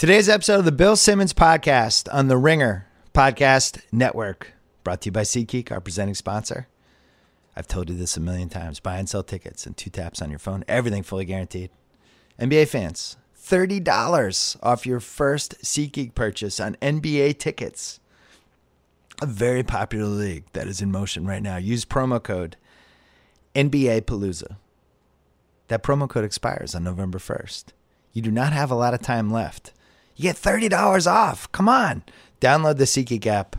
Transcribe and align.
Today's 0.00 0.30
episode 0.30 0.60
of 0.60 0.64
the 0.64 0.72
Bill 0.72 0.96
Simmons 0.96 1.34
podcast 1.34 2.08
on 2.10 2.28
the 2.28 2.38
Ringer 2.38 2.86
Podcast 3.12 3.82
Network, 3.92 4.54
brought 4.82 5.02
to 5.02 5.08
you 5.08 5.12
by 5.12 5.24
SeatGeek, 5.24 5.70
our 5.70 5.78
presenting 5.78 6.14
sponsor. 6.14 6.68
I've 7.54 7.66
told 7.68 7.90
you 7.90 7.96
this 7.96 8.16
a 8.16 8.20
million 8.20 8.48
times. 8.48 8.80
Buy 8.80 8.96
and 8.96 9.06
sell 9.06 9.22
tickets 9.22 9.66
in 9.66 9.74
two 9.74 9.90
taps 9.90 10.22
on 10.22 10.30
your 10.30 10.38
phone, 10.38 10.64
everything 10.66 11.02
fully 11.02 11.26
guaranteed. 11.26 11.68
NBA 12.40 12.68
fans, 12.68 13.18
$30 13.38 14.56
off 14.62 14.86
your 14.86 15.00
first 15.00 15.60
SeatGeek 15.62 16.14
purchase 16.14 16.58
on 16.60 16.76
NBA 16.80 17.38
tickets. 17.38 18.00
A 19.20 19.26
very 19.26 19.62
popular 19.62 20.06
league 20.06 20.44
that 20.54 20.66
is 20.66 20.80
in 20.80 20.90
motion 20.90 21.26
right 21.26 21.42
now. 21.42 21.58
Use 21.58 21.84
promo 21.84 22.22
code 22.22 22.56
NBA 23.54 24.00
Palooza. 24.06 24.56
That 25.68 25.82
promo 25.82 26.08
code 26.08 26.24
expires 26.24 26.74
on 26.74 26.84
November 26.84 27.18
1st. 27.18 27.64
You 28.14 28.22
do 28.22 28.30
not 28.30 28.54
have 28.54 28.70
a 28.70 28.74
lot 28.74 28.94
of 28.94 29.02
time 29.02 29.30
left. 29.30 29.74
Get 30.20 30.36
$30 30.36 31.10
off. 31.10 31.50
Come 31.50 31.68
on. 31.68 32.02
Download 32.42 32.76
the 32.76 32.84
SeatGeek 32.84 33.26
app 33.26 33.56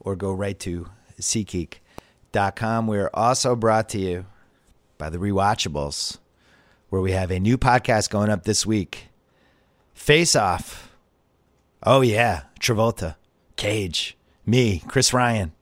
or 0.00 0.16
go 0.16 0.32
right 0.32 0.58
to 0.60 0.88
SeatGeek.com. 1.20 2.88
We're 2.88 3.10
also 3.14 3.54
brought 3.54 3.88
to 3.90 3.98
you 3.98 4.26
by 4.98 5.10
the 5.10 5.18
Rewatchables, 5.18 6.18
where 6.88 7.00
we 7.00 7.12
have 7.12 7.30
a 7.30 7.38
new 7.38 7.56
podcast 7.56 8.10
going 8.10 8.30
up 8.30 8.42
this 8.42 8.66
week 8.66 9.06
Face 9.94 10.34
Off. 10.34 10.92
Oh, 11.84 12.00
yeah. 12.00 12.42
Travolta, 12.58 13.14
Cage, 13.56 14.16
me, 14.44 14.82
Chris 14.88 15.12
Ryan, 15.14 15.52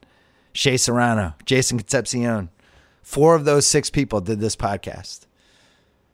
Shea 0.53 0.77
Serrano, 0.77 1.35
Jason 1.45 1.77
Concepcion. 1.77 2.49
Four 3.03 3.35
of 3.35 3.45
those 3.45 3.67
six 3.67 3.89
people 3.89 4.21
did 4.21 4.39
this 4.39 4.55
podcast 4.55 5.27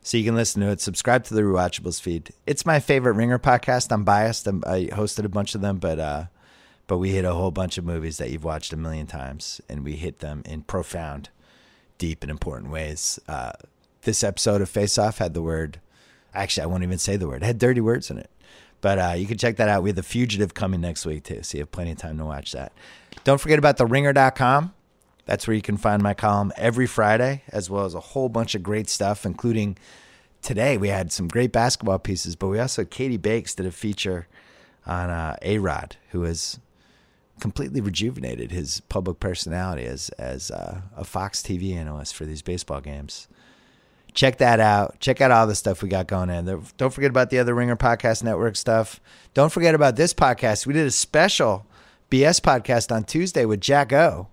so 0.05 0.17
you 0.17 0.23
can 0.23 0.35
listen 0.35 0.61
to 0.61 0.69
it. 0.69 0.79
Subscribe 0.79 1.23
to 1.23 1.33
the 1.33 1.41
Rewatchables 1.41 1.99
feed. 1.99 2.29
It's 2.45 2.63
my 2.63 2.79
favorite 2.79 3.13
Ringer 3.13 3.39
podcast. 3.39 3.91
I'm 3.91 4.03
biased. 4.03 4.45
I'm, 4.45 4.63
i 4.67 4.85
hosted 4.85 5.25
a 5.25 5.29
bunch 5.29 5.55
of 5.55 5.61
them, 5.61 5.77
but 5.79 5.99
uh, 5.99 6.25
but 6.85 6.99
we 6.99 7.09
hit 7.09 7.25
a 7.25 7.33
whole 7.33 7.49
bunch 7.49 7.79
of 7.79 7.85
movies 7.85 8.17
that 8.19 8.29
you've 8.29 8.43
watched 8.43 8.71
a 8.71 8.77
million 8.77 9.07
times, 9.07 9.61
and 9.67 9.83
we 9.83 9.95
hit 9.95 10.19
them 10.19 10.43
in 10.45 10.61
profound, 10.61 11.29
deep, 11.97 12.21
and 12.21 12.29
important 12.29 12.71
ways. 12.71 13.19
Uh, 13.27 13.53
this 14.03 14.23
episode 14.23 14.61
of 14.61 14.69
Face 14.69 14.99
Off 14.99 15.17
had 15.17 15.33
the 15.33 15.41
word. 15.41 15.79
Actually, 16.35 16.65
I 16.65 16.67
won't 16.67 16.83
even 16.83 16.99
say 16.99 17.17
the 17.17 17.27
word. 17.27 17.41
It 17.41 17.47
had 17.47 17.57
dirty 17.57 17.81
words 17.81 18.11
in 18.11 18.19
it. 18.19 18.29
But 18.81 18.99
uh, 18.99 19.13
you 19.17 19.25
can 19.25 19.39
check 19.39 19.55
that 19.55 19.69
out. 19.69 19.81
We 19.81 19.89
have 19.89 19.95
The 19.95 20.03
Fugitive 20.03 20.53
coming 20.53 20.81
next 20.81 21.07
week, 21.07 21.23
too. 21.23 21.41
So 21.41 21.57
you 21.57 21.63
have 21.63 21.71
plenty 21.71 21.93
of 21.93 21.97
time 21.97 22.19
to 22.19 22.25
watch 22.25 22.51
that. 22.51 22.73
Don't 23.23 23.41
forget 23.41 23.57
about 23.57 23.77
theringer.com. 23.77 24.71
That's 25.25 25.47
where 25.47 25.55
you 25.55 25.61
can 25.61 25.77
find 25.77 26.01
my 26.01 26.13
column 26.13 26.53
every 26.55 26.85
Friday, 26.85 27.43
as 27.49 27.69
well 27.69 27.85
as 27.85 27.95
a 27.95 27.99
whole 27.99 28.29
bunch 28.29 28.55
of 28.55 28.63
great 28.63 28.89
stuff, 28.89 29.25
including 29.25 29.77
today 30.41 30.77
we 30.77 30.89
had 30.89 31.11
some 31.11 31.27
great 31.27 31.51
basketball 31.51 31.99
pieces, 31.99 32.35
but 32.35 32.47
we 32.47 32.59
also 32.59 32.85
Katie 32.85 33.17
Bakes 33.17 33.55
did 33.55 33.65
a 33.65 33.71
feature 33.71 34.27
on 34.85 35.09
uh, 35.09 35.35
A 35.41 35.57
Rod, 35.57 35.95
who 36.11 36.23
has 36.23 36.59
completely 37.39 37.81
rejuvenated 37.81 38.51
his 38.51 38.79
public 38.81 39.19
personality 39.19 39.85
as 39.85 40.09
as 40.09 40.51
uh, 40.51 40.81
a 40.95 41.03
Fox 41.03 41.41
TV 41.41 41.75
analyst 41.75 42.15
for 42.15 42.25
these 42.25 42.43
baseball 42.43 42.79
games. 42.79 43.27
Check 44.13 44.37
that 44.37 44.61
out. 44.61 44.99
Check 45.01 45.19
out 45.19 45.31
all 45.31 45.45
the 45.45 45.55
stuff 45.55 45.83
we 45.83 45.89
got 45.89 46.07
going 46.07 46.29
in. 46.29 46.45
Don't 46.77 46.93
forget 46.93 47.09
about 47.09 47.31
the 47.31 47.39
other 47.39 47.53
Ringer 47.53 47.75
Podcast 47.75 48.23
Network 48.23 48.55
stuff. 48.55 49.01
Don't 49.33 49.51
forget 49.51 49.75
about 49.75 49.97
this 49.97 50.13
podcast. 50.13 50.65
We 50.65 50.73
did 50.73 50.87
a 50.87 50.91
special 50.91 51.65
BS 52.09 52.39
podcast 52.39 52.95
on 52.95 53.03
Tuesday 53.03 53.43
with 53.43 53.59
Jack 53.59 53.91
O 53.91 54.27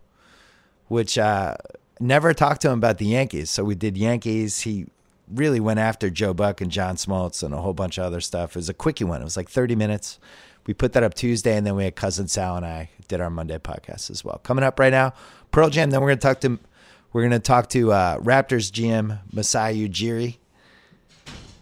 which 0.93 1.17
uh, 1.17 1.55
never 2.01 2.35
talked 2.35 2.61
to 2.61 2.69
him 2.69 2.79
about 2.79 2.99
the 2.99 3.07
Yankees. 3.07 3.49
So 3.49 3.65
we 3.65 3.75
did 3.75 3.97
Yankees. 3.97 4.61
He 4.61 4.87
really 5.27 5.59
went 5.59 5.79
after 5.79 6.11
Joe 6.11 6.35
Buck 6.35 6.61
and 6.61 6.71
John 6.71 6.97
Smoltz 6.97 7.43
and 7.43 7.55
a 7.55 7.63
whole 7.63 7.73
bunch 7.73 7.97
of 7.97 8.05
other 8.05 8.21
stuff. 8.21 8.51
It 8.51 8.57
was 8.57 8.69
a 8.69 8.75
quickie 8.75 9.05
one. 9.05 9.23
It 9.23 9.25
was 9.25 9.35
like 9.35 9.49
30 9.49 9.75
minutes. 9.75 10.19
We 10.67 10.75
put 10.75 10.93
that 10.93 11.03
up 11.03 11.15
Tuesday, 11.15 11.57
and 11.57 11.67
then 11.67 11.77
we 11.77 11.85
had 11.85 11.97
cousin 11.97 12.29
Sal 12.29 12.57
and 12.57 12.67
I 12.67 12.91
did 13.09 13.23
our 13.23 13.31
Monday 13.31 13.57
podcast 13.57 14.11
as 14.11 14.23
well. 14.23 14.39
Coming 14.45 14.65
up 14.65 14.79
right 14.79 14.93
now, 14.93 15.15
Pearl 15.51 15.71
Jam. 15.71 15.89
Then 15.89 16.03
we're 16.03 16.09
gonna 16.09 16.21
talk 16.21 16.41
to 16.43 16.59
we're 17.15 17.23
gonna 17.23 17.41
talk 17.41 17.71
to 17.71 17.91
uh, 17.91 18.19
Raptors 18.19 18.71
GM 18.71 19.19
Masai 19.33 19.89
Ujiri 19.89 20.37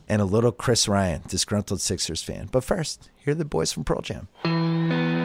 and 0.08 0.20
a 0.20 0.24
little 0.26 0.52
Chris 0.52 0.88
Ryan, 0.88 1.22
disgruntled 1.28 1.80
Sixers 1.80 2.22
fan. 2.22 2.48
But 2.50 2.64
first, 2.64 3.08
here 3.16 3.30
are 3.30 3.36
the 3.36 3.44
boys 3.44 3.72
from 3.72 3.84
Pearl 3.84 4.02
Jam. 4.02 5.19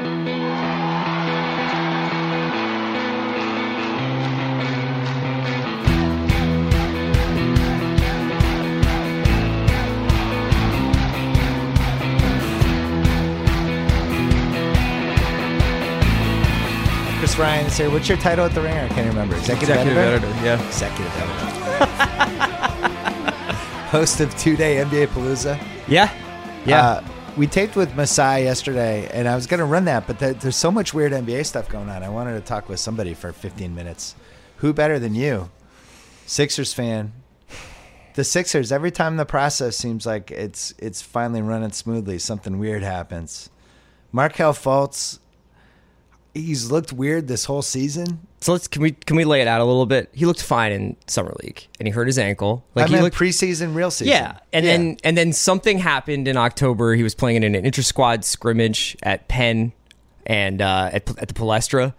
Chris 17.76 17.88
Ryan 17.88 17.92
is 17.92 17.92
here. 17.92 17.92
What's 17.92 18.10
your 18.10 18.18
title 18.18 18.46
at 18.46 18.54
the 18.54 18.62
Ringer? 18.62 18.82
I 18.82 18.88
can't 18.90 19.08
remember. 19.10 19.36
Executive, 19.36 19.76
Executive 19.76 19.98
editor? 19.98 20.28
editor, 20.28 20.46
yeah. 20.46 20.68
Executive 20.68 21.12
editor. 21.18 21.36
Host 23.90 24.20
of 24.22 24.38
Two 24.38 24.56
Day 24.56 24.78
NBA 24.78 25.08
Palooza. 25.08 25.62
Yeah. 25.88 26.10
Yeah. 26.66 26.86
Uh, 26.86 27.04
we 27.38 27.48
taped 27.48 27.76
with 27.76 27.94
Masai 27.96 28.44
yesterday, 28.44 29.10
and 29.12 29.28
I 29.28 29.36
was 29.36 29.46
going 29.46 29.60
to 29.60 29.66
run 29.66 29.86
that, 29.86 30.08
but 30.08 30.20
th- 30.20 30.38
there's 30.38 30.56
so 30.56 30.72
much 30.72 30.94
weird 30.94 31.12
NBA 31.12 31.46
stuff 31.46 31.68
going 31.68 31.90
on. 31.90 32.02
I 32.02 32.10
wanted 32.10 32.34
to 32.36 32.42
talk 32.42 32.70
with 32.70 32.80
somebody 32.80 33.14
for 33.14 33.34
15 33.34 33.76
minutes. 33.76 34.16
Who 34.58 34.74
better 34.74 34.98
than 35.00 35.16
you? 35.16 35.50
Sixers 36.26 36.74
fan. 36.74 37.12
The 38.14 38.24
Sixers, 38.24 38.72
every 38.72 38.92
time 38.92 39.18
the 39.18 39.26
process 39.26 39.76
seems 39.76 40.06
like 40.06 40.32
it's 40.32 40.74
it's 40.78 41.02
finally 41.02 41.42
running 41.42 41.74
smoothly, 41.74 42.20
something 42.20 42.58
weird 42.58 42.84
happens. 42.84 43.50
Markelle 44.14 44.54
Fultz, 44.54 45.20
he's 46.36 46.70
looked 46.72 46.94
weird 46.94 47.28
this 47.28 47.46
whole 47.46 47.62
season. 47.64 48.20
so 48.42 48.52
let's 48.52 48.68
can 48.68 48.82
we 48.82 48.92
can 48.92 49.16
we 49.16 49.24
lay 49.26 49.42
it 49.42 49.48
out 49.48 49.62
a 49.62 49.64
little 49.64 49.86
bit? 49.88 50.10
He 50.14 50.26
looked 50.26 50.44
fine 50.44 50.72
in 50.72 50.96
summer 51.08 51.34
league, 51.44 51.66
and 51.80 51.88
he 51.88 51.92
hurt 51.92 52.06
his 52.08 52.20
ankle. 52.20 52.64
Like 52.76 52.86
I 52.86 52.88
he 52.88 52.94
meant 52.94 53.04
looked 53.06 53.16
preseason, 53.18 53.74
real 53.74 53.90
season. 53.90 54.12
yeah, 54.12 54.38
and 54.54 54.66
then 54.66 54.98
and 55.04 55.18
then 55.18 55.34
something 55.34 55.80
happened 55.80 56.28
in 56.28 56.38
October. 56.38 56.94
He 56.94 57.02
was 57.04 57.16
playing 57.16 57.38
in 57.38 57.56
an 57.56 57.56
inter 57.66 57.82
squad 57.82 58.24
scrimmage 58.26 58.96
at 59.02 59.28
Penn 59.28 59.72
and 60.26 60.62
uh, 60.62 60.90
at 60.94 61.10
at 61.18 61.28
the 61.30 61.34
Palestra, 61.34 61.94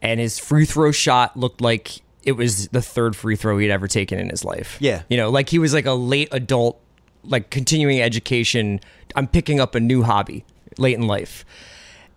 and 0.00 0.20
his 0.20 0.38
free 0.38 0.64
throw 0.64 0.92
shot 0.92 1.36
looked 1.36 1.60
like 1.60 2.00
it 2.22 2.32
was 2.32 2.68
the 2.68 2.82
third 2.82 3.16
free 3.16 3.34
throw 3.36 3.58
he'd 3.58 3.70
ever 3.70 3.88
taken 3.88 4.18
in 4.18 4.28
his 4.28 4.44
life. 4.44 4.76
Yeah. 4.78 5.02
you 5.08 5.16
know, 5.16 5.30
like 5.30 5.48
he 5.48 5.58
was 5.58 5.72
like 5.72 5.86
a 5.86 5.92
late 5.92 6.28
adult, 6.32 6.78
like 7.24 7.50
continuing 7.50 8.00
education. 8.00 8.80
I'm 9.16 9.26
picking 9.26 9.58
up 9.58 9.74
a 9.74 9.80
new 9.80 10.02
hobby 10.02 10.44
late 10.78 10.96
in 10.96 11.06
life, 11.06 11.44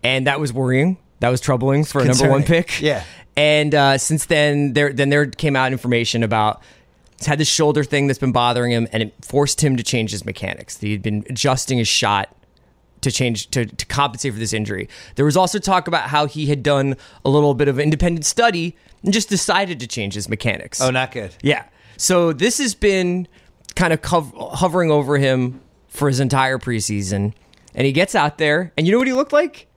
and 0.02 0.26
that 0.26 0.38
was 0.40 0.52
worrying. 0.52 0.98
That 1.24 1.30
was 1.30 1.40
troubling 1.40 1.84
for 1.84 2.02
a 2.02 2.04
number 2.04 2.28
one 2.28 2.42
pick. 2.42 2.82
Yeah. 2.82 3.02
And 3.34 3.74
uh, 3.74 3.96
since 3.96 4.26
then, 4.26 4.74
there 4.74 4.92
then 4.92 5.08
there 5.08 5.24
came 5.24 5.56
out 5.56 5.72
information 5.72 6.22
about 6.22 6.60
he's 7.16 7.26
had 7.26 7.38
this 7.38 7.48
shoulder 7.48 7.82
thing 7.82 8.08
that's 8.08 8.18
been 8.18 8.30
bothering 8.30 8.72
him, 8.72 8.86
and 8.92 9.02
it 9.02 9.14
forced 9.24 9.64
him 9.64 9.78
to 9.78 9.82
change 9.82 10.10
his 10.10 10.26
mechanics. 10.26 10.78
He'd 10.78 11.00
been 11.00 11.24
adjusting 11.30 11.78
his 11.78 11.88
shot 11.88 12.36
to 13.00 13.10
change 13.10 13.48
to, 13.52 13.64
to 13.64 13.86
compensate 13.86 14.34
for 14.34 14.38
this 14.38 14.52
injury. 14.52 14.86
There 15.14 15.24
was 15.24 15.34
also 15.34 15.58
talk 15.58 15.88
about 15.88 16.10
how 16.10 16.26
he 16.26 16.44
had 16.44 16.62
done 16.62 16.94
a 17.24 17.30
little 17.30 17.54
bit 17.54 17.68
of 17.68 17.80
independent 17.80 18.26
study 18.26 18.76
and 19.02 19.10
just 19.10 19.30
decided 19.30 19.80
to 19.80 19.86
change 19.86 20.12
his 20.12 20.28
mechanics. 20.28 20.78
Oh, 20.82 20.90
not 20.90 21.10
good. 21.10 21.34
Yeah. 21.42 21.64
So 21.96 22.34
this 22.34 22.58
has 22.58 22.74
been 22.74 23.28
kind 23.74 23.94
of 23.94 24.02
cov- 24.02 24.34
hovering 24.36 24.90
over 24.90 25.16
him 25.16 25.62
for 25.88 26.08
his 26.08 26.20
entire 26.20 26.58
preseason, 26.58 27.32
and 27.74 27.86
he 27.86 27.92
gets 27.92 28.14
out 28.14 28.36
there, 28.36 28.74
and 28.76 28.86
you 28.86 28.92
know 28.92 28.98
what 28.98 29.06
he 29.06 29.14
looked 29.14 29.32
like? 29.32 29.68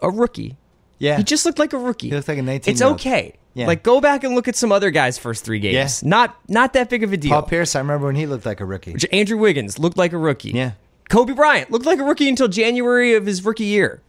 A 0.00 0.10
rookie. 0.10 0.58
Yeah. 1.02 1.16
He 1.16 1.24
just 1.24 1.44
looked 1.44 1.58
like 1.58 1.72
a 1.72 1.78
rookie. 1.78 2.08
He 2.10 2.14
looked 2.14 2.28
like 2.28 2.38
a 2.38 2.42
19 2.42 2.72
It's 2.72 2.80
okay. 2.80 3.34
Yeah. 3.54 3.66
Like 3.66 3.82
go 3.82 4.00
back 4.00 4.22
and 4.24 4.34
look 4.36 4.46
at 4.46 4.54
some 4.56 4.70
other 4.70 4.90
guys' 4.90 5.18
first 5.18 5.44
three 5.44 5.58
games. 5.58 6.02
Yeah. 6.02 6.08
Not 6.08 6.36
not 6.48 6.72
that 6.74 6.88
big 6.88 7.02
of 7.02 7.12
a 7.12 7.16
deal. 7.16 7.32
Paul 7.32 7.42
Pierce, 7.42 7.74
I 7.74 7.80
remember 7.80 8.06
when 8.06 8.16
he 8.16 8.26
looked 8.26 8.46
like 8.46 8.60
a 8.60 8.64
rookie. 8.64 8.94
Andrew 9.12 9.36
Wiggins 9.36 9.78
looked 9.78 9.98
like 9.98 10.12
a 10.12 10.18
rookie. 10.18 10.50
Yeah. 10.52 10.72
Kobe 11.10 11.32
Bryant 11.34 11.70
looked 11.70 11.84
like 11.84 11.98
a 11.98 12.04
rookie 12.04 12.28
until 12.28 12.48
January 12.48 13.14
of 13.14 13.26
his 13.26 13.44
rookie 13.44 13.64
year. 13.64 14.00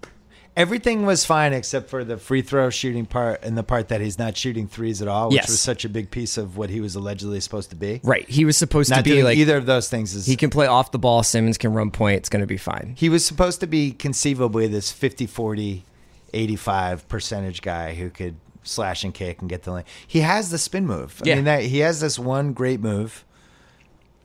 Everything 0.56 1.04
was 1.08 1.26
fine 1.26 1.52
except 1.52 1.90
for 1.90 2.04
the 2.04 2.16
free 2.16 2.44
throw 2.44 2.70
shooting 2.70 3.08
part 3.08 3.44
and 3.44 3.58
the 3.58 3.64
part 3.64 3.88
that 3.88 4.02
he's 4.02 4.20
not 4.20 4.38
shooting 4.38 4.68
threes 4.68 5.02
at 5.02 5.08
all, 5.08 5.30
which 5.30 5.38
Yes. 5.38 5.50
was 5.50 5.60
such 5.60 5.84
a 5.84 5.90
big 5.90 6.12
piece 6.12 6.38
of 6.38 6.58
what 6.58 6.70
he 6.70 6.80
was 6.80 6.94
allegedly 6.94 7.40
supposed 7.40 7.72
to 7.72 7.76
be. 7.76 8.02
Right. 8.04 8.30
He 8.30 8.46
was 8.46 8.56
supposed 8.56 8.92
Not 8.92 8.98
to 8.98 9.04
be 9.04 9.10
doing 9.14 9.24
like 9.24 9.38
either 9.38 9.58
of 9.58 9.66
those 9.66 9.90
things 9.90 10.14
is 10.14 10.28
he 10.28 10.36
can 10.36 10.52
play 10.52 10.68
off 10.68 10.92
the 10.92 11.00
ball. 11.00 11.24
Simmons 11.24 11.58
can 11.58 11.74
run 11.74 11.90
point. 11.90 12.18
It's 12.18 12.30
going 12.30 12.42
to 12.42 12.48
be 12.48 12.58
fine. 12.58 12.94
he 12.98 13.10
was 13.10 13.26
supposed 13.26 13.62
to 13.62 13.68
be 13.68 13.92
conceivably 13.94 14.68
this 14.68 14.92
50 14.92 15.26
40 15.26 15.86
85 16.34 17.08
percentage 17.08 17.62
guy 17.62 17.94
who 17.94 18.10
could 18.10 18.36
slash 18.64 19.04
and 19.04 19.14
kick 19.14 19.42
and 19.42 19.50
get 19.50 19.64
the 19.64 19.72
lane. 19.72 19.84
He 20.08 20.22
has 20.22 20.50
the 20.50 20.58
spin 20.58 20.86
move. 20.88 21.22
I 21.24 21.30
Yeah. 21.30 21.36
mean 21.36 21.44
that 21.46 21.64
he 21.64 21.80
has 21.80 22.00
this 22.00 22.18
one 22.18 22.54
great 22.54 22.80
move. 22.80 23.26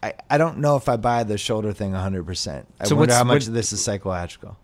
I, 0.02 0.14
I 0.30 0.38
don't 0.38 0.58
know 0.58 0.76
if 0.76 0.88
I 0.88 0.96
buy 0.96 1.24
the 1.24 1.36
shoulder 1.38 1.72
thing 1.72 1.92
100%. 1.92 2.64
I 2.80 2.84
So 2.84 2.94
wonder 2.94 3.14
how 3.14 3.24
much 3.24 3.42
what- 3.42 3.48
of 3.48 3.54
this 3.54 3.72
is 3.72 3.82
psychological. 3.82 4.56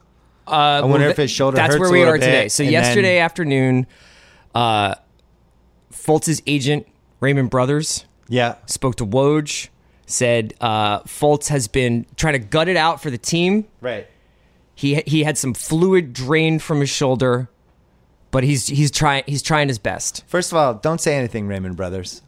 Uh, 0.46 0.50
I 0.50 0.82
wonder 0.82 1.08
if 1.08 1.16
his 1.16 1.30
shoulder 1.30 1.56
That's 1.56 1.78
where 1.78 1.90
we 1.90 2.02
are 2.04 2.14
today. 2.18 2.44
bit, 2.44 2.52
So 2.52 2.62
yesterday 2.62 3.14
then- 3.16 3.24
afternoon, 3.24 3.86
uh, 4.54 4.94
Fultz's 5.92 6.42
agent 6.46 6.86
Raymond 7.20 7.50
Brothers 7.50 8.04
Yeah. 8.28 8.56
spoke 8.66 8.96
to 8.96 9.06
Woj, 9.06 9.68
said 10.06 10.54
uh, 10.60 11.00
Fultz 11.00 11.48
has 11.48 11.66
been 11.66 12.04
trying 12.16 12.34
to 12.34 12.38
gut 12.38 12.68
it 12.68 12.76
out 12.76 13.00
for 13.02 13.10
the 13.10 13.16
team, 13.18 13.64
Right. 13.80 14.06
He 14.74 15.02
he 15.06 15.22
had 15.24 15.38
some 15.38 15.54
fluid 15.54 16.12
drained 16.12 16.62
from 16.62 16.80
his 16.80 16.90
shoulder, 16.90 17.48
but 18.30 18.44
he's 18.44 18.66
he's 18.66 18.90
trying 18.90 19.22
he's 19.26 19.42
trying 19.42 19.68
his 19.68 19.78
best. 19.78 20.24
First 20.26 20.52
of 20.52 20.56
all, 20.58 20.74
don't 20.74 21.00
say 21.00 21.16
anything, 21.16 21.46
Raymond 21.46 21.76
Brothers. 21.76 22.22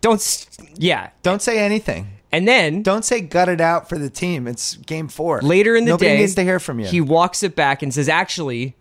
Don't 0.00 0.46
yeah. 0.76 1.10
Don't 1.22 1.42
say 1.42 1.58
anything. 1.58 2.08
And 2.32 2.48
then 2.48 2.82
Don't 2.82 3.04
say 3.04 3.20
gut 3.20 3.48
it 3.48 3.60
out 3.60 3.88
for 3.88 3.96
the 3.96 4.10
team. 4.10 4.48
It's 4.48 4.76
game 4.76 5.06
four. 5.08 5.40
later 5.40 5.76
in 5.76 5.84
the 5.84 5.90
Nobody 5.92 6.10
day, 6.10 6.18
needs 6.18 6.34
to 6.34 6.42
hear 6.42 6.58
from 6.58 6.80
you. 6.80 6.86
He 6.86 7.00
walks 7.00 7.42
it 7.44 7.54
back 7.54 7.80
and 7.82 7.94
says, 7.94 8.08
"Actually, 8.08 8.74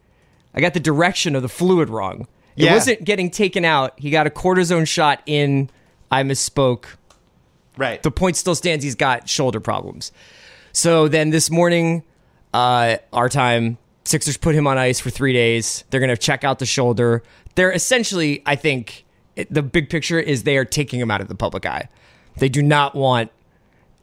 I 0.55 0.61
got 0.61 0.73
the 0.73 0.79
direction 0.79 1.35
of 1.35 1.43
the 1.43 1.49
fluid 1.49 1.89
wrong. 1.89 2.27
It 2.55 2.65
Yeah. 2.65 2.73
wasn't 2.73 3.03
getting 3.03 3.29
taken 3.29 3.63
out. 3.65 3.93
He 3.97 4.09
got 4.09 4.25
a 4.27 4.29
cortisone 4.31 4.87
shot 4.87 5.21
in. 5.25 5.69
I 6.11 6.23
misspoke. 6.23 6.85
right. 7.77 8.01
The 8.03 8.11
point 8.11 8.37
still 8.37 8.55
stands. 8.55 8.83
He's 8.83 8.95
got 8.95 9.27
shoulder 9.29 9.59
problems. 9.59 10.11
So 10.71 11.07
then 11.07 11.29
this 11.31 11.49
morning, 11.51 12.03
uh, 12.53 12.97
our 13.11 13.29
time, 13.29 13.77
Sixers 14.05 14.37
put 14.37 14.55
him 14.55 14.67
on 14.67 14.77
ice 14.77 14.99
for 14.99 15.09
three 15.09 15.33
days. 15.33 15.83
They're 15.89 15.99
going 15.99 16.09
to 16.09 16.17
check 16.17 16.43
out 16.43 16.59
the 16.59 16.65
shoulder. 16.65 17.23
They're 17.55 17.71
essentially, 17.71 18.43
I 18.45 18.55
think, 18.55 19.05
the 19.49 19.63
big 19.63 19.89
picture 19.89 20.19
is 20.19 20.43
they 20.43 20.57
are 20.57 20.65
taking 20.65 20.99
him 20.99 21.09
out 21.09 21.21
of 21.21 21.27
the 21.27 21.35
public 21.35 21.65
eye. 21.65 21.87
They 22.37 22.49
do 22.49 22.61
not 22.61 22.95
want 22.95 23.31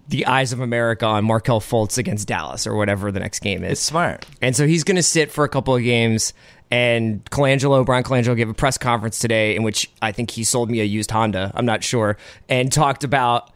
the 0.08 0.26
eyes 0.26 0.52
of 0.52 0.60
America 0.60 1.06
on 1.06 1.24
Markelle 1.24 1.60
Fultz 1.60 1.96
against 1.96 2.26
Dallas 2.26 2.66
or 2.66 2.74
whatever 2.74 3.12
the 3.12 3.20
next 3.20 3.40
game 3.40 3.62
is. 3.62 3.72
it's 3.72 3.80
smart. 3.80 4.26
And 4.42 4.56
so 4.56 4.66
he's 4.66 4.82
going 4.82 4.96
to 4.96 5.02
sit 5.02 5.30
for 5.30 5.44
a 5.44 5.48
couple 5.48 5.74
of 5.76 5.82
games. 5.82 6.34
And 6.70 7.24
Colangelo, 7.26 7.84
Bryan 7.86 8.02
Colangelo, 8.02 8.36
gave 8.36 8.48
a 8.48 8.54
press 8.54 8.76
conference 8.78 9.18
today 9.20 9.54
in 9.54 9.62
which 9.62 9.90
I 10.02 10.12
think 10.12 10.30
he 10.30 10.44
sold 10.44 10.70
me 10.70 10.80
a 10.80 10.84
used 10.84 11.10
Honda. 11.10 11.52
I'm 11.54 11.66
not 11.66 11.84
sure. 11.84 12.16
And 12.48 12.72
talked 12.72 13.04
about 13.04 13.50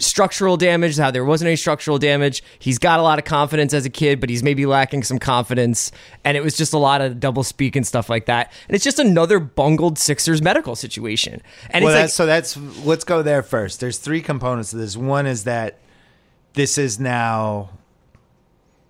structural 0.00 0.56
damage, 0.56 0.96
how 0.96 1.10
there 1.10 1.24
wasn't 1.24 1.48
any 1.48 1.56
structural 1.56 1.98
damage. 1.98 2.42
He's 2.58 2.78
got 2.78 3.00
a 3.00 3.02
lot 3.02 3.18
of 3.18 3.24
confidence 3.24 3.72
as 3.74 3.84
a 3.84 3.90
kid, 3.90 4.20
but 4.20 4.30
he's 4.30 4.42
maybe 4.42 4.66
lacking 4.66 5.04
some 5.04 5.18
confidence. 5.18 5.92
And 6.24 6.36
it 6.36 6.42
was 6.42 6.56
just 6.56 6.72
a 6.72 6.78
lot 6.78 7.00
of 7.00 7.20
double 7.20 7.44
speak 7.44 7.76
and 7.76 7.86
stuff 7.86 8.10
like 8.10 8.26
that. 8.26 8.52
And 8.68 8.74
it's 8.74 8.84
just 8.84 8.98
another 8.98 9.38
bungled 9.38 9.98
Sixers 9.98 10.42
medical 10.42 10.74
situation. 10.74 11.42
And 11.70 11.84
Well, 11.84 11.94
it's 11.94 12.16
that's, 12.16 12.18
like, 12.18 12.54
so 12.56 12.66
that's 12.66 12.86
let's 12.86 13.04
go 13.04 13.22
there 13.22 13.42
first. 13.42 13.80
There's 13.80 13.98
three 13.98 14.22
components 14.22 14.70
to 14.70 14.76
this. 14.76 14.96
One 14.96 15.26
is 15.26 15.44
that 15.44 15.78
this 16.54 16.78
is 16.78 16.98
now 16.98 17.70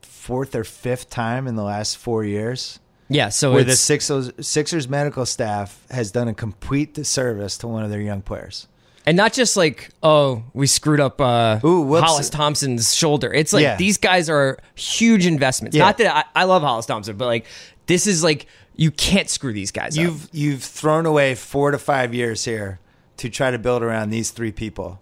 fourth 0.02 0.54
or 0.54 0.64
fifth 0.64 1.10
time 1.10 1.46
in 1.46 1.56
the 1.56 1.64
last 1.64 1.96
four 1.96 2.24
years 2.24 2.78
yeah, 3.10 3.28
so 3.28 3.52
where 3.52 3.64
the 3.64 3.74
Sixers, 3.74 4.30
Sixers 4.40 4.88
medical 4.88 5.26
staff 5.26 5.84
has 5.90 6.12
done 6.12 6.28
a 6.28 6.34
complete 6.34 6.94
disservice 6.94 7.58
to 7.58 7.66
one 7.66 7.82
of 7.82 7.90
their 7.90 8.00
young 8.00 8.22
players. 8.22 8.68
And 9.10 9.16
not 9.16 9.32
just 9.32 9.56
like, 9.56 9.88
oh, 10.04 10.44
we 10.54 10.68
screwed 10.68 11.00
up 11.00 11.20
uh, 11.20 11.58
Ooh, 11.64 11.80
whoops. 11.80 12.06
Hollis 12.06 12.30
Thompson's 12.30 12.94
shoulder. 12.94 13.34
It's 13.34 13.52
like 13.52 13.64
Yeah. 13.64 13.74
these 13.74 13.98
guys 13.98 14.30
are 14.30 14.56
huge 14.76 15.26
investments. 15.26 15.76
Yeah. 15.76 15.82
Not 15.86 15.98
that 15.98 16.14
I, 16.14 16.42
I 16.42 16.44
love 16.44 16.62
Hollis 16.62 16.86
Thompson, 16.86 17.16
but 17.16 17.26
like 17.26 17.44
this 17.86 18.06
is 18.06 18.22
like 18.22 18.46
you 18.76 18.92
can't 18.92 19.28
screw 19.28 19.52
these 19.52 19.72
guys 19.72 19.98
up. 19.98 20.04
You've 20.04 20.28
you've 20.30 20.62
thrown 20.62 21.06
away 21.06 21.34
four 21.34 21.72
to 21.72 21.78
five 21.78 22.14
years 22.14 22.44
here 22.44 22.78
to 23.16 23.28
try 23.28 23.50
to 23.50 23.58
build 23.58 23.82
around 23.82 24.10
these 24.10 24.30
three 24.30 24.52
people. 24.52 25.00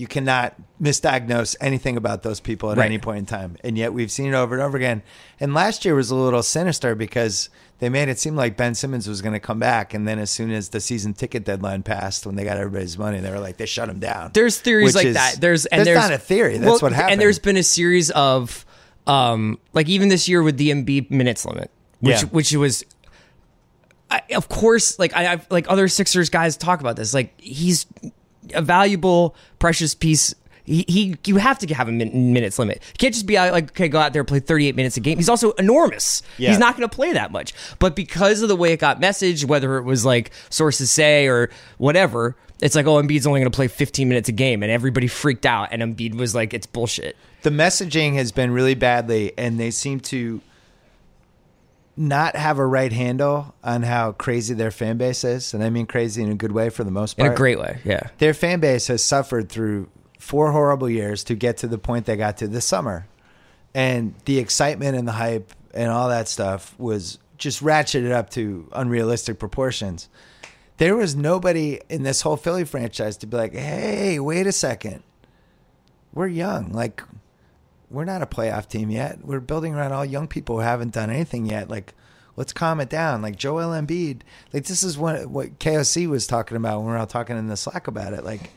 You 0.00 0.06
cannot 0.06 0.54
misdiagnose 0.82 1.56
anything 1.60 1.96
about 1.98 2.22
those 2.22 2.40
people 2.40 2.70
at 2.72 2.78
Right. 2.78 2.86
any 2.86 2.98
point 2.98 3.18
in 3.18 3.26
time. 3.26 3.56
And 3.62 3.76
yet 3.76 3.92
we've 3.92 4.10
seen 4.10 4.26
it 4.28 4.34
over 4.34 4.54
and 4.54 4.62
over 4.64 4.76
again. 4.78 5.02
And 5.38 5.52
last 5.52 5.84
year 5.84 5.94
was 5.94 6.10
a 6.10 6.14
little 6.14 6.42
sinister 6.42 6.94
because 6.94 7.50
they 7.80 7.90
made 7.90 8.08
it 8.08 8.18
seem 8.18 8.34
like 8.34 8.56
Ben 8.56 8.74
Simmons 8.74 9.06
was 9.06 9.20
going 9.20 9.34
to 9.34 9.40
come 9.40 9.58
back. 9.58 9.92
And 9.92 10.08
then 10.08 10.18
as 10.18 10.30
soon 10.30 10.50
as 10.52 10.70
the 10.70 10.80
season 10.80 11.12
ticket 11.12 11.44
deadline 11.44 11.82
passed, 11.82 12.24
when 12.24 12.34
they 12.36 12.44
got 12.44 12.56
everybody's 12.56 12.96
money, 12.96 13.20
they 13.20 13.30
were 13.30 13.40
like, 13.40 13.58
they 13.58 13.66
shut 13.66 13.90
him 13.90 13.98
down. 13.98 14.30
There's 14.32 14.58
theories 14.58 14.94
like 14.94 15.04
is- 15.06 15.14
that. 15.14 15.36
There's 15.38 15.66
and 15.66 15.80
that's 15.80 15.86
there's 15.86 15.98
not 16.00 16.12
a 16.12 16.18
theory. 16.18 16.56
That's 16.56 16.64
well, 16.66 16.78
what 16.80 16.92
happened. 16.92 17.12
And 17.12 17.20
there's 17.20 17.38
been 17.38 17.58
a 17.58 17.62
series 17.62 18.10
of 18.10 18.64
um 19.06 19.58
like 19.74 19.88
even 19.88 20.08
this 20.08 20.28
year 20.28 20.42
with 20.42 20.56
the 20.56 20.70
Embiid 20.70 21.10
minutes 21.10 21.44
limit, 21.44 21.70
which 22.00 22.22
Yeah. 22.22 22.28
which 22.30 22.52
was 22.54 22.84
I, 24.10 24.22
of 24.34 24.48
course 24.48 24.98
like 24.98 25.14
I 25.14 25.32
I've, 25.34 25.46
like 25.50 25.66
other 25.70 25.88
Sixers 25.88 26.30
guys 26.30 26.56
talk 26.56 26.80
about 26.80 26.96
this. 26.96 27.12
Like 27.14 27.38
he's 27.40 27.86
a 28.54 28.62
valuable, 28.62 29.34
precious 29.58 29.94
piece. 29.94 30.34
He, 30.64 30.84
he 30.86 31.16
you 31.26 31.36
have 31.36 31.58
to 31.60 31.74
have 31.74 31.88
a 31.88 31.92
min- 31.92 32.32
minutes 32.32 32.58
limit. 32.58 32.82
You 32.88 32.98
can't 32.98 33.14
just 33.14 33.26
be 33.26 33.34
like 33.36 33.70
okay, 33.72 33.88
go 33.88 33.98
out 33.98 34.12
there 34.12 34.22
play 34.24 34.40
38 34.40 34.76
minutes 34.76 34.96
a 34.96 35.00
game. 35.00 35.16
He's 35.16 35.28
also 35.28 35.52
enormous. 35.52 36.22
Yeah. 36.38 36.50
He's 36.50 36.58
not 36.58 36.76
going 36.76 36.88
to 36.88 36.94
play 36.94 37.12
that 37.12 37.32
much. 37.32 37.54
But 37.78 37.96
because 37.96 38.42
of 38.42 38.48
the 38.48 38.56
way 38.56 38.72
it 38.72 38.78
got 38.78 39.00
messaged, 39.00 39.46
whether 39.46 39.78
it 39.78 39.84
was 39.84 40.04
like 40.04 40.30
sources 40.48 40.90
say 40.90 41.26
or 41.26 41.50
whatever, 41.78 42.36
it's 42.60 42.74
like 42.76 42.86
oh 42.86 43.02
Embiid's 43.02 43.26
only 43.26 43.40
going 43.40 43.50
to 43.50 43.56
play 43.56 43.68
15 43.68 44.08
minutes 44.08 44.28
a 44.28 44.32
game, 44.32 44.62
and 44.62 44.70
everybody 44.70 45.06
freaked 45.08 45.46
out, 45.46 45.68
and 45.72 45.82
Embiid 45.82 46.14
was 46.14 46.34
like 46.34 46.54
it's 46.54 46.66
bullshit. 46.66 47.16
the 47.42 47.50
messaging 47.50 48.14
has 48.14 48.30
been 48.30 48.52
really 48.52 48.74
badly, 48.74 49.32
and 49.38 49.58
they 49.58 49.70
seem 49.70 49.98
to 50.00 50.40
not 52.00 52.34
have 52.34 52.58
a 52.58 52.66
right 52.66 52.92
handle 52.92 53.54
on 53.62 53.82
how 53.82 54.12
crazy 54.12 54.54
their 54.54 54.70
fan 54.70 54.96
base 54.96 55.22
is, 55.22 55.52
and 55.52 55.62
I 55.62 55.68
mean 55.70 55.86
crazy 55.86 56.22
in 56.22 56.30
a 56.30 56.34
good 56.34 56.52
way 56.52 56.70
for 56.70 56.82
the 56.82 56.90
most 56.90 57.18
In 57.18 57.24
part. 57.26 57.34
a 57.34 57.36
great 57.36 57.58
way, 57.60 57.78
yeah. 57.84 58.08
their 58.18 58.32
fan 58.34 58.58
base 58.60 58.86
has 58.86 59.04
suffered 59.04 59.50
through 59.50 59.88
four 60.18 60.50
horrible 60.52 60.88
years 60.88 61.22
to 61.24 61.34
get 61.34 61.58
to 61.58 61.66
the 61.68 61.78
point 61.78 62.06
they 62.06 62.16
got 62.16 62.38
to 62.38 62.48
this 62.48 62.64
summer, 62.64 63.06
and 63.74 64.14
the 64.24 64.38
excitement 64.38 64.96
and 64.96 65.06
the 65.06 65.12
hype 65.12 65.52
and 65.74 65.90
all 65.90 66.08
that 66.08 66.26
stuff 66.26 66.74
was 66.78 67.18
just 67.36 67.62
ratcheted 67.62 68.10
up 68.12 68.30
to 68.30 68.68
unrealistic 68.72 69.38
proportions. 69.38 70.08
There 70.78 70.96
was 70.96 71.14
nobody 71.14 71.80
in 71.90 72.02
this 72.02 72.22
whole 72.22 72.36
Philly 72.38 72.64
franchise 72.64 73.18
to 73.18 73.26
be 73.26 73.36
like, 73.36 73.52
"Hey, 73.54 74.18
wait 74.18 74.46
a 74.46 74.52
second, 74.52 75.02
we're 76.14 76.28
young. 76.28 76.72
Like, 76.72 77.02
we're 77.90 78.04
not 78.04 78.22
a 78.22 78.26
playoff 78.26 78.68
team 78.68 78.90
yet. 78.90 79.24
We're 79.24 79.40
building 79.40 79.74
around 79.74 79.92
all 79.92 80.04
young 80.04 80.28
people 80.28 80.56
who 80.56 80.62
haven't 80.62 80.94
done 80.94 81.10
anything 81.10 81.46
yet. 81.46 81.68
Like, 81.68 81.94
let's 82.36 82.52
calm 82.52 82.80
it 82.80 82.88
down. 82.88 83.20
Like 83.20 83.36
Joel 83.36 83.70
Embiid. 83.70 84.22
Like 84.52 84.64
this 84.64 84.82
is 84.82 84.96
what 84.96 85.26
what 85.26 85.58
KOC 85.58 86.08
was 86.08 86.26
talking 86.26 86.56
about 86.56 86.78
when 86.78 86.86
we 86.86 86.92
were 86.92 86.98
all 86.98 87.06
talking 87.06 87.36
in 87.36 87.48
the 87.48 87.56
Slack 87.56 87.88
about 87.88 88.12
it. 88.12 88.24
Like, 88.24 88.50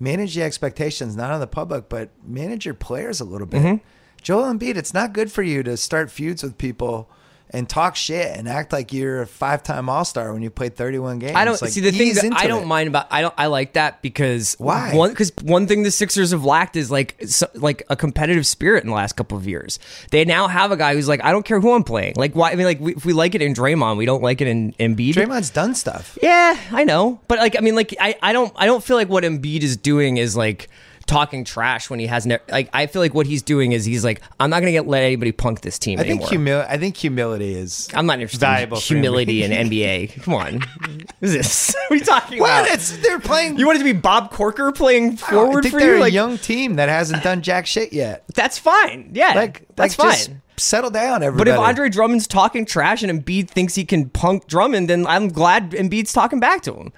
manage 0.00 0.34
the 0.34 0.42
expectations, 0.42 1.16
not 1.16 1.30
on 1.30 1.40
the 1.40 1.46
public, 1.46 1.88
but 1.88 2.10
manage 2.24 2.64
your 2.64 2.74
players 2.74 3.20
a 3.20 3.24
little 3.24 3.46
bit. 3.46 3.62
Mm-hmm. 3.62 3.84
Joel 4.22 4.52
Embiid, 4.52 4.76
it's 4.76 4.94
not 4.94 5.12
good 5.12 5.30
for 5.30 5.42
you 5.42 5.62
to 5.62 5.76
start 5.76 6.10
feuds 6.10 6.42
with 6.42 6.58
people 6.58 7.08
and 7.50 7.68
talk 7.68 7.96
shit 7.96 8.36
and 8.36 8.48
act 8.48 8.72
like 8.72 8.92
you're 8.92 9.22
a 9.22 9.26
five 9.26 9.62
time 9.62 9.88
All 9.88 10.04
Star 10.04 10.32
when 10.32 10.42
you 10.42 10.50
played 10.50 10.76
31 10.76 11.18
games. 11.18 11.34
I 11.36 11.44
don't 11.44 11.60
Like, 11.60 11.70
see 11.70 11.80
the 11.80 11.90
thing 11.92 12.14
that 12.14 12.32
I 12.36 12.46
don't 12.46 12.64
it. 12.64 12.66
mind 12.66 12.88
about 12.88 13.06
I 13.10 13.22
don't 13.22 13.34
I 13.38 13.46
like 13.46 13.72
that 13.74 14.02
because 14.02 14.54
Why? 14.58 14.94
one 14.94 15.10
because 15.10 15.32
one 15.42 15.66
thing 15.66 15.82
the 15.82 15.90
Sixers 15.90 16.30
have 16.32 16.44
lacked 16.44 16.76
is 16.76 16.90
like 16.90 17.16
so, 17.26 17.46
like 17.54 17.82
a 17.88 17.96
competitive 17.96 18.46
spirit 18.46 18.84
in 18.84 18.90
the 18.90 18.94
last 18.96 19.16
couple 19.16 19.38
of 19.38 19.46
years. 19.48 19.78
They 20.10 20.24
now 20.24 20.48
have 20.48 20.72
a 20.72 20.76
guy 20.76 20.94
who's 20.94 21.08
like 21.08 21.24
I 21.24 21.30
don't 21.32 21.44
care 21.44 21.60
who 21.60 21.72
I'm 21.72 21.84
playing. 21.84 22.14
Like 22.16 22.34
why 22.34 22.50
I 22.52 22.54
mean 22.56 22.66
like 22.66 22.80
we, 22.80 22.94
if 22.94 23.04
we 23.04 23.12
like 23.12 23.34
it 23.34 23.42
in 23.42 23.54
Draymond, 23.54 23.96
we 23.96 24.04
don't 24.06 24.22
like 24.22 24.40
it 24.40 24.48
in 24.48 24.72
Embiid. 24.74 25.14
Draymond's 25.14 25.50
done 25.50 25.74
stuff. 25.74 26.18
Yeah, 26.22 26.58
I 26.72 26.84
know, 26.84 27.20
but 27.28 27.38
like 27.38 27.56
I 27.56 27.60
mean 27.60 27.74
like 27.74 27.94
I 28.00 28.14
I 28.22 28.32
don't 28.32 28.52
I 28.56 28.66
don't 28.66 28.84
feel 28.84 28.96
like 28.96 29.08
what 29.08 29.24
Embiid 29.24 29.62
is 29.62 29.76
doing 29.76 30.16
is 30.18 30.36
like 30.36 30.68
talking 31.08 31.42
trash 31.42 31.90
when 31.90 31.98
he 31.98 32.06
has 32.06 32.24
no 32.26 32.38
like 32.50 32.68
I 32.72 32.86
feel 32.86 33.02
like 33.02 33.14
what 33.14 33.26
he's 33.26 33.42
doing 33.42 33.72
is 33.72 33.84
he's 33.84 34.04
like 34.04 34.20
I'm 34.38 34.50
not 34.50 34.60
gonna 34.60 34.70
get 34.70 34.86
let 34.86 35.02
anybody 35.02 35.32
punk 35.32 35.62
this 35.62 35.78
team 35.78 35.98
I 35.98 36.04
think 36.04 36.22
anymore. 36.30 36.62
humil- 36.62 36.68
I 36.68 36.76
think 36.78 36.96
humility 36.96 37.54
is 37.54 37.88
I'm 37.94 38.06
not 38.06 38.20
interested 38.20 38.40
valuable 38.40 38.76
in 38.76 38.82
humility 38.82 39.42
in. 39.42 39.50
NBA. 39.50 40.22
Come 40.22 40.34
on, 40.34 40.60
what 40.60 41.12
is 41.22 41.32
this? 41.32 41.74
What 41.88 41.94
are 41.94 41.96
you 41.96 42.04
talking 42.04 42.38
Well, 42.40 42.64
about? 42.64 42.74
it's 42.74 42.96
they're 42.98 43.18
playing. 43.18 43.58
You 43.58 43.66
wanted 43.66 43.78
to 43.80 43.84
be 43.86 43.92
Bob 43.94 44.30
Corker 44.30 44.70
playing 44.72 45.12
I 45.14 45.16
forward 45.16 45.62
think 45.62 45.72
for 45.74 45.80
they're 45.80 45.94
you? 45.94 46.00
a 46.00 46.02
Like 46.02 46.12
young 46.12 46.36
team 46.38 46.76
that 46.76 46.88
hasn't 46.90 47.22
done 47.24 47.40
jack 47.42 47.66
shit 47.66 47.92
yet. 47.94 48.24
that's 48.34 48.58
fine. 48.58 49.10
Yeah, 49.14 49.32
Like 49.34 49.66
that's 49.74 49.98
like, 49.98 50.06
fine. 50.08 50.16
just 50.16 50.30
settle 50.58 50.90
down, 50.90 51.22
everybody. 51.22 51.50
but 51.50 51.54
if 51.54 51.66
Andre 51.66 51.88
Drummond's 51.88 52.26
talking 52.26 52.66
trash 52.66 53.02
and 53.02 53.24
Embiid 53.24 53.48
thinks 53.48 53.74
he 53.74 53.86
can 53.86 54.10
punk 54.10 54.46
Drummond, 54.48 54.90
then 54.90 55.06
I'm 55.06 55.28
glad 55.28 55.70
Embiid's 55.70 56.12
talking 56.12 56.40
back 56.40 56.60
to 56.62 56.74
him. 56.74 56.92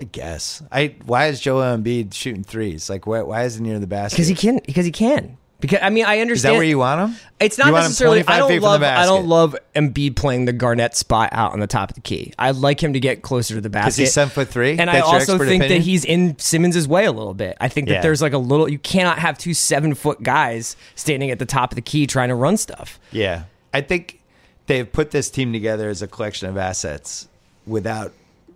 I 0.00 0.04
guess 0.04 0.62
I 0.70 0.94
why 1.04 1.26
is 1.26 1.40
Joel 1.40 1.76
Embiid 1.76 2.14
shooting 2.14 2.44
threes? 2.44 2.88
Like 2.88 3.06
why, 3.06 3.22
why 3.22 3.44
isn't 3.44 3.64
he 3.64 3.70
near 3.70 3.80
the 3.80 3.86
basket? 3.86 4.16
Because 4.16 4.28
he 4.28 4.34
can. 4.34 4.60
Because 4.64 4.84
he 4.86 4.92
can. 4.92 5.36
Because 5.60 5.80
I 5.82 5.90
mean, 5.90 6.04
I 6.04 6.14
is 6.14 6.20
understand. 6.22 6.54
that 6.54 6.58
where 6.58 6.64
you 6.66 6.78
want 6.78 7.00
him? 7.10 7.16
It's 7.40 7.58
not 7.58 7.72
necessarily. 7.72 8.22
I 8.28 8.38
don't 8.38 8.60
love. 8.60 8.80
I 8.84 9.04
don't 9.06 9.26
love 9.26 9.56
Embiid 9.74 10.14
playing 10.14 10.44
the 10.44 10.52
Garnett 10.52 10.94
spot 10.94 11.30
out 11.32 11.52
on 11.52 11.58
the 11.58 11.66
top 11.66 11.90
of 11.90 11.96
the 11.96 12.00
key. 12.00 12.32
I 12.38 12.52
like 12.52 12.80
him 12.80 12.92
to 12.92 13.00
get 13.00 13.22
closer 13.22 13.54
to 13.56 13.60
the 13.60 13.68
basket. 13.68 14.02
he's 14.02 14.12
seven 14.14 14.30
foot 14.30 14.46
three? 14.46 14.78
and 14.78 14.88
I 14.88 15.00
That's 15.00 15.06
your 15.08 15.14
also 15.20 15.38
think 15.38 15.62
opinion? 15.64 15.68
that 15.80 15.84
he's 15.84 16.04
in 16.04 16.38
Simmons' 16.38 16.86
way 16.86 17.06
a 17.06 17.10
little 17.12 17.34
bit. 17.34 17.56
I 17.60 17.66
think 17.66 17.88
that 17.88 17.94
Yeah. 17.94 18.02
there's 18.02 18.22
like 18.22 18.34
a 18.34 18.38
little. 18.38 18.68
You 18.68 18.78
cannot 18.78 19.18
have 19.18 19.36
two 19.36 19.52
seven 19.52 19.94
foot 19.96 20.22
guys 20.22 20.76
standing 20.94 21.32
at 21.32 21.40
the 21.40 21.46
top 21.46 21.72
of 21.72 21.74
the 21.74 21.82
key 21.82 22.06
trying 22.06 22.28
to 22.28 22.36
run 22.36 22.56
stuff. 22.56 23.00
Yeah, 23.10 23.42
I 23.74 23.80
think 23.80 24.20
they've 24.66 24.90
put 24.90 25.10
this 25.10 25.28
team 25.28 25.52
together 25.52 25.88
as 25.88 26.02
a 26.02 26.06
collection 26.06 26.48
of 26.48 26.56
assets 26.56 27.26
without 27.66 28.12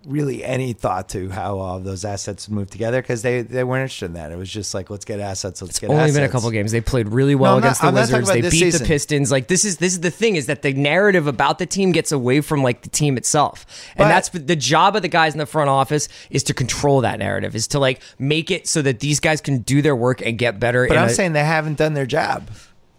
really 0.07 0.43
any 0.45 0.73
thought 0.73 1.09
to 1.11 1.31
how 1.31 1.59
all 1.59 1.79
those 1.79 2.05
assets 2.05 2.49
would 2.49 2.55
move 2.55 2.71
together 2.71 3.01
because 3.01 3.23
they, 3.23 3.43
they 3.43 3.63
weren't 3.63 3.83
interested 3.83 4.07
in 4.07 4.13
that. 4.15 4.33
It 4.33 4.37
was 4.37 4.51
just 4.51 4.75
like 4.75 4.91
let's 4.91 5.05
get 5.05 5.21
assets, 5.21 5.63
let's 5.63 5.79
get 5.79 5.87
assets 5.87 5.93
Only 5.93 6.03
assets. 6.05 6.17
been 6.17 6.25
a 6.25 6.29
couple 6.29 6.51
games. 6.51 6.73
They 6.73 6.81
played 6.81 7.09
really 7.09 7.35
well 7.35 7.53
No, 7.53 7.57
I'm 7.57 7.61
not- 7.63 7.67
against 7.67 7.81
the 7.81 7.87
I'm 7.87 7.95
Wizards. 7.95 8.29
They 8.29 8.41
beat 8.43 8.71
the. 8.73 8.85
Pistons. 8.85 9.31
Like 9.31 9.47
this 9.49 9.65
is 9.65 9.77
this 9.77 9.93
is 9.93 10.01
the 10.01 10.11
thing 10.11 10.37
is 10.37 10.47
that 10.47 10.63
the 10.63 10.73
narrative 10.73 11.27
about 11.27 11.59
the 11.59 11.67
team 11.67 11.93
gets 11.93 12.11
away 12.13 12.41
from 12.41 12.63
like 12.63 12.83
the 12.83 12.89
team 12.91 13.17
itself, 13.17 13.65
and 13.97 14.05
But- 14.05 14.09
that's 14.09 14.29
the 14.31 14.57
job 14.57 14.97
of 14.97 15.03
the 15.03 15.09
guys 15.09 15.35
in 15.35 15.39
the 15.39 15.47
front 15.47 15.71
office 15.71 16.09
is 16.31 16.43
to 16.45 16.55
control 16.55 17.01
that 17.03 17.19
narrative, 17.19 17.55
is 17.55 17.69
to 17.69 17.79
like 17.79 18.01
make 18.19 18.51
it 18.51 18.67
so 18.67 18.83
that 18.83 19.01
these 19.01 19.21
guys 19.21 19.41
can 19.41 19.59
do 19.59 19.83
their 19.83 19.95
work 19.97 20.21
and 20.21 20.37
get 20.39 20.59
better. 20.59 20.87
But 20.89 20.99
I'm 20.99 21.09
a- 21.09 21.11
saying 21.11 21.33
they 21.33 21.45
haven't 21.45 21.79
done 21.79 21.95
their 21.95 22.07
job. 22.07 22.49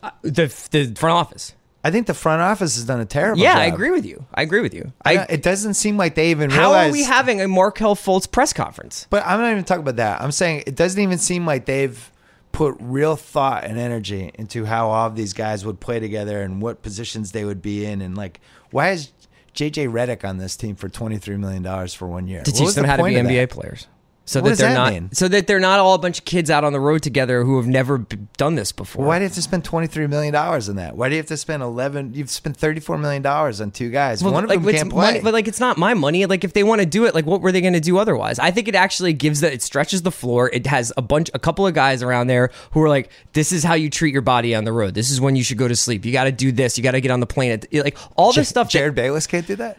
Uh, 0.01 0.11
the 0.21 0.45
the 0.71 0.93
front 0.95 1.15
office. 1.17 1.53
I 1.83 1.91
think 1.91 2.07
the 2.07 2.13
front 2.13 2.41
office 2.41 2.75
has 2.75 2.85
done 2.85 3.01
a 3.01 3.05
terrible 3.05 3.37
job. 3.37 3.43
Yeah, 3.43 3.53
job. 3.53 3.61
I 3.61 3.65
agree 3.65 3.91
with 3.91 4.05
you. 4.05 4.25
I 4.33 4.41
agree 4.41 4.61
with 4.61 4.73
you. 4.73 4.93
I, 5.03 5.17
I, 5.17 5.23
it 5.29 5.43
doesn't 5.43 5.73
seem 5.73 5.97
like 5.97 6.15
they 6.15 6.31
even 6.31 6.49
how 6.49 6.69
realize. 6.69 6.89
are 6.89 6.93
we 6.93 7.03
having 7.03 7.41
a 7.41 7.47
Markelle 7.47 7.95
Fultz 7.95 8.29
press 8.31 8.53
conference? 8.53 9.05
But 9.09 9.25
I'm 9.25 9.41
not 9.41 9.51
even 9.51 9.65
talking 9.65 9.81
about 9.81 9.97
that. 9.97 10.21
I'm 10.21 10.31
saying 10.31 10.63
it 10.65 10.75
doesn't 10.75 11.01
even 11.01 11.17
seem 11.17 11.45
like 11.45 11.65
they've 11.65 12.09
put 12.53 12.77
real 12.79 13.17
thought 13.17 13.65
and 13.65 13.77
energy 13.77 14.31
into 14.35 14.63
how 14.63 14.89
all 14.89 15.07
of 15.07 15.15
these 15.15 15.33
guys 15.33 15.65
would 15.65 15.81
play 15.81 15.99
together 15.99 16.41
and 16.41 16.61
what 16.61 16.81
positions 16.81 17.33
they 17.33 17.43
would 17.43 17.61
be 17.61 17.85
in. 17.85 18.01
And 18.01 18.15
like, 18.15 18.39
why 18.71 18.91
is 18.91 19.11
JJ 19.53 19.91
Redick 19.91 20.23
on 20.27 20.37
this 20.37 20.55
team 20.55 20.75
for 20.75 20.87
$23 20.87 21.37
million 21.37 21.87
for 21.89 22.07
one 22.07 22.27
year? 22.27 22.43
To 22.43 22.51
teach 22.51 22.75
them 22.75 22.83
the 22.83 22.87
how 22.87 22.97
to 22.97 23.03
be 23.03 23.13
NBA 23.13 23.35
that? 23.35 23.49
players. 23.49 23.87
So 24.25 24.41
What 24.41 24.51
that 24.51 24.57
they're 24.59 24.69
that 24.69 24.73
not 24.75 24.93
mean? 24.93 25.09
so 25.11 25.27
that 25.27 25.47
they're 25.47 25.59
not 25.59 25.79
all 25.79 25.95
a 25.95 25.97
bunch 25.99 26.19
of 26.19 26.23
kids 26.25 26.49
out 26.49 26.63
on 26.63 26.71
the 26.71 26.79
road 26.79 27.03
together 27.03 27.43
who 27.43 27.57
have 27.57 27.67
never 27.67 27.97
b- 27.97 28.17
done 28.37 28.55
this 28.55 28.71
before. 28.71 29.05
Why 29.05 29.19
do 29.19 29.23
you 29.23 29.27
have 29.27 29.35
to 29.35 29.41
spend 29.41 29.65
$23 29.65 30.09
million 30.09 30.33
on 30.33 30.75
that? 30.77 30.95
Why 30.95 31.09
do 31.09 31.15
you 31.15 31.19
have 31.19 31.27
to 31.27 31.35
spend 31.35 31.61
11? 31.61 32.13
You've 32.13 32.29
spent 32.29 32.57
$34 32.57 33.01
million 33.01 33.25
on 33.27 33.71
two 33.71 33.89
guys. 33.89 34.23
Well, 34.23 34.31
one 34.31 34.45
of 34.45 34.49
like, 34.49 34.61
them 34.63 34.71
can't 34.73 34.89
play. 34.89 35.05
money- 35.07 35.19
but 35.19 35.33
like 35.33 35.49
it's 35.49 35.59
not 35.59 35.77
my 35.77 35.93
money. 35.93 36.25
Like 36.25 36.45
if 36.45 36.53
they 36.53 36.63
want 36.63 36.79
to 36.79 36.85
do 36.85 37.03
it, 37.05 37.13
like 37.13 37.25
what 37.25 37.41
were 37.41 37.51
they 37.51 37.59
going 37.59 37.73
to 37.73 37.81
do 37.81 37.97
otherwise? 37.97 38.39
I 38.39 38.51
think 38.51 38.69
it 38.69 38.75
actually 38.75 39.11
gives 39.11 39.41
that 39.41 39.51
it 39.51 39.61
stretches 39.61 40.03
the 40.03 40.11
floor. 40.11 40.49
It 40.53 40.67
has 40.67 40.93
a 40.95 41.01
bunch, 41.01 41.29
a 41.33 41.39
couple 41.39 41.67
of 41.67 41.73
guys 41.73 42.01
around 42.01 42.27
there 42.27 42.49
who 42.71 42.81
are 42.81 42.87
like, 42.89 43.09
this 43.33 43.51
is 43.51 43.65
how 43.65 43.73
you 43.73 43.89
treat 43.89 44.13
your 44.13 44.21
body 44.21 44.55
on 44.55 44.63
the 44.63 44.71
road. 44.71 44.93
This 44.93 45.11
is 45.11 45.19
when 45.19 45.35
you 45.35 45.43
should 45.43 45.57
go 45.57 45.67
to 45.67 45.75
sleep. 45.75 46.05
You 46.05 46.13
got 46.13 46.23
to 46.23 46.31
do 46.31 46.53
this. 46.53 46.77
You 46.77 46.83
got 46.83 46.91
to 46.91 47.01
get 47.01 47.11
on 47.11 47.19
the 47.19 47.25
plane. 47.27 47.59
Like 47.73 47.97
all 48.15 48.31
this 48.31 48.47
stuff. 48.47 48.71
that- 48.71 48.79
Jerryd 48.79 48.95
Bayless 48.95 49.27
can't 49.27 49.45
do 49.45 49.57
that. 49.57 49.77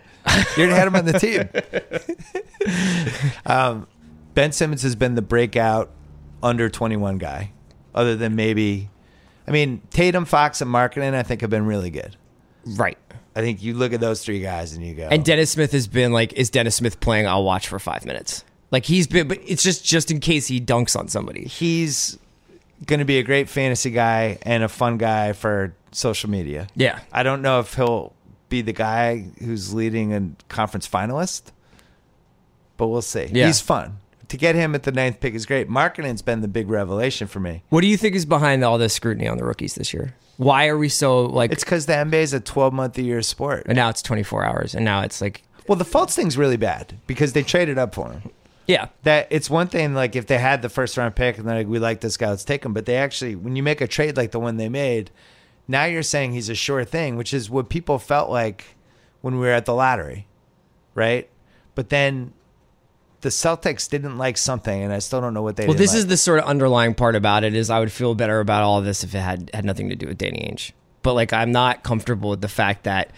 You 0.56 0.64
already 0.64 0.72
had 0.72 0.86
him 0.88 0.96
on 0.96 1.04
the 1.06 1.18
team. 1.18 1.48
um, 3.46 3.86
ben 4.34 4.52
Simmons 4.52 4.82
has 4.82 4.96
been 4.96 5.14
the 5.14 5.22
breakout 5.22 5.90
under 6.42 6.68
21 6.68 7.18
guy, 7.18 7.52
other 7.94 8.16
than 8.16 8.34
maybe, 8.36 8.90
I 9.46 9.50
mean, 9.50 9.80
Tatum, 9.90 10.24
Fox, 10.24 10.60
and 10.60 10.70
Markkanen, 10.70 11.14
I 11.14 11.22
think 11.22 11.40
have 11.40 11.50
been 11.50 11.66
really 11.66 11.90
good. 11.90 12.16
right. 12.76 12.98
I 13.36 13.40
think 13.40 13.64
you 13.64 13.74
look 13.74 13.92
at 13.92 13.98
those 13.98 14.24
three 14.24 14.38
guys 14.40 14.74
and 14.74 14.86
you 14.86 14.94
go, 14.94 15.08
And 15.10 15.24
Dennis 15.24 15.50
Smith 15.50 15.72
has 15.72 15.88
been 15.88 16.12
like, 16.12 16.32
is 16.34 16.50
Dennis 16.50 16.76
Smith 16.76 17.00
playing? 17.00 17.26
I'll 17.26 17.42
watch 17.42 17.66
for 17.66 17.80
five 17.80 18.04
minutes. 18.04 18.44
Like 18.70 18.84
he's 18.84 19.08
been, 19.08 19.26
but 19.26 19.40
it's 19.44 19.62
just 19.62 19.84
just 19.84 20.12
in 20.12 20.20
case 20.20 20.46
he 20.46 20.60
dunks 20.60 20.96
on 20.96 21.08
somebody. 21.08 21.44
he's 21.46 22.16
going 22.86 23.00
to 23.00 23.04
be 23.04 23.18
a 23.18 23.24
great 23.24 23.48
fantasy 23.48 23.90
guy 23.90 24.38
and 24.42 24.62
a 24.62 24.68
fun 24.68 24.98
guy 24.98 25.32
for 25.32 25.74
social 25.90 26.30
media. 26.30 26.68
Yeah. 26.76 27.00
I 27.12 27.24
don't 27.24 27.42
know 27.42 27.58
if 27.58 27.74
he'll 27.74 28.12
be 28.48 28.62
the 28.62 28.72
guy 28.72 29.26
who's 29.40 29.74
leading 29.74 30.12
a 30.14 30.30
conference 30.48 30.88
finalist, 30.88 31.50
but 32.76 32.86
we'll 32.86 33.02
see. 33.02 33.28
Yeah. 33.32 33.46
He's 33.46 33.60
fun. 33.60 33.98
To 34.34 34.38
get 34.38 34.56
him 34.56 34.74
at 34.74 34.82
the 34.82 34.90
ninth 34.90 35.20
pick 35.20 35.32
is 35.34 35.46
great. 35.46 35.70
Markkanen's 35.70 36.20
been 36.20 36.40
the 36.40 36.48
big 36.48 36.68
revelation 36.68 37.28
for 37.28 37.38
me. 37.38 37.62
What 37.68 37.82
do 37.82 37.86
you 37.86 37.96
think 37.96 38.16
is 38.16 38.26
behind 38.26 38.64
all 38.64 38.78
this 38.78 38.92
scrutiny 38.92 39.28
on 39.28 39.38
the 39.38 39.44
rookies 39.44 39.76
this 39.76 39.94
year? 39.94 40.16
Why 40.38 40.66
are 40.66 40.76
we 40.76 40.88
so 40.88 41.26
like? 41.26 41.52
It's 41.52 41.62
because 41.62 41.86
the 41.86 41.92
NBA 41.92 42.14
is 42.14 42.32
a 42.32 42.40
12 42.40 42.72
month 42.74 42.98
a 42.98 43.02
year 43.02 43.22
sport. 43.22 43.62
and 43.66 43.76
now 43.76 43.90
it's 43.90 44.02
24 44.02 44.44
hours, 44.44 44.74
and 44.74 44.84
now 44.84 45.02
it's 45.02 45.20
like, 45.20 45.44
Well, 45.68 45.76
the 45.78 45.84
Fultz 45.84 46.16
thing's 46.16 46.36
really 46.36 46.56
bad 46.56 46.98
because 47.06 47.32
they 47.32 47.44
traded 47.44 47.78
up 47.78 47.94
for 47.94 48.10
him. 48.10 48.32
yeah, 48.66 48.88
That 49.04 49.28
it's 49.30 49.48
one 49.48 49.68
thing 49.68 49.94
like 49.94 50.16
if 50.16 50.26
they 50.26 50.38
had 50.38 50.62
the 50.62 50.68
first 50.68 50.96
round 50.96 51.14
pick 51.14 51.38
and 51.38 51.46
they're 51.46 51.58
like, 51.58 51.68
we 51.68 51.78
like 51.78 52.00
this 52.00 52.16
guy, 52.16 52.30
let's 52.30 52.44
take 52.44 52.64
him. 52.64 52.72
But 52.72 52.86
they 52.86 52.96
actually, 52.96 53.36
when 53.36 53.54
you 53.54 53.62
make 53.62 53.80
a 53.80 53.86
trade 53.86 54.16
like 54.16 54.32
the 54.32 54.40
one 54.40 54.56
they 54.56 54.68
made, 54.68 55.12
now 55.68 55.84
you're 55.84 56.02
saying 56.02 56.32
he's 56.32 56.48
a 56.48 56.56
sure 56.56 56.84
thing, 56.84 57.14
which 57.16 57.32
is 57.32 57.48
what 57.48 57.68
people 57.68 58.00
felt 58.00 58.30
like 58.30 58.74
when 59.20 59.34
we 59.34 59.42
were 59.46 59.52
at 59.52 59.64
the 59.64 59.74
lottery, 59.74 60.26
right? 60.96 61.30
But 61.76 61.90
then 61.90 62.32
the 63.24 63.30
Celtics 63.30 63.88
didn't 63.88 64.18
like 64.18 64.36
something, 64.36 64.82
and 64.82 64.92
I 64.92 64.98
still 64.98 65.22
don't 65.22 65.32
know 65.32 65.42
what 65.42 65.56
they. 65.56 65.66
Well, 65.66 65.76
this 65.76 65.92
like. 65.92 65.98
is 66.00 66.06
the 66.08 66.16
sort 66.18 66.40
of 66.40 66.44
underlying 66.44 66.94
part 66.94 67.16
about 67.16 67.42
it 67.42 67.54
is 67.54 67.70
I 67.70 67.80
would 67.80 67.90
feel 67.90 68.14
better 68.14 68.38
about 68.38 68.62
all 68.62 68.78
of 68.78 68.84
this 68.84 69.02
if 69.02 69.14
it 69.14 69.18
had 69.18 69.50
had 69.54 69.64
nothing 69.64 69.88
to 69.88 69.96
do 69.96 70.06
with 70.06 70.18
Danny 70.18 70.46
Ainge. 70.48 70.72
But 71.02 71.14
like 71.14 71.32
I'm 71.32 71.50
not 71.50 71.82
comfortable 71.82 72.30
with 72.30 72.42
the 72.42 72.48
fact 72.48 72.84
that 72.84 73.12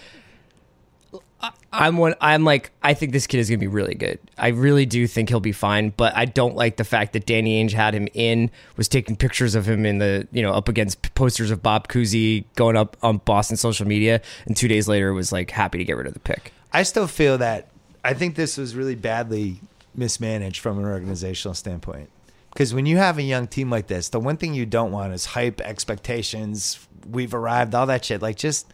I'm 1.72 1.96
one 1.98 2.14
I'm 2.20 2.44
like 2.44 2.70
I 2.82 2.94
think 2.94 3.12
this 3.12 3.26
kid 3.26 3.38
is 3.38 3.48
going 3.48 3.58
to 3.58 3.60
be 3.60 3.66
really 3.66 3.96
good. 3.96 4.20
I 4.38 4.48
really 4.48 4.86
do 4.86 5.08
think 5.08 5.28
he'll 5.28 5.40
be 5.40 5.52
fine, 5.52 5.90
but 5.96 6.16
I 6.16 6.24
don't 6.24 6.54
like 6.54 6.76
the 6.76 6.84
fact 6.84 7.12
that 7.14 7.26
Danny 7.26 7.62
Ainge 7.62 7.72
had 7.72 7.92
him 7.92 8.08
in 8.14 8.50
was 8.76 8.86
taking 8.86 9.16
pictures 9.16 9.56
of 9.56 9.68
him 9.68 9.84
in 9.84 9.98
the, 9.98 10.28
you 10.30 10.42
know, 10.42 10.52
up 10.52 10.68
against 10.68 11.14
posters 11.14 11.50
of 11.50 11.62
Bob 11.64 11.88
Cousy 11.88 12.44
going 12.54 12.76
up 12.76 12.96
on 13.02 13.18
Boston 13.18 13.56
social 13.56 13.86
media 13.86 14.20
and 14.46 14.56
2 14.56 14.68
days 14.68 14.86
later 14.86 15.12
was 15.12 15.32
like 15.32 15.50
happy 15.50 15.78
to 15.78 15.84
get 15.84 15.96
rid 15.96 16.06
of 16.06 16.14
the 16.14 16.20
pick. 16.20 16.52
I 16.72 16.84
still 16.84 17.08
feel 17.08 17.38
that 17.38 17.68
I 18.04 18.14
think 18.14 18.36
this 18.36 18.56
was 18.56 18.76
really 18.76 18.94
badly 18.94 19.60
mismanaged 19.96 20.60
from 20.60 20.78
an 20.78 20.84
organizational 20.84 21.54
standpoint. 21.54 22.10
Because 22.52 22.72
when 22.72 22.86
you 22.86 22.96
have 22.96 23.18
a 23.18 23.22
young 23.22 23.46
team 23.46 23.70
like 23.70 23.86
this, 23.86 24.08
the 24.08 24.20
one 24.20 24.36
thing 24.36 24.54
you 24.54 24.66
don't 24.66 24.92
want 24.92 25.12
is 25.12 25.26
hype, 25.26 25.60
expectations, 25.60 26.86
we've 27.08 27.34
arrived, 27.34 27.74
all 27.74 27.86
that 27.86 28.04
shit. 28.04 28.22
Like 28.22 28.36
just 28.36 28.72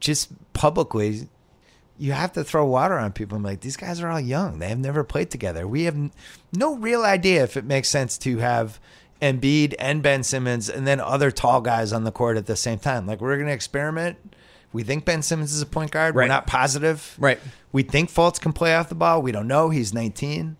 just 0.00 0.30
publicly 0.52 1.28
you 1.98 2.12
have 2.12 2.32
to 2.32 2.44
throw 2.44 2.64
water 2.64 2.98
on 2.98 3.12
people. 3.12 3.36
I'm 3.36 3.42
like, 3.42 3.60
these 3.60 3.76
guys 3.76 4.00
are 4.00 4.08
all 4.08 4.20
young. 4.20 4.58
They 4.58 4.68
have 4.68 4.78
never 4.78 5.04
played 5.04 5.30
together. 5.30 5.66
We 5.66 5.84
have 5.84 6.10
no 6.52 6.76
real 6.76 7.04
idea 7.04 7.44
if 7.44 7.56
it 7.56 7.64
makes 7.64 7.88
sense 7.88 8.18
to 8.18 8.38
have 8.38 8.80
Embiid 9.22 9.74
and 9.78 10.02
Ben 10.02 10.22
Simmons 10.22 10.68
and 10.68 10.86
then 10.86 11.00
other 11.00 11.30
tall 11.30 11.60
guys 11.60 11.92
on 11.92 12.04
the 12.04 12.12
court 12.12 12.36
at 12.36 12.46
the 12.46 12.56
same 12.56 12.78
time. 12.78 13.06
Like 13.06 13.20
we're 13.20 13.36
to 13.36 13.46
experiment. 13.50 14.33
We 14.74 14.82
think 14.82 15.04
Ben 15.06 15.22
Simmons 15.22 15.54
is 15.54 15.62
a 15.62 15.66
point 15.66 15.90
guard. 15.92 16.14
We're 16.14 16.26
not 16.26 16.46
positive. 16.46 17.16
Right. 17.18 17.38
We 17.72 17.82
think 17.84 18.10
Fultz 18.10 18.40
can 18.40 18.52
play 18.52 18.74
off 18.74 18.88
the 18.90 18.94
ball. 18.94 19.22
We 19.22 19.32
don't 19.32 19.46
know. 19.48 19.70
He's 19.70 19.94
19. 19.94 20.56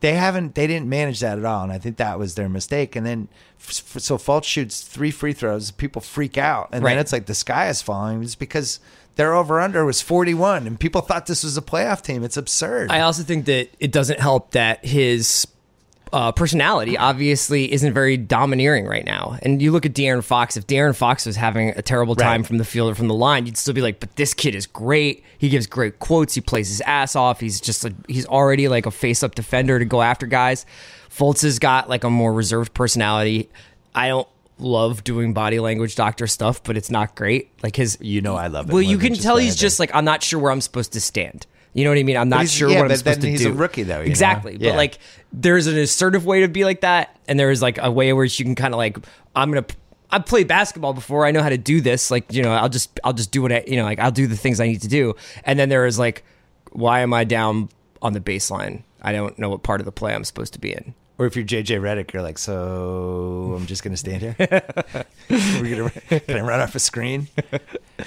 They 0.00 0.12
haven't. 0.12 0.54
They 0.54 0.66
didn't 0.66 0.88
manage 0.90 1.20
that 1.20 1.38
at 1.38 1.44
all, 1.46 1.62
and 1.62 1.72
I 1.72 1.78
think 1.78 1.96
that 1.96 2.18
was 2.18 2.34
their 2.34 2.50
mistake. 2.50 2.94
And 2.94 3.06
then, 3.06 3.28
so 3.58 4.18
Fultz 4.18 4.44
shoots 4.44 4.82
three 4.82 5.10
free 5.10 5.32
throws. 5.32 5.70
People 5.70 6.02
freak 6.02 6.36
out, 6.36 6.68
and 6.70 6.84
Right. 6.84 6.92
then 6.92 6.98
it's 7.00 7.12
like 7.12 7.24
the 7.26 7.34
sky 7.34 7.68
is 7.70 7.80
falling. 7.80 8.22
It's 8.22 8.34
because 8.34 8.78
their 9.14 9.32
over 9.34 9.58
under 9.58 9.86
was 9.86 10.02
41, 10.02 10.66
and 10.66 10.78
people 10.78 11.00
thought 11.00 11.24
this 11.24 11.42
was 11.42 11.56
a 11.56 11.62
playoff 11.62 12.02
team. 12.02 12.22
It's 12.22 12.36
absurd. 12.36 12.90
I 12.90 13.00
also 13.00 13.22
think 13.22 13.46
that 13.46 13.70
it 13.80 13.90
doesn't 13.90 14.20
help 14.20 14.50
that 14.50 14.84
his 14.84 15.46
uh, 16.16 16.32
personality 16.32 16.96
obviously 16.96 17.70
isn't 17.72 17.92
very 17.92 18.16
domineering 18.16 18.86
right 18.86 19.04
now. 19.04 19.38
And 19.42 19.60
you 19.60 19.70
look 19.70 19.84
at 19.84 19.92
De'Aaron 19.92 20.24
Fox. 20.24 20.56
If 20.56 20.66
De'Aaron 20.66 20.96
Fox 20.96 21.26
was 21.26 21.36
having 21.36 21.70
a 21.76 21.82
terrible 21.82 22.14
time 22.14 22.40
Right. 22.40 22.46
from 22.46 22.56
the 22.58 22.64
field 22.64 22.90
or 22.90 22.94
from 22.94 23.08
the 23.08 23.14
line, 23.14 23.44
you'd 23.44 23.56
still 23.58 23.74
be 23.74 23.82
like, 23.82 24.00
"But 24.00 24.16
this 24.16 24.32
kid 24.32 24.54
is 24.54 24.66
great. 24.66 25.22
He 25.36 25.48
gives 25.50 25.66
great 25.66 25.98
quotes. 25.98 26.34
He 26.34 26.40
plays 26.40 26.68
his 26.68 26.80
ass 26.86 27.14
off. 27.16 27.40
He's 27.40 27.60
just 27.60 27.84
a, 27.84 27.92
he's 28.08 28.24
already 28.26 28.66
like 28.68 28.86
a 28.86 28.90
face-up 28.90 29.34
defender 29.34 29.78
to 29.78 29.84
go 29.84 30.00
after 30.00 30.26
guys." 30.26 30.64
Fultz 31.14 31.42
has 31.42 31.58
got 31.58 31.88
like 31.90 32.02
a 32.04 32.10
more 32.10 32.32
reserved 32.32 32.72
personality. 32.74 33.48
I 33.94 34.08
don't 34.08 34.28
love 34.58 35.04
doing 35.04 35.34
body 35.34 35.60
language 35.60 35.96
doctor 35.96 36.26
stuff, 36.26 36.62
but 36.62 36.76
it's 36.78 36.90
not 36.90 37.14
great. 37.14 37.50
Like 37.62 37.76
his, 37.76 37.98
You 38.00 38.22
know 38.22 38.36
I 38.36 38.46
love 38.46 38.70
it 38.70 38.72
Well, 38.72 38.80
you 38.82 38.96
can 38.98 39.12
tell 39.14 39.36
he's 39.36 39.48
anything. 39.48 39.58
just 39.60 39.78
like 39.80 39.90
I'm 39.94 40.04
not 40.06 40.22
sure 40.22 40.38
where 40.40 40.50
I'm 40.52 40.62
supposed 40.62 40.92
to 40.94 41.00
stand. 41.00 41.46
You 41.76 41.84
know 41.84 41.90
what 41.90 41.98
I 41.98 42.04
mean? 42.04 42.16
I'm 42.16 42.28
not 42.30 42.40
he's- 42.40 42.52
sure 42.52 42.70
yeah, 42.70 42.76
what 42.76 42.84
I'm 42.84 42.88
but 42.88 42.98
supposed 42.98 43.20
then 43.20 43.24
to 43.26 43.30
he's 43.32 43.42
do. 43.42 43.50
a 43.50 43.54
rookie, 43.54 43.82
though, 43.82 43.96
know? 43.98 44.00
exactly. 44.00 44.56
Yeah. 44.58 44.70
But 44.70 44.76
like, 44.78 44.98
there's 45.32 45.66
an 45.66 45.76
assertive 45.76 46.24
way 46.24 46.40
to 46.40 46.48
be 46.48 46.64
like 46.64 46.80
that, 46.80 47.14
and 47.28 47.38
there's 47.38 47.60
like 47.60 47.76
a 47.78 47.90
way 47.90 48.12
where 48.14 48.24
you 48.24 48.44
can 48.44 48.54
kind 48.54 48.72
of 48.72 48.78
like, 48.78 48.96
I'm 49.34 49.50
gonna. 49.52 49.66
I've 50.10 50.24
played 50.24 50.48
basketball 50.48 50.94
before. 50.94 51.26
I 51.26 51.32
know 51.32 51.42
how 51.42 51.48
to 51.50 51.58
do 51.58 51.80
this. 51.80 52.10
Like, 52.10 52.32
you 52.32 52.42
know, 52.42 52.52
I'll 52.52 52.68
just, 52.68 52.98
I'll 53.04 53.12
just 53.12 53.32
do 53.32 53.42
what 53.42 53.52
I, 53.52 53.64
you 53.66 53.76
know, 53.76 53.82
like 53.82 53.98
I'll 53.98 54.12
do 54.12 54.26
the 54.28 54.36
things 54.36 54.60
I 54.60 54.68
need 54.68 54.80
to 54.82 54.88
do. 54.88 55.16
And 55.44 55.58
then 55.58 55.68
there 55.68 55.84
is 55.84 55.98
like, 55.98 56.24
why 56.70 57.00
am 57.00 57.12
I 57.12 57.24
down 57.24 57.68
on 58.00 58.12
the 58.12 58.20
baseline? 58.20 58.84
I 59.02 59.12
don't 59.12 59.36
know 59.38 59.50
what 59.50 59.62
part 59.64 59.80
of 59.80 59.84
the 59.84 59.92
play 59.92 60.14
I'm 60.14 60.22
supposed 60.24 60.52
to 60.54 60.60
be 60.60 60.72
in. 60.72 60.94
Or 61.18 61.24
if 61.24 61.34
you're 61.34 61.46
JJ 61.46 61.80
Redick, 61.80 62.12
you're 62.12 62.22
like, 62.22 62.36
so 62.36 63.54
I'm 63.56 63.66
just 63.66 63.82
going 63.82 63.92
to 63.92 63.96
stand 63.96 64.20
here. 64.20 64.36
We're 65.30 65.76
gonna, 65.76 66.20
can 66.20 66.36
I 66.36 66.40
run 66.40 66.60
off 66.60 66.74
a 66.74 66.78
screen? 66.78 67.28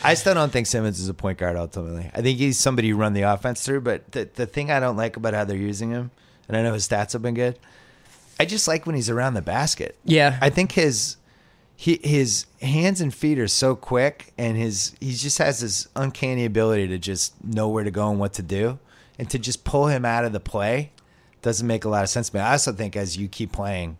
I 0.03 0.13
still 0.13 0.35
don't 0.35 0.51
think 0.51 0.67
Simmons 0.67 0.99
is 0.99 1.09
a 1.09 1.13
point 1.15 1.39
guard 1.39 1.57
ultimately. 1.57 2.11
I 2.13 2.21
think 2.21 2.37
he's 2.37 2.59
somebody 2.59 2.89
you 2.89 2.95
run 2.95 3.13
the 3.13 3.23
offense 3.23 3.65
through. 3.65 3.81
But 3.81 4.11
the, 4.11 4.29
the 4.35 4.45
thing 4.45 4.69
I 4.69 4.79
don't 4.79 4.95
like 4.95 5.17
about 5.17 5.33
how 5.33 5.43
they're 5.43 5.57
using 5.57 5.89
him, 5.89 6.11
and 6.47 6.55
I 6.55 6.61
know 6.61 6.73
his 6.73 6.87
stats 6.87 7.13
have 7.13 7.23
been 7.23 7.33
good, 7.33 7.57
I 8.39 8.45
just 8.45 8.67
like 8.67 8.85
when 8.85 8.95
he's 8.95 9.09
around 9.09 9.33
the 9.33 9.41
basket. 9.41 9.97
Yeah. 10.05 10.37
I 10.39 10.51
think 10.51 10.73
his 10.73 11.17
he, 11.75 11.99
his 12.03 12.45
hands 12.61 13.01
and 13.01 13.13
feet 13.13 13.39
are 13.39 13.47
so 13.47 13.75
quick, 13.75 14.33
and 14.37 14.55
his 14.55 14.95
he 14.99 15.13
just 15.13 15.39
has 15.39 15.61
this 15.61 15.87
uncanny 15.95 16.45
ability 16.45 16.87
to 16.89 16.99
just 16.99 17.41
know 17.43 17.69
where 17.69 17.83
to 17.83 17.91
go 17.91 18.11
and 18.11 18.19
what 18.19 18.33
to 18.33 18.43
do, 18.43 18.77
and 19.17 19.29
to 19.31 19.39
just 19.39 19.63
pull 19.63 19.87
him 19.87 20.05
out 20.05 20.25
of 20.25 20.31
the 20.31 20.39
play 20.39 20.91
doesn't 21.41 21.65
make 21.67 21.85
a 21.85 21.89
lot 21.89 22.03
of 22.03 22.09
sense 22.09 22.29
But. 22.29 22.41
I 22.41 22.51
also 22.51 22.71
think 22.73 22.95
as 22.95 23.17
you 23.17 23.27
keep 23.27 23.51
playing, 23.51 23.97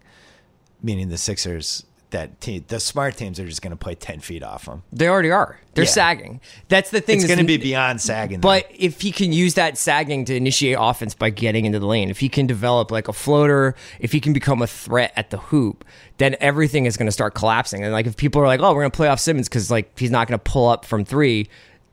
meaning 0.84 1.10
the 1.10 1.17
Sixers, 1.17 1.86
that 2.12 2.41
team, 2.41 2.65
the 2.69 2.79
smart 2.79 3.15
teams 3.17 3.39
are 3.39 3.46
just 3.46 3.62
going 3.62 3.69
to 3.69 3.77
play 3.77 3.93
ten 3.93 4.19
feet 4.19 4.41
off 4.41 4.65
them. 4.65 4.81
They 4.91 5.08
already 5.08 5.29
are. 5.29 5.60
They're 5.75 5.84
Yeah. 5.84 5.89
sagging. 5.91 6.41
That's 6.67 6.89
the 6.89 7.01
thing. 7.01 7.17
It's 7.17 7.27
going 7.27 7.38
to 7.38 7.46
be 7.46 7.58
beyond 7.58 8.01
sagging. 8.01 8.39
But 8.39 8.65
if 8.75 9.01
he 9.01 9.12
can 9.12 9.31
use 9.31 9.53
that 9.53 9.77
sagging 9.77 10.25
to 10.25 10.36
initiate 10.36 10.77
offense 10.79 11.13
by 11.13 11.29
getting 11.29 11.65
into 11.65 11.77
the 11.77 11.86
lane, 11.86 12.10
if 12.10 12.19
he 12.19 12.27
can 12.27 12.48
develop 12.48 12.89
like 12.89 13.08
a 13.08 13.13
floater, 13.13 13.75
if 14.00 14.12
he 14.12 14.19
can 14.19 14.34
become 14.34 14.62
a 14.63 14.67
threat 14.67 15.13
at 15.15 15.29
the 15.29 15.38
hoop, 15.38 15.86
then 16.17 16.36
everything 16.39 16.88
is 16.88 16.98
going 16.98 17.05
to 17.05 17.12
start 17.12 17.36
collapsing. 17.36 17.84
And 17.84 17.93
like 17.93 18.08
if 18.08 18.17
people 18.17 18.41
are 18.41 18.48
like, 18.48 18.60
"Oh, 18.60 18.74
we're 18.74 18.81
going 18.81 18.91
to 18.91 18.96
play 18.98 19.08
off 19.08 19.19
Simmons 19.19 19.48
because 19.48 19.69
like 19.69 19.98
he's 19.98 20.10
not 20.12 20.27
going 20.27 20.39
to 20.39 20.43
pull 20.43 20.67
up 20.67 20.86
from 20.86 21.05
three, 21.05 21.48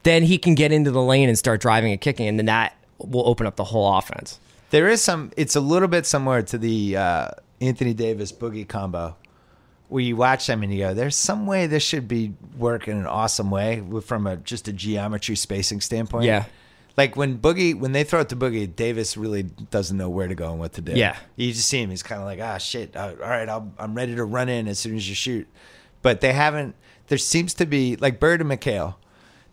then 0.04 0.22
he 0.22 0.38
can 0.38 0.54
get 0.54 0.72
into 0.72 0.90
the 0.90 1.02
lane 1.02 1.28
and 1.28 1.36
start 1.36 1.60
driving 1.60 1.92
and 1.92 2.00
kicking, 2.00 2.26
and 2.26 2.38
then 2.38 2.46
that 2.46 2.74
will 2.98 3.28
open 3.28 3.46
up 3.46 3.56
the 3.56 3.64
whole 3.64 3.98
offense. 3.98 4.40
There 4.76 4.88
is 4.88 5.02
some. 5.02 5.30
It's 5.38 5.56
a 5.56 5.60
little 5.60 5.88
bit 5.88 6.04
similar 6.04 6.42
to 6.42 6.58
the 6.58 6.98
uh, 6.98 7.28
Anthony 7.62 7.94
Davis 7.94 8.30
boogie 8.30 8.68
combo, 8.68 9.16
where 9.88 10.02
you 10.02 10.16
watch 10.16 10.46
them 10.46 10.62
and 10.62 10.70
you 10.70 10.80
go, 10.80 10.92
"There's 10.92 11.16
some 11.16 11.46
way 11.46 11.66
this 11.66 11.82
should 11.82 12.06
be 12.06 12.34
work 12.58 12.86
in 12.86 12.98
an 12.98 13.06
awesome 13.06 13.50
way 13.50 13.82
from 14.04 14.26
a 14.26 14.36
just 14.36 14.68
a 14.68 14.74
geometry 14.74 15.34
spacing 15.34 15.80
standpoint." 15.80 16.26
Yeah. 16.26 16.44
Like 16.94 17.16
when 17.16 17.38
Boogie, 17.38 17.74
when 17.74 17.92
they 17.92 18.04
throw 18.04 18.20
it 18.20 18.28
to 18.28 18.36
Boogie, 18.36 18.76
Davis 18.76 19.16
really 19.16 19.44
doesn't 19.44 19.96
know 19.96 20.10
where 20.10 20.28
to 20.28 20.34
go 20.34 20.50
and 20.50 20.60
what 20.60 20.74
to 20.74 20.82
do. 20.82 20.92
Yeah. 20.92 21.16
you 21.36 21.54
just 21.54 21.70
see 21.70 21.80
him. 21.80 21.88
He's 21.88 22.02
kind 22.02 22.20
of 22.20 22.26
like, 22.26 22.40
ah, 22.42 22.58
shit. 22.58 22.94
Uh, 22.94 23.14
all 23.18 23.30
right, 23.30 23.48
I'll, 23.48 23.72
I'm 23.78 23.94
ready 23.94 24.14
to 24.14 24.24
run 24.26 24.50
in 24.50 24.68
as 24.68 24.78
soon 24.78 24.94
as 24.94 25.08
you 25.08 25.14
shoot. 25.14 25.48
But 26.02 26.20
they 26.20 26.34
haven't. 26.34 26.74
There 27.06 27.16
seems 27.16 27.54
to 27.54 27.64
be 27.64 27.96
like 27.96 28.20
Bird 28.20 28.42
and 28.42 28.50
McHale. 28.50 28.96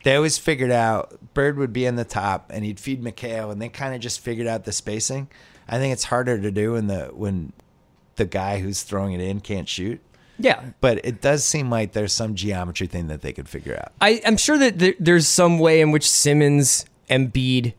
They 0.04 0.16
always 0.16 0.38
figured 0.38 0.72
out 0.72 1.34
Bird 1.34 1.58
would 1.58 1.74
be 1.74 1.86
in 1.86 1.96
the 1.96 2.06
top 2.06 2.52
and 2.54 2.64
he'd 2.64 2.80
feed 2.80 3.02
McHale, 3.02 3.52
and 3.52 3.62
they 3.62 3.70
kind 3.70 3.96
of 3.96 4.02
just 4.02 4.20
figured 4.20 4.48
out 4.48 4.66
the 4.66 4.72
spacing. 4.72 5.30
I 5.68 5.78
think 5.78 5.94
it's 5.94 6.04
harder 6.04 6.40
to 6.40 6.52
do 6.52 6.74
when 6.74 6.88
the 6.88 7.06
when 7.14 7.54
the 8.16 8.26
guy 8.26 8.60
who's 8.60 8.84
throwing 8.84 9.14
it 9.14 9.22
in 9.22 9.40
can't 9.40 9.68
shoot. 9.68 10.02
Yeah. 10.40 10.64
But 10.82 11.06
it 11.06 11.22
does 11.22 11.46
seem 11.46 11.70
like 11.70 11.94
there's 11.94 12.14
some 12.14 12.36
geometry 12.36 12.88
thing 12.88 13.08
that 13.08 13.22
they 13.22 13.34
could 13.34 13.48
figure 13.48 13.76
out. 13.76 13.94
I, 14.02 14.22
I'm 14.26 14.38
sure 14.38 14.58
that 14.58 14.80
there, 14.80 14.94
there's 15.00 15.28
some 15.28 15.60
way 15.60 15.80
in 15.80 15.92
which 15.92 16.10
Simmons, 16.10 16.86
Embiid, 17.10 17.74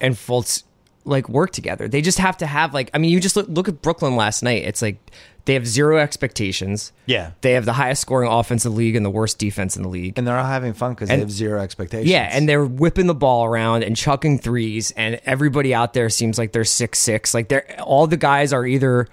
and 0.00 0.14
Fultz 0.14 0.64
like 1.04 1.28
work 1.28 1.52
together. 1.52 1.86
They 1.86 2.02
just 2.02 2.18
have 2.18 2.36
to 2.38 2.46
have 2.46 2.74
like 2.74 2.90
I 2.92 2.98
mean, 2.98 3.10
you 3.10 3.20
just 3.20 3.36
look, 3.36 3.46
look 3.48 3.68
at 3.68 3.82
Brooklyn 3.82 4.16
last 4.16 4.42
night. 4.42 4.64
It's 4.64 4.82
like 4.82 4.98
they 5.46 5.54
have 5.54 5.66
zero 5.66 5.96
expectations. 5.96 6.92
Yeah. 7.06 7.30
They 7.40 7.52
have 7.52 7.64
the 7.64 7.72
highest 7.72 8.02
scoring 8.02 8.28
offense 8.28 8.66
in 8.66 8.72
the 8.72 8.76
league 8.76 8.96
and 8.96 9.06
the 9.06 9.10
worst 9.10 9.38
defense 9.38 9.76
in 9.76 9.84
the 9.84 9.88
league. 9.88 10.18
And 10.18 10.26
they're 10.26 10.36
all 10.36 10.44
having 10.44 10.72
fun 10.72 10.94
because 10.94 11.08
they 11.08 11.18
have 11.18 11.30
zero 11.30 11.60
expectations. 11.60 12.10
Yeah, 12.10 12.28
and 12.30 12.48
they're 12.48 12.64
whipping 12.64 13.06
the 13.06 13.14
ball 13.14 13.44
around 13.44 13.84
and 13.84 13.96
chucking 13.96 14.40
threes, 14.40 14.90
and 14.96 15.20
everybody 15.24 15.72
out 15.72 15.94
there 15.94 16.10
seems 16.10 16.36
like 16.36 16.52
they're 16.52 16.64
six 16.64 16.98
six. 16.98 17.32
Like 17.32 17.48
they're 17.48 17.80
all 17.80 18.08
the 18.08 18.16
guys 18.16 18.52
are 18.52 18.66
either 18.66 19.06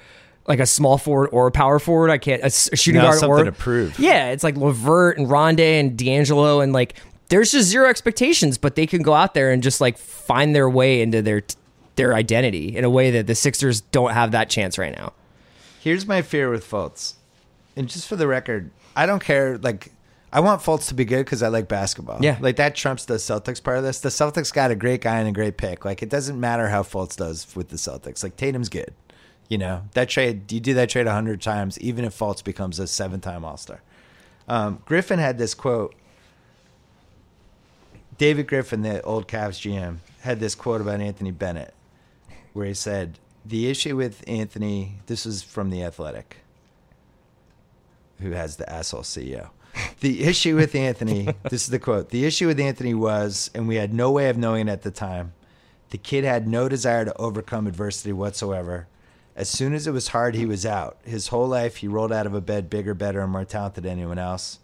like 0.47 0.59
a 0.59 0.65
small 0.65 0.97
forward 0.97 1.29
or 1.31 1.47
a 1.47 1.51
power 1.51 1.77
forward. 1.77 2.09
I 2.09 2.17
can't 2.17 2.43
a, 2.43 2.49
shooting 2.49 2.99
Now 2.99 3.09
guard 3.09 3.19
something 3.19 3.41
or 3.41 3.45
to 3.45 3.51
prove. 3.51 3.99
Yeah, 3.99 4.31
it's 4.31 4.43
like 4.43 4.57
LeVert 4.57 5.19
and 5.19 5.27
Rondae 5.27 5.79
and 5.79 5.95
D'Angelo, 5.95 6.61
and 6.61 6.73
like 6.73 6.95
there's 7.29 7.51
just 7.51 7.69
zero 7.69 7.87
expectations, 7.87 8.57
but 8.57 8.75
they 8.75 8.87
can 8.87 9.03
go 9.03 9.13
out 9.13 9.35
there 9.35 9.51
and 9.51 9.61
just 9.61 9.79
like 9.79 9.99
find 9.99 10.55
their 10.55 10.69
way 10.69 11.01
into 11.03 11.21
their 11.21 11.43
their 11.95 12.15
identity 12.15 12.75
in 12.75 12.83
a 12.83 12.89
way 12.89 13.11
that 13.11 13.27
the 13.27 13.35
Sixers 13.35 13.81
don't 13.81 14.13
have 14.13 14.31
that 14.31 14.49
chance 14.49 14.79
right 14.79 14.97
now. 14.97 15.13
Here's 15.83 16.07
my 16.07 16.21
fear 16.21 16.49
with 16.49 16.65
Fultz, 16.65 17.15
and 17.75 17.89
just 17.89 18.07
for 18.07 18.15
the 18.15 18.25
record, 18.25 18.71
I 18.95 19.05
don't 19.05 19.21
care. 19.21 19.57
Like, 19.57 19.91
I 20.31 20.39
want 20.39 20.61
Fultz 20.61 20.87
to 20.87 20.93
be 20.93 21.03
good 21.03 21.25
because 21.25 21.43
I 21.43 21.49
like 21.49 21.67
basketball. 21.67 22.23
Yeah. 22.23 22.37
like 22.39 22.55
that 22.55 22.73
trumps 22.73 23.03
the 23.03 23.15
Celtics 23.15 23.61
part 23.61 23.79
of 23.79 23.83
this. 23.83 23.99
The 23.99 24.07
Celtics 24.07 24.53
got 24.53 24.71
a 24.71 24.75
great 24.75 25.01
guy 25.01 25.19
and 25.19 25.27
a 25.27 25.33
great 25.33 25.57
pick. 25.57 25.83
Like, 25.83 26.01
it 26.01 26.07
doesn't 26.07 26.39
matter 26.39 26.69
how 26.69 26.83
Fultz 26.83 27.17
does 27.17 27.53
with 27.53 27.67
the 27.67 27.75
Celtics. 27.75 28.23
Like 28.23 28.37
Tatum's 28.37 28.69
good. 28.69 28.93
You 29.49 29.57
know 29.57 29.83
that 29.91 30.07
trade. 30.07 30.49
You 30.53 30.61
do 30.61 30.73
that 30.75 30.89
trade 30.89 31.05
a 31.05 31.11
hundred 31.11 31.41
times, 31.41 31.77
even 31.79 32.05
if 32.05 32.17
Fultz 32.17 32.41
becomes 32.41 32.79
a 32.79 32.87
seven-time 32.87 33.43
All 33.43 33.57
Star. 33.57 33.81
Um, 34.47 34.81
Griffin 34.85 35.19
had 35.19 35.37
this 35.37 35.53
quote. 35.53 35.93
David 38.17 38.47
Griffin, 38.47 38.83
the 38.83 39.01
old 39.01 39.27
Cavs 39.27 39.59
GM, 39.59 39.97
had 40.21 40.39
this 40.39 40.55
quote 40.55 40.79
about 40.79 41.01
Anthony 41.01 41.31
Bennett, 41.31 41.73
where 42.53 42.67
he 42.67 42.73
said, 42.73 43.19
"The 43.45 43.69
issue 43.69 43.95
with 43.95 44.23
Anthony, 44.27 44.99
this 45.07 45.25
is 45.25 45.43
from 45.43 45.69
the 45.69 45.83
Athletic, 45.83 46.37
who 48.19 48.31
has 48.31 48.55
the 48.55 48.69
asshole 48.69 49.01
CEO. 49.01 49.49
The 50.01 50.23
issue 50.23 50.55
with 50.55 50.75
Anthony, 50.75 51.29
this 51.49 51.63
is 51.63 51.69
the 51.69 51.79
quote. 51.79 52.09
The 52.09 52.25
issue 52.25 52.47
with 52.47 52.59
Anthony 52.59 52.93
was, 52.93 53.49
and 53.55 53.67
we 53.67 53.75
had 53.75 53.93
no 53.93 54.11
way 54.11 54.29
of 54.29 54.37
knowing 54.37 54.67
it 54.67 54.71
at 54.71 54.81
the 54.83 54.91
time, 54.91 55.33
the 55.89 55.97
kid 55.97 56.23
had 56.23 56.47
no 56.47 56.67
desire 56.67 57.05
to 57.05 57.17
overcome 57.17 57.67
adversity 57.67 58.13
whatsoever. 58.13 58.87
As 59.35 59.49
soon 59.49 59.73
as 59.73 59.87
it 59.87 59.91
was 59.91 60.09
hard, 60.09 60.35
he 60.35 60.45
was 60.45 60.65
out. 60.65 60.97
His 61.03 61.27
whole 61.27 61.47
life, 61.47 61.77
he 61.77 61.87
rolled 61.87 62.11
out 62.11 62.25
of 62.25 62.33
a 62.33 62.41
bed 62.41 62.69
bigger, 62.69 62.93
better, 62.93 63.21
and 63.21 63.31
more 63.31 63.45
talented 63.45 63.83
than 63.83 63.93
anyone 63.93 64.19
else. 64.19 64.59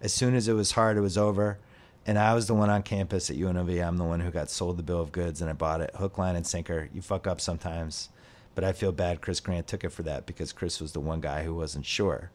As 0.00 0.12
soon 0.12 0.34
as 0.34 0.48
it 0.48 0.54
was 0.54 0.72
hard, 0.72 0.96
it 0.96 1.00
was 1.00 1.18
over. 1.18 1.58
And 2.04 2.18
I 2.18 2.34
was 2.34 2.46
the 2.46 2.54
one 2.54 2.70
on 2.70 2.82
campus 2.82 3.30
at 3.30 3.36
UNLV. 3.36 3.84
I'm 3.84 3.96
the 3.96 4.04
one 4.04 4.20
who 4.20 4.30
got 4.30 4.50
sold 4.50 4.76
the 4.76 4.82
bill 4.82 5.00
of 5.00 5.12
goods, 5.12 5.40
and 5.40 5.48
I 5.48 5.52
bought 5.52 5.80
it 5.80 5.94
hook, 5.94 6.18
line, 6.18 6.34
and 6.34 6.46
sinker. 6.46 6.88
You 6.92 7.00
fuck 7.00 7.26
up 7.26 7.40
sometimes, 7.40 8.08
but 8.54 8.64
I 8.64 8.72
feel 8.72 8.92
bad. 8.92 9.20
Chris 9.20 9.40
Grant 9.40 9.66
took 9.66 9.84
it 9.84 9.90
for 9.90 10.02
that 10.02 10.26
because 10.26 10.52
Chris 10.52 10.80
was 10.80 10.92
the 10.92 11.00
one 11.00 11.20
guy 11.20 11.42
who 11.44 11.54
wasn't 11.54 11.86
sure. 11.86 12.30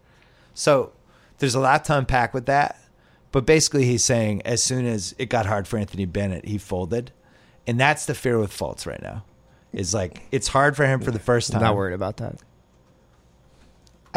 So 0.54 0.92
there's 1.40 1.56
a 1.56 1.60
lot 1.60 1.86
to 1.86 1.98
unpack 1.98 2.34
with 2.34 2.46
that. 2.48 2.80
But 3.32 3.46
basically, 3.46 3.86
he's 3.86 4.04
saying 4.04 4.42
as 4.44 4.64
soon 4.64 4.86
as 4.86 5.14
it 5.18 5.28
got 5.28 5.46
hard 5.46 5.68
for 5.68 5.78
Anthony 5.78 6.06
Bennett, 6.06 6.46
he 6.46 6.58
folded. 6.58 7.12
And 7.68 7.80
that's 7.80 8.06
the 8.06 8.16
fear 8.16 8.40
with 8.40 8.52
Fultz 8.52 8.86
right 8.88 9.02
now. 9.02 9.24
Is 9.74 9.94
like 9.94 10.24
it's 10.32 10.48
hard 10.48 10.76
for 10.78 10.86
him 10.86 11.02
for 11.02 11.12
the 11.12 11.20
first 11.20 11.50
I'm 11.50 11.56
time. 11.56 11.64
not 11.64 11.76
worried 11.76 11.94
about 11.94 12.18
that. 12.18 12.38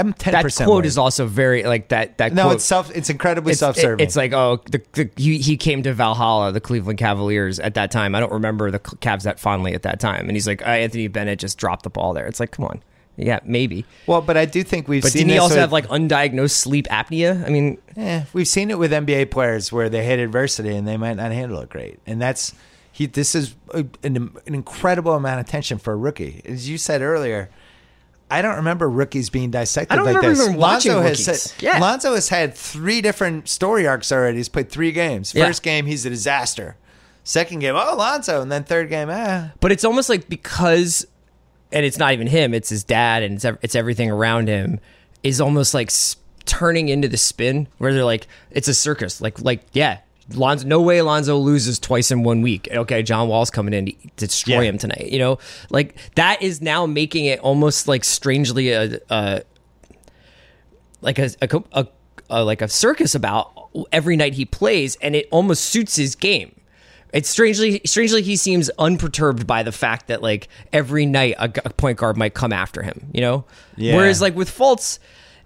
I'm 0.00 0.12
ten 0.14 0.32
That 0.32 0.54
quote 0.64 0.86
is 0.86 0.98
also 0.98 1.26
very 1.26 1.62
like 1.62 1.88
that. 1.88 2.18
That 2.18 2.32
no. 2.32 2.42
quote, 2.44 2.54
It's 2.56 2.64
self. 2.64 2.90
It's 2.96 3.10
incredibly 3.10 3.52
it's, 3.52 3.60
self-serving. 3.60 4.04
It's 4.04 4.16
like 4.16 4.32
oh, 4.32 4.60
the, 4.70 4.82
the 4.92 5.10
he, 5.16 5.38
he 5.38 5.56
came 5.56 5.82
to 5.84 5.92
Valhalla, 5.92 6.52
the 6.52 6.60
Cleveland 6.60 6.98
Cavaliers 6.98 7.60
at 7.60 7.74
that 7.74 7.90
time. 7.90 8.14
I 8.14 8.20
don't 8.20 8.32
remember 8.32 8.70
the 8.70 8.78
Cavs 8.80 9.22
that 9.22 9.38
fondly 9.38 9.74
at 9.74 9.82
that 9.82 10.00
time, 10.00 10.22
and 10.28 10.32
he's 10.32 10.46
like, 10.46 10.62
uh, 10.62 10.70
Anthony 10.70 11.06
Bennett 11.08 11.38
just 11.38 11.58
dropped 11.58 11.82
the 11.84 11.90
ball 11.90 12.12
there. 12.14 12.26
It's 12.26 12.40
like, 12.40 12.50
come 12.50 12.64
on, 12.64 12.82
yeah, 13.16 13.40
maybe. 13.44 13.84
well, 14.06 14.20
but 14.22 14.36
I 14.36 14.46
do 14.46 14.62
think 14.62 14.88
we've 14.88 15.02
But 15.02 15.12
seen 15.12 15.20
didn't 15.20 15.32
he 15.32 15.38
also 15.38 15.54
with- 15.54 15.60
have 15.60 15.72
like 15.72 15.86
undiagnosed 15.88 16.52
sleep 16.52 16.86
apnea? 16.88 17.44
I 17.46 17.50
mean, 17.50 17.78
Eh, 17.96 18.24
we've 18.32 18.48
seen 18.48 18.70
it 18.70 18.78
with 18.78 18.92
NBA 18.92 19.30
players 19.30 19.70
where 19.70 19.88
they 19.88 20.04
hit 20.04 20.18
adversity 20.18 20.74
and 20.74 20.88
they 20.88 20.96
might 20.96 21.14
not 21.14 21.30
handle 21.32 21.60
it 21.60 21.68
great, 21.68 21.98
and 22.06 22.20
that's 22.22 22.54
he. 22.92 23.06
This 23.06 23.34
is 23.34 23.54
a, 23.74 23.84
an, 24.02 24.16
an 24.46 24.54
incredible 24.54 25.12
amount 25.12 25.40
of 25.40 25.46
tension 25.46 25.78
for 25.78 25.92
a 25.92 25.96
rookie, 25.96 26.40
as 26.44 26.68
you 26.68 26.78
said 26.78 27.02
earlier. 27.02 27.50
I 28.30 28.42
don't 28.42 28.56
remember 28.56 28.88
rookies 28.88 29.28
being 29.28 29.50
dissected 29.50 29.92
I 29.92 29.96
don't 29.96 30.12
like 30.12 30.22
this. 30.22 30.40
even 30.40 30.58
Lonzo 30.58 31.00
has 31.00 31.26
rookies. 31.26 31.54
Yeah. 31.60 31.78
Lonzo 31.78 32.14
has 32.14 32.28
had 32.28 32.54
three 32.54 33.00
different 33.00 33.48
story 33.48 33.86
arcs 33.86 34.12
already. 34.12 34.36
He's 34.36 34.48
played 34.48 34.70
three 34.70 34.92
games. 34.92 35.34
Yeah. 35.34 35.46
First 35.46 35.62
game, 35.62 35.86
he's 35.86 36.06
a 36.06 36.10
disaster. 36.10 36.76
Second 37.24 37.58
game, 37.58 37.74
oh 37.76 37.96
Lonzo, 37.96 38.40
and 38.40 38.50
then 38.50 38.64
third 38.64 38.88
game, 38.88 39.08
ah. 39.10 39.52
but 39.60 39.72
it's 39.72 39.84
almost 39.84 40.08
like 40.08 40.28
because, 40.28 41.06
and 41.70 41.84
it's 41.84 41.98
not 41.98 42.12
even 42.12 42.26
him; 42.26 42.54
it's 42.54 42.70
his 42.70 42.82
dad, 42.82 43.22
and 43.22 43.34
it's 43.34 43.44
it's 43.62 43.74
everything 43.74 44.10
around 44.10 44.48
him 44.48 44.80
is 45.22 45.40
almost 45.40 45.74
like 45.74 45.92
turning 46.46 46.88
into 46.88 47.08
the 47.08 47.18
spin 47.18 47.68
where 47.78 47.92
they're 47.92 48.04
like, 48.04 48.26
it's 48.50 48.68
a 48.68 48.74
circus. 48.74 49.20
Like 49.20 49.40
like 49.42 49.62
yeah. 49.72 49.98
Lonzo, 50.34 50.66
no 50.66 50.80
way 50.80 51.02
Lonzo 51.02 51.36
loses 51.38 51.78
twice 51.78 52.10
in 52.10 52.22
one 52.22 52.40
week. 52.42 52.68
Okay, 52.70 53.02
John 53.02 53.28
Wall's 53.28 53.50
coming 53.50 53.74
in 53.74 53.86
to 53.86 53.92
destroy 54.16 54.60
Yeah. 54.62 54.68
him 54.70 54.78
tonight. 54.78 55.08
You 55.10 55.18
know, 55.18 55.38
like 55.70 55.96
that 56.14 56.40
is 56.42 56.60
now 56.60 56.86
making 56.86 57.24
it 57.26 57.40
almost 57.40 57.88
like 57.88 58.04
strangely 58.04 58.70
a, 58.70 58.98
a 59.10 59.42
like 61.00 61.18
a, 61.18 61.30
a, 61.42 61.62
a, 61.72 61.86
a 62.28 62.44
like 62.44 62.62
a 62.62 62.68
circus 62.68 63.14
about 63.14 63.52
every 63.92 64.16
night 64.16 64.34
he 64.34 64.44
plays, 64.44 64.96
and 64.96 65.14
it 65.16 65.26
almost 65.30 65.64
suits 65.66 65.96
his 65.96 66.14
game. 66.14 66.54
It's 67.12 67.28
strangely 67.28 67.80
strangely 67.86 68.22
he 68.22 68.36
seems 68.36 68.70
unperturbed 68.78 69.46
by 69.46 69.62
the 69.62 69.72
fact 69.72 70.06
that 70.08 70.22
like 70.22 70.48
every 70.72 71.06
night 71.06 71.34
a, 71.38 71.46
a 71.64 71.70
point 71.70 71.98
guard 71.98 72.16
might 72.16 72.34
come 72.34 72.52
after 72.52 72.82
him. 72.82 73.08
You 73.12 73.20
know, 73.22 73.44
Yeah. 73.76 73.96
whereas 73.96 74.20
like 74.20 74.36
with 74.36 74.48
Fultz 74.48 74.98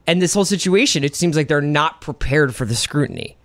and 0.06 0.20
this 0.20 0.34
whole 0.34 0.44
situation, 0.44 1.04
it 1.04 1.16
seems 1.16 1.36
like 1.36 1.48
they're 1.48 1.62
not 1.62 2.00
prepared 2.02 2.54
for 2.54 2.66
the 2.66 2.74
scrutiny. 2.74 3.36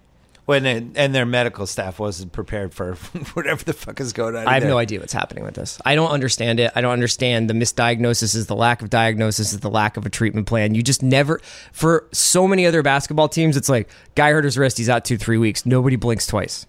When 0.50 0.66
it, 0.66 0.84
and 0.96 1.14
their 1.14 1.28
medical 1.28 1.68
staff 1.68 2.00
wasn't 2.00 2.32
prepared 2.32 2.74
for 2.74 2.96
whatever 3.36 3.64
the 3.64 3.74
fuck 3.74 4.00
is 4.00 4.14
going 4.14 4.36
on. 4.36 4.48
I 4.48 4.56
have 4.56 4.64
there. 4.64 4.72
no 4.72 4.80
idea 4.80 5.00
what's 5.00 5.14
happening 5.14 5.44
with 5.44 5.54
this. 5.54 5.80
I 5.86 5.94
don't 5.94 6.10
understand 6.10 6.60
it. 6.60 6.72
I 6.74 6.82
don't 6.82 6.92
understand 6.92 7.52
the 7.52 7.54
misdiagnosis 7.54 8.34
is 8.34 8.48
the 8.48 8.56
lack 8.56 8.82
of 8.82 8.90
diagnosis 8.90 9.54
is 9.54 9.60
the 9.60 9.70
lack 9.70 9.96
of 9.96 10.08
a 10.08 10.10
treatment 10.10 10.48
plan. 10.48 10.74
You 10.74 10.82
just 10.82 11.04
never 11.04 11.40
for 11.72 12.08
so 12.12 12.48
many 12.48 12.66
other 12.66 12.82
basketball 12.82 13.30
teams, 13.30 13.58
it's 13.58 13.70
like 13.70 13.90
guy 14.16 14.32
hurt 14.32 14.44
his 14.44 14.58
wrist, 14.58 14.80
he's 14.80 14.90
out 14.90 15.06
two, 15.06 15.20
three 15.20 15.38
weeks. 15.38 15.68
Nobody 15.68 15.98
blinks 15.98 16.26
twice. 16.26 16.66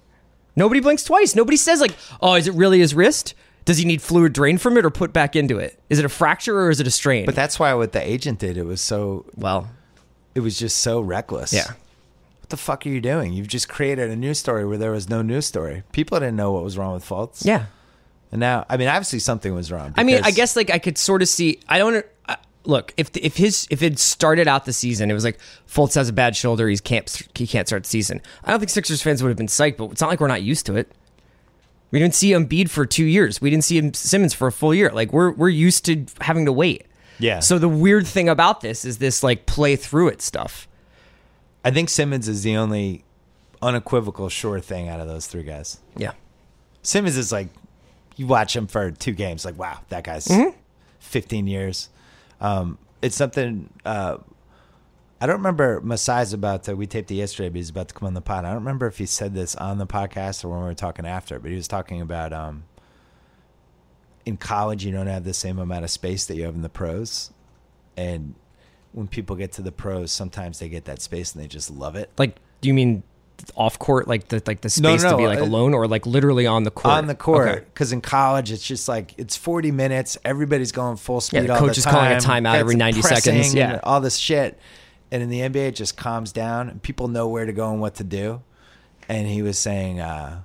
Nobody 0.56 0.80
blinks 0.80 1.04
twice. 1.04 1.34
Nobody 1.34 1.56
says 1.56 1.80
like, 1.80 1.94
oh, 2.20 2.34
is 2.34 2.48
it 2.48 2.52
really 2.52 2.80
his 2.80 2.94
wrist? 2.94 3.34
Does 3.64 3.78
he 3.78 3.86
need 3.86 4.02
fluid 4.02 4.34
drained 4.34 4.60
from 4.60 4.76
it 4.76 4.84
or 4.84 4.90
put 4.90 5.14
back 5.14 5.34
into 5.34 5.58
it? 5.58 5.80
Is 5.88 5.98
it 5.98 6.04
a 6.04 6.10
fracture 6.10 6.60
or 6.60 6.68
is 6.68 6.80
it 6.80 6.86
a 6.86 6.90
strain? 6.90 7.24
But 7.24 7.34
that's 7.34 7.58
why 7.58 7.72
what 7.72 7.92
the 7.92 8.06
agent 8.06 8.40
did, 8.40 8.58
it 8.58 8.64
was 8.64 8.82
so 8.82 9.24
well, 9.36 9.70
it 10.34 10.40
was 10.40 10.58
just 10.58 10.78
so 10.80 11.00
reckless. 11.00 11.54
Yeah. 11.54 11.72
What 12.50 12.58
the 12.58 12.64
fuck 12.64 12.84
are 12.84 12.88
you 12.88 13.00
doing? 13.00 13.32
You've 13.32 13.46
just 13.46 13.68
created 13.68 14.10
a 14.10 14.16
news 14.16 14.40
story 14.40 14.66
where 14.66 14.76
there 14.76 14.90
was 14.90 15.08
no 15.08 15.22
news 15.22 15.46
story. 15.46 15.84
People 15.92 16.18
didn't 16.18 16.34
know 16.34 16.50
what 16.50 16.64
was 16.64 16.76
wrong 16.76 16.94
with 16.94 17.08
Fultz. 17.08 17.44
yeah. 17.44 17.66
And 18.32 18.40
now, 18.40 18.66
I 18.68 18.76
mean, 18.76 18.88
obviously 18.88 19.20
something 19.20 19.54
was 19.54 19.70
wrong. 19.70 19.94
I 19.96 20.02
mean, 20.02 20.20
I 20.24 20.32
guess 20.32 20.56
like 20.56 20.68
I 20.68 20.80
could 20.80 20.98
sort 20.98 21.22
of 21.22 21.28
see. 21.28 21.60
I 21.68 21.78
don't 21.78 22.04
uh, 22.28 22.34
look 22.64 22.92
if 22.96 23.16
if 23.16 23.36
his 23.36 23.68
if 23.70 23.84
it 23.84 24.00
started 24.00 24.48
out 24.48 24.64
the 24.64 24.72
season, 24.72 25.12
it 25.12 25.14
was 25.14 25.22
like 25.22 25.38
Fultz 25.68 25.94
has 25.94 26.08
a 26.08 26.12
bad 26.12 26.34
shoulder, 26.34 26.68
he's 26.68 26.80
can't 26.80 27.22
he 27.36 27.46
can't 27.46 27.68
start 27.68 27.84
the 27.84 27.88
season. 27.88 28.20
I 28.42 28.50
don't 28.50 28.58
think 28.58 28.70
Sixers 28.70 29.00
fans 29.00 29.22
would 29.22 29.28
have 29.28 29.38
been 29.38 29.46
psyched, 29.46 29.76
but 29.76 29.92
it's 29.92 30.00
not 30.00 30.10
like 30.10 30.18
we're 30.18 30.26
not 30.26 30.42
used 30.42 30.66
to 30.66 30.74
it. 30.74 30.90
We 31.92 32.00
didn't 32.00 32.16
see 32.16 32.32
Embiid 32.32 32.68
for 32.68 32.84
two 32.84 33.04
years. 33.04 33.40
We 33.40 33.48
didn't 33.50 33.62
see 33.62 33.78
him 33.78 33.94
Simmons 33.94 34.34
for 34.34 34.48
a 34.48 34.52
full 34.52 34.74
year. 34.74 34.90
Like 34.90 35.12
we're 35.12 35.30
we're 35.30 35.50
used 35.50 35.84
to 35.84 36.04
having 36.20 36.46
to 36.46 36.52
wait. 36.52 36.86
Yeah. 37.20 37.38
So 37.38 37.60
the 37.60 37.68
weird 37.68 38.08
thing 38.08 38.28
about 38.28 38.60
this 38.60 38.84
is 38.84 38.98
this 38.98 39.22
like 39.22 39.46
play 39.46 39.76
through 39.76 40.08
it 40.08 40.20
stuff. 40.20 40.66
I 41.64 41.70
think 41.70 41.88
Simmons 41.88 42.28
is 42.28 42.42
the 42.42 42.56
only 42.56 43.04
unequivocal 43.62 44.28
sure 44.28 44.60
thing 44.60 44.88
out 44.88 45.00
of 45.00 45.08
those 45.08 45.26
three 45.26 45.42
guys. 45.42 45.78
Yeah. 45.96 46.12
Simmons 46.82 47.16
is 47.16 47.30
like, 47.30 47.48
you 48.16 48.26
watch 48.26 48.56
him 48.56 48.66
for 48.66 48.90
two 48.90 49.12
games, 49.12 49.44
like, 49.44 49.58
wow, 49.58 49.80
that 49.88 50.04
guy's 50.04 50.26
Mm-hmm. 50.26 50.56
15 51.00 51.46
years. 51.46 51.88
Um, 52.40 52.78
it's 53.02 53.16
something 53.16 53.70
uh, 53.84 54.18
I 55.20 55.26
don't 55.26 55.36
remember 55.36 55.80
Masai's 55.82 56.32
about 56.32 56.64
to. 56.64 56.74
We 56.74 56.86
taped 56.86 57.10
it 57.10 57.14
yesterday, 57.16 57.50
but 57.50 57.56
he's 57.56 57.68
about 57.68 57.88
to 57.88 57.94
come 57.94 58.06
on 58.06 58.14
the 58.14 58.22
pod. 58.22 58.44
I 58.44 58.48
don't 58.48 58.58
remember 58.60 58.86
if 58.86 58.96
he 58.98 59.04
said 59.06 59.34
this 59.34 59.54
on 59.56 59.76
the 59.76 59.86
podcast 59.86 60.44
or 60.44 60.48
when 60.48 60.60
we 60.60 60.64
were 60.64 60.74
talking 60.74 61.04
after, 61.04 61.38
but 61.38 61.50
he 61.50 61.56
was 61.56 61.68
talking 61.68 62.00
about 62.00 62.32
um, 62.32 62.64
in 64.24 64.38
college 64.38 64.84
you 64.84 64.92
don't 64.92 65.08
have 65.08 65.24
the 65.24 65.34
same 65.34 65.58
amount 65.58 65.84
of 65.84 65.90
space 65.90 66.24
that 66.26 66.36
you 66.36 66.44
have 66.44 66.54
in 66.54 66.62
the 66.62 66.70
pros, 66.70 67.30
and 67.98 68.34
when 68.92 69.06
people 69.08 69.36
get 69.36 69.52
to 69.52 69.62
the 69.62 69.72
pros, 69.72 70.10
sometimes 70.12 70.58
they 70.58 70.68
get 70.68 70.84
that 70.86 71.00
space 71.00 71.34
and 71.34 71.42
they 71.42 71.48
just 71.48 71.70
love 71.70 71.96
it. 71.96 72.10
Like, 72.18 72.36
do 72.60 72.68
you 72.68 72.74
mean 72.74 73.02
off 73.54 73.78
court, 73.78 74.06
like 74.06 74.28
the 74.28 74.42
like 74.46 74.60
the 74.60 74.68
space 74.68 75.02
No, 75.02 75.12
to 75.12 75.16
be 75.16 75.26
like 75.26 75.38
uh, 75.38 75.44
alone, 75.44 75.72
or 75.72 75.86
like 75.88 76.04
literally 76.04 76.46
on 76.46 76.64
the 76.64 76.70
court? 76.70 76.92
on 76.92 77.06
the 77.06 77.14
court 77.14 77.48
Okay. 77.48 77.64
because 77.72 77.90
in 77.92 78.02
college 78.02 78.52
it's 78.52 78.62
just 78.66 78.86
like 78.86 79.14
it's 79.16 79.34
40 79.34 79.70
minutes 79.70 80.18
everybody's 80.26 80.72
going 80.72 80.96
full 80.98 81.22
speed 81.22 81.44
Yeah, 81.44 81.54
the 81.54 81.58
coach 81.58 81.76
the 81.76 81.78
is 81.78 81.86
calling 81.86 82.12
a 82.12 82.20
time. 82.20 82.44
timeout 82.44 82.56
every 82.56 82.76
90 82.76 83.00
seconds, 83.00 83.54
yeah. 83.54 83.80
all 83.82 84.02
this 84.02 84.16
shit 84.18 84.58
and 85.10 85.22
in 85.22 85.30
the 85.30 85.40
nba 85.40 85.68
it 85.68 85.74
just 85.74 85.96
calms 85.96 86.32
down 86.32 86.68
and 86.68 86.82
people 86.82 87.08
know 87.08 87.28
where 87.28 87.46
to 87.46 87.52
go 87.54 87.70
and 87.72 87.80
what 87.80 87.94
to 87.94 88.04
do 88.04 88.42
and 89.08 89.26
he 89.26 89.40
was 89.40 89.58
saying 89.58 90.00
uh 90.00 90.42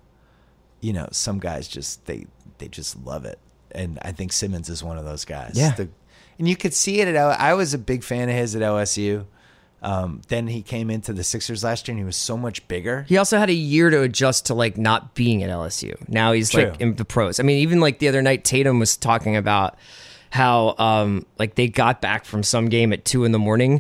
you 0.80 0.94
know 0.94 1.08
some 1.12 1.38
guys 1.38 1.68
just 1.68 2.06
they 2.06 2.26
they 2.60 2.70
just 2.70 2.96
love 3.06 3.26
it 3.26 3.38
and 3.72 4.00
i 4.04 4.12
think 4.14 4.32
simmons 4.32 4.70
is 4.70 4.82
one 4.82 4.98
of 4.98 5.04
those 5.04 5.26
guys 5.26 5.52
Yeah. 5.56 5.72
The- 5.76 5.90
and 6.38 6.48
you 6.48 6.56
could 6.56 6.74
see 6.74 7.02
it 7.02 7.08
at 7.08 7.16
i 7.16 7.54
was 7.54 7.74
a 7.74 7.78
big 7.78 8.04
fan 8.04 8.30
of 8.30 8.36
his 8.36 8.56
at 8.56 8.62
lsu 8.62 9.26
um, 9.86 10.24
then 10.30 10.48
he 10.48 10.64
came 10.64 10.90
into 10.90 11.14
the 11.14 11.24
Sixers 11.24 11.64
last 11.64 11.88
year, 11.88 11.94
and 11.94 12.00
he 12.00 12.06
was 12.06 12.16
so 12.16 12.36
much 12.36 12.68
bigger. 12.68 13.06
He 13.08 13.18
also 13.18 13.38
had 13.38 13.52
a 13.52 13.54
year 13.54 13.92
to 13.92 14.02
adjust 14.02 14.48
to 14.48 14.56
like 14.56 14.80
not 14.80 15.14
being 15.14 15.44
at 15.44 15.52
LSU. 15.52 15.96
Now 16.10 16.32
he's 16.32 16.50
True. 16.50 16.70
like 16.72 16.82
in 16.82 16.96
the 16.96 17.06
pros. 17.06 17.40
I 17.40 17.44
mean, 17.44 17.60
even 17.60 17.80
like 17.80 18.00
the 18.00 18.08
other 18.08 18.24
night, 18.24 18.44
Tatum 18.44 18.80
was 18.80 18.98
talking 18.98 19.36
about 19.36 19.78
how 20.32 20.74
um 20.80 21.26
like 21.38 21.54
they 21.54 21.68
got 21.68 22.02
back 22.02 22.26
from 22.26 22.42
some 22.42 22.68
game 22.68 22.94
at 22.94 23.06
two 23.06 23.26
in 23.26 23.32
the 23.32 23.38
morning. 23.38 23.80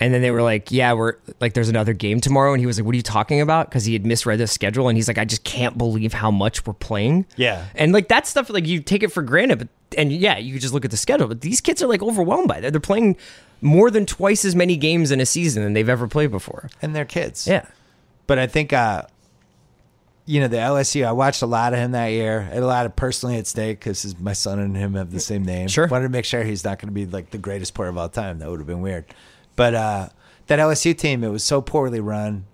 And 0.00 0.12
then 0.12 0.22
they 0.22 0.32
were 0.32 0.42
like, 0.42 0.72
"Yeah, 0.72 0.92
we're 0.94 1.14
like, 1.40 1.54
there's 1.54 1.68
another 1.68 1.92
game 1.92 2.20
tomorrow." 2.20 2.52
And 2.52 2.60
he 2.60 2.66
was 2.66 2.78
like, 2.78 2.84
"What 2.84 2.94
are 2.94 2.96
you 2.96 3.02
talking 3.02 3.40
about?" 3.40 3.68
Because 3.70 3.84
he 3.84 3.92
had 3.92 4.04
misread 4.04 4.40
the 4.40 4.46
schedule, 4.48 4.88
and 4.88 4.98
he's 4.98 5.06
like, 5.06 5.18
"I 5.18 5.24
just 5.24 5.44
can't 5.44 5.78
believe 5.78 6.12
how 6.12 6.30
much 6.32 6.66
we're 6.66 6.72
playing." 6.72 7.26
Yeah. 7.36 7.64
and 7.76 7.92
like 7.92 8.08
that 8.08 8.26
stuff, 8.26 8.50
like 8.50 8.66
you 8.66 8.80
take 8.80 9.02
it 9.04 9.12
for 9.12 9.22
granted, 9.22 9.58
but 9.60 9.68
and 9.96 10.12
yeah, 10.12 10.36
you 10.36 10.58
just 10.58 10.74
look 10.74 10.84
at 10.84 10.90
the 10.90 10.96
schedule. 10.96 11.28
But 11.28 11.42
these 11.42 11.60
kids 11.60 11.80
are 11.80 11.86
like 11.86 12.02
overwhelmed 12.02 12.48
by 12.48 12.60
that. 12.60 12.72
They're 12.72 12.80
playing 12.80 13.16
more 13.60 13.88
than 13.90 14.04
twice 14.04 14.44
as 14.44 14.56
many 14.56 14.76
games 14.76 15.10
in 15.12 15.20
a 15.20 15.26
season 15.26 15.62
than 15.62 15.72
they've 15.74 15.88
ever 15.88 16.08
played 16.08 16.32
before. 16.32 16.68
And 16.82 16.94
they're 16.94 17.04
kids. 17.04 17.46
Yeah, 17.46 17.64
But 18.26 18.38
I 18.38 18.46
think, 18.48 18.72
uh, 18.72 19.04
you 20.26 20.40
know, 20.40 20.48
the 20.48 20.56
LSU, 20.56 21.06
I 21.06 21.12
watched 21.12 21.40
a 21.42 21.46
lot 21.46 21.72
of 21.72 21.78
him 21.78 21.92
that 21.92 22.08
year. 22.08 22.40
Had 22.42 22.62
a 22.62 22.66
lot 22.66 22.84
of 22.86 22.96
personally 22.96 23.36
at 23.38 23.46
stake 23.46 23.78
because 23.80 24.18
my 24.18 24.32
son 24.32 24.58
and 24.58 24.76
him 24.76 24.94
have 24.94 25.12
the 25.12 25.20
same 25.20 25.44
name. 25.44 25.68
Sure. 25.68 25.86
Wanted 25.86 26.04
to 26.04 26.10
make 26.10 26.24
sure 26.24 26.42
he's 26.42 26.64
not 26.64 26.78
going 26.78 26.88
to 26.88 26.92
be 26.94 27.06
like 27.06 27.30
the 27.30 27.38
greatest 27.38 27.74
player 27.74 27.88
of 27.90 27.96
all 27.96 28.08
time. 28.08 28.38
That 28.40 28.50
would 28.50 28.58
have 28.60 28.66
been 28.66 28.80
weird. 28.80 29.04
But 29.56 29.74
uh, 29.74 30.08
that 30.46 30.58
LSU 30.58 30.96
team, 30.96 31.24
it 31.24 31.28
was 31.28 31.44
so 31.44 31.60
poorly 31.60 32.00
run. 32.00 32.46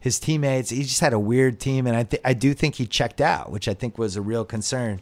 His 0.00 0.18
teammates, 0.18 0.70
he 0.70 0.82
just 0.82 1.00
had 1.00 1.12
a 1.12 1.18
weird 1.18 1.58
team. 1.58 1.86
And 1.86 1.96
I, 1.96 2.04
th- 2.04 2.22
I 2.24 2.32
do 2.32 2.54
think 2.54 2.76
he 2.76 2.86
checked 2.86 3.20
out, 3.20 3.50
which 3.50 3.68
I 3.68 3.74
think 3.74 3.98
was 3.98 4.16
a 4.16 4.22
real 4.22 4.44
concern. 4.44 5.00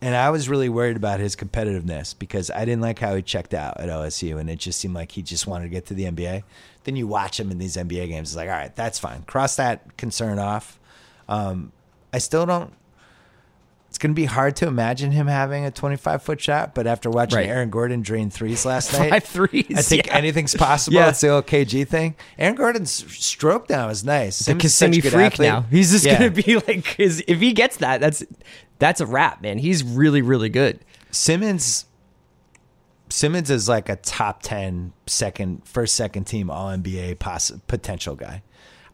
And 0.00 0.14
I 0.14 0.30
was 0.30 0.48
really 0.48 0.68
worried 0.68 0.96
about 0.96 1.20
his 1.20 1.36
competitiveness 1.36 2.18
because 2.18 2.50
I 2.50 2.64
didn't 2.64 2.82
like 2.82 2.98
how 2.98 3.14
he 3.14 3.22
checked 3.22 3.54
out 3.54 3.80
at 3.80 3.88
LSU. 3.88 4.38
And 4.38 4.50
it 4.50 4.58
just 4.58 4.78
seemed 4.78 4.94
like 4.94 5.12
he 5.12 5.22
just 5.22 5.46
wanted 5.46 5.64
to 5.64 5.70
get 5.70 5.86
to 5.86 5.94
the 5.94 6.04
NBA. 6.04 6.42
Then 6.84 6.96
you 6.96 7.06
watch 7.06 7.40
him 7.40 7.50
in 7.50 7.58
these 7.58 7.76
NBA 7.76 8.08
games. 8.08 8.30
It's 8.30 8.36
like, 8.36 8.48
all 8.48 8.54
right, 8.54 8.74
that's 8.74 8.98
fine. 8.98 9.22
Cross 9.22 9.56
that 9.56 9.96
concern 9.96 10.38
off. 10.38 10.78
Um, 11.28 11.72
I 12.12 12.18
still 12.18 12.46
don't. 12.46 12.72
It's 13.88 13.98
going 13.98 14.10
to 14.10 14.14
be 14.14 14.26
hard 14.26 14.56
to 14.56 14.66
imagine 14.66 15.10
him 15.12 15.26
having 15.26 15.64
a 15.64 15.70
25 15.70 16.22
foot 16.22 16.40
shot, 16.40 16.74
but 16.74 16.86
after 16.86 17.08
watching 17.08 17.38
Right. 17.38 17.48
Aaron 17.48 17.70
Gordon 17.70 18.02
drain 18.02 18.28
threes 18.28 18.66
last 18.66 18.92
night, 18.92 19.08
five 19.10 19.24
threes. 19.24 19.66
I 19.74 19.80
think 19.80 20.06
yeah. 20.08 20.16
anything's 20.16 20.54
possible. 20.54 20.96
Yeah. 20.96 21.08
It's 21.08 21.20
the 21.22 21.28
old 21.30 21.46
KG 21.46 21.88
thing. 21.88 22.14
Aaron 22.38 22.56
Gordon's 22.56 22.90
stroke 22.90 23.70
now 23.70 23.88
is 23.88 24.04
nice. 24.04 24.38
the 24.38 24.44
Simmons 24.44 24.64
is 24.64 24.74
such 24.74 24.88
a 24.88 25.00
Kissimmee 25.00 25.10
freak 25.10 25.32
athlete. 25.32 25.48
now. 25.48 25.60
He's 25.70 25.92
just 25.92 26.04
Yeah. 26.04 26.18
gonna 26.18 26.30
be 26.30 26.56
like 26.56 26.84
his. 26.88 27.24
If 27.26 27.38
he 27.40 27.52
gets 27.54 27.78
that, 27.78 28.00
that's 28.02 28.22
that's 28.78 29.00
a 29.00 29.06
wrap, 29.06 29.40
man. 29.40 29.56
He's 29.58 29.82
really 29.82 30.20
really 30.20 30.50
good. 30.50 30.80
Simmons. 31.10 31.86
Simmons 33.08 33.50
is 33.50 33.68
like 33.68 33.88
a 33.88 33.96
top 33.96 34.42
10 34.42 34.92
second, 35.06 35.62
first, 35.66 35.94
second 35.94 36.24
team 36.24 36.50
All 36.50 36.68
NBA 36.70 37.18
poss- 37.20 37.52
potential 37.68 38.16
guy. 38.16 38.42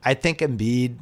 I 0.04 0.14
think 0.14 0.38
Embiid 0.40 0.98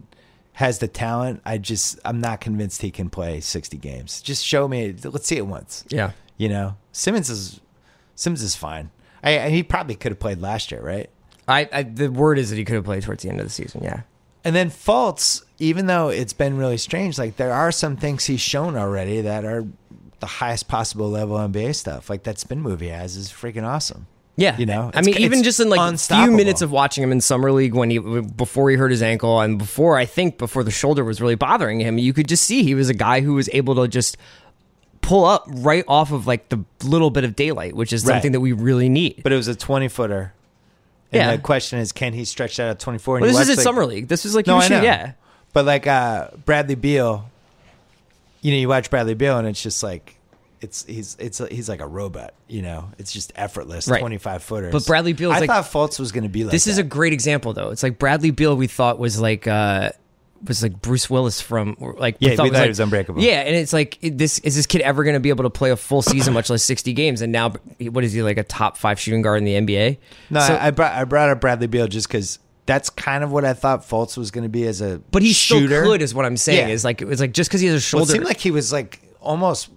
has 0.61 0.79
the 0.79 0.88
talent. 0.88 1.42
I 1.44 1.59
just, 1.59 1.99
I'm 2.05 2.20
not 2.20 2.40
convinced 2.40 2.81
he 2.83 2.90
can 2.90 3.11
play 3.11 3.40
60 3.40 3.77
games. 3.79 4.23
Just 4.23 4.44
show 4.44 4.68
me. 4.68 4.94
Let's 5.05 5.27
see 5.27 5.37
it 5.37 5.46
once. 5.46 5.85
Yeah, 5.88 6.12
You 6.37 6.49
know, 6.49 6.77
Simmons 6.92 7.29
is 7.29 7.61
Simmons 8.14 8.42
is 8.42 8.55
fine. 8.55 8.90
I, 9.25 9.38
I- 9.40 9.49
he 9.51 9.62
probably 9.62 9.94
could 9.96 10.12
have 10.12 10.20
played 10.20 10.40
last 10.40 10.70
year, 10.70 10.81
right? 10.83 11.11
I, 11.49 11.68
I 11.73 11.83
the 11.83 12.09
word 12.12 12.38
is 12.38 12.51
that 12.51 12.57
he 12.57 12.64
could 12.64 12.77
have 12.77 12.85
played 12.85 13.03
towards 13.03 13.23
the 13.25 13.29
end 13.31 13.40
of 13.40 13.46
the 13.46 13.51
season. 13.51 13.83
Yeah, 13.83 14.03
And 14.44 14.55
then 14.55 14.70
Fultz, 14.70 15.42
even 15.59 15.87
though 15.87 16.09
it's 16.09 16.33
been 16.33 16.57
really 16.57 16.77
strange, 16.79 17.18
like 17.18 17.37
there 17.37 17.53
are 17.53 17.73
some 17.73 17.96
things 17.96 18.27
he's 18.27 18.40
shown 18.40 18.77
already 18.77 19.20
that 19.23 19.44
are 19.44 19.66
the 20.20 20.27
highest 20.27 20.68
possible 20.68 21.11
level 21.11 21.37
NBA 21.38 21.75
stuff. 21.75 22.09
Like 22.11 22.23
that 22.25 22.38
spin 22.38 22.61
move 22.61 22.81
he 22.81 22.88
has 22.88 23.16
is 23.16 23.31
freaking 23.33 23.64
awesome. 23.66 24.07
Yeah. 24.37 24.57
You 24.57 24.66
know, 24.66 24.90
I 24.95 25.03
mean, 25.03 25.19
even 25.19 25.43
just 25.43 25.61
in 25.61 25.69
like 25.69 25.81
a 25.95 25.99
few 25.99 26.31
minutes 26.31 26.62
of 26.62 26.71
watching 26.71 27.03
him 27.05 27.12
in 27.12 27.21
summer 27.21 27.53
league 27.53 27.75
when 27.75 27.90
he 27.90 27.99
before 27.99 28.71
he 28.71 28.77
hurt 28.77 28.90
his 28.90 29.03
ankle 29.03 29.40
and 29.40 29.59
before 29.59 29.97
I 29.99 30.07
think 30.07 30.38
before 30.38 30.64
the 30.64 30.71
shoulder 30.71 31.05
was 31.05 31.21
really 31.21 31.35
bothering 31.35 31.81
him, 31.81 31.99
you 31.99 32.12
could 32.12 32.29
just 32.29 32.45
see 32.45 32.62
he 32.62 32.75
was 32.75 32.88
a 32.88 32.95
guy 32.95 33.21
who 33.21 33.35
was 33.35 33.49
able 33.53 33.75
to 33.77 33.87
just 33.88 34.16
pull 35.03 35.25
up 35.25 35.45
right 35.49 35.85
off 35.88 36.12
of 36.12 36.27
like 36.27 36.49
the 36.51 36.64
little 36.85 37.11
bit 37.11 37.25
of 37.25 37.35
daylight, 37.37 37.75
which 37.75 37.93
is 37.93 38.05
Right. 38.05 38.14
something 38.14 38.33
that 38.33 38.40
we 38.40 38.53
really 38.53 38.88
need. 38.88 39.23
But 39.23 39.33
it 39.33 39.37
was 39.37 39.49
a 39.49 39.55
20 39.55 39.88
footer. 39.88 40.33
And 41.12 41.21
Yeah. 41.23 41.37
the 41.37 41.43
question 41.43 41.79
is, 41.79 41.90
can 41.90 42.12
he 42.12 42.25
stretch 42.25 42.57
that 42.59 42.69
at 42.69 42.79
24? 42.79 43.19
Well, 43.21 43.31
you 43.31 43.37
this 43.37 43.43
is 43.43 43.51
at 43.51 43.57
like- 43.57 43.64
summer 43.64 43.85
league. 43.87 44.09
This 44.09 44.25
is 44.25 44.35
like 44.35 44.47
No, 44.47 44.59
I 44.59 44.69
know. 44.69 44.83
yeah. 44.83 45.12
But 45.53 45.64
like 45.64 45.87
uh, 45.87 46.29
Bradley 46.45 46.77
Beal, 46.77 47.29
you 48.43 48.53
know, 48.53 48.59
you 48.59 48.69
watch 48.69 48.90
Bradley 48.90 49.14
Beal 49.14 49.37
and 49.38 49.49
it's 49.49 49.62
just 49.62 49.83
like, 49.83 50.16
it's 50.61 50.85
he's 50.85 51.16
it's 51.18 51.38
he's 51.51 51.68
like 51.68 51.81
a 51.81 51.87
robot, 51.87 52.35
you 52.49 52.62
know. 52.62 52.90
It's 52.99 53.12
just 53.12 53.33
effortless, 53.37 53.88
Right. 53.88 54.01
twenty 54.01 54.18
five 54.18 54.42
footers. 54.42 54.73
But 54.73 54.87
Bradley 54.87 55.12
Beal, 55.14 55.33
I 55.33 55.38
like- 55.40 55.49
thought 55.49 55.64
Fultz 55.64 55.99
was 55.99 56.12
going 56.12 56.25
to 56.25 56.29
be 56.31 56.44
like 56.44 56.53
This 56.53 56.66
is 56.66 56.79
a 56.79 56.83
great 56.83 57.12
example, 57.12 57.53
though. 57.53 57.70
It's 57.70 57.83
like 57.83 57.99
Bradley 57.99 58.31
Beal. 58.31 58.57
We 58.57 58.66
thought 58.66 58.99
was 58.99 59.18
like 59.20 59.46
uh, 59.46 59.90
was 60.46 60.62
like 60.62 60.81
Bruce 60.83 61.09
Willis 61.11 61.40
from 61.40 61.77
like 61.99 62.16
Yeah, 62.18 62.31
we 62.31 62.37
thought 62.37 62.53
like- 62.53 62.62
he 62.62 62.68
was 62.68 62.81
unbreakable. 62.81 63.23
Yeah, 63.23 63.40
and 63.40 63.57
it's 63.57 63.73
like 63.73 63.99
this 64.03 64.38
is 64.40 64.55
this 64.57 64.66
kid 64.66 64.81
ever 64.83 65.03
going 65.05 65.14
to 65.14 65.20
be 65.20 65.29
able 65.31 65.44
to 65.44 65.51
play 65.51 65.70
a 65.70 65.77
full 65.77 66.03
season, 66.03 66.35
much 66.35 66.51
less 66.51 66.62
sixty 66.62 66.92
games? 66.92 67.23
And 67.23 67.33
now, 67.33 67.53
what 67.81 68.05
is 68.05 68.12
he 68.12 68.23
like 68.23 68.37
a 68.38 68.44
top 68.44 68.77
five 68.77 69.01
shooting 69.01 69.23
guard 69.23 69.38
in 69.38 69.44
the 69.44 69.55
NBA? 69.55 69.99
No, 70.31 70.40
So- 70.40 70.55
I, 70.55 70.66
I 70.66 70.70
brought 70.73 70.92
I 70.92 71.05
brought 71.05 71.31
up 71.31 71.40
Bradley 71.40 71.66
Beal 71.68 71.87
just 71.88 72.07
because 72.09 72.38
that's 72.66 72.90
kind 72.90 73.25
of 73.25 73.33
what 73.33 73.44
I 73.44 73.53
thought 73.55 73.81
Fultz 73.88 74.16
was 74.16 74.31
going 74.31 74.44
to 74.44 74.49
be 74.51 74.64
as 74.66 74.81
a 74.81 75.01
but 75.11 75.23
he 75.23 75.33
shooter. 75.33 75.66
still 75.81 75.92
could, 75.92 76.03
is 76.03 76.14
what 76.14 76.25
I'm 76.27 76.37
saying. 76.37 76.68
Yeah. 76.68 76.75
Is 76.75 76.85
like 76.85 77.01
it 77.03 77.09
was 77.09 77.18
like 77.18 77.33
just 77.33 77.49
because 77.51 77.61
he 77.62 77.66
has 77.68 77.75
a 77.75 77.77
Well, 77.96 78.05
shoulder. 78.05 78.12
it 78.12 78.12
seemed 78.16 78.25
like 78.27 78.38
he 78.38 78.51
was 78.51 78.73
like 78.73 79.01
almost 79.20 79.70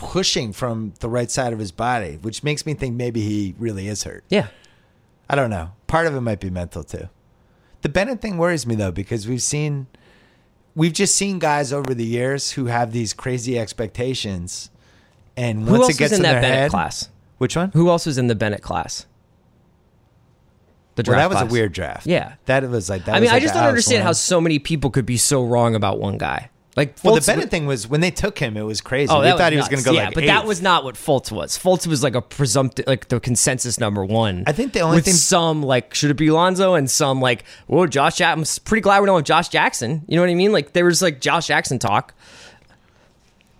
pushing 0.00 0.52
from 0.52 0.94
the 1.00 1.08
right 1.08 1.30
side 1.30 1.52
of 1.52 1.58
his 1.58 1.72
body, 1.72 2.18
which 2.22 2.42
makes 2.42 2.66
me 2.66 2.74
think 2.74 2.94
maybe 2.96 3.20
he 3.20 3.54
really 3.58 3.86
is 3.88 4.02
hurt. 4.04 4.24
yeah, 4.28 4.48
I 5.28 5.36
don't 5.36 5.50
know. 5.50 5.72
Part 5.86 6.06
of 6.06 6.14
it 6.14 6.20
might 6.20 6.40
be 6.40 6.50
mental 6.50 6.82
too. 6.82 7.08
The 7.82 7.88
Bennett 7.88 8.20
thing 8.20 8.36
worries 8.38 8.66
me 8.66 8.74
though 8.74 8.90
because 8.92 9.26
we've 9.28 9.42
seen 9.42 9.86
we've 10.74 10.92
just 10.92 11.14
seen 11.14 11.38
guys 11.38 11.72
over 11.72 11.94
the 11.94 12.04
years 12.04 12.52
who 12.52 12.66
have 12.66 12.92
these 12.92 13.12
crazy 13.14 13.58
expectations, 13.58 14.70
and 15.36 15.62
who 15.64 15.70
once 15.72 15.82
else 15.84 15.94
it 15.94 15.98
gets 15.98 16.12
in 16.12 16.16
in 16.18 16.22
that 16.24 16.40
Bennett 16.42 16.58
head, 16.58 16.70
class? 16.70 17.08
which 17.38 17.56
one? 17.56 17.70
Who 17.72 17.88
else 17.88 18.06
was 18.06 18.18
in 18.18 18.26
the 18.26 18.34
Bennett 18.34 18.62
class? 18.62 19.06
The 20.96 21.02
Well, 21.06 21.14
draft 21.14 21.18
that 21.22 21.28
was 21.30 21.38
class. 21.38 21.50
a 21.50 21.52
weird 21.52 21.72
draft. 21.72 22.06
Yeah. 22.06 22.34
that 22.46 22.68
was 22.68 22.90
like. 22.90 23.04
That 23.06 23.14
I 23.16 23.20
mean, 23.20 23.30
I 23.30 23.34
like 23.34 23.42
just 23.42 23.54
don't 23.54 23.62
understand 23.64 24.02
how 24.02 24.12
so 24.12 24.40
many 24.40 24.58
people 24.58 24.90
could 24.90 25.06
be 25.06 25.16
so 25.16 25.44
wrong 25.44 25.74
about 25.74 25.98
one 26.00 26.18
guy. 26.18 26.50
Like, 26.76 26.96
Well, 27.02 27.14
the 27.16 27.20
Fultz- 27.20 27.26
Bennett 27.26 27.50
thing 27.50 27.66
was 27.66 27.88
when 27.88 28.00
they 28.00 28.12
took 28.12 28.38
him, 28.38 28.56
it 28.56 28.62
was 28.62 28.80
crazy. 28.80 29.10
Oh, 29.12 29.20
we 29.20 29.26
thought 29.30 29.38
was 29.40 29.50
he 29.52 29.56
was 29.56 29.68
going 29.68 29.82
to 29.82 29.84
go 29.84 29.92
yeah, 29.92 30.04
like 30.06 30.14
but 30.14 30.26
that 30.26 30.46
was 30.46 30.62
not 30.62 30.84
what 30.84 30.94
Fultz 30.94 31.32
was. 31.32 31.58
Fultz 31.58 31.86
was 31.86 32.02
like 32.04 32.14
a 32.14 32.22
presumptive, 32.22 32.86
like 32.86 33.08
the 33.08 33.18
consensus 33.18 33.80
number 33.80 34.04
one. 34.04 34.44
I 34.46 34.52
think 34.52 34.72
the 34.72 34.80
only 34.80 34.98
with 34.98 35.06
thing- 35.06 35.14
some 35.14 35.62
like 35.64 35.94
should 35.94 36.10
it 36.12 36.16
be 36.16 36.30
Lonzo 36.30 36.74
and 36.74 36.88
some 36.88 37.20
like 37.20 37.44
whoa 37.66 37.86
Josh. 37.88 38.20
I'm 38.20 38.44
pretty 38.64 38.82
glad 38.82 39.00
we 39.00 39.06
don't 39.06 39.16
have 39.16 39.24
Josh 39.24 39.48
Jackson. 39.48 40.04
You 40.06 40.14
know 40.16 40.22
what 40.22 40.30
I 40.30 40.34
mean? 40.34 40.52
Like 40.52 40.72
there 40.72 40.84
was 40.84 41.02
like 41.02 41.20
Josh 41.20 41.48
Jackson 41.48 41.80
talk. 41.80 42.14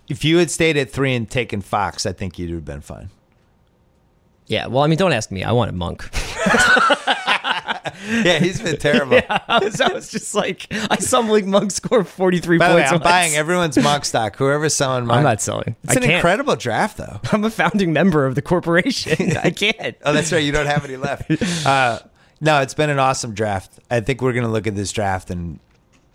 If 0.09 0.25
you 0.25 0.39
had 0.39 0.51
stayed 0.51 0.77
at 0.77 0.91
three 0.91 1.15
and 1.15 1.29
taken 1.29 1.61
Fox, 1.63 2.07
I 2.07 2.13
think 2.13 2.39
you'd 2.39 2.51
have 2.51 2.65
been 2.65 2.81
fine. 2.81 3.11
Yeah, 4.47 4.67
well, 4.67 4.83
I 4.83 4.89
mean, 4.89 4.99
don't 4.99 5.13
ask 5.13 5.31
me. 5.31 5.45
I 5.45 5.53
wanted 5.53 5.75
Monk. 5.75 6.09
Yeah, 8.09 8.39
he's 8.39 8.61
been 8.61 8.79
terrible. 8.79 9.21
I 9.29 9.59
was, 9.63 9.81
I 9.81 9.93
was 9.93 10.11
just 10.11 10.35
like, 10.35 10.67
I 10.91 10.97
saw 10.97 11.21
Malik 11.23 11.45
Monk 11.47 11.71
score 11.71 12.03
43 12.03 12.59
By 12.59 12.69
the 12.69 12.75
way, 12.75 12.81
points. 12.81 12.93
I'm 12.93 12.95
once. 12.97 13.05
buying 13.05 13.35
everyone's 13.37 13.77
mock 13.79 14.05
stock. 14.05 14.37
Whoever's 14.37 14.75
selling 14.75 15.07
mock. 15.07 15.19
I'm 15.19 15.23
not 15.23 15.41
selling. 15.43 15.77
It's 15.85 15.93
I 15.93 15.97
an 15.97 16.03
can't. 16.03 16.13
incredible 16.15 16.57
draft, 16.57 16.97
though. 16.97 17.21
I'm 17.33 17.45
a 17.45 17.51
founding 17.51 17.93
member 17.93 18.27
of 18.27 18.35
the 18.37 18.43
corporation. 18.43 19.37
I 19.37 19.51
can't. 19.51 19.97
Oh, 20.05 20.13
that's 20.13 20.33
right. 20.33 20.43
You 20.43 20.51
don't 20.53 20.67
have 20.67 20.85
any 20.85 20.97
left. 20.97 21.31
Uh, 21.67 21.99
no, 22.41 22.63
it's 22.63 22.75
been 22.75 22.91
an 22.91 22.99
awesome 22.99 23.35
draft. 23.35 23.79
I 23.91 24.01
think 24.01 24.23
we're 24.23 24.33
going 24.33 24.47
to 24.47 24.51
look 24.51 24.67
at 24.67 24.75
this 24.75 24.93
draft 24.93 25.31
and 25.31 25.61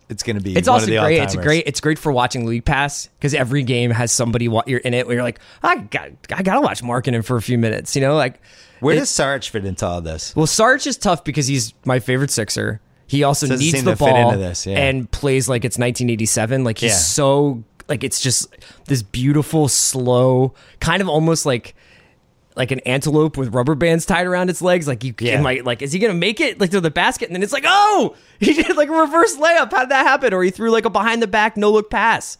it's 0.09 0.23
going 0.23 0.35
to 0.37 0.41
be. 0.43 0.55
It's 0.55 0.67
also 0.67 0.87
great. 0.87 1.21
It's 1.21 1.33
a 1.35 1.41
great. 1.41 1.63
It's 1.67 1.79
great 1.81 1.97
for 1.99 2.11
watching 2.11 2.45
League 2.45 2.65
Pass 2.65 3.07
because 3.19 3.33
every 3.33 3.63
game 3.63 3.91
has 3.91 4.11
somebody 4.11 4.47
wa- 4.47 4.63
you're 4.67 4.79
in 4.79 4.93
it 4.93 5.07
where 5.07 5.15
you're 5.15 5.23
like, 5.23 5.39
I 5.63 5.77
got, 5.77 6.09
I 6.33 6.43
gotta 6.43 6.61
watch 6.61 6.81
Markkanen 6.83 7.23
for 7.25 7.37
a 7.37 7.41
few 7.41 7.57
minutes. 7.57 7.95
You 7.95 8.01
know, 8.01 8.15
like 8.15 8.39
Where 8.81 8.95
it- 8.95 8.99
does 8.99 9.09
Sarge 9.09 9.49
fit 9.49 9.65
into 9.65 9.85
all 9.85 10.01
this? 10.01 10.35
Well, 10.35 10.47
Sarge 10.47 10.85
is 10.87 10.97
tough 10.97 11.23
because 11.23 11.47
he's 11.47 11.73
my 11.85 11.99
favorite 11.99 12.31
Sixer. 12.31 12.81
He 13.07 13.23
also 13.23 13.47
Doesn't 13.47 13.63
needs 13.65 13.83
the 13.83 13.91
to 13.91 13.97
ball 13.97 14.29
into 14.31 14.37
this, 14.39 14.65
yeah. 14.65 14.79
and 14.79 15.09
plays 15.11 15.47
like 15.47 15.63
it's 15.65 15.77
1987. 15.77 16.63
Like 16.63 16.79
he's 16.79 16.91
Yeah. 16.91 16.97
so 16.97 17.63
like 17.87 18.03
it's 18.03 18.19
just 18.19 18.47
this 18.85 19.03
beautiful, 19.03 19.67
slow, 19.67 20.53
kind 20.79 21.01
of 21.03 21.09
almost 21.09 21.45
like 21.45 21.75
like 22.55 22.71
an 22.71 22.79
antelope 22.81 23.37
with 23.37 23.53
rubber 23.53 23.75
bands 23.75 24.05
tied 24.05 24.27
around 24.27 24.49
its 24.49 24.61
legs. 24.61 24.87
Like 24.87 25.03
you 25.03 25.13
Yeah. 25.19 25.35
can 25.35 25.43
like 25.43 25.65
like 25.65 25.81
is 25.81 25.91
he 25.91 25.99
gonna 25.99 26.13
make 26.13 26.39
it 26.39 26.59
like 26.59 26.71
to 26.71 26.81
the 26.81 26.91
basket? 26.91 27.27
And 27.29 27.35
then 27.35 27.43
it's 27.43 27.53
like 27.53 27.65
oh 27.67 28.15
he 28.39 28.53
did 28.53 28.75
like 28.77 28.89
a 28.89 28.93
reverse 28.93 29.35
layup. 29.37 29.71
How 29.71 29.81
did 29.81 29.89
that 29.89 30.05
happen? 30.05 30.33
Or 30.33 30.43
he 30.43 30.51
threw 30.51 30.71
like 30.71 30.85
a 30.85 30.89
behind 30.89 31.21
the 31.21 31.27
back 31.27 31.57
no 31.57 31.71
look 31.71 31.89
pass. 31.89 32.37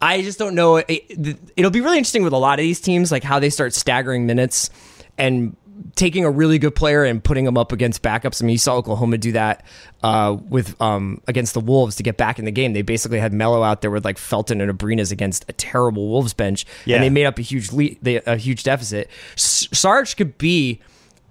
I 0.00 0.20
just 0.22 0.38
don't 0.38 0.54
know. 0.54 0.76
It, 0.76 1.38
it'll 1.56 1.70
be 1.70 1.80
really 1.80 1.96
interesting 1.98 2.24
with 2.24 2.32
a 2.34 2.38
lot 2.38 2.58
of 2.58 2.62
these 2.62 2.80
teams, 2.80 3.10
like 3.10 3.22
how 3.22 3.38
they 3.38 3.48
start 3.48 3.72
staggering 3.72 4.26
minutes 4.26 4.68
and 5.16 5.56
taking 5.96 6.24
a 6.24 6.30
really 6.30 6.58
good 6.58 6.74
player 6.74 7.04
and 7.04 7.22
putting 7.22 7.44
him 7.46 7.58
up 7.58 7.70
against 7.72 8.02
backups. 8.02 8.42
I 8.42 8.46
mean, 8.46 8.52
you 8.52 8.58
saw 8.58 8.76
Oklahoma 8.76 9.18
do 9.18 9.32
that 9.32 9.64
uh, 10.02 10.36
with 10.48 10.80
um, 10.80 11.20
against 11.28 11.54
the 11.54 11.60
Wolves 11.60 11.96
to 11.96 12.02
get 12.02 12.16
back 12.16 12.38
in 12.38 12.44
the 12.46 12.50
game. 12.50 12.72
They 12.72 12.82
basically 12.82 13.18
had 13.20 13.32
Melo 13.32 13.62
out 13.62 13.82
there 13.82 13.90
with 13.90 14.04
like 14.04 14.18
Felton 14.18 14.60
and 14.60 14.70
Abrines 14.76 15.12
against 15.12 15.44
a 15.48 15.52
terrible 15.52 16.08
Wolves 16.08 16.32
bench, 16.34 16.64
Yeah. 16.86 16.96
and 16.96 17.04
they 17.04 17.10
made 17.10 17.26
up 17.26 17.38
a 17.38 17.42
huge 17.42 17.70
lead, 17.72 17.98
they, 18.02 18.16
a 18.16 18.36
huge 18.36 18.62
deficit. 18.62 19.08
S- 19.34 19.68
Sarge 19.72 20.16
could 20.16 20.38
be 20.38 20.80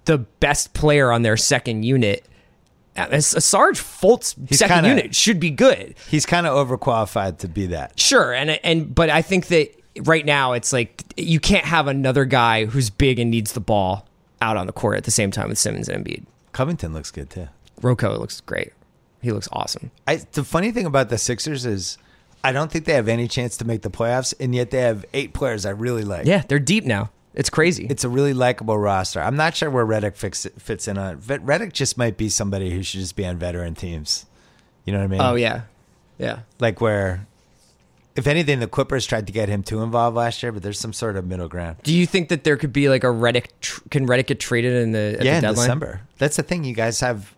the 0.04 0.18
best 0.18 0.72
player 0.74 1.10
on 1.10 1.22
their 1.22 1.36
second 1.36 1.82
unit. 1.84 2.24
Sarge 3.20 3.80
Fultz 3.80 4.34
second 4.54 4.74
kinda- 4.76 4.88
unit 4.88 5.14
should 5.16 5.40
be 5.40 5.50
good. 5.50 5.94
He's 6.08 6.26
kind 6.26 6.46
of 6.46 6.54
overqualified 6.68 7.38
to 7.38 7.48
be 7.48 7.66
that. 7.66 7.98
Sure, 7.98 8.32
and 8.32 8.50
and 8.62 8.94
but 8.94 9.10
I 9.10 9.20
think 9.22 9.48
that 9.48 9.70
right 10.04 10.24
now 10.24 10.52
it's 10.52 10.72
like 10.72 11.02
you 11.16 11.40
can't 11.40 11.64
have 11.64 11.88
another 11.88 12.24
guy 12.24 12.66
who's 12.66 12.90
big 12.90 13.18
and 13.18 13.30
needs 13.30 13.52
the 13.52 13.60
ball 13.60 14.06
out 14.44 14.56
on 14.56 14.66
the 14.66 14.72
court 14.72 14.96
at 14.96 15.04
the 15.04 15.10
same 15.10 15.30
time 15.30 15.48
with 15.48 15.58
Simmons 15.58 15.88
and 15.88 16.04
Embiid. 16.04 16.24
Covington 16.52 16.92
looks 16.92 17.10
good 17.10 17.30
too. 17.30 17.48
Rocco 17.82 18.16
looks 18.18 18.40
great. 18.42 18.72
He 19.22 19.32
looks 19.32 19.48
awesome. 19.50 19.90
I, 20.06 20.16
the 20.16 20.44
funny 20.44 20.70
thing 20.70 20.84
about 20.86 21.08
the 21.08 21.16
Sixers 21.18 21.64
is, 21.64 21.98
I 22.44 22.52
don't 22.52 22.70
think 22.70 22.84
they 22.84 22.92
have 22.92 23.08
any 23.08 23.26
chance 23.26 23.56
to 23.56 23.64
make 23.64 23.80
the 23.80 23.90
playoffs, 23.90 24.34
and 24.38 24.54
yet 24.54 24.70
they 24.70 24.82
have 24.82 25.06
eight 25.14 25.32
players 25.32 25.64
I 25.64 25.70
really 25.70 26.04
like. 26.04 26.26
Yeah, 26.26 26.42
they're 26.46 26.58
deep 26.58 26.84
now. 26.84 27.10
It's 27.32 27.50
crazy. 27.50 27.86
It's 27.88 28.04
a 28.04 28.08
really 28.08 28.34
likable 28.34 28.78
roster. 28.78 29.20
I'm 29.20 29.34
not 29.34 29.56
sure 29.56 29.70
where 29.70 29.84
Redick 29.84 30.14
fits 30.60 30.86
in 30.86 30.98
on. 30.98 31.20
But 31.26 31.44
Redick 31.44 31.72
just 31.72 31.96
might 31.98 32.16
be 32.16 32.28
somebody 32.28 32.70
who 32.70 32.82
should 32.82 33.00
just 33.00 33.16
be 33.16 33.26
on 33.26 33.38
veteran 33.38 33.74
teams. 33.74 34.26
You 34.84 34.92
know 34.92 34.98
what 34.98 35.04
I 35.04 35.08
mean? 35.08 35.20
oh 35.22 35.34
yeah, 35.34 35.62
yeah. 36.18 36.40
Like 36.60 36.80
where, 36.80 37.26
if 38.16 38.26
anything, 38.26 38.60
the 38.60 38.66
Clippers 38.68 39.06
tried 39.06 39.26
to 39.26 39.32
get 39.32 39.48
him 39.48 39.62
too 39.62 39.82
involved 39.82 40.16
last 40.16 40.42
year, 40.42 40.52
but 40.52 40.62
there's 40.62 40.78
some 40.78 40.92
sort 40.92 41.16
of 41.16 41.26
middle 41.26 41.48
ground. 41.48 41.78
Do 41.82 41.92
you 41.92 42.06
think 42.06 42.28
that 42.28 42.44
there 42.44 42.56
could 42.56 42.72
be 42.72 42.88
like 42.88 43.02
a 43.04 43.08
Redick? 43.08 43.46
Tr- 43.60 43.80
can 43.90 44.06
Redick 44.06 44.26
get 44.26 44.40
traded 44.40 44.74
in 44.82 44.92
the 44.92 45.18
yeah, 45.20 45.40
the 45.40 45.48
in? 45.48 45.54
December. 45.54 46.00
That's 46.18 46.36
the 46.36 46.42
thing. 46.42 46.64
You 46.64 46.74
guys 46.74 47.00
have. 47.00 47.34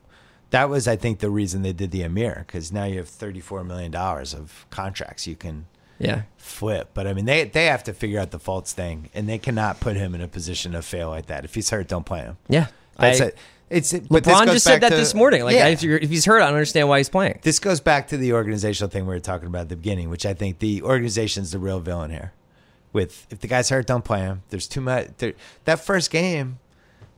That 0.51 0.69
was, 0.69 0.87
I 0.87 0.95
think, 0.97 1.19
the 1.19 1.31
reason 1.31 1.63
they 1.63 1.73
did 1.73 1.91
the 1.91 2.03
Amir 2.03 2.45
because 2.47 2.71
now 2.73 2.85
you 2.85 2.99
have 2.99 3.09
34 3.09 3.65
million 3.65 3.91
dollars 3.91 4.33
of 4.33 4.65
contracts 4.71 5.27
you 5.27 5.35
can 5.35 5.67
Yeah, 5.99 6.23
flip. 6.37 6.91
But 6.95 7.07
I 7.09 7.15
mean, 7.15 7.25
they 7.25 7.45
they 7.45 7.67
have 7.67 7.83
to 7.85 7.93
figure 7.93 8.21
out 8.21 8.31
the 8.31 8.39
Fultz 8.39 8.73
thing, 8.73 9.11
and 9.15 9.29
they 9.29 9.39
cannot 9.39 9.81
put 9.81 9.97
him 9.97 10.15
in 10.15 10.21
a 10.21 10.29
position 10.29 10.73
to 10.73 10.83
fail 10.83 11.09
like 11.09 11.27
that. 11.27 11.45
If 11.45 11.55
he's 11.55 11.71
hurt, 11.71 11.89
don't 11.89 12.07
play 12.07 12.21
him. 12.21 12.37
yeah. 12.49 12.69
That's 12.99 13.21
I- 13.21 13.25
it. 13.27 13.39
It's 13.69 13.93
but 13.93 14.23
this 14.23 14.33
LeBron 14.33 14.47
just 14.53 14.65
said 14.65 14.81
that 14.83 14.91
to- 14.91 14.97
this 14.97 15.13
morning. 15.15 15.43
Like, 15.43 15.57
Yeah. 15.57 15.67
if, 15.67 15.83
you're, 15.83 15.99
if 15.99 16.09
he's 16.09 16.25
hurt, 16.25 16.41
I 16.41 16.47
don't 16.47 16.55
understand 16.55 16.89
why 16.89 16.99
he's 16.99 17.09
playing. 17.09 17.41
this 17.43 17.59
goes 17.59 17.81
back 17.81 18.09
to 18.09 18.17
the 18.17 18.33
organizational 18.33 18.91
thing 18.91 19.07
we 19.07 19.15
were 19.15 19.21
talking 19.21 19.49
about 19.49 19.63
at 19.63 19.69
the 19.71 19.77
beginning, 19.77 20.09
which 20.09 20.25
I 20.25 20.35
think 20.35 20.61
the 20.61 20.83
organization's 20.83 21.51
the 21.51 21.59
real 21.59 21.81
villain 21.81 22.11
here. 22.11 22.33
With 22.93 23.27
if 23.31 23.41
the 23.41 23.49
guy's 23.49 23.69
hurt, 23.69 23.87
don't 23.87 24.05
play 24.05 24.21
him. 24.21 24.43
There's 24.51 24.69
too 24.69 24.81
much. 24.81 25.09
There, 25.19 25.33
that 25.65 25.81
first 25.81 26.11
game 26.11 26.59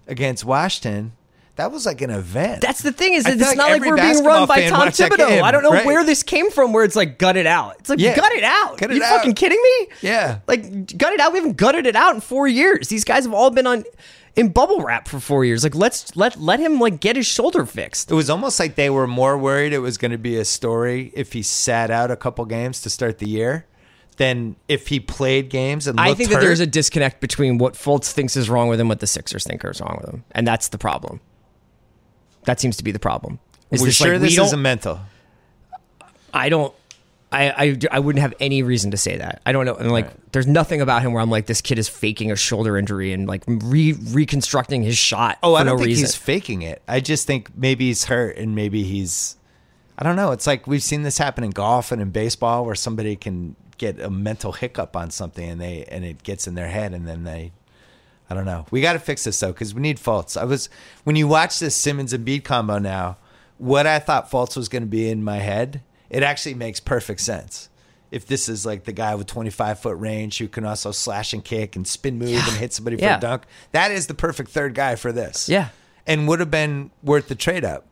against 0.09 0.45
Washington, 0.45 1.13
that 1.57 1.71
was 1.71 1.85
like 1.87 2.01
an 2.01 2.11
event. 2.11 2.63
That's 2.63 2.83
the 2.83 2.93
thing 2.93 3.13
is 3.13 3.27
it's 3.27 3.41
like 3.43 3.57
not 3.57 3.71
like 3.71 3.83
we're 3.83 3.95
being 3.97 4.25
run 4.25 4.49
by 4.49 4.69
Tom 4.69 4.89
Thibodeau. 4.89 5.17
game, 5.29 5.45
I 5.45 5.51
don't 5.51 5.63
know 5.63 5.71
right? 5.73 5.85
where 5.85 6.05
this 6.05 6.23
came 6.23 6.51
from. 6.51 6.73
Where 6.73 6.83
it's 6.85 6.97
like 6.97 7.19
gut 7.19 7.37
it 7.37 7.47
out. 7.47 7.77
It's 7.81 7.91
like 7.91 7.99
Yeah. 8.01 8.17
gut 8.17 8.33
it 8.33 8.43
out. 8.45 8.79
Gut 8.79 8.91
it 8.91 8.97
you 8.97 9.03
out. 9.05 9.19
fucking 9.19 9.35
kidding 9.35 9.61
me? 9.63 9.89
Yeah. 10.01 10.39
Like 10.49 10.97
gut 10.97 11.13
it 11.13 11.21
out. 11.21 11.33
We 11.33 11.39
haven't 11.41 11.57
gutted 11.57 11.87
it 11.87 11.95
out 11.95 12.15
in 12.15 12.21
four 12.23 12.49
years. 12.49 12.89
These 12.89 13.05
guys 13.05 13.25
have 13.25 13.35
all 13.35 13.51
been 13.51 13.67
on 13.67 13.85
in 14.39 14.51
bubble 14.51 14.81
wrap 14.81 15.09
for 15.09 15.21
four 15.21 15.45
years. 15.45 15.65
Like 15.65 15.75
let's 15.75 16.15
let 16.17 16.39
let 16.41 16.61
him 16.61 16.79
like 16.81 17.01
get 17.01 17.17
his 17.17 17.27
shoulder 17.27 17.67
fixed. 17.67 18.11
It 18.11 18.15
was 18.15 18.31
almost 18.31 18.59
like 18.61 18.77
they 18.77 18.89
were 18.91 19.07
more 19.07 19.37
worried 19.37 19.73
it 19.73 19.79
was 19.81 19.99
going 19.99 20.13
to 20.13 20.19
be 20.19 20.37
a 20.37 20.45
story 20.45 21.11
if 21.15 21.33
he 21.33 21.43
sat 21.43 21.91
out 21.91 22.11
a 22.11 22.17
couple 22.17 22.45
games 22.47 22.81
to 22.83 22.91
start 22.91 23.19
the 23.19 23.29
year 23.29 23.67
than 24.17 24.57
if 24.69 24.89
he 24.89 25.01
played 25.01 25.49
games 25.51 25.87
and 25.87 25.99
I 26.01 26.15
think 26.15 26.31
that 26.31 26.37
hurt. 26.37 26.41
there's 26.43 26.61
a 26.61 26.67
disconnect 26.67 27.21
between 27.21 27.59
what 27.59 27.75
Fultz 27.75 28.11
thinks 28.13 28.37
is 28.37 28.49
wrong 28.51 28.69
with 28.69 28.81
him, 28.81 28.89
what 28.89 29.01
the 29.01 29.07
Sixers 29.07 29.45
think 29.45 29.65
is 29.65 29.81
wrong 29.81 29.99
with 30.01 30.09
him, 30.13 30.25
and 30.33 30.47
that's 30.47 30.69
the 30.69 30.79
problem. 30.79 31.21
That 32.45 32.59
seems 32.61 32.77
to 32.79 32.85
be 32.85 32.93
the 32.93 32.99
problem. 32.99 33.39
Is 33.71 33.81
We're 33.81 33.87
this, 33.89 33.97
sure 33.97 34.13
like, 34.13 34.21
this 34.23 34.35
don't- 34.37 34.47
isn't 34.47 34.63
mental. 34.63 35.01
I 36.33 36.49
don't. 36.49 36.75
I, 37.31 37.51
I, 37.51 37.77
I 37.91 37.99
wouldn't 37.99 38.23
have 38.23 38.33
any 38.41 38.63
reason 38.63 38.91
to 38.93 38.97
say 38.97 39.19
that. 39.19 39.43
I 39.45 39.53
don't 39.53 39.67
know. 39.67 39.75
And 39.75 39.93
like, 39.93 40.07
Right. 40.07 40.33
there's 40.33 40.47
nothing 40.47 40.81
about 40.81 41.03
him 41.03 41.13
where 41.13 41.23
I'm 41.23 41.31
like, 41.31 41.45
this 41.47 41.61
kid 41.61 41.79
is 41.79 41.87
faking 41.89 42.33
a 42.33 42.37
shoulder 42.37 42.79
injury 42.79 43.13
and 43.13 43.27
like 43.29 43.45
re- 43.47 43.93
reconstructing 43.93 44.83
his 44.83 44.97
shot. 44.97 45.37
Oh, 45.43 45.55
for 45.55 45.61
I 45.61 45.65
don't 45.65 45.75
no 45.75 45.77
think 45.79 45.87
reason. 45.89 46.05
he's 46.07 46.15
faking 46.15 46.63
it. 46.63 46.81
I 46.89 47.01
just 47.01 47.27
think 47.27 47.51
maybe 47.57 47.89
he's 47.89 48.05
hurt 48.05 48.37
and 48.39 48.55
maybe 48.55 48.83
he's. 48.83 49.37
I 49.99 50.05
don't 50.05 50.17
know. 50.17 50.31
It's 50.33 50.47
like 50.47 50.67
we've 50.67 50.83
seen 50.83 51.03
this 51.03 51.19
happen 51.19 51.45
in 51.45 51.51
golf 51.51 51.93
and 51.93 52.01
in 52.01 52.11
baseball 52.11 52.65
where 52.65 52.75
somebody 52.75 53.15
can 53.17 53.57
get 53.77 54.01
a 54.01 54.09
mental 54.11 54.53
hiccup 54.53 54.97
on 54.97 55.11
something 55.11 55.49
and 55.49 55.61
they 55.61 55.85
and 55.85 56.05
it 56.05 56.23
gets 56.23 56.47
in 56.47 56.55
their 56.55 56.69
head 56.69 56.95
and 56.95 57.07
then 57.07 57.25
they. 57.25 57.53
I 58.31 58.35
don't 58.35 58.45
know. 58.45 58.67
We 58.71 58.81
got 58.81 58.93
to 58.93 58.99
fix 58.99 59.25
this 59.25 59.39
though 59.41 59.53
because 59.53 59.75
we 59.75 59.81
need 59.83 59.99
Fultz. 59.99 60.37
I 60.41 60.45
was 60.45 60.69
when 61.05 61.17
you 61.17 61.27
watch 61.29 61.59
this 61.59 61.75
Simmons 61.75 62.13
and 62.13 62.25
Beat 62.25 62.45
combo 62.45 62.79
now. 62.79 63.17
What 63.59 63.87
I 63.87 63.99
thought 63.99 64.31
Fultz 64.31 64.57
was 64.57 64.69
going 64.69 64.83
to 64.83 64.89
be 64.89 65.09
in 65.11 65.25
my 65.25 65.39
head, 65.39 65.83
it 66.11 66.23
actually 66.23 66.55
makes 66.55 66.81
perfect 66.81 67.21
sense. 67.21 67.69
If 68.11 68.27
this 68.27 68.49
is 68.49 68.65
like 68.65 68.85
the 68.85 68.93
guy 68.93 69.15
with 69.15 69.27
25 69.27 69.81
foot 69.81 69.99
range 69.99 70.39
who 70.39 70.49
can 70.49 70.65
also 70.65 70.93
slash 70.93 71.35
and 71.35 71.45
kick 71.45 71.77
and 71.77 71.87
spin 71.87 72.19
move 72.19 72.31
and 72.31 72.57
hit 72.59 72.73
somebody 72.73 72.97
for 72.97 73.03
Yeah. 73.05 73.19
a 73.19 73.21
dunk, 73.21 73.43
that 73.73 73.91
is 73.91 74.07
the 74.07 74.15
perfect 74.15 74.51
third 74.51 74.75
guy 74.75 74.95
for 74.97 75.13
this 75.13 75.49
Yeah. 75.49 75.69
and 76.07 76.27
would 76.27 76.41
have 76.41 76.51
been 76.51 76.91
worth 77.03 77.29
the 77.29 77.35
trade 77.35 77.65
up. 77.67 77.85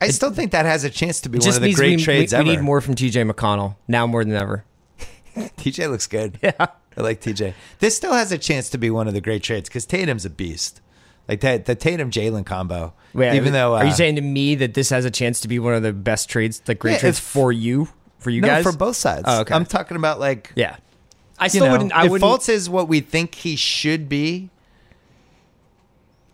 I 0.00 0.08
still 0.08 0.32
think 0.32 0.52
that 0.52 0.66
has 0.66 0.84
a 0.84 0.90
chance 0.90 1.20
to 1.22 1.28
be 1.28 1.38
one 1.38 1.48
of 1.48 1.62
the 1.62 1.72
great 1.72 1.96
we, 1.98 2.04
trades 2.04 2.32
we, 2.32 2.38
we 2.38 2.44
ever. 2.50 2.56
need 2.58 2.62
more 2.64 2.80
from 2.80 2.94
TJ 2.94 3.28
McConnell 3.30 3.74
now 3.88 4.06
more 4.06 4.24
than 4.24 4.34
ever. 4.34 4.64
TJ 5.36 5.90
looks 5.90 6.06
good. 6.06 6.38
Yeah. 6.42 6.52
I 6.96 7.00
like 7.00 7.20
TJ. 7.20 7.54
This 7.80 7.96
still 7.96 8.12
has 8.12 8.30
a 8.30 8.38
chance 8.38 8.70
to 8.70 8.78
be 8.78 8.88
one 8.90 9.08
of 9.08 9.14
the 9.14 9.20
great 9.20 9.42
trades 9.42 9.68
because 9.68 9.84
Tatum's 9.84 10.24
a 10.24 10.30
beast. 10.30 10.80
Like 11.28 11.40
that, 11.40 11.64
the 11.64 11.74
Tatum 11.74 12.10
Jalen 12.10 12.44
combo. 12.44 12.92
Wait, 13.14 13.34
even 13.34 13.52
though, 13.52 13.74
uh, 13.74 13.78
are 13.78 13.84
you 13.86 13.92
saying 13.92 14.16
to 14.16 14.22
me 14.22 14.54
that 14.56 14.74
this 14.74 14.90
has 14.90 15.04
a 15.04 15.10
chance 15.10 15.40
to 15.40 15.48
be 15.48 15.58
one 15.58 15.74
of 15.74 15.82
the 15.82 15.92
best 15.92 16.28
trades, 16.28 16.60
like 16.66 16.78
great 16.78 16.92
Yeah, 16.92 16.98
trades 16.98 17.18
for 17.18 17.50
you, 17.52 17.88
for 18.18 18.30
you 18.30 18.40
no 18.40 18.48
guys? 18.48 18.64
for 18.64 18.72
both 18.72 18.96
sides? 18.96 19.24
Oh, 19.26 19.40
okay. 19.40 19.54
I'm 19.54 19.64
talking 19.64 19.96
about 19.96 20.20
like 20.20 20.52
yeah. 20.54 20.76
I 21.38 21.48
still 21.48 21.66
know, 21.66 21.72
wouldn't. 21.72 21.96
I 21.96 22.04
if 22.04 22.10
wouldn't. 22.10 22.30
Fultz 22.30 22.48
is 22.48 22.68
what 22.68 22.88
we 22.88 23.00
think 23.00 23.34
he 23.34 23.56
should 23.56 24.08
be. 24.08 24.50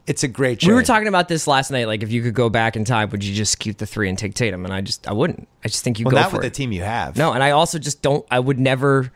It's 0.07 0.25
a 0.25 0.29
great 0.29 0.59
trade. 0.61 0.71
we 0.71 0.75
were 0.75 0.83
talking 0.83 1.07
about 1.07 1.29
this 1.29 1.47
last 1.47 1.71
night. 1.71 1.87
Like, 1.87 2.03
if 2.03 2.11
you 2.11 2.21
could 2.23 2.35
go 2.35 2.49
back 2.49 2.75
in 2.75 2.85
time, 2.85 3.11
would 3.11 3.23
you 3.23 3.33
just 3.35 3.61
keep 3.61 3.79
the 3.79 3.87
three 3.87 4.09
and 4.09 4.19
take 4.19 4.35
Tatum? 4.35 4.65
And 4.65 4.75
I 4.75 4.81
just, 4.81 5.07
I 5.07 5.13
wouldn't. 5.13 5.47
I 5.65 5.69
just 5.69 5.85
think 5.85 6.01
you 6.01 6.05
well, 6.05 6.13
go 6.13 6.21
not 6.21 6.31
for 6.31 6.39
with 6.39 6.47
it. 6.47 6.51
the 6.51 6.55
team 6.57 6.73
you 6.73 6.83
have. 6.83 7.17
No, 7.17 7.33
and 7.33 7.45
I 7.45 7.53
also 7.53 7.79
just 7.79 8.03
don't. 8.03 8.27
I 8.31 8.41
would 8.41 8.59
never. 8.59 9.13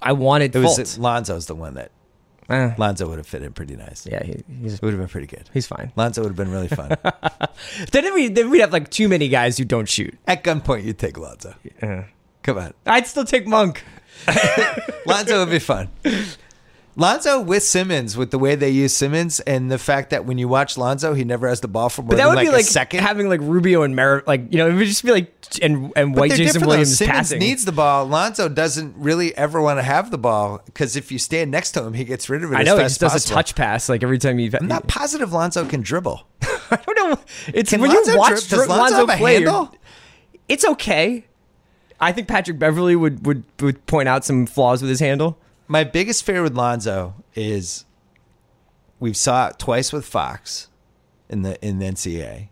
I 0.00 0.12
wanted 0.12 0.56
it 0.56 0.58
was 0.58 0.78
Fultz. 0.78 0.98
Lonzo's 0.98 1.46
the 1.46 1.54
one 1.54 1.74
that 1.74 1.90
Eh, 2.50 2.74
Lonzo 2.78 3.08
would 3.08 3.18
have 3.18 3.26
fit 3.26 3.42
in 3.42 3.52
pretty 3.52 3.76
nice. 3.76 4.06
yeah, 4.10 4.22
he, 4.24 4.42
he's 4.60 4.74
It 4.74 4.82
would 4.82 4.92
have 4.92 5.00
been 5.00 5.08
pretty 5.08 5.28
good. 5.28 5.48
he's 5.54 5.66
fine. 5.68 5.92
Lonzo 5.96 6.22
would 6.22 6.30
have 6.30 6.36
been 6.36 6.50
really 6.50 6.68
fun. 6.68 6.96
Then 7.92 8.12
we 8.14 8.28
then 8.28 8.50
we'd 8.50 8.60
have 8.60 8.72
like 8.72 8.90
too 8.90 9.08
many 9.08 9.28
guys 9.28 9.56
who 9.58 9.64
don't 9.64 9.88
shoot. 9.88 10.16
At 10.26 10.42
gunpoint, 10.44 10.84
you'd 10.84 10.98
take 10.98 11.16
Lonzo. 11.18 11.54
Come 12.42 12.58
on. 12.58 12.74
I'd 12.86 13.06
still 13.06 13.24
take 13.24 13.46
Monk. 13.46 13.84
Lonzo 15.06 15.40
would 15.44 15.50
be 15.50 15.58
fun. 15.58 15.88
Lonzo 17.00 17.40
with 17.40 17.62
Simmons, 17.62 18.14
with 18.16 18.30
the 18.30 18.38
way 18.38 18.54
they 18.56 18.68
use 18.68 18.92
Simmons, 18.94 19.40
and 19.40 19.70
the 19.70 19.78
fact 19.78 20.10
that 20.10 20.26
when 20.26 20.36
you 20.36 20.48
watch 20.48 20.76
Lonzo, 20.76 21.14
he 21.14 21.24
never 21.24 21.48
has 21.48 21.60
the 21.60 21.68
ball 21.68 21.88
for 21.88 22.02
more 22.02 22.10
But 22.10 22.16
that 22.18 22.28
would 22.28 22.34
like 22.36 22.46
be 22.46 22.52
like 22.52 22.60
a 22.60 22.68
second. 22.68 23.00
having 23.00 23.26
like 23.28 23.40
Rubio 23.40 23.82
and 23.82 23.96
Mer, 23.96 24.22
like 24.26 24.52
you 24.52 24.58
know, 24.58 24.68
it 24.68 24.74
would 24.74 24.86
just 24.86 25.02
be 25.02 25.10
like 25.10 25.32
and 25.62 25.90
and 25.96 26.14
but 26.14 26.20
White 26.20 26.32
Jason. 26.32 26.66
Williams 26.66 26.98
Simmons 26.98 27.16
passing. 27.16 27.38
needs 27.38 27.64
the 27.64 27.72
ball. 27.72 28.04
Lonzo 28.04 28.50
doesn't 28.50 28.94
really 28.98 29.34
ever 29.36 29.62
want 29.62 29.78
to 29.78 29.82
have 29.82 30.10
the 30.10 30.18
ball 30.18 30.60
because 30.66 30.94
if 30.94 31.10
you 31.10 31.18
stand 31.18 31.50
next 31.50 31.72
to 31.72 31.82
him, 31.82 31.94
he 31.94 32.04
gets 32.04 32.28
rid 32.28 32.44
of 32.44 32.52
it. 32.52 32.56
I 32.56 32.64
know 32.64 32.76
he 32.76 32.82
just 32.82 33.00
does 33.00 33.14
as 33.14 33.24
a 33.24 33.28
touch 33.28 33.54
pass 33.54 33.88
like 33.88 34.02
every 34.02 34.18
time 34.18 34.38
you. 34.38 34.50
I'm 34.60 34.68
not 34.68 34.86
positive 34.88 35.32
Lonzo 35.32 35.64
can 35.64 35.80
dribble. 35.80 36.26
I 36.42 36.76
don't 36.86 36.96
know. 37.12 37.18
It's 37.54 37.70
Can 37.70 37.80
when 37.80 37.90
Lonzo 37.90 38.12
you 38.12 38.18
watch 38.18 38.48
does 38.48 38.52
Lonzo 38.52 38.74
Lonzo, 38.76 38.94
have 39.06 39.08
a 39.08 39.16
play. 39.16 39.34
handle? 39.36 39.74
It's 40.48 40.64
okay. 40.66 41.24
I 41.98 42.12
think 42.12 42.28
Patrick 42.28 42.58
Beverley 42.58 42.94
would, 42.96 43.24
would 43.26 43.42
would 43.60 43.86
point 43.86 44.08
out 44.08 44.24
some 44.24 44.44
flaws 44.46 44.82
with 44.82 44.90
his 44.90 45.00
handle. 45.00 45.38
My 45.70 45.84
biggest 45.84 46.24
fear 46.24 46.42
with 46.42 46.56
Lonzo 46.56 47.14
is 47.36 47.84
we've 48.98 49.16
saw 49.16 49.46
it 49.46 49.58
twice 49.60 49.92
with 49.92 50.04
Fox 50.04 50.68
in 51.28 51.42
the 51.42 51.64
in 51.64 51.78
the 51.78 51.86
NCAA. 51.86 52.48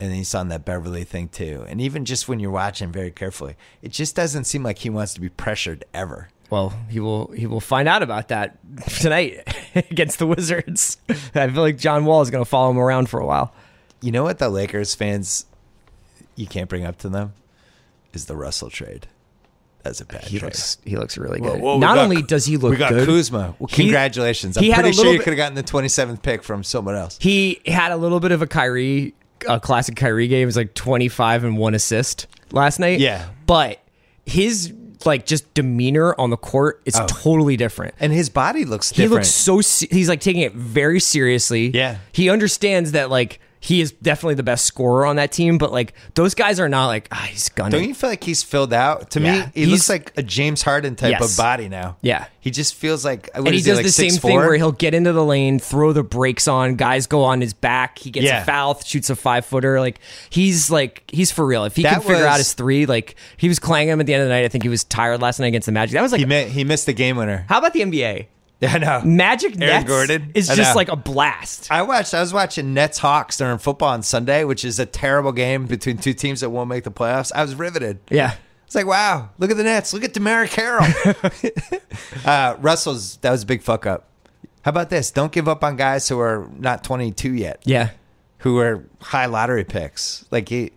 and 0.00 0.12
he's 0.12 0.34
on 0.34 0.48
that 0.48 0.64
Beverley 0.64 1.04
thing 1.04 1.28
too. 1.28 1.64
And 1.68 1.80
even 1.80 2.04
just 2.04 2.28
when 2.28 2.40
you're 2.40 2.50
watching 2.50 2.90
very 2.90 3.12
carefully, 3.12 3.54
it 3.82 3.92
just 3.92 4.16
doesn't 4.16 4.44
seem 4.44 4.64
like 4.64 4.78
he 4.78 4.90
wants 4.90 5.14
to 5.14 5.20
be 5.20 5.28
pressured 5.28 5.84
ever. 5.94 6.28
Well, 6.50 6.74
he 6.88 6.98
will 6.98 7.28
he 7.28 7.46
will 7.46 7.60
find 7.60 7.86
out 7.86 8.02
about 8.02 8.26
that 8.30 8.58
tonight 8.98 9.46
against 9.76 10.18
the 10.18 10.26
Wizards. 10.26 10.96
I 11.36 11.48
feel 11.48 11.62
like 11.62 11.78
John 11.78 12.04
Wall 12.04 12.20
is 12.20 12.30
going 12.30 12.44
to 12.44 12.50
follow 12.50 12.72
him 12.72 12.78
around 12.78 13.08
for 13.08 13.20
a 13.20 13.26
while. 13.26 13.54
You 14.00 14.10
know 14.10 14.24
what 14.24 14.40
the 14.40 14.48
Lakers 14.48 14.96
fans 14.96 15.46
you 16.34 16.48
can't 16.48 16.68
bring 16.68 16.84
up 16.84 16.98
to 16.98 17.08
them 17.08 17.34
is 18.12 18.26
the 18.26 18.34
Russell 18.34 18.70
trade. 18.70 19.06
That's 19.84 20.00
a 20.00 20.06
bad 20.06 20.24
He 20.24 20.38
trade. 20.38 20.46
looks 20.48 20.78
he 20.84 20.96
looks 20.96 21.16
really 21.16 21.40
Whoa, 21.40 21.52
good. 21.52 21.60
whoa, 21.60 21.74
we 21.74 21.80
Not 21.80 21.94
got- 21.96 22.04
only 22.04 22.22
does 22.22 22.46
he 22.46 22.56
look 22.56 22.70
we 22.72 22.76
got 22.76 22.90
good, 22.90 23.06
Kuzma. 23.06 23.54
Well, 23.58 23.68
he- 23.68 23.84
congratulations. 23.84 24.56
I'm 24.56 24.64
he 24.64 24.72
pretty 24.72 24.92
sure 24.92 25.04
little 25.04 25.12
you 25.14 25.20
could 25.20 25.34
have 25.34 25.36
gotten 25.36 25.54
the 25.54 25.62
27th 25.62 26.22
pick 26.22 26.42
from 26.42 26.64
someone 26.64 26.96
else. 26.96 27.18
he 27.20 27.60
had 27.66 27.92
a 27.92 27.96
little 27.96 28.18
bit 28.18 28.32
of 28.32 28.40
a 28.42 28.46
Kyrie, 28.46 29.14
a 29.48 29.60
classic 29.60 29.94
Kyrie 29.94 30.26
game. 30.26 30.42
It 30.42 30.46
was 30.46 30.56
like 30.56 30.74
25 30.74 31.44
and 31.44 31.58
one 31.58 31.74
assist 31.74 32.26
last 32.50 32.80
night. 32.80 32.98
Yeah. 32.98 33.26
But 33.46 33.80
his 34.24 34.72
like 35.04 35.26
just 35.26 35.52
demeanor 35.52 36.14
on 36.18 36.30
the 36.30 36.36
court 36.38 36.80
is 36.86 36.96
oh. 36.96 37.06
totally 37.06 37.58
different. 37.58 37.94
And 38.00 38.10
his 38.10 38.30
body 38.30 38.64
looks 38.64 38.88
different. 38.88 39.10
He 39.10 39.14
looks 39.16 39.28
so 39.28 39.58
he's 39.58 40.08
like 40.08 40.20
taking 40.20 40.40
it 40.42 40.54
very 40.54 40.98
seriously. 40.98 41.68
Yeah. 41.74 41.98
He 42.12 42.30
understands 42.30 42.92
that 42.92 43.10
like 43.10 43.38
he 43.64 43.80
is 43.80 43.92
definitely 43.92 44.34
the 44.34 44.42
best 44.42 44.66
scorer 44.66 45.06
on 45.06 45.16
that 45.16 45.32
team, 45.32 45.56
but 45.56 45.72
like 45.72 45.94
those 46.16 46.34
guys 46.34 46.60
are 46.60 46.68
not 46.68 46.88
like 46.88 47.08
ah 47.10 47.26
he's 47.30 47.48
gunning. 47.48 47.70
Don't 47.80 47.88
you 47.88 47.94
feel 47.94 48.10
like 48.10 48.22
he's 48.22 48.42
filled 48.42 48.74
out? 48.74 49.10
To 49.12 49.20
Yeah. 49.20 49.32
me, 49.32 49.44
he 49.54 49.60
He's- 49.64 49.70
looks 49.70 49.88
like 49.88 50.12
a 50.18 50.22
James 50.22 50.60
Harden 50.62 50.96
type 50.96 51.12
Yes. 51.12 51.30
of 51.32 51.36
body 51.42 51.70
now. 51.70 51.96
Yeah. 52.02 52.26
He 52.40 52.50
just 52.50 52.74
feels 52.74 53.06
like 53.06 53.30
and 53.34 53.48
he 53.48 53.62
does 53.62 53.76
like 53.76 53.86
the 53.86 53.90
same 53.90 54.10
6'4"? 54.10 54.20
thing 54.20 54.36
where 54.36 54.54
he'll 54.56 54.70
get 54.72 54.92
into 54.92 55.14
the 55.14 55.24
lane, 55.24 55.58
throw 55.58 55.94
the 55.94 56.02
brakes 56.02 56.46
on, 56.46 56.74
guys 56.76 57.06
go 57.06 57.22
on 57.24 57.40
his 57.40 57.54
back, 57.54 57.98
he 57.98 58.10
gets 58.10 58.26
Yeah. 58.26 58.42
a 58.42 58.44
foul, 58.44 58.78
shoots 58.84 59.08
a 59.08 59.16
five 59.16 59.46
footer. 59.46 59.80
Like 59.80 59.98
he's 60.28 60.70
like 60.70 61.02
he's 61.10 61.30
for 61.30 61.46
real. 61.46 61.64
If 61.64 61.74
he 61.76 61.84
can 61.84 62.00
figure 62.02 62.16
was- 62.16 62.24
out 62.24 62.36
his 62.36 62.52
three, 62.52 62.84
like 62.84 63.16
he 63.38 63.48
was 63.48 63.58
clanging 63.58 63.94
him 63.94 64.00
at 64.00 64.04
the 64.06 64.12
end 64.12 64.22
of 64.24 64.28
the 64.28 64.34
night. 64.34 64.44
I 64.44 64.48
think 64.48 64.62
he 64.62 64.68
was 64.68 64.84
tired 64.84 65.22
last 65.22 65.40
night 65.40 65.46
against 65.46 65.64
the 65.66 65.72
Magic. 65.72 65.94
That 65.94 66.02
was 66.02 66.12
like 66.12 66.18
he, 66.18 66.26
mi- 66.26 66.44
he 66.50 66.64
missed 66.64 66.84
the 66.84 66.92
game 66.92 67.16
winner. 67.16 67.46
how 67.48 67.58
about 67.60 67.72
the 67.72 67.80
NBA? 67.80 68.26
I 68.62 68.78
know. 68.78 69.02
Magic 69.02 69.52
Aaron 69.60 69.60
Nets 69.60 69.84
Gordon? 69.88 70.30
is 70.34 70.48
I 70.48 70.54
just 70.54 70.70
know. 70.72 70.76
like 70.76 70.88
a 70.88 70.96
blast. 70.96 71.70
I 71.70 71.82
watched. 71.82 72.14
I 72.14 72.20
was 72.20 72.32
watching 72.32 72.72
Nets 72.72 72.98
Hawks 72.98 73.36
during 73.36 73.58
football 73.58 73.88
on 73.90 74.02
Sunday, 74.02 74.44
which 74.44 74.64
is 74.64 74.78
a 74.78 74.86
terrible 74.86 75.32
game 75.32 75.66
between 75.66 75.98
two 75.98 76.14
teams 76.14 76.40
that 76.40 76.50
won't 76.50 76.68
make 76.68 76.84
the 76.84 76.90
playoffs. 76.90 77.30
I 77.34 77.42
was 77.42 77.54
riveted. 77.54 77.98
Yeah. 78.10 78.34
It's 78.66 78.74
like, 78.74 78.86
wow, 78.86 79.28
look 79.38 79.50
at 79.50 79.56
the 79.58 79.64
Nets. 79.64 79.92
Look 79.92 80.04
at 80.04 80.14
DeMarre 80.14 80.48
Carroll. 80.48 80.86
uh, 82.24 82.56
Russell's 82.60 83.16
that 83.18 83.30
was 83.30 83.42
a 83.42 83.46
big 83.46 83.62
fuck 83.62 83.86
up. 83.86 84.08
How 84.62 84.70
about 84.70 84.88
this? 84.88 85.10
Don't 85.10 85.30
give 85.32 85.46
up 85.48 85.62
on 85.62 85.76
guys 85.76 86.08
who 86.08 86.18
are 86.20 86.48
not 86.58 86.82
22 86.84 87.34
yet, 87.34 87.62
Yeah. 87.66 87.90
who 88.38 88.58
are 88.58 88.84
high 89.00 89.26
lottery 89.26 89.64
picks. 89.64 90.24
Like 90.30 90.48
he, 90.48 90.72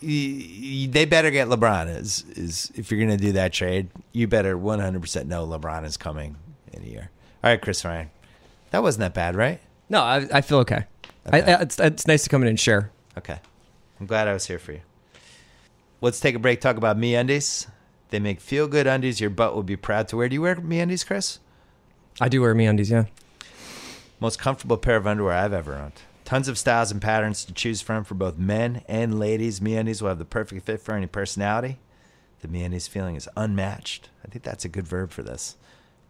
he- 0.00 0.86
they 0.86 1.06
better 1.06 1.30
get 1.30 1.48
LeBron. 1.48 1.88
Is 1.96 2.24
is 2.36 2.72
if 2.74 2.90
you're 2.90 3.00
gonna 3.00 3.16
do 3.16 3.32
that 3.32 3.52
trade, 3.52 3.88
you 4.12 4.26
better 4.28 4.58
100 4.58 5.00
percent 5.00 5.28
know 5.28 5.46
LeBron 5.46 5.84
is 5.86 5.96
coming 5.96 6.36
in 6.74 6.82
a 6.82 6.86
year. 6.86 7.10
All 7.42 7.50
right, 7.50 7.60
Chris 7.60 7.84
Ryan, 7.84 8.10
that 8.70 8.82
wasn't 8.82 9.00
that 9.00 9.14
bad, 9.14 9.36
right? 9.36 9.60
No, 9.88 10.00
I, 10.02 10.26
I 10.32 10.40
feel 10.40 10.58
okay. 10.58 10.84
Okay. 11.26 11.42
I- 11.52 11.62
it's, 11.62 11.78
it's 11.78 12.06
nice 12.06 12.24
to 12.24 12.28
come 12.30 12.42
in 12.42 12.48
and 12.48 12.58
share. 12.58 12.90
Okay. 13.18 13.38
I'm 14.00 14.06
glad 14.06 14.26
I 14.28 14.32
was 14.32 14.46
here 14.46 14.58
for 14.58 14.72
you. 14.72 14.80
Let's 16.00 16.18
take 16.20 16.34
a 16.34 16.38
break, 16.38 16.60
talk 16.60 16.76
about 16.76 16.98
Me 16.98 17.14
Undies. 17.14 17.66
They 18.10 18.18
make 18.18 18.40
feel 18.40 18.66
good 18.68 18.86
undies 18.86 19.20
your 19.20 19.30
butt 19.30 19.54
will 19.54 19.62
be 19.62 19.76
proud 19.76 20.08
to 20.08 20.16
wear. 20.16 20.28
Do 20.28 20.34
you 20.34 20.42
wear 20.42 20.56
Me 20.56 20.80
Undies, 20.80 21.04
Chris? 21.04 21.38
I 22.20 22.28
do 22.28 22.40
wear 22.42 22.54
me 22.54 22.66
undies, 22.66 22.90
yeah. 22.90 23.04
Most 24.20 24.38
comfortable 24.38 24.76
pair 24.76 24.96
of 24.96 25.06
underwear 25.06 25.34
I've 25.34 25.52
ever 25.52 25.74
owned. 25.76 25.94
Tons 26.24 26.46
of 26.48 26.58
styles 26.58 26.92
and 26.92 27.00
patterns 27.00 27.44
to 27.44 27.52
choose 27.54 27.80
from 27.82 28.04
for 28.04 28.14
both 28.14 28.36
men 28.38 28.82
and 28.86 29.18
ladies. 29.18 29.60
Me 29.60 29.76
Undies 29.76 30.02
will 30.02 30.08
have 30.10 30.18
the 30.18 30.24
perfect 30.24 30.66
fit 30.66 30.80
for 30.80 30.94
any 30.94 31.06
personality. 31.06 31.78
The 32.40 32.48
Me 32.48 32.62
Undies 32.64 32.86
feeling 32.86 33.16
is 33.16 33.28
unmatched. 33.36 34.10
I 34.24 34.28
think 34.28 34.44
that's 34.44 34.64
a 34.64 34.68
good 34.68 34.86
verb 34.86 35.10
for 35.10 35.22
this 35.22 35.56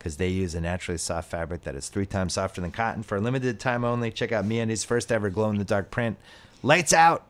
because 0.03 0.17
they 0.17 0.27
use 0.27 0.57
a 0.57 0.61
naturally 0.61 0.99
soft 0.99 1.31
fabric 1.31 1.63
that 1.63 1.77
is 1.77 1.89
three 1.89 2.07
times 2.07 2.33
softer 2.33 2.61
than 2.61 2.73
cotton. 2.73 3.05
For 3.05 3.19
a 3.19 3.21
limited 3.21 3.61
time 3.61 3.85
only, 3.85 4.11
check 4.11 4.33
out 4.33 4.45
Me 4.45 4.59
Undies' 4.59 4.83
first 4.83 5.13
ever 5.13 5.31
glow 5.31 5.49
in 5.49 5.59
the 5.59 5.65
dark 5.65 5.93
print. 5.93 6.17
Lights 6.61 6.93
out! 6.93 7.25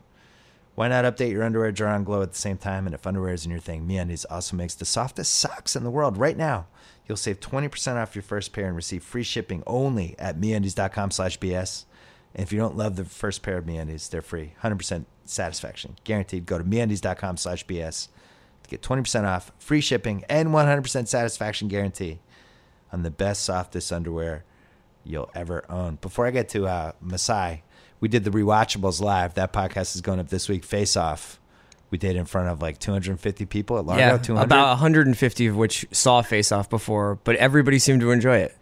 Why 0.75 0.89
not 0.89 1.05
update 1.05 1.33
your 1.33 1.43
underwear 1.43 1.71
drawer 1.71 1.93
and 1.93 2.07
glow 2.07 2.23
at 2.23 2.33
the 2.33 2.39
same 2.39 2.57
time? 2.57 2.87
And 2.87 2.95
if 2.95 3.07
underwear 3.07 3.35
isn't 3.35 3.51
your 3.51 3.61
thing, 3.61 3.87
MeUndies 3.87 4.25
also 4.31 4.57
makes 4.57 4.75
the 4.75 4.87
softest 4.87 5.35
socks 5.35 5.77
in 5.77 5.85
the 5.85 5.91
world. 5.91 6.17
Right 6.17 6.37
now, 6.37 6.67
you'll 7.07 7.19
save 7.19 7.41
20% 7.41 7.97
off 7.97 8.15
your 8.17 8.23
first 8.23 8.55
pair 8.55 8.69
and 8.69 8.75
receive 8.75 9.05
free 9.05 9.23
shipping 9.23 9.63
only 9.67 10.17
at 10.19 10.41
MeUndies.com 10.41 11.11
slash 11.11 11.39
BS. 11.39 11.85
And 12.35 12.43
if 12.43 12.55
you 12.55 12.59
don't 12.59 12.79
love 12.79 12.97
the 12.97 13.05
first 13.05 13.43
pair 13.43 13.59
of 13.59 13.67
MeUndies, 13.67 14.09
they're 14.09 14.23
free. 14.23 14.55
100% 14.63 15.05
satisfaction. 15.27 15.97
Guaranteed. 16.05 16.47
Go 16.47 16.57
to 16.57 16.65
MeUndies.com 16.65 17.37
slash 17.37 17.67
BS 17.67 18.09
to 18.63 18.71
get 18.71 18.81
20% 18.81 19.29
off, 19.29 19.53
free 19.59 19.83
shipping, 19.83 20.25
and 20.31 20.49
100% 20.49 21.07
satisfaction 21.07 21.69
guarantee 21.69 22.21
on 22.93 23.03
the 23.03 23.11
best, 23.11 23.45
softest 23.45 23.93
underwear 23.93 24.45
you'll 25.05 25.31
ever 25.35 25.65
own. 25.69 25.99
Before 26.01 26.27
I 26.27 26.31
get 26.31 26.49
to 26.51 26.67
uh, 26.67 26.93
Masai, 27.01 27.63
we 28.01 28.09
did 28.09 28.25
the 28.25 28.31
Rewatchables 28.31 29.01
live. 29.01 29.35
That 29.35 29.53
podcast 29.53 29.95
is 29.95 30.01
going 30.01 30.21
up 30.21 30.29
this 30.29 30.49
week. 30.49 30.65
Face 30.65 30.97
Off. 30.97 31.41
We 31.91 31.99
did 31.99 32.17
in 32.17 32.25
front 32.25 32.49
of 32.49 32.63
like 32.63 32.79
250 32.79 33.45
people 33.47 33.79
at 33.79 33.85
Largo. 33.85 34.01
yeah, 34.01 34.17
200. 34.17 34.45
about 34.45 34.69
150 34.71 35.47
of 35.47 35.57
which 35.57 35.87
saw 35.93 36.23
Face 36.23 36.51
Off 36.51 36.71
before, 36.71 37.17
but 37.25 37.37
everybody 37.37 37.79
seemed 37.79 38.01
to 38.01 38.11
enjoy 38.13 38.39
it. 38.39 38.57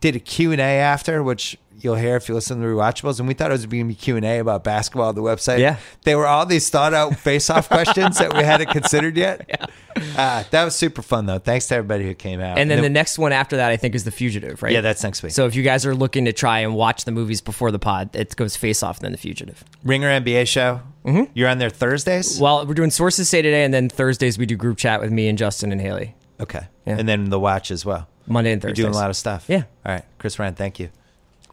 did 0.00 0.16
a 0.16 0.20
Q&A 0.20 0.58
after, 0.58 1.22
which 1.22 1.56
you'll 1.80 1.96
hear 1.96 2.16
if 2.16 2.28
you 2.28 2.34
listen 2.34 2.60
to 2.60 2.62
the 2.66 2.72
Rewatchables. 2.72 3.18
And 3.18 3.28
we 3.28 3.34
thought 3.34 3.50
it 3.50 3.54
was 3.54 3.66
going 3.66 3.82
to 3.82 3.88
be 3.88 3.94
Q&A 3.94 4.38
about 4.38 4.64
basketball 4.64 5.12
the 5.12 5.22
website. 5.22 5.58
Yeah. 5.58 5.76
They 6.02 6.14
were 6.14 6.26
all 6.26 6.46
these 6.46 6.68
thought 6.70 6.94
out 6.94 7.16
face-off 7.18 7.68
questions 7.70 8.18
that 8.18 8.34
we 8.34 8.42
hadn't 8.42 8.70
considered 8.70 9.16
yet. 9.16 9.70
Uh, 10.16 10.42
that 10.50 10.64
was 10.64 10.74
super 10.74 11.02
fun, 11.02 11.26
though. 11.26 11.38
Thanks 11.38 11.68
to 11.68 11.76
everybody 11.76 12.04
who 12.04 12.14
came 12.14 12.40
out. 12.40 12.58
And 12.58 12.68
then 12.68 12.82
the 12.82 12.90
next 12.90 13.16
one 13.16 13.32
after 13.32 13.58
that, 13.58 13.70
I 13.70 13.76
think, 13.76 13.94
is 13.94 14.02
The 14.02 14.10
Fugitive, 14.10 14.60
right? 14.60 14.72
Yeah, 14.72 14.80
that's 14.80 15.04
next 15.04 15.22
week. 15.22 15.30
So 15.30 15.46
if 15.46 15.54
you 15.54 15.62
guys 15.62 15.86
are 15.86 15.94
looking 15.94 16.24
to 16.24 16.32
try 16.32 16.58
and 16.58 16.74
watch 16.74 17.04
the 17.04 17.12
movies 17.12 17.40
before 17.40 17.70
the 17.70 17.78
pod, 17.78 18.10
it 18.16 18.34
goes 18.34 18.56
Face 18.56 18.82
Off, 18.82 18.98
then 18.98 19.12
The 19.12 19.18
Fugitive. 19.18 19.62
Ringer 19.84 20.08
NBA 20.20 20.48
show. 20.48 20.80
Mm-hmm. 21.04 21.30
You're 21.34 21.48
on 21.48 21.58
there 21.58 21.70
Thursdays? 21.70 22.40
Well, 22.40 22.66
we're 22.66 22.74
doing 22.74 22.90
Sources 22.90 23.28
Say 23.28 23.40
Today, 23.42 23.62
and 23.64 23.72
then 23.72 23.88
Thursdays 23.88 24.36
we 24.36 24.46
do 24.46 24.56
group 24.56 24.78
chat 24.78 25.00
with 25.00 25.12
me 25.12 25.28
and 25.28 25.38
Justin 25.38 25.70
and 25.70 25.80
Haley. 25.80 26.16
Okay. 26.40 26.66
Yeah. 26.86 26.96
And 26.98 27.08
then 27.08 27.30
the 27.30 27.38
watch 27.38 27.70
as 27.70 27.86
well. 27.86 28.08
Monday 28.26 28.52
and 28.52 28.60
Thursday. 28.60 28.82
You're 28.82 28.88
doing 28.88 28.96
a 28.96 29.00
lot 29.00 29.10
of 29.10 29.16
stuff. 29.16 29.44
Yeah. 29.48 29.64
All 29.86 29.92
right. 29.92 30.04
Chris 30.18 30.38
Ryan, 30.40 30.54
thank 30.54 30.80
you. 30.80 30.90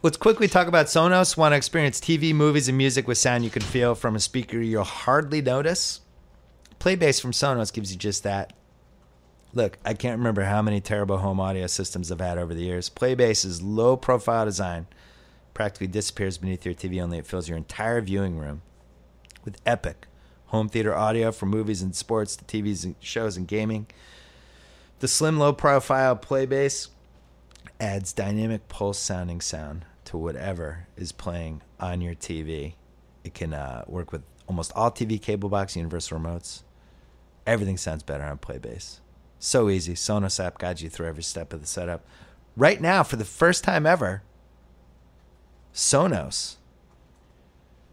Let's 0.04 0.16
quickly 0.16 0.48
talk 0.48 0.66
about 0.66 0.86
Sonos. 0.86 1.36
Want 1.36 1.52
to 1.52 1.56
experience 1.56 2.00
TV, 2.00 2.34
movies, 2.34 2.66
and 2.66 2.76
music 2.76 3.06
with 3.06 3.18
sound 3.18 3.44
you 3.44 3.50
can 3.50 3.62
feel 3.62 3.94
from 3.94 4.16
a 4.16 4.20
speaker 4.20 4.58
you'll 4.58 4.82
hardly 4.82 5.40
notice? 5.40 6.00
Playbase 6.80 7.20
from 7.20 7.30
Sonos 7.30 7.72
gives 7.72 7.92
you 7.92 7.98
just 7.98 8.24
that. 8.24 8.52
Look, 9.54 9.78
I 9.84 9.94
can't 9.94 10.18
remember 10.18 10.42
how 10.42 10.60
many 10.60 10.80
terrible 10.80 11.18
home 11.18 11.38
audio 11.38 11.68
systems 11.68 12.10
I've 12.10 12.20
had 12.20 12.36
over 12.36 12.52
the 12.52 12.64
years. 12.64 12.90
Playbase's 12.90 13.62
low 13.62 13.96
profile 13.96 14.44
design 14.44 14.88
practically 15.54 15.86
disappears 15.86 16.36
beneath 16.36 16.64
your 16.64 16.74
TV, 16.74 17.00
only 17.00 17.18
it 17.18 17.26
fills 17.28 17.48
your 17.48 17.56
entire 17.56 18.00
viewing 18.00 18.36
room 18.36 18.62
with 19.44 19.60
epic 19.64 20.08
home 20.46 20.68
theater 20.68 20.96
audio 20.96 21.30
from 21.30 21.50
movies 21.50 21.80
and 21.80 21.94
sports 21.94 22.34
to 22.34 22.44
TVs 22.44 22.84
and 22.84 22.96
shows 22.98 23.36
and 23.36 23.46
gaming. 23.46 23.86
The 24.98 25.06
slim, 25.06 25.38
low 25.38 25.52
profile 25.52 26.16
Playbase 26.16 26.88
adds 27.78 28.12
dynamic 28.12 28.66
pulse 28.68 28.98
sounding 28.98 29.40
sound 29.40 29.84
to 30.12 30.18
whatever 30.18 30.86
is 30.94 31.10
playing 31.10 31.62
on 31.80 32.02
your 32.02 32.14
TV. 32.14 32.74
It 33.24 33.32
can 33.32 33.54
uh, 33.54 33.84
work 33.86 34.12
with 34.12 34.22
almost 34.46 34.70
all 34.76 34.90
TV 34.90 35.20
cable 35.20 35.48
box 35.48 35.74
universal 35.74 36.18
remotes. 36.18 36.62
Everything 37.46 37.78
sounds 37.78 38.02
better 38.02 38.22
on 38.22 38.36
Playbase. 38.36 39.00
So 39.38 39.70
easy. 39.70 39.94
Sonos 39.94 40.38
app 40.38 40.58
guides 40.58 40.82
you 40.82 40.90
through 40.90 41.08
every 41.08 41.22
step 41.22 41.54
of 41.54 41.62
the 41.62 41.66
setup. 41.66 42.04
Right 42.58 42.80
now, 42.80 43.02
for 43.02 43.16
the 43.16 43.24
first 43.24 43.64
time 43.64 43.86
ever, 43.86 44.22
Sonos 45.72 46.56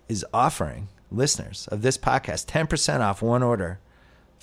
is 0.10 0.26
offering 0.34 0.90
listeners 1.10 1.70
of 1.72 1.82
this 1.82 1.98
podcast 1.98 2.48
10% 2.48 3.00
off 3.00 3.22
one 3.22 3.44
order 3.44 3.80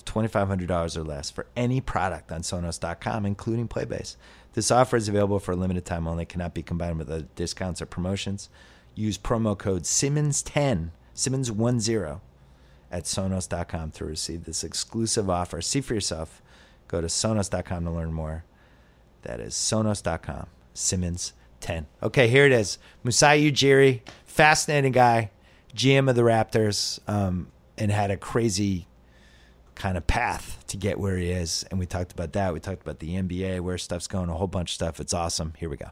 $2,500 0.07 0.97
or 0.97 1.03
less 1.03 1.29
for 1.29 1.47
any 1.55 1.81
product 1.81 2.31
on 2.31 2.41
Sonos.com, 2.41 3.25
including 3.25 3.67
Playbase. 3.67 4.15
This 4.53 4.71
offer 4.71 4.97
is 4.97 5.07
available 5.07 5.39
for 5.39 5.51
a 5.51 5.55
limited 5.55 5.85
time 5.85 6.07
only, 6.07 6.25
cannot 6.25 6.53
be 6.55 6.63
combined 6.63 6.97
with 6.97 7.09
other 7.09 7.27
discounts 7.35 7.81
or 7.81 7.85
promotions. 7.85 8.49
Use 8.95 9.17
promo 9.17 9.55
code 9.55 9.83
Simmons10, 9.83 10.89
Simmons10 11.15 12.19
at 12.89 13.03
Sonos.com 13.03 13.91
to 13.91 14.05
receive 14.05 14.45
this 14.45 14.63
exclusive 14.63 15.29
offer. 15.29 15.61
See 15.61 15.81
for 15.81 15.93
yourself. 15.93 16.41
Go 16.87 17.01
to 17.01 17.07
Sonos.com 17.07 17.83
to 17.83 17.91
learn 17.91 18.13
more. 18.13 18.45
That 19.23 19.39
is 19.39 19.53
Sonos.com, 19.53 20.47
Simmons 20.73 21.33
10. 21.59 21.85
Okay, 22.01 22.27
here 22.27 22.45
it 22.45 22.51
is. 22.51 22.77
Masai 23.03 23.51
Ujiri, 23.51 24.01
fascinating 24.25 24.93
guy, 24.93 25.31
GM 25.75 26.09
of 26.09 26.15
the 26.15 26.21
Raptors, 26.21 26.99
um, 27.07 27.51
and 27.77 27.91
had 27.91 28.09
a 28.09 28.17
crazy 28.17 28.87
kind 29.77 29.97
of 29.97 30.07
path 30.07 30.63
to 30.67 30.77
get 30.77 30.99
where 30.99 31.17
he 31.17 31.29
is. 31.31 31.63
And 31.69 31.79
we 31.79 31.85
talked 31.85 32.11
about 32.11 32.33
that. 32.33 32.53
We 32.53 32.59
talked 32.59 32.81
about 32.81 32.99
the 32.99 33.15
NBA, 33.15 33.61
where 33.61 33.77
stuff's 33.77 34.07
going, 34.07 34.29
a 34.29 34.33
whole 34.33 34.47
bunch 34.47 34.71
of 34.71 34.73
stuff. 34.75 34.99
It's 34.99 35.13
awesome. 35.13 35.53
Here 35.57 35.69
we 35.69 35.77
go. 35.77 35.91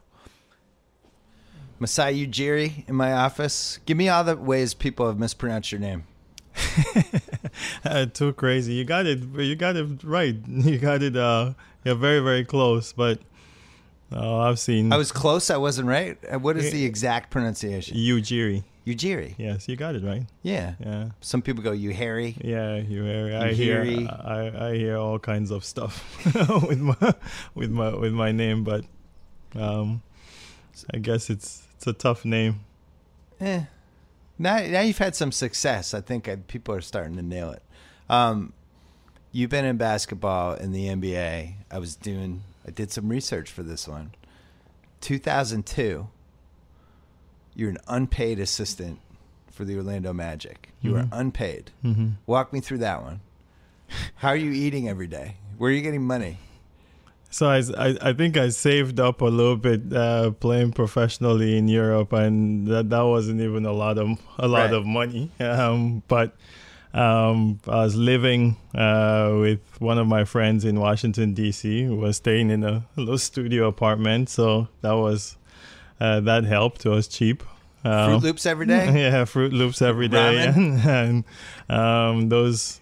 Masai 1.78 2.26
Ujiri 2.26 2.88
in 2.88 2.94
my 2.94 3.12
office. 3.12 3.78
Give 3.86 3.96
me 3.96 4.08
all 4.08 4.24
the 4.24 4.36
ways 4.36 4.74
people 4.74 5.06
have 5.06 5.18
mispronounced 5.18 5.72
your 5.72 5.80
name. 5.80 6.04
Uh, 7.84 8.04
too 8.04 8.32
crazy. 8.34 8.74
You 8.74 8.84
got 8.84 9.06
it. 9.06 9.20
You 9.34 9.56
got 9.56 9.76
it 9.76 10.04
right. 10.04 10.36
You 10.46 10.78
got 10.78 11.02
it. 11.02 11.16
Uh, 11.16 11.54
you're 11.84 11.94
very 11.94 12.20
very 12.20 12.44
close. 12.44 12.92
But 12.92 13.20
uh, 14.12 14.40
I've 14.40 14.58
seen 14.58 14.92
I 14.92 14.98
was 14.98 15.10
close. 15.10 15.48
I 15.48 15.56
wasn't 15.56 15.88
right. 15.88 16.18
Uh, 16.30 16.38
What 16.38 16.58
is 16.58 16.70
the 16.72 16.84
exact 16.84 17.30
pronunciation? 17.30 17.96
Ujiri. 17.96 18.64
Ujiri. 18.86 19.34
Yes, 19.36 19.68
you 19.68 19.74
got 19.74 19.96
it 19.96 20.04
right. 20.04 20.26
Yeah. 20.42 20.74
Yeah. 20.78 21.08
Some 21.20 21.42
people 21.42 21.62
go 21.64 21.72
you 21.72 21.92
hairy. 21.92 22.36
Yeah, 22.40 22.76
you 22.76 23.02
hear. 23.02 23.36
I 23.36 23.52
hear. 23.52 23.82
I, 24.08 24.68
I 24.68 24.74
hear 24.76 24.96
all 24.96 25.18
kinds 25.18 25.50
of 25.50 25.64
stuff 25.64 26.24
with 26.68 26.78
my 26.78 27.14
with 27.54 27.70
my 27.70 27.94
with 27.94 28.12
my 28.12 28.30
name, 28.30 28.62
but 28.62 28.84
um, 29.56 30.02
I 30.94 30.98
guess 30.98 31.30
it's 31.30 31.66
it's 31.76 31.86
a 31.88 31.92
tough 31.92 32.24
name. 32.24 32.60
Eh. 33.40 33.64
Now, 34.38 34.58
now 34.58 34.80
you've 34.80 34.98
had 34.98 35.16
some 35.16 35.32
success. 35.32 35.94
I 35.94 36.00
think 36.00 36.28
uh, 36.28 36.36
people 36.46 36.74
are 36.74 36.80
starting 36.80 37.16
to 37.16 37.22
nail 37.22 37.50
it. 37.50 37.62
Um, 38.08 38.52
you've 39.32 39.50
been 39.50 39.64
in 39.64 39.78
basketball 39.78 40.54
in 40.54 40.72
the 40.72 40.86
NBA. 40.86 41.54
I 41.70 41.78
was 41.78 41.96
doing. 41.96 42.42
I 42.66 42.70
did 42.70 42.92
some 42.92 43.08
research 43.08 43.50
for 43.50 43.62
this 43.62 43.88
one. 43.88 44.12
2002. 45.00 46.08
You're 47.56 47.70
an 47.70 47.78
unpaid 47.88 48.38
assistant 48.38 49.00
for 49.50 49.64
the 49.64 49.76
Orlando 49.76 50.12
Magic. 50.12 50.68
You 50.82 50.92
Mhm. 50.92 50.98
are 51.12 51.20
unpaid. 51.20 51.70
Mm-hmm. 51.84 52.08
Walk 52.26 52.52
me 52.52 52.60
through 52.60 52.78
that 52.78 53.02
one. 53.02 53.20
How 54.16 54.28
are 54.28 54.36
you 54.36 54.52
eating 54.52 54.88
every 54.88 55.06
day? 55.06 55.36
Where 55.58 55.70
are 55.70 55.74
you 55.74 55.80
getting 55.82 56.04
money? 56.04 56.38
So 57.30 57.48
I, 57.48 57.62
I, 57.76 57.96
I 58.00 58.12
think 58.12 58.36
I 58.36 58.50
saved 58.50 59.00
up 59.00 59.20
a 59.20 59.26
little 59.26 59.56
bit 59.56 59.92
uh, 59.92 60.30
playing 60.32 60.72
professionally 60.72 61.56
in 61.58 61.66
Europe, 61.68 62.12
and 62.12 62.66
that, 62.68 62.90
that 62.90 63.00
wasn't 63.02 63.40
even 63.40 63.66
a 63.66 63.72
lot 63.72 63.98
of 63.98 64.18
a 64.38 64.46
lot 64.48 64.66
Right. 64.66 64.74
of 64.74 64.86
money. 64.86 65.30
Um, 65.40 66.02
but 66.08 66.36
um, 66.94 67.58
I 67.66 67.84
was 67.84 67.94
living 67.96 68.56
uh, 68.74 69.36
with 69.40 69.60
one 69.80 69.98
of 69.98 70.06
my 70.06 70.24
friends 70.24 70.64
in 70.64 70.78
Washington 70.80 71.34
D.C. 71.34 71.84
who 71.84 71.96
was 71.96 72.16
staying 72.16 72.50
in 72.50 72.62
a 72.64 72.84
little 72.96 73.18
studio 73.18 73.66
apartment, 73.68 74.28
so 74.30 74.68
that 74.82 74.92
was 74.92 75.36
uh, 76.00 76.20
that 76.20 76.44
helped. 76.44 76.84
It 76.86 76.90
was 76.90 77.08
cheap. 77.08 77.42
Fruit 77.82 77.92
Um, 77.92 78.18
Loops 78.20 78.46
every 78.46 78.66
day? 78.66 78.84
yeah, 79.10 79.24
Froot 79.24 79.52
Loops 79.52 79.80
every 79.80 80.08
day, 80.08 80.52
Ramen? 80.52 80.84
and, 80.86 81.24
um, 81.68 82.28
those 82.28 82.80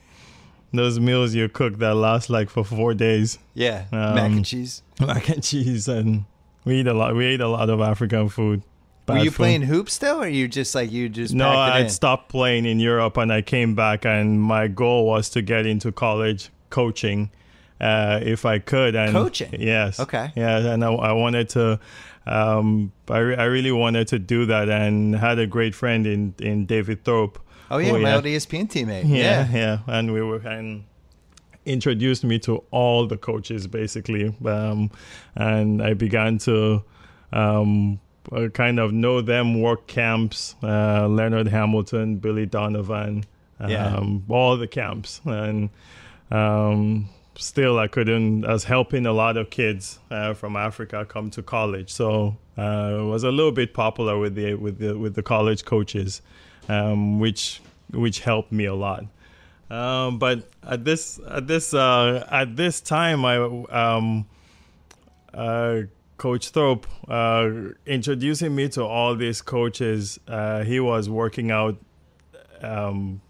those 0.73 0.99
meals 0.99 1.35
you 1.35 1.49
cook 1.49 1.79
that 1.79 1.95
last 1.95 2.29
like 2.31 2.51
for 2.51 2.65
four 2.65 2.95
days 2.95 3.39
Yeah. 3.55 3.85
Um, 3.93 4.15
Mac 4.17 4.31
and 4.33 4.45
cheese. 4.45 4.83
mac 5.01 5.29
and 5.29 5.43
cheese 5.43 5.87
and 5.89 6.25
we 6.65 6.81
eat 6.81 6.87
a 6.89 6.95
lot 6.95 7.15
we 7.15 7.27
ate 7.27 7.41
a 7.41 7.47
lot 7.49 7.71
of 7.71 7.81
african 7.81 8.29
food 8.29 8.63
Were 9.07 9.19
you 9.19 9.31
food. 9.31 9.37
playing 9.37 9.63
hoops 9.63 9.93
still, 9.93 10.21
or 10.23 10.27
you 10.27 10.49
just 10.49 10.75
like 10.75 10.91
you 10.91 11.09
just 11.09 11.33
no 11.35 11.49
i 11.49 11.81
in? 11.81 11.89
stopped 11.91 12.29
playing 12.29 12.65
in 12.67 12.81
europe 12.81 13.17
and 13.19 13.33
i 13.33 13.41
came 13.43 13.75
back 13.77 14.05
and 14.05 14.41
my 14.41 14.67
goal 14.67 15.07
was 15.07 15.29
to 15.31 15.43
get 15.43 15.65
into 15.67 15.93
college 15.93 16.51
coaching 16.71 17.31
uh, 17.81 18.19
if 18.23 18.45
i 18.45 18.59
could 18.59 18.97
and 18.97 19.13
Coaching? 19.13 19.55
yes 19.61 20.01
Okay. 20.01 20.33
yeah 20.35 20.59
and 20.73 20.85
i, 20.85 20.89
I 20.93 21.13
wanted 21.13 21.49
to 21.51 21.79
um, 22.27 22.93
I, 23.09 23.19
re- 23.19 23.37
I 23.37 23.45
really 23.45 23.73
wanted 23.73 24.09
to 24.09 24.19
do 24.19 24.47
that 24.47 24.69
and 24.69 25.15
had 25.15 25.39
a 25.39 25.47
great 25.47 25.75
friend 25.75 26.07
in, 26.07 26.35
in 26.41 26.67
david 26.67 27.05
thorpe 27.05 27.39
Oh 27.71 27.79
yeah, 27.79 27.93
who, 27.93 27.99
my 28.01 28.15
old 28.15 28.25
ESPN 28.25 28.69
teammate. 28.71 29.05
yeah, 29.07 29.49
Yeah. 29.49 29.49
yeah, 29.53 29.79
and 29.87 30.13
we 30.13 30.21
were 30.23 30.39
and 30.47 30.85
introduced 31.67 32.25
me 32.25 32.39
to 32.41 32.63
all 32.71 33.07
the 33.07 33.17
coaches 33.17 33.67
basically, 33.67 34.35
um, 34.45 34.91
and 35.35 35.83
I 35.83 35.95
began 35.95 36.37
to 36.39 36.83
um, 37.33 38.01
uh, 38.31 38.49
kind 38.53 38.79
of 38.79 38.93
know 38.93 39.21
them, 39.23 39.61
work 39.61 39.87
camps, 39.87 40.57
uh, 40.63 41.09
Leonard 41.09 41.49
Hamilton, 41.49 42.17
Billy 42.17 42.45
Donovan, 42.47 43.25
um, 43.59 43.71
Yeah. 43.71 44.05
all 44.29 44.57
the 44.59 44.67
camps, 44.69 45.23
and 45.25 45.71
um, 46.31 47.09
still 47.37 47.79
I 47.79 47.89
couldn't. 47.89 48.45
I 48.45 48.53
was 48.53 48.65
helping 48.65 49.07
a 49.07 49.13
lot 49.13 49.37
of 49.37 49.51
kids 49.51 49.99
uh, 50.11 50.35
from 50.35 50.57
Africa 50.57 51.05
come 51.09 51.31
to 51.31 51.43
college, 51.43 51.93
so 51.93 52.37
uh, 52.57 52.99
it 53.01 53.05
was 53.05 53.25
a 53.25 53.31
little 53.31 53.53
bit 53.53 53.75
popular 53.75 54.19
with 54.19 54.35
the 54.35 54.55
with 54.55 54.79
the 54.79 54.99
with 54.99 55.15
the 55.15 55.23
college 55.23 55.65
coaches, 55.65 56.23
um, 56.69 57.19
which 57.21 57.61
which 57.91 58.21
helped 58.21 58.53
me 58.53 58.65
a 58.65 58.75
lot. 58.75 59.05
Um, 59.71 60.19
but 60.19 60.49
at 60.63 60.85
this 60.85 61.19
at 61.29 61.47
this 61.47 61.75
uh, 61.75 62.27
at 62.31 62.57
this 62.57 62.81
time, 62.81 63.25
I 63.25 63.37
um, 63.37 64.27
uh, 65.33 65.83
Coach 66.17 66.51
Thorpe 66.51 66.87
uh, 67.09 67.51
introducing 67.87 68.55
me 68.55 68.69
to 68.71 68.85
all 68.85 69.17
these 69.17 69.43
coaches. 69.43 70.19
Uh, 70.29 70.63
he 70.63 70.81
was 70.81 71.09
working 71.09 71.51
out 71.51 71.77
um, 72.63 73.21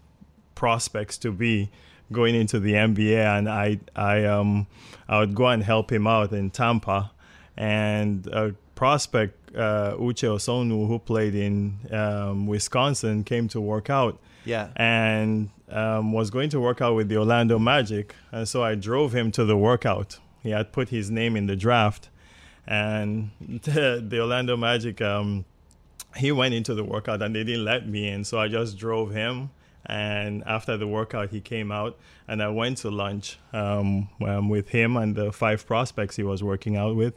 prospects 0.53 1.17
to 1.19 1.31
be 1.31 1.69
going 2.11 2.35
into 2.35 2.59
the 2.59 2.73
NBA, 2.73 3.17
and 3.37 3.49
I 3.49 3.79
I 3.95 4.25
um 4.25 4.67
I 5.07 5.19
would 5.19 5.35
go 5.35 5.47
and 5.47 5.63
help 5.63 5.91
him 5.91 6.07
out 6.07 6.31
in 6.31 6.49
Tampa, 6.49 7.11
and 7.57 8.27
a 8.27 8.53
prospect 8.75 9.55
uh, 9.55 9.95
Uche 9.97 10.27
Osonu 10.27 10.87
who 10.87 10.99
played 10.99 11.33
in 11.33 11.77
um, 11.91 12.45
Wisconsin 12.47 13.23
came 13.23 13.47
to 13.47 13.61
work 13.61 13.89
out 13.89 14.19
Yeah. 14.43 14.67
and 14.75 15.49
um, 15.69 16.11
was 16.11 16.29
going 16.29 16.49
to 16.49 16.59
work 16.59 16.81
out 16.81 16.93
with 16.95 17.07
the 17.07 17.15
Orlando 17.17 17.57
Magic. 17.57 18.13
And 18.33 18.47
so 18.49 18.63
I 18.63 18.75
drove 18.75 19.13
him 19.15 19.31
to 19.31 19.45
the 19.45 19.55
workout. 19.55 20.19
He 20.43 20.49
had 20.49 20.73
put 20.73 20.89
his 20.89 21.09
name 21.09 21.37
in 21.37 21.45
the 21.47 21.55
draft. 21.55 22.09
And 22.67 23.31
the, 23.39 24.03
the 24.05 24.19
Orlando 24.19 24.57
Magic, 24.57 25.01
um, 25.01 25.45
he 26.17 26.33
went 26.33 26.53
into 26.53 26.73
the 26.75 26.83
workout 26.83 27.21
and 27.21 27.33
they 27.33 27.45
didn't 27.45 27.63
let 27.63 27.87
me 27.87 28.09
in. 28.09 28.25
So 28.25 28.37
I 28.39 28.49
just 28.49 28.77
drove 28.77 29.11
him. 29.11 29.51
And 29.87 30.43
after 30.45 30.77
the 30.77 30.87
workout, 30.87 31.29
he 31.29 31.41
came 31.41 31.71
out 31.71 31.97
and 32.27 32.41
I 32.41 32.49
went 32.49 32.79
to 32.79 32.89
lunch 32.89 33.37
um, 33.53 34.09
um, 34.25 34.49
with 34.49 34.69
him 34.69 34.97
and 34.97 35.15
the 35.15 35.31
five 35.31 35.65
prospects 35.67 36.15
he 36.15 36.23
was 36.23 36.41
working 36.41 36.75
out 36.75 36.95
with, 36.95 37.13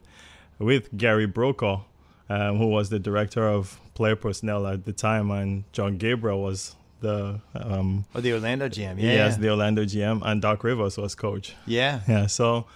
with 0.59 0.95
Gary 0.97 1.27
Brokaw, 1.27 1.83
um, 2.29 2.59
who 2.59 2.67
was 2.67 2.91
the 2.91 2.99
director 2.99 3.49
of 3.49 3.81
player 3.95 4.17
personnel 4.17 4.67
at 4.67 4.85
the 4.85 4.93
time. 4.93 5.31
And 5.31 5.65
John 5.73 5.97
Gabriel 5.97 6.43
was 6.43 6.77
the 7.01 7.41
um, 7.55 8.05
Oh, 8.15 8.21
the 8.21 8.33
Orlando 8.35 8.69
GM. 8.69 8.97
Yeah. 8.99 9.13
yes, 9.13 9.33
yeah. 9.35 9.41
the 9.41 9.51
Orlando 9.51 9.85
GM, 9.85 10.21
and 10.25 10.43
Doc 10.43 10.63
Rivers 10.65 10.99
was 10.99 11.15
coach. 11.15 11.55
yeah. 11.67 12.01
Yeah, 12.09 12.27
so 12.27 12.67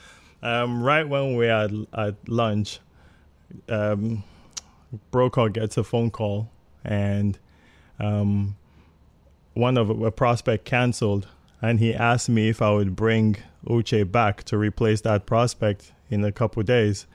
um, 0.43 0.83
right 0.83 1.07
when 1.09 1.37
we 1.37 1.49
are 1.49 1.69
at, 1.93 2.15
lunch, 2.29 2.79
um, 3.69 4.25
Brokaw 5.11 5.49
gets 5.49 5.77
a 5.77 5.85
phone 5.85 6.11
call, 6.11 6.51
and 6.85 7.39
um, 7.99 8.57
one 9.55 9.77
of 9.77 9.91
a 9.91 10.11
prospect 10.11 10.65
canceled, 10.65 11.29
and 11.61 11.79
he 11.79 11.95
asked 11.95 12.29
me 12.29 12.49
if 12.49 12.63
I 12.63 12.73
would 12.73 12.97
bring 12.97 13.37
Uche 13.67 14.11
back 14.11 14.43
to 14.45 14.57
replace 14.57 15.01
that 15.03 15.27
prospect 15.27 15.93
in 16.11 16.25
a 16.25 16.33
couple 16.33 16.63
days, 16.63 17.07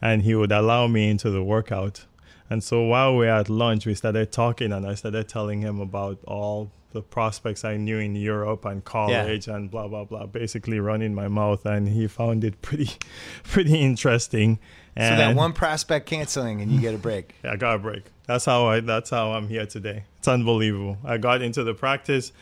and 0.00 0.22
he 0.22 0.34
would 0.34 0.52
allow 0.52 0.86
me 0.86 1.10
into 1.10 1.30
the 1.30 1.42
workout. 1.42 2.06
And 2.50 2.62
so 2.62 2.82
while 2.82 3.12
we 3.12 3.26
were 3.26 3.32
at 3.32 3.48
lunch, 3.48 3.86
we 3.86 3.94
started 3.94 4.32
talking, 4.32 4.72
and 4.72 4.84
I 4.86 4.94
started 4.94 5.28
telling 5.28 5.60
him 5.60 5.80
about 5.80 6.18
all 6.26 6.72
the 6.92 7.00
prospects 7.00 7.64
I 7.64 7.76
knew 7.76 7.98
in 7.98 8.16
Europe 8.16 8.64
and 8.64 8.84
college 8.84 9.46
and 9.46 9.70
blah 9.70 9.86
blah 9.86 10.04
blah. 10.04 10.26
Basically, 10.26 10.80
running 10.80 11.14
my 11.14 11.28
mouth, 11.28 11.64
and 11.64 11.88
he 11.88 12.08
found 12.08 12.42
it 12.42 12.60
pretty, 12.60 12.90
pretty 13.44 13.80
interesting. 13.80 14.58
So 14.96 15.16
that 15.16 15.36
one 15.36 15.52
prospect 15.52 16.06
canceling 16.06 16.60
and 16.60 16.70
you 16.70 16.80
get 16.80 16.94
a 16.94 16.98
break. 16.98 17.34
Yeah, 17.44 17.52
I 17.52 17.56
got 17.56 17.76
a 17.76 17.78
break. 17.78 18.02
That's 18.26 18.44
how 18.44 18.66
I. 18.66 18.80
That's 18.80 19.10
how 19.10 19.32
I'm 19.32 19.48
here 19.48 19.64
today. 19.66 20.04
It's 20.18 20.28
unbelievable. 20.28 20.98
I 21.04 21.16
got 21.16 21.40
into 21.42 21.62
the 21.64 21.72
practice. 21.72 22.32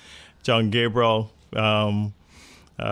John 0.42 0.70
Gabriel 0.70 1.30
um, 1.54 2.14
uh, 2.78 2.82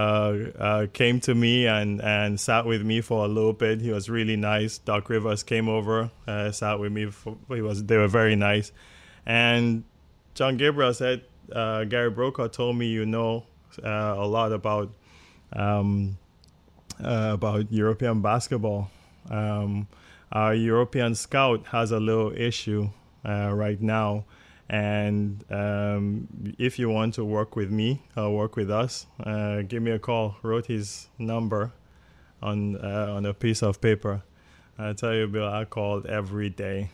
uh, 0.59 0.87
came 0.93 1.21
to 1.21 1.35
me 1.35 1.67
and, 1.67 2.01
and 2.01 2.41
sat 2.41 2.67
with 2.67 2.83
me 2.83 3.01
for 3.01 3.25
a 3.25 3.29
little 3.29 3.53
bit. 3.53 3.81
He 3.81 3.91
was 3.91 4.11
really 4.11 4.37
nice. 4.37 4.79
Doc 4.79 5.09
Rivers 5.09 5.43
came 5.43 5.69
over, 5.69 6.11
uh, 6.27 6.51
sat 6.51 6.81
with 6.81 6.93
me. 6.93 7.07
For, 7.07 7.37
he 7.49 7.63
was. 7.63 7.85
They 7.85 7.97
were 7.97 8.09
very 8.09 8.37
nice. 8.37 8.73
And 9.25 9.85
John 10.35 10.57
Gabriel 10.57 10.95
said, 10.95 11.23
uh, 11.53 11.85
Gary 11.85 12.11
Brokaw 12.11 12.49
told 12.49 12.77
me 12.77 12.87
you 12.87 13.07
know 13.07 13.45
a 13.83 14.27
lot 14.27 14.53
about 14.53 14.93
um, 15.53 16.19
about 16.99 17.71
European 17.73 18.23
basketball. 18.23 18.91
Um, 19.31 19.87
our 20.33 20.55
European 20.55 21.15
scout 21.15 21.67
has 21.69 21.93
a 21.93 22.01
little 22.01 22.33
issue 22.33 22.91
uh, 23.25 23.53
right 23.53 23.81
now, 23.81 24.25
and 24.69 25.45
um, 25.51 26.29
if 26.59 26.79
you 26.79 26.91
want 26.91 27.15
to 27.15 27.25
work 27.25 27.55
with 27.55 27.71
me 27.71 28.03
or 28.17 28.35
work 28.35 28.57
with 28.57 28.71
us, 28.71 29.07
uh, 29.23 29.63
give 29.63 29.83
me 29.83 29.93
a 29.93 29.99
call. 29.99 30.37
Wrote 30.43 30.67
his 30.67 31.09
number 31.19 31.73
on 32.43 32.77
uh, 32.77 33.15
on 33.15 33.27
a 33.27 33.35
piece 33.35 33.63
of 33.63 33.81
paper. 33.81 34.23
I 34.79 34.93
tell 34.93 35.15
you, 35.15 35.27
Bill, 35.27 35.49
I 35.49 35.65
called 35.65 36.07
every 36.07 36.51
day 36.51 36.91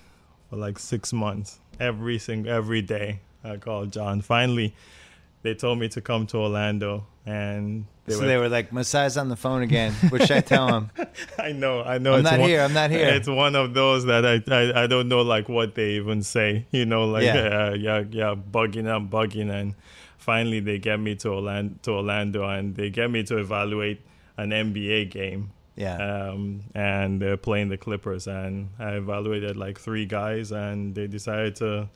for 0.51 0.57
like 0.57 0.79
six 0.79 1.13
months. 1.13 1.59
Every 1.81 2.19
single 2.19 2.53
every 2.53 2.83
day, 2.83 3.21
I 3.43 3.57
called 3.57 3.93
John. 3.93 4.21
Finally, 4.21 4.75
they 5.43 5.55
told 5.55 5.79
me 5.79 5.89
to 5.91 6.01
come 6.01 6.27
to 6.29 6.39
Orlando, 6.39 7.07
and 7.27 7.87
they 8.05 8.15
so 8.15 8.21
were 8.21 8.27
they 8.27 8.37
were 8.37 8.49
like, 8.49 8.71
Masai's 8.71 9.17
on 9.17 9.29
the 9.29 9.37
phone 9.37 9.63
again. 9.63 9.93
What 10.09 10.23
should 10.23 10.37
I 10.37 10.41
tell 10.55 10.69
him? 10.69 10.91
I 11.39 11.53
know, 11.53 11.83
I 11.83 11.99
know. 11.99 12.15
I'm 12.15 12.21
it's 12.21 12.31
not 12.31 12.41
one, 12.41 12.49
here, 12.49 12.63
I'm 12.63 12.73
not 12.73 12.91
here. 12.91 13.07
It's 13.09 13.29
one 13.29 13.55
of 13.55 13.75
those 13.75 14.05
that 14.07 14.25
I, 14.27 14.43
I, 14.53 14.85
I 14.85 14.87
don't 14.87 15.09
know 15.09 15.23
like 15.23 15.49
what 15.49 15.75
they 15.75 15.93
even 15.93 16.23
say. 16.23 16.67
You 16.71 16.87
know, 16.87 17.07
like 17.07 17.25
Yeah. 17.25 17.35
yeah, 17.75 17.75
yeah, 17.75 18.05
yeah, 18.11 18.35
bugging 18.35 18.95
and 18.95 19.11
bugging, 19.11 19.51
and 19.53 19.75
finally 20.19 20.61
they 20.61 20.79
get 20.79 21.01
me 21.01 21.15
to 21.17 21.29
Orlando, 21.31 21.75
to 21.83 21.91
Orlando, 21.93 22.49
and 22.49 22.75
they 22.75 22.91
get 22.91 23.11
me 23.11 23.23
to 23.25 23.39
evaluate 23.39 24.01
an 24.37 24.51
NBA 24.51 25.11
game. 25.11 25.51
Yeah. 25.75 25.97
Um, 25.97 26.65
and 26.75 27.21
they're 27.21 27.37
playing 27.37 27.69
the 27.69 27.79
Clippers, 27.79 28.27
and 28.27 28.69
I 28.79 28.93
evaluated 28.93 29.57
like 29.57 29.81
three 29.81 30.07
guys, 30.07 30.53
and 30.53 30.95
they 30.95 31.07
decided 31.07 31.57
to 31.57 31.89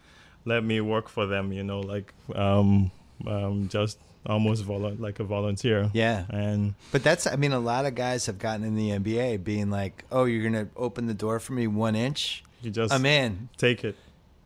let 0.45 0.65
me 0.65 0.81
work 0.81 1.09
for 1.09 1.27
them. 1.27 1.53
You 1.53 1.63
know, 1.63 1.81
like 1.81 2.15
um, 2.35 2.91
um, 3.27 3.69
just 3.69 3.99
almost 4.27 4.65
volu- 4.65 4.99
like 4.99 5.21
a 5.21 5.25
volunteer. 5.25 5.89
yeah. 5.95 6.25
And 6.31 6.75
But 6.91 7.03
that's, 7.05 7.27
I 7.27 7.37
mean, 7.37 7.53
a 7.53 7.61
lot 7.61 7.87
of 7.87 7.95
guys 7.95 8.27
have 8.27 8.39
gotten 8.39 8.65
in 8.65 8.75
the 8.75 8.91
NBA 8.91 9.45
being 9.45 9.71
like, 9.71 10.05
oh, 10.11 10.25
you're 10.25 10.43
to 10.65 10.69
open 10.77 11.07
the 11.07 11.15
door 11.15 11.39
for 11.39 11.53
me 11.53 11.67
one 11.69 11.95
inch? 11.95 12.43
you 12.63 12.71
just 12.71 12.93
I'm 12.93 13.07
in. 13.07 13.49
take 13.57 13.85
it. 13.85 13.95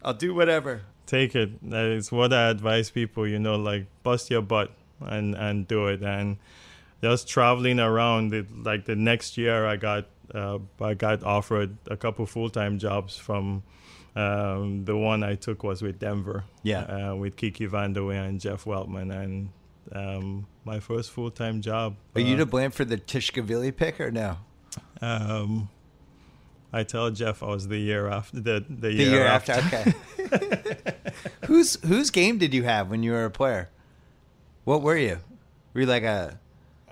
I'll 0.04 0.14
do 0.14 0.34
whatever. 0.34 0.82
take 1.06 1.34
it. 1.34 1.50
That 1.70 1.86
is 1.86 2.12
what 2.12 2.32
I 2.32 2.50
advise 2.50 2.90
people. 2.90 3.26
You 3.26 3.38
know, 3.38 3.56
like 3.56 3.86
bust 4.02 4.30
your 4.30 4.42
butt 4.42 4.70
and 5.00 5.34
and 5.34 5.66
do 5.66 5.86
it. 5.86 6.02
And 6.02 6.36
just 7.02 7.28
traveling 7.28 7.80
around. 7.80 8.34
It, 8.34 8.46
like 8.62 8.84
the 8.84 8.96
next 8.96 9.38
year, 9.38 9.66
I 9.66 9.76
got 9.76 10.04
uh, 10.34 10.58
I 10.80 10.94
got 10.94 11.22
offered 11.24 11.76
a 11.90 11.96
couple 11.96 12.26
full 12.26 12.50
time 12.50 12.78
jobs 12.78 13.16
from. 13.16 13.62
Um, 14.16 14.84
the 14.84 14.96
one 14.96 15.22
I 15.22 15.36
took 15.36 15.62
was 15.62 15.82
with 15.82 15.98
Denver. 15.98 16.44
Yeah. 16.62 16.80
Uh, 17.10 17.14
with 17.16 17.36
Kiki 17.36 17.66
Vandeweghe 17.66 18.28
and 18.28 18.40
Jeff 18.40 18.64
Weltman, 18.64 19.12
and 19.12 19.50
um, 19.92 20.46
my 20.64 20.80
first 20.80 21.10
full 21.10 21.30
time 21.30 21.60
job. 21.60 21.96
Are 22.14 22.20
you 22.20 22.34
uh, 22.34 22.38
to 22.38 22.46
blame 22.46 22.70
for 22.70 22.84
the 22.84 22.96
Tskitishvili 22.96 23.76
pick 23.76 24.00
or 24.00 24.10
no? 24.10 24.38
um, 25.00 25.68
I 26.72 26.84
tell 26.84 27.10
Jeff 27.10 27.42
I 27.42 27.46
was 27.46 27.68
the 27.68 27.78
year 27.78 28.08
after 28.08 28.40
the 28.40 28.64
the, 28.68 28.88
The 28.88 28.92
year, 28.92 29.10
year 29.10 29.26
after. 29.26 29.52
Okay. 29.54 29.92
whose 31.46 31.76
whose 31.84 32.10
game 32.10 32.38
did 32.38 32.54
you 32.54 32.62
have 32.64 32.90
when 32.90 33.02
you 33.02 33.12
were 33.12 33.24
a 33.24 33.30
player? 33.30 33.70
What 34.64 34.82
were 34.82 34.96
you? 34.96 35.18
Were 35.74 35.80
you 35.82 35.86
like 35.86 36.04
a 36.04 36.38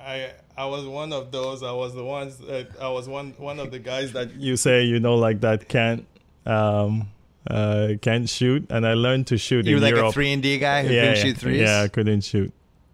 I 0.01 0.33
I 0.57 0.66
was 0.66 0.85
one 0.87 1.12
of 1.12 1.31
those. 1.31 1.62
I 1.62 1.71
was 1.71 1.95
the 1.95 2.05
ones. 2.05 2.39
That, 2.39 2.69
I 2.81 2.89
was 2.89 3.09
one 3.09 3.35
one 3.39 3.61
of 3.61 3.71
the 3.71 3.79
guys 3.79 4.12
that 4.12 4.35
you 4.35 4.57
say 4.57 4.83
you 4.83 4.99
know 4.99 5.14
like 5.14 5.41
that 5.43 5.69
can't 5.69 6.07
um 6.49 7.09
uh 7.49 7.94
can't 8.03 8.28
shoot, 8.28 8.66
and 8.70 8.86
I 8.86 8.94
learned 8.94 9.26
to 9.28 9.38
shoot 9.38 9.66
you 9.66 9.76
were 9.76 9.80
like 9.80 9.94
Europe. 9.94 10.11
a 10.11 10.12
three 10.12 10.32
and 10.32 10.42
D 10.42 10.59
guy 10.59 10.84
who 10.84 10.92
yeah, 10.92 11.03
couldn't 11.03 11.22
shoot 11.24 11.36
threes? 11.38 11.61
Yeah, 11.61 11.82
I 11.82 11.88
couldn't 11.88 12.22
shoot. 12.22 12.53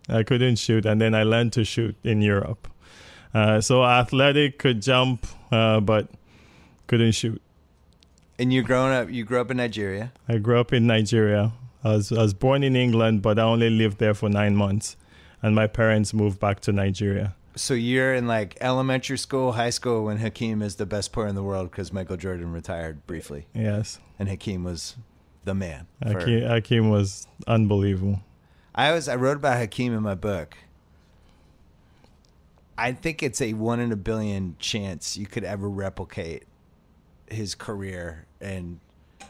I 0.09 0.22
couldn't 0.22 0.57
shoot, 0.57 0.84
and 0.84 1.00
then 1.00 1.14
I 1.14 1.22
learned 1.22 1.52
to 1.55 1.64
shoot 1.64 1.96
in 2.05 2.20
Europe. 2.20 2.68
Uh, 3.32 3.61
so 3.61 3.84
athletic, 3.84 4.59
could 4.59 4.82
jump, 4.82 5.26
uh, 5.50 5.80
but 5.80 6.09
couldn't 6.86 7.12
shoot. 7.12 7.40
And 8.38 8.52
you 8.52 8.62
growing 8.62 8.92
up 8.92 9.11
you 9.11 9.24
grew 9.24 9.40
up 9.40 9.50
in 9.50 9.57
Nigeria. 9.57 10.12
I 10.28 10.38
grew 10.38 10.61
up 10.61 10.72
in 10.72 10.86
Nigeria. 10.86 11.52
I 11.82 11.96
was, 11.96 12.12
I 12.12 12.22
was 12.22 12.34
born 12.34 12.62
in 12.62 12.76
England, 12.76 13.22
but 13.22 13.38
I 13.38 13.42
only 13.42 13.70
lived 13.70 13.98
there 13.98 14.14
for 14.14 14.28
nine 14.28 14.57
months, 14.57 14.96
and 15.42 15.55
my 15.55 15.66
parents 15.66 16.14
moved 16.14 16.40
back 16.40 16.61
to 16.61 16.72
Nigeria. 16.72 17.34
So 17.57 17.74
you're 17.74 18.14
in 18.14 18.26
like 18.26 18.57
elementary 18.61 19.16
school, 19.18 19.52
high 19.52 19.70
school 19.70 20.05
when 20.05 20.16
Hakeem 20.18 20.61
is 20.62 20.74
the 20.76 20.86
best 20.86 21.12
player 21.12 21.28
in 21.28 21.34
the 21.36 21.42
world 21.42 21.70
because 21.70 21.92
Michael 21.92 22.16
Jordan 22.16 22.52
retired 22.52 23.07
briefly, 23.07 23.46
Yes, 23.55 24.00
and 24.18 24.28
Hakeem 24.28 24.64
was 24.64 24.96
the 25.44 25.55
man. 25.55 25.86
for- 26.02 26.18
Hakeem, 26.20 26.42
Hakeem 26.42 26.90
was 26.90 27.28
unbelievable. 27.46 28.20
I 28.74 28.92
was 28.92 29.09
I 29.09 29.14
wrote 29.14 29.36
about 29.36 29.59
Hakeem 29.59 29.94
in 29.94 30.02
my 30.02 30.16
book. 30.16 30.57
I 32.76 32.90
think 32.92 33.22
it's 33.22 33.40
a 33.40 33.52
one 33.55 33.78
in 33.78 33.92
a 33.92 33.96
billion 33.96 34.57
chance 34.59 35.16
you 35.16 35.26
could 35.26 35.44
ever 35.44 35.68
replicate 35.68 36.44
his 37.30 37.55
career, 37.55 38.26
and 38.40 38.80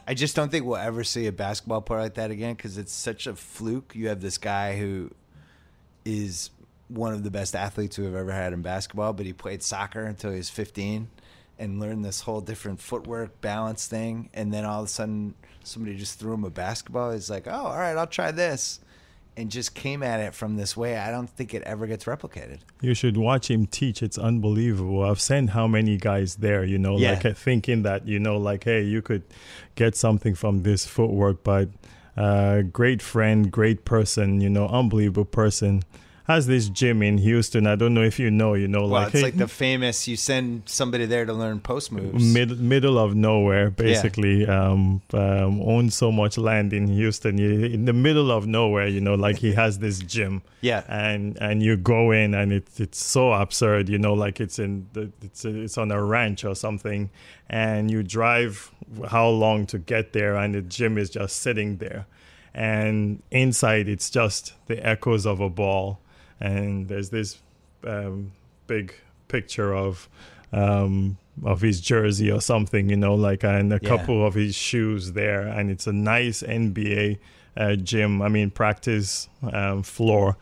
I 0.07 0.15
just 0.15 0.35
don't 0.35 0.49
think 0.49 0.65
we'll 0.65 0.77
ever 0.77 1.03
see 1.03 1.27
a 1.27 1.31
basketball 1.31 1.81
player 1.81 2.01
like 2.01 2.15
that 2.15 2.31
again 2.31 2.55
because 2.55 2.79
it's 2.79 2.91
such 2.91 3.27
a 3.27 3.35
fluke. 3.35 3.93
You 3.95 4.07
have 4.07 4.21
this 4.21 4.39
guy 4.39 4.77
who 4.77 5.11
is 6.05 6.49
one 6.87 7.13
of 7.13 7.23
the 7.23 7.31
best 7.31 7.55
athletes 7.55 7.97
we've 7.97 8.13
ever 8.15 8.31
had 8.31 8.53
in 8.53 8.61
basketball, 8.61 9.13
but 9.13 9.25
he 9.25 9.33
played 9.33 9.63
soccer 9.63 10.03
until 10.03 10.31
he 10.31 10.37
was 10.37 10.49
15 10.49 11.07
and 11.57 11.79
learned 11.79 12.03
this 12.05 12.21
whole 12.21 12.41
different 12.41 12.79
footwork 12.79 13.39
balance 13.41 13.87
thing. 13.87 14.29
And 14.33 14.53
then 14.53 14.65
all 14.65 14.81
of 14.81 14.85
a 14.85 14.89
sudden, 14.89 15.33
somebody 15.63 15.97
just 15.97 16.19
threw 16.19 16.33
him 16.33 16.43
a 16.43 16.49
basketball. 16.49 17.11
He's 17.11 17.29
like, 17.29 17.47
oh, 17.47 17.51
all 17.51 17.77
right, 17.77 17.97
I'll 17.97 18.05
try 18.07 18.31
this. 18.31 18.79
And 19.37 19.49
just 19.51 19.73
came 19.75 20.01
at 20.03 20.21
it 20.21 20.33
from 20.33 20.55
this 20.55 20.77
way. 20.77 20.97
I 20.97 21.11
don't 21.11 21.29
think 21.29 21.53
it 21.53 21.61
ever 21.63 21.87
gets 21.87 22.05
replicated. 22.05 22.59
You 22.81 22.93
should 22.93 23.17
watch 23.17 23.49
him 23.49 23.65
teach. 23.65 24.01
It's 24.01 24.17
unbelievable. 24.17 25.03
I've 25.03 25.19
seen 25.19 25.47
how 25.47 25.67
many 25.67 25.97
guys 25.97 26.35
there, 26.35 26.63
you 26.63 26.77
know, 26.77 26.97
Yeah. 26.97 27.19
like 27.23 27.35
thinking 27.35 27.81
that, 27.83 28.07
you 28.07 28.17
know, 28.19 28.37
like, 28.37 28.63
hey, 28.63 28.83
you 28.83 29.01
could 29.01 29.23
get 29.75 29.95
something 29.97 30.35
from 30.35 30.63
this 30.63 30.85
footwork, 30.85 31.43
but 31.43 31.67
uh, 32.15 32.61
great 32.61 33.01
friend, 33.01 33.51
great 33.51 33.83
person, 33.83 34.39
you 34.39 34.49
know, 34.49 34.67
unbelievable 34.69 35.25
person. 35.25 35.83
Has 36.27 36.47
this 36.47 36.69
gym 36.69 37.03
in 37.03 37.19
Houston. 37.19 37.67
I 37.67 37.75
don't 37.75 37.93
know 37.93 38.01
if 38.01 38.17
you 38.17 38.31
know, 38.31 38.55
you 38.55 38.67
know, 38.67 38.79
Well, 38.81 38.89
like, 38.89 39.07
it's 39.09 39.17
hey, 39.17 39.21
like 39.25 39.37
the 39.37 39.47
famous 39.47 40.07
you 40.07 40.15
send 40.15 40.63
somebody 40.65 41.05
there 41.05 41.23
to 41.23 41.31
learn 41.33 41.59
post 41.59 41.91
moves. 41.91 42.23
mid, 42.33 42.59
middle 42.59 42.97
of 42.97 43.13
nowhere, 43.13 43.69
basically. 43.69 44.47
Um, 44.47 45.03
um, 45.13 45.61
owns 45.61 45.93
so 45.95 46.11
much 46.11 46.39
land 46.39 46.73
in 46.73 46.87
Houston, 46.87 47.37
You- 47.37 47.65
in 47.65 47.85
the 47.85 47.93
middle 47.93 48.31
of 48.31 48.47
nowhere. 48.47 48.87
You 48.87 49.01
know, 49.01 49.13
like 49.13 49.37
he 49.37 49.53
has 49.63 49.77
this 49.77 49.99
gym, 49.99 50.41
Yeah. 50.61 50.81
and 50.89 51.37
and 51.39 51.61
you 51.61 51.77
go 51.77 52.09
in, 52.09 52.33
and 52.33 52.51
it's 52.51 52.79
it's 52.79 53.03
so 53.05 53.31
absurd. 53.33 53.87
You 53.87 53.99
know, 53.99 54.13
like 54.15 54.39
it's 54.41 54.57
in 54.57 54.87
the, 54.93 55.11
it's 55.21 55.45
it's 55.45 55.77
on 55.77 55.91
a 55.91 56.01
ranch 56.03 56.43
or 56.43 56.55
something, 56.55 57.11
and 57.51 57.91
you 57.91 58.01
drive 58.01 58.71
how 59.09 59.27
long 59.29 59.67
to 59.67 59.77
get 59.77 60.13
there, 60.13 60.35
and 60.37 60.55
the 60.55 60.63
gym 60.63 60.97
is 60.97 61.11
just 61.11 61.35
sitting 61.35 61.77
there, 61.77 62.07
and 62.55 63.21
inside 63.29 63.87
it's 63.87 64.09
just 64.09 64.53
the 64.65 64.83
echoes 64.83 65.27
of 65.27 65.39
a 65.39 65.49
ball, 65.49 65.99
and 66.39 66.87
there's 66.87 67.09
this 67.09 67.41
um, 67.85 68.31
big 68.67 68.93
picture 69.27 69.73
of 69.75 70.09
um, 70.51 71.17
of 71.43 71.61
his 71.61 71.81
jersey 71.81 72.31
or 72.31 72.39
something, 72.41 72.89
you 72.89 72.95
know, 72.95 73.15
like 73.15 73.43
and 73.43 73.73
a 73.73 73.79
Yeah. 73.81 73.89
couple 73.89 74.25
of 74.25 74.33
his 74.35 74.55
shoes 74.55 75.11
there, 75.13 75.41
and 75.41 75.69
it's 75.69 75.87
a 75.87 75.93
nice 75.93 76.41
NBA 76.43 77.17
uh, 77.57 77.75
gym. 77.75 78.21
I 78.21 78.29
mean, 78.29 78.51
practice 78.51 79.27
um, 79.51 79.83
floor 79.83 80.37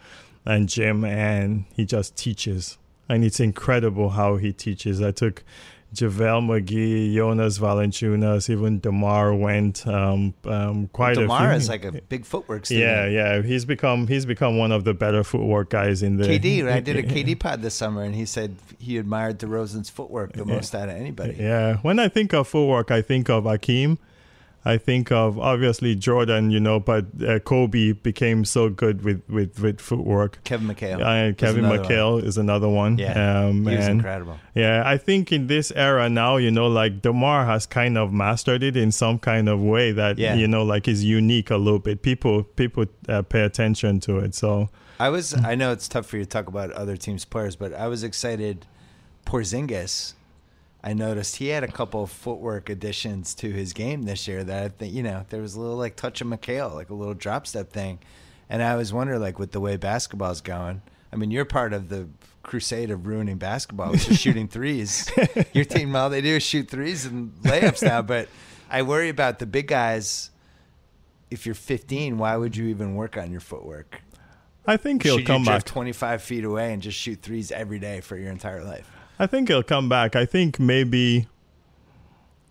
and 0.46 0.70
gym, 0.70 1.04
and 1.06 1.66
he 1.76 1.86
just 1.86 2.16
teaches, 2.16 2.78
and 3.10 3.24
it's 3.24 3.40
incredible 3.40 4.10
how 4.12 4.38
he 4.38 4.54
teaches. 4.54 5.02
I 5.02 5.12
took. 5.12 5.44
JaVale 5.94 6.42
McGee, 6.66 7.14
Jonas 7.14 7.60
Valanciunas, 7.60 8.50
even 8.50 8.80
DeMar 8.80 9.34
went 9.36 9.86
um, 9.86 10.34
um, 10.46 10.88
quite 10.88 11.18
a 11.18 11.22
Demar 11.22 11.50
few. 11.50 11.58
is 11.58 11.70
like 11.70 11.86
a 11.86 11.92
big 11.92 12.26
footwork 12.26 12.66
student. 12.66 12.86
yeah, 12.86 13.08
yeah. 13.36 13.42
He's 13.42 13.66
become 13.66 14.08
he's 14.08 14.26
become 14.26 14.58
one 14.58 14.72
of 14.72 14.84
the 14.84 14.94
better 14.94 15.24
footwork 15.24 15.70
guys 15.70 16.02
in 16.02 16.18
the 16.18 16.26
KD, 16.26 16.66
Right, 16.66 16.76
I 16.76 16.80
did 16.80 16.98
a 16.98 17.04
KD 17.14 17.40
pod 17.40 17.62
this 17.62 17.76
summer, 17.76 18.04
and 18.04 18.16
he 18.16 18.26
said 18.26 18.56
he 18.80 18.98
admired 18.98 19.40
DeRozan's 19.40 19.90
footwork 19.90 20.34
the 20.34 20.46
most 20.46 20.74
out 20.74 20.90
of 20.90 20.96
anybody. 20.96 21.36
Yeah, 21.40 21.78
when 21.78 22.00
I 22.00 22.08
think 22.08 22.34
of 22.34 22.48
footwork, 22.48 22.90
I 22.90 23.02
think 23.02 23.30
of 23.30 23.44
Akeem. 23.44 23.98
I 24.66 24.78
think 24.78 25.12
of 25.12 25.38
obviously 25.38 25.94
Jordan, 25.96 26.50
you 26.50 26.60
know, 26.60 26.80
but 26.80 27.06
uh, 27.28 27.40
Kobe 27.40 27.92
became 27.92 28.46
so 28.46 28.70
good 28.70 29.04
with 29.04 29.22
with 29.28 29.60
with 29.60 29.82
footwork. 29.82 30.42
Kevin 30.46 30.68
McHale. 30.68 31.02
Uh, 31.02 31.34
Kevin 31.36 31.66
another 31.66 31.80
one. 31.80 31.86
McHale 31.90 32.24
is 32.24 32.38
another 32.38 32.70
one. 32.70 32.98
Yeah, 32.98 33.46
um, 33.48 33.66
he 33.68 33.76
was 33.76 33.88
and 33.88 34.00
incredible. 34.00 34.40
yeah, 34.56 34.84
I 34.86 34.98
think 34.98 35.32
in 35.32 35.48
this 35.48 35.72
era 35.76 36.10
now, 36.10 36.38
you 36.38 36.50
know, 36.52 36.68
like 36.68 37.02
Demar 37.02 37.46
has 37.46 37.66
kind 37.66 37.98
of 37.98 38.14
mastered 38.14 38.64
it 38.64 38.78
in 38.78 38.92
some 38.92 39.20
kind 39.20 39.50
of 39.50 39.60
way 39.60 39.92
that 39.92 40.18
Yeah. 40.18 40.36
you 40.36 40.48
know, 40.48 40.64
like 40.64 40.88
is 40.88 41.04
unique 41.04 41.50
a 41.52 41.58
little 41.58 41.80
bit. 41.80 42.02
People 42.02 42.44
people 42.44 42.86
uh, 43.10 43.22
pay 43.24 43.42
attention 43.42 44.00
to 44.02 44.20
it. 44.20 44.34
So 44.34 44.70
I 45.00 45.10
was. 45.10 45.34
I 45.34 45.56
know 45.56 45.72
it's 45.74 45.90
tough 45.90 46.06
for 46.06 46.18
you 46.18 46.24
to 46.24 46.30
talk 46.30 46.48
about 46.48 46.72
other 46.72 46.96
teams' 46.96 47.26
players, 47.26 47.56
but 47.58 47.74
I 47.74 47.88
was 47.88 48.04
excited. 48.04 48.66
Porzingis, 49.26 50.14
I 50.84 50.94
noticed 50.94 51.38
he 51.38 51.48
had 51.48 51.64
a 51.64 51.72
couple 51.72 52.04
of 52.04 52.12
footwork 52.12 52.70
additions 52.70 53.34
to 53.36 53.50
his 53.50 53.72
game 53.72 54.04
this 54.04 54.28
year 54.28 54.44
that 54.44 54.64
I 54.64 54.68
think 54.68 54.94
you 54.94 55.02
know 55.04 55.26
there 55.30 55.42
was 55.42 55.56
a 55.56 55.62
little 55.62 55.78
like 55.78 55.96
touch 55.96 56.20
of 56.22 56.28
McHale, 56.28 56.74
like 56.74 56.90
a 56.90 56.94
little 56.94 57.14
drop 57.14 57.48
step 57.48 57.72
thing, 57.72 58.00
and 58.50 58.62
I 58.62 58.76
was 58.76 58.92
wondering 58.92 59.22
like 59.22 59.40
with 59.40 59.52
the 59.52 59.60
way 59.62 59.78
basketball's 59.78 60.42
going. 60.42 60.82
I 61.12 61.16
mean, 61.16 61.32
you're 61.32 61.46
part 61.46 61.74
of 61.74 61.90
the 61.90 62.10
crusade 62.42 62.90
of 62.92 63.06
ruining 63.06 63.38
basketball, 63.38 63.92
which 63.92 64.10
is 64.10 64.20
shooting 64.20 64.48
threes. 64.50 65.10
Your 65.54 65.64
team, 65.64 65.96
all 65.96 66.10
they 66.10 66.22
do 66.22 66.36
is 66.36 66.44
shoot 66.44 66.68
threes 66.70 67.06
and 67.06 67.32
layups 67.44 67.84
now. 67.84 68.02
But 68.02 68.30
I 68.70 68.82
worry 68.82 69.10
about 69.10 69.40
the 69.40 69.46
big 69.46 69.68
guys. 69.68 70.32
If 71.30 71.46
you're 71.46 71.56
15, 71.56 72.18
why 72.18 72.36
would 72.36 72.58
you 72.58 72.66
even 72.66 72.96
work 72.96 73.16
on 73.16 73.32
your 73.32 73.42
footwork? 73.42 74.02
I 74.66 74.78
think 74.78 75.04
he'll 75.04 75.18
Should 75.18 75.28
come 75.28 75.42
you 75.42 75.48
back. 75.48 75.66
25 75.66 76.22
feet 76.22 76.44
away 76.44 76.74
and 76.74 76.82
just 76.82 76.98
shoot 76.98 77.22
threes 77.22 77.52
every 77.52 77.80
day 77.80 78.02
for 78.02 78.18
your 78.18 78.32
entire 78.32 78.64
life? 78.64 78.90
I 79.24 79.28
think 79.28 79.48
he'll 79.48 79.64
come 79.64 79.88
back. 79.88 80.18
I 80.18 80.26
think 80.26 80.60
maybe 80.60 81.28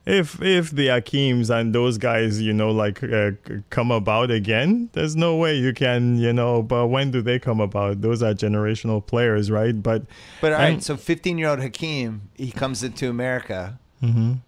if 0.06 0.40
if 0.40 0.70
the 0.70 0.86
Akims 0.88 1.50
and 1.50 1.74
those 1.74 1.98
guys, 1.98 2.40
you 2.40 2.54
know, 2.54 2.70
like 2.70 3.02
uh, 3.04 3.32
come 3.68 3.90
about 3.90 4.30
again, 4.30 4.88
there's 4.94 5.14
no 5.14 5.36
way 5.36 5.54
you 5.54 5.74
can, 5.74 6.16
you 6.16 6.32
know. 6.32 6.62
But 6.62 6.86
when 6.86 7.10
do 7.10 7.20
they 7.20 7.38
come 7.38 7.60
about? 7.60 8.00
Those 8.00 8.22
are 8.22 8.32
generational 8.32 9.04
players, 9.04 9.50
right? 9.50 9.82
But 9.82 10.04
But 10.40 10.54
all 10.54 10.60
right, 10.60 10.82
so 10.82 10.96
15 10.96 11.36
year 11.36 11.50
old 11.50 11.60
Hakeem, 11.60 12.30
he 12.34 12.50
comes 12.50 12.82
into 12.82 13.10
America. 13.10 13.78
mhm. 14.02 14.40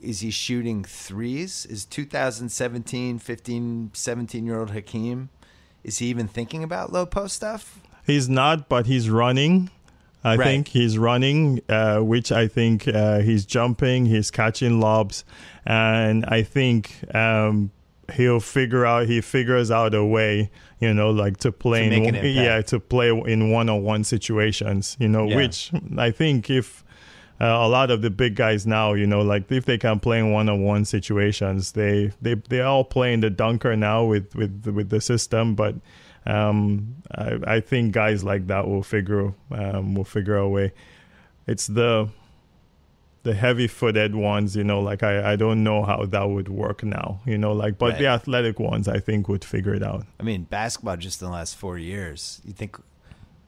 Is 0.00 0.20
he 0.20 0.30
shooting 0.30 0.82
threes? 0.84 1.66
Is 1.66 1.84
2017, 1.84 3.18
15, 3.18 3.90
17 3.94 4.46
year 4.46 4.58
old 4.60 4.70
Hakeem, 4.70 5.28
Is 5.84 5.98
he 5.98 6.06
even 6.06 6.26
thinking 6.28 6.64
about 6.64 6.92
low 6.92 7.06
post 7.06 7.36
stuff? 7.36 7.80
He's 8.04 8.28
not, 8.28 8.68
but 8.68 8.86
he's 8.86 9.08
running. 9.10 9.70
I 10.26 10.36
Right. 10.36 10.44
think 10.44 10.68
he's 10.68 10.98
running, 10.98 11.60
uh, 11.68 12.00
which 12.00 12.32
I 12.32 12.48
think 12.48 12.88
uh, 12.88 13.20
he's 13.20 13.44
jumping, 13.46 14.06
he's 14.06 14.30
catching 14.30 14.80
lobs, 14.80 15.24
and 15.64 16.24
I 16.26 16.42
think 16.42 16.96
um, 17.14 17.70
he'll 18.14 18.40
figure 18.40 18.84
out. 18.84 19.06
He 19.06 19.20
figures 19.20 19.70
out 19.70 19.94
a 19.94 20.04
way, 20.04 20.50
you 20.80 20.92
know, 20.92 21.10
like 21.10 21.36
to 21.38 21.52
play 21.52 21.88
To 21.88 21.94
in 21.94 22.14
yeah 22.34 22.60
to 22.62 22.80
play 22.80 23.08
in 23.10 23.50
one-on-one 23.50 24.04
situations. 24.04 24.96
You 24.98 25.08
know, 25.08 25.26
Yeah. 25.28 25.36
which 25.36 25.70
I 25.96 26.10
think 26.10 26.50
if 26.50 26.82
uh, 27.40 27.44
a 27.44 27.68
lot 27.68 27.90
of 27.90 28.00
the 28.02 28.10
big 28.10 28.34
guys 28.34 28.66
now, 28.66 28.94
you 28.94 29.06
know, 29.06 29.20
like 29.20 29.50
if 29.52 29.64
they 29.66 29.78
can 29.78 30.00
play 30.00 30.18
in 30.18 30.32
one-on-one 30.32 30.84
situations, 30.86 31.72
they 31.72 32.10
they 32.22 32.34
they 32.48 32.60
all 32.62 32.84
play 32.84 33.12
in 33.12 33.20
the 33.20 33.30
dunker 33.30 33.76
now 33.76 34.04
with 34.04 34.34
with 34.34 34.66
with 34.66 34.88
the 34.90 35.00
system, 35.00 35.54
but 35.54 35.74
um, 36.26 36.96
I, 37.14 37.38
I 37.46 37.60
think 37.60 37.92
guys 37.92 38.24
like 38.24 38.46
that 38.48 38.66
will 38.66 38.82
figure 38.82 39.32
um, 39.50 39.94
will 39.94 40.04
figure 40.04 40.36
a 40.36 40.48
way. 40.48 40.72
It's 41.46 41.66
the 41.66 42.08
the 43.22 43.34
heavy-footed 43.34 44.14
ones, 44.14 44.54
you 44.54 44.62
know, 44.62 44.80
like 44.80 45.02
I, 45.02 45.32
I 45.32 45.36
don't 45.36 45.64
know 45.64 45.82
how 45.82 46.04
that 46.04 46.30
would 46.30 46.48
work 46.48 46.84
now, 46.84 47.20
you 47.26 47.36
know, 47.36 47.52
like 47.52 47.76
but 47.76 47.98
the 47.98 48.06
athletic 48.06 48.60
ones 48.60 48.86
I 48.86 49.00
think 49.00 49.28
would 49.28 49.44
figure 49.44 49.74
it 49.74 49.82
out. 49.82 50.06
I 50.20 50.22
mean, 50.22 50.44
basketball 50.44 50.96
just 50.96 51.20
in 51.20 51.26
the 51.26 51.32
last 51.32 51.56
four 51.56 51.76
years. 51.76 52.40
You 52.44 52.52
think 52.52 52.76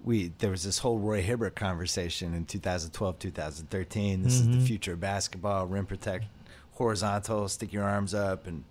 we 0.03 0.33
there 0.39 0.51
was 0.51 0.65
this 0.65 0.79
whole 0.79 0.99
Roy 0.99 1.23
Hibbert 1.23 1.55
conversation 1.55 2.35
in 2.35 2.45
2012, 2.45 3.19
2013. 3.19 4.23
This 4.23 4.35
is 4.35 4.49
the 4.49 4.61
future 4.61 4.95
of 4.95 5.01
basketball: 5.01 5.67
rim 5.67 5.87
protect, 5.87 6.27
horizontal, 6.73 7.49
stick 7.49 7.73
your 7.73 7.85
arms 7.85 8.15
up, 8.15 8.49
and 8.49 8.65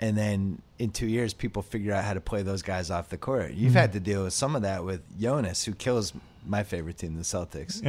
and 0.00 0.16
then 0.16 0.60
in 0.78 0.90
two 0.90 1.06
years, 1.06 1.32
people 1.32 1.62
figure 1.62 1.92
out 1.92 2.04
how 2.04 2.14
to 2.14 2.20
play 2.20 2.42
those 2.42 2.62
guys 2.62 2.90
off 2.90 3.08
the 3.08 3.16
court. 3.16 3.52
You've 3.52 3.74
had 3.74 3.92
to 3.94 4.00
deal 4.00 4.24
with 4.24 4.34
some 4.34 4.54
of 4.54 4.62
that 4.62 4.84
with 4.84 5.02
Jonas, 5.18 5.64
who 5.64 5.72
kills 5.72 6.12
my 6.46 6.62
favorite 6.62 6.98
team, 6.98 7.16
the 7.16 7.22
Celtics. 7.22 7.82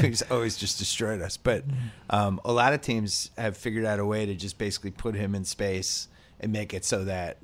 He's 0.04 0.22
always 0.22 0.56
just 0.56 0.78
destroyed 0.78 1.22
us. 1.22 1.36
But 1.36 1.64
um, 2.10 2.40
a 2.44 2.52
lot 2.52 2.72
of 2.72 2.80
teams 2.80 3.30
have 3.38 3.56
figured 3.56 3.84
out 3.84 4.00
a 4.00 4.04
way 4.04 4.26
to 4.26 4.34
just 4.34 4.58
basically 4.58 4.90
put 4.90 5.14
him 5.14 5.34
in 5.34 5.44
space 5.44 6.08
and 6.40 6.52
make 6.52 6.74
it 6.74 6.84
so 6.84 7.04
that 7.04 7.38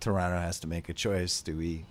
Toronto 0.00 0.38
has 0.38 0.60
to 0.60 0.66
make 0.66 0.88
a 0.88 0.94
choice. 0.94 1.42
Do 1.42 1.56
we 1.56 1.84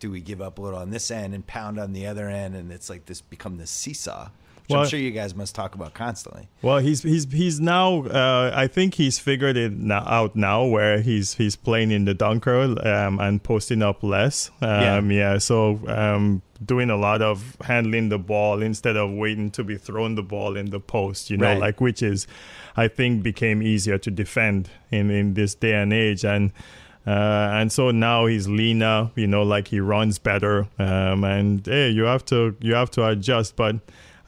do 0.00 0.10
we 0.10 0.20
give 0.20 0.40
up 0.40 0.58
a 0.58 0.62
little 0.62 0.78
on 0.78 0.88
this 0.90 1.10
end 1.10 1.34
and 1.34 1.46
pound 1.46 1.78
on 1.78 1.92
the 1.92 2.06
other 2.06 2.28
end, 2.28 2.56
and 2.56 2.72
it's 2.72 2.88
like 2.88 3.04
this 3.04 3.20
become 3.20 3.58
this 3.58 3.70
seesaw, 3.70 4.30
which 4.70 4.74
Well- 4.76 4.82
I'm 4.84 4.88
sure 4.88 4.98
you 5.00 5.10
guys 5.10 5.34
must 5.34 5.54
talk 5.54 5.74
about 5.74 5.92
constantly. 5.94 6.48
Well, 6.62 6.78
he's 6.78 7.02
he's 7.02 7.30
he's 7.32 7.60
now. 7.60 8.04
Uh, 8.04 8.52
I 8.54 8.66
think 8.66 8.94
he's 8.94 9.18
figured 9.18 9.56
it 9.56 9.72
now, 9.72 10.04
out 10.06 10.36
now, 10.36 10.64
where 10.64 11.00
he's 11.00 11.34
he's 11.34 11.56
playing 11.56 11.90
in 11.90 12.04
the 12.04 12.14
dunker 12.14 12.76
um, 12.86 13.18
and 13.20 13.42
posting 13.42 13.82
up 13.82 14.02
less. 14.02 14.50
Um, 14.62 15.10
yeah. 15.10 15.38
So 15.38 15.80
um, 15.88 16.42
doing 16.64 16.90
a 16.90 16.96
lot 16.96 17.20
of 17.22 17.56
handling 17.62 18.08
the 18.10 18.18
ball 18.18 18.62
instead 18.62 18.96
of 18.96 19.10
waiting 19.10 19.50
to 19.52 19.64
be 19.64 19.76
thrown 19.76 20.14
the 20.14 20.22
ball 20.22 20.56
in 20.56 20.70
the 20.70 20.80
post. 20.80 21.30
You 21.30 21.36
know, 21.36 21.46
Right. 21.46 21.58
like 21.58 21.80
which 21.80 22.02
is, 22.02 22.26
I 22.76 22.88
think, 22.88 23.22
became 23.22 23.62
easier 23.62 23.98
to 23.98 24.10
defend 24.10 24.70
in 24.90 25.10
in 25.10 25.34
this 25.34 25.54
day 25.54 25.74
and 25.74 25.92
age 25.92 26.24
and. 26.24 26.52
Uh, 27.06 27.48
and 27.54 27.72
so 27.72 27.90
now 27.90 28.26
he's 28.26 28.46
leaner, 28.46 29.10
you 29.16 29.26
know, 29.26 29.42
like 29.42 29.68
he 29.68 29.80
runs 29.80 30.18
better. 30.18 30.68
Um, 30.78 31.24
and 31.24 31.66
hey, 31.66 31.88
you 31.88 32.02
have 32.02 32.26
to 32.26 32.54
you 32.60 32.74
have 32.74 32.90
to 32.90 33.06
adjust, 33.08 33.56
but 33.56 33.76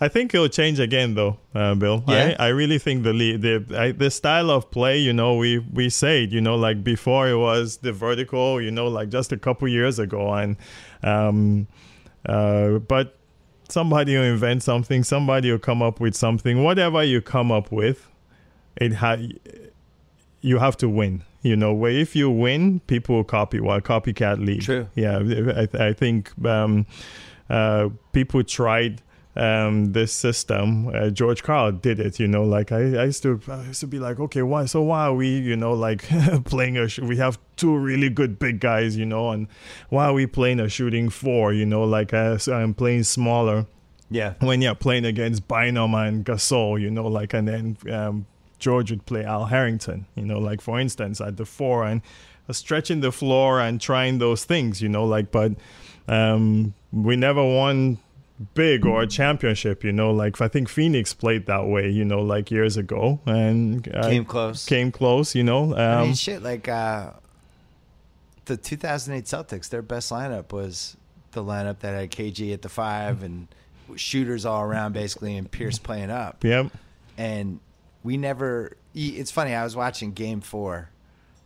I 0.03 0.09
think 0.09 0.35
it'll 0.35 0.49
change 0.49 0.81
again, 0.81 1.15
though, 1.15 1.39
uh, 1.55 1.77
Bill. 1.77 2.03
Yeah? 2.09 2.35
I, 2.37 2.47
I 2.47 2.49
really 2.49 2.81
think 2.81 3.05
the 3.05 3.13
the 3.13 3.79
I, 3.79 3.93
the 3.93 4.11
style 4.11 4.51
of 4.51 4.69
play, 4.73 4.99
you 4.99 5.13
know, 5.13 5.37
we 5.37 5.61
we 5.61 5.91
say, 5.91 6.25
it, 6.25 6.31
you 6.33 6.41
know, 6.41 6.57
like 6.57 6.83
before 6.83 7.29
it 7.29 7.37
was 7.37 7.77
the 7.77 7.93
vertical, 7.93 8.61
you 8.61 8.73
know, 8.73 8.89
like 8.89 9.11
just 9.11 9.31
a 9.31 9.37
couple 9.37 9.69
years 9.69 10.01
ago, 10.01 10.35
and 10.35 10.57
um, 11.05 11.69
uh, 12.27 12.81
but 12.81 13.17
somebody 13.69 14.17
will 14.17 14.25
invent 14.25 14.65
something, 14.65 15.05
somebody 15.05 15.53
will 15.53 15.61
come 15.61 15.83
up 15.83 16.01
with 16.01 16.17
something, 16.17 16.65
whatever 16.65 17.05
you 17.05 17.21
come 17.21 17.53
up 17.53 17.71
with, 17.71 18.11
it 18.77 18.95
ha- 18.95 19.19
you 20.41 20.59
have 20.59 20.77
to 20.79 20.89
win. 20.89 21.23
You 21.43 21.55
know, 21.55 21.73
where 21.73 21.93
if 21.93 22.17
you 22.17 22.29
win, 22.29 22.81
people 22.89 23.15
will 23.15 23.25
copy. 23.25 23.61
Well, 23.61 23.81
copycat 23.81 24.45
league. 24.45 24.63
True. 24.63 24.89
Yeah, 24.97 25.19
I, 25.79 25.87
I 25.89 25.93
think 25.93 26.33
um, 26.45 26.87
uh, 27.49 27.91
people 28.13 28.43
tried 28.43 29.01
um, 29.35 29.93
this 29.93 30.13
system. 30.13 30.89
Uh, 30.89 31.11
George 31.11 31.43
Karl 31.43 31.73
did 31.73 31.99
it. 31.99 32.21
You 32.21 32.29
know, 32.29 32.45
like 32.45 32.73
I, 32.73 32.97
I 32.97 33.05
used 33.05 33.23
to, 33.23 33.41
I 33.49 33.63
used 33.65 33.81
to 33.81 33.87
be 33.87 33.99
like, 33.99 34.21
okay, 34.21 34.43
why? 34.43 34.67
So 34.67 34.83
why 34.83 35.07
are 35.07 35.15
we, 35.15 35.39
you 35.39 35.57
know, 35.57 35.73
like 35.73 36.05
playing 36.45 36.77
a? 36.77 36.89
Sh- 36.89 37.01
we 37.01 37.17
have 37.17 37.39
two 37.57 37.77
really 37.77 38.11
good 38.11 38.39
big 38.39 38.61
guys, 38.61 38.97
you 38.97 39.07
know, 39.07 39.31
and 39.31 39.49
why 39.89 40.07
are 40.07 40.13
we 40.13 40.27
playing 40.27 40.61
a 40.61 40.69
shooting 40.69 41.09
four? 41.09 41.53
You 41.53 41.67
know, 41.67 41.85
like 41.85 42.13
uh, 42.13 42.39
so 42.39 42.55
I'm 42.55 42.75
playing 42.75 43.05
smaller 43.05 43.67
Yeah, 44.11 44.35
when 44.41 44.61
you're 44.61 44.75
playing 44.75 45.05
against 45.07 45.49
Bynum 45.49 45.95
and 45.95 46.25
Gasol, 46.25 46.81
you 46.81 46.91
know, 46.91 47.07
like, 47.07 47.33
and 47.33 47.49
then 47.49 47.77
um, 47.91 48.27
George 48.59 48.91
would 48.91 49.07
play 49.07 49.25
Al 49.25 49.47
Harrington, 49.47 50.07
you 50.15 50.25
know, 50.25 50.39
like 50.39 50.61
for 50.61 50.79
instance 50.79 51.21
at 51.21 51.37
the 51.37 51.45
four 51.47 51.85
and 51.85 52.03
uh, 52.49 52.53
stretching 52.53 53.01
the 53.01 53.11
floor 53.11 53.61
and 53.61 53.81
trying 53.81 54.19
those 54.19 54.45
things, 54.45 54.83
you 54.83 54.89
know, 54.89 55.05
like, 55.05 55.31
but 55.31 55.53
um, 56.09 56.75
we 56.93 57.17
never 57.17 57.43
won 57.43 57.99
big 58.55 58.85
or 58.87 59.03
a 59.03 59.07
championship, 59.07 59.85
you 59.85 59.93
know, 59.93 60.11
like 60.11 60.41
I 60.41 60.49
think 60.49 60.69
Phoenix 60.69 61.15
played 61.15 61.47
that 61.47 61.67
way, 61.67 61.89
you 61.91 62.05
know, 62.05 62.21
like 62.23 62.51
years 62.51 62.77
ago 62.77 63.21
and 63.27 63.87
uh, 63.95 64.03
came 64.09 64.25
close. 64.25 64.67
came 64.67 64.91
close, 64.93 65.35
you 65.35 65.43
know. 65.45 65.75
I 65.75 65.95
Um, 65.95 66.03
mean, 66.07 66.15
shit, 66.15 66.43
like 66.43 66.69
uh, 66.69 67.11
the 68.47 68.57
2008 68.57 69.25
Celtics, 69.25 69.69
their 69.69 69.83
best 69.83 70.11
lineup 70.11 70.53
was 70.53 70.97
the 71.33 71.43
lineup 71.43 71.79
that 71.81 71.95
had 71.95 72.11
KG 72.11 72.53
at 72.53 72.63
the 72.63 72.69
five 72.69 73.23
and 73.23 73.49
shooters 73.97 74.45
all 74.45 74.63
around 74.63 74.93
basically, 74.93 75.37
and 75.37 75.51
Pierce 75.51 75.79
playing 75.79 76.11
up. 76.11 76.43
yep. 76.45 76.71
And 77.19 77.61
we 78.03 78.17
never. 78.17 78.77
It's 78.95 79.31
funny. 79.31 79.55
I 79.55 79.65
was 79.65 79.77
watching 79.77 80.13
Game 80.13 80.41
Four 80.41 80.89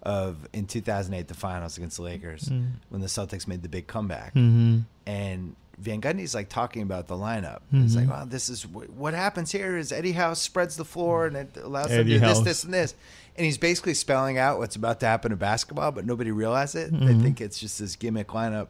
of 0.03 0.49
in 0.53 0.67
2008 0.67 1.27
the 1.29 1.35
finals 1.35 1.77
against 1.77 1.97
the 1.97 2.03
Lakers 2.05 2.49
when 2.89 3.01
the 3.01 3.09
Celtics 3.09 3.47
made 3.49 3.63
the 3.63 3.69
big 3.69 3.87
comeback, 3.89 4.35
Mm-hmm. 4.35 4.79
and 5.07 5.57
Van 5.79 6.01
Gundy's 6.01 6.35
like 6.35 6.49
talking 6.49 6.83
about 6.83 7.07
the 7.07 7.15
lineup. 7.15 7.61
Mm-hmm. 7.61 7.83
He's 7.83 7.97
like, 7.97 8.09
well, 8.09 8.27
this 8.27 8.49
is 8.49 8.63
wh- 8.63 8.97
what 8.97 9.15
happens 9.15 9.53
here 9.53 9.77
is 9.77 9.93
Eddie 9.93 10.13
House 10.13 10.41
spreads 10.41 10.77
the 10.77 10.85
floor 10.85 11.27
and 11.27 11.37
it 11.37 11.57
allows 11.63 11.89
them 11.89 11.99
to 11.99 12.05
do 12.05 12.19
this, 12.19 12.39
House. 12.39 12.41
this, 12.41 12.65
and 12.65 12.73
this." 12.73 12.95
And 13.37 13.45
he's 13.45 13.59
basically 13.59 13.93
spelling 13.93 14.39
out 14.39 14.59
what's 14.59 14.77
about 14.77 15.01
to 15.01 15.07
happen 15.07 15.31
in 15.31 15.39
basketball, 15.39 15.93
but 15.93 16.07
nobody 16.07 16.31
realized 16.31 16.75
it. 16.75 16.91
They 16.91 16.97
mm-hmm. 16.97 17.23
think 17.23 17.41
it's 17.43 17.59
just 17.59 17.79
this 17.79 17.95
gimmick 17.95 18.29
lineup. 18.29 18.69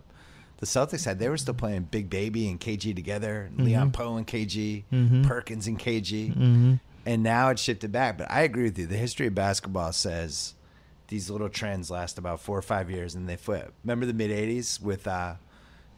The 0.58 0.66
Celtics 0.66 1.04
had 1.04 1.18
they 1.20 1.28
were 1.28 1.36
still 1.36 1.54
playing 1.54 1.84
Big 1.84 2.10
Baby 2.10 2.48
and 2.48 2.58
KG 2.58 2.96
together, 2.96 3.42
and 3.42 3.64
Leon 3.64 3.92
Powe 3.92 4.16
and 4.16 4.26
KG, 4.26 4.84
Perkins 5.26 5.66
and 5.66 5.78
KG, 5.78 6.78
and 7.04 7.22
now 7.22 7.50
it's 7.50 7.62
shifted 7.62 7.92
back. 7.92 8.18
But 8.18 8.30
I 8.30 8.40
agree 8.40 8.64
with 8.64 8.78
you. 8.78 8.86
The 8.86 8.96
history 8.96 9.28
of 9.28 9.34
basketball 9.34 9.92
says 9.92 10.54
these 11.08 11.30
little 11.30 11.48
trends 11.48 11.90
last 11.90 12.18
about 12.18 12.40
four 12.40 12.58
or 12.58 12.62
five 12.62 12.90
years 12.90 13.14
and 13.14 13.28
they 13.28 13.36
flip. 13.36 13.72
Remember 13.84 14.06
the 14.06 14.14
mid 14.14 14.30
'80s 14.30 14.80
with 14.82 15.06
uh, 15.06 15.34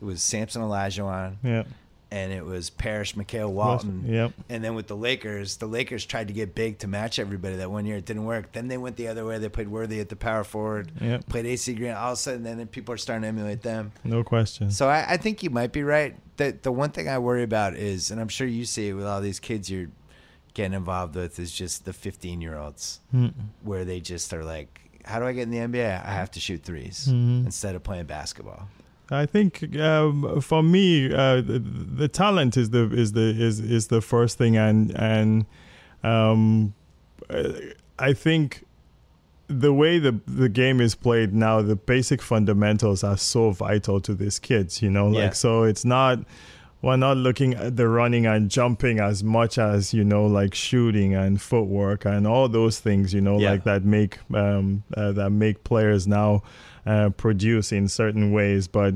it 0.01 0.05
was 0.05 0.23
Sampson 0.23 0.63
Olajuwon 0.63 1.37
Yeah. 1.43 1.65
and 2.11 2.33
it 2.33 2.45
was 2.45 2.71
Parrish, 2.71 3.15
McHale, 3.15 3.51
Walton. 3.51 4.05
Yep. 4.07 4.33
And 4.49 4.65
then 4.65 4.75
with 4.75 4.87
the 4.87 4.97
Lakers, 4.97 5.57
the 5.57 5.67
Lakers 5.67 6.07
tried 6.07 6.29
to 6.29 6.35
get 6.35 6.55
big 6.55 6.79
to 6.79 6.89
match 6.89 7.19
everybody 7.19 7.57
that 7.57 7.71
one 7.71 7.85
year. 7.85 7.97
It 7.97 8.07
didn't 8.07 8.25
work. 8.25 8.53
Then 8.53 8.69
they 8.69 8.79
went 8.79 8.97
the 8.97 9.09
other 9.09 9.25
way. 9.25 9.39
They 9.39 9.49
played 9.49 9.69
Worthy 9.69 10.01
at 10.01 10.09
the 10.09 10.17
power 10.17 10.45
forward, 10.45 10.91
Yep. 11.01 11.29
played 11.29 11.47
AC 11.47 11.75
Green. 11.75 11.93
All 11.93 12.13
of 12.13 12.15
a 12.15 12.17
sudden, 12.17 12.45
then 12.45 12.67
people 12.69 12.95
are 12.95 12.99
starting 12.99 13.23
to 13.23 13.29
emulate 13.29 13.63
them. 13.63 13.93
No 14.05 14.25
question. 14.25 14.71
So 14.71 14.89
I, 14.89 15.13
I 15.13 15.17
think 15.17 15.43
you 15.43 15.51
might 15.51 15.73
be 15.73 15.83
right. 15.83 16.17
The, 16.39 16.57
the 16.63 16.73
one 16.73 16.91
thing 16.91 17.09
I 17.09 17.19
worry 17.19 17.43
about 17.43 17.75
is, 17.75 18.11
and 18.11 18.21
I'm 18.21 18.29
sure 18.29 18.47
you 18.47 18.65
see 18.65 18.89
it 18.89 18.93
with 18.95 19.07
all 19.07 19.21
these 19.21 19.41
kids 19.41 19.71
you're 19.71 19.89
getting 20.55 20.75
involved 20.75 21.15
with, 21.15 21.39
is 21.39 21.53
just 21.53 21.85
the 21.85 21.93
15 21.93 22.41
year 22.41 22.57
olds 22.57 23.01
hmm. 23.11 23.29
where 23.63 23.85
they 23.85 24.01
just 24.01 24.33
are 24.33 24.45
like, 24.45 24.81
how 25.05 25.19
do 25.19 25.27
I 25.27 25.33
get 25.33 25.43
in 25.43 25.51
the 25.51 25.59
NBA? 25.59 26.05
I 26.05 26.13
have 26.13 26.31
to 26.33 26.41
shoot 26.41 26.63
3s 26.63 27.09
mm-hmm. 27.09 27.47
instead 27.47 27.75
of 27.75 27.83
playing 27.83 28.05
basketball. 28.07 28.69
I 29.11 29.25
think 29.27 29.75
um, 29.79 30.41
for 30.41 30.63
me, 30.63 31.07
uh, 31.13 31.37
the, 31.41 31.59
the 31.61 32.09
talent 32.09 32.57
is 32.57 32.71
the 32.71 32.91
is 32.93 33.13
the 33.13 33.23
is 33.43 33.59
is 33.61 33.87
the 33.89 34.01
first 34.03 34.37
thing, 34.39 34.57
and 34.57 34.91
and 34.99 35.47
um, 36.03 36.75
uh, 37.31 37.53
I 37.99 38.13
think 38.13 38.65
the 39.47 39.73
way 39.73 39.99
the 39.99 40.21
the 40.27 40.49
game 40.51 40.81
is 40.81 40.95
played 40.95 41.33
now, 41.35 41.63
the 41.63 41.77
basic 41.77 42.21
fundamentals 42.21 43.03
are 43.03 43.17
so 43.17 43.51
vital 43.51 44.01
to 44.03 44.15
these 44.15 44.39
kids. 44.39 44.83
You 44.83 44.91
know, 44.91 45.07
like 45.09 45.23
Yeah. 45.23 45.31
so 45.31 45.63
it's 45.63 45.85
not. 45.85 46.19
We're 46.81 46.97
not 46.97 47.17
looking 47.17 47.55
at 47.55 47.77
the 47.77 47.89
running 47.89 48.25
and 48.25 48.49
jumping 48.49 49.01
as 49.01 49.25
much 49.25 49.59
as 49.59 49.93
you 49.93 50.05
know, 50.05 50.27
like 50.27 50.55
shooting 50.55 51.13
and 51.13 51.43
footwork 51.43 52.05
and 52.05 52.25
all 52.25 52.49
those 52.49 52.79
things. 52.79 53.13
You 53.13 53.21
know, 53.21 53.41
Yeah. 53.41 53.51
like 53.51 53.65
that 53.65 53.85
make 53.85 54.19
um, 54.33 54.85
uh, 54.97 55.11
that 55.13 55.31
make 55.31 55.65
players 55.65 56.07
now 56.07 56.43
uh, 56.89 57.11
produce 57.11 57.73
in 57.73 57.89
certain 57.89 58.33
ways. 58.33 58.69
But 58.69 58.95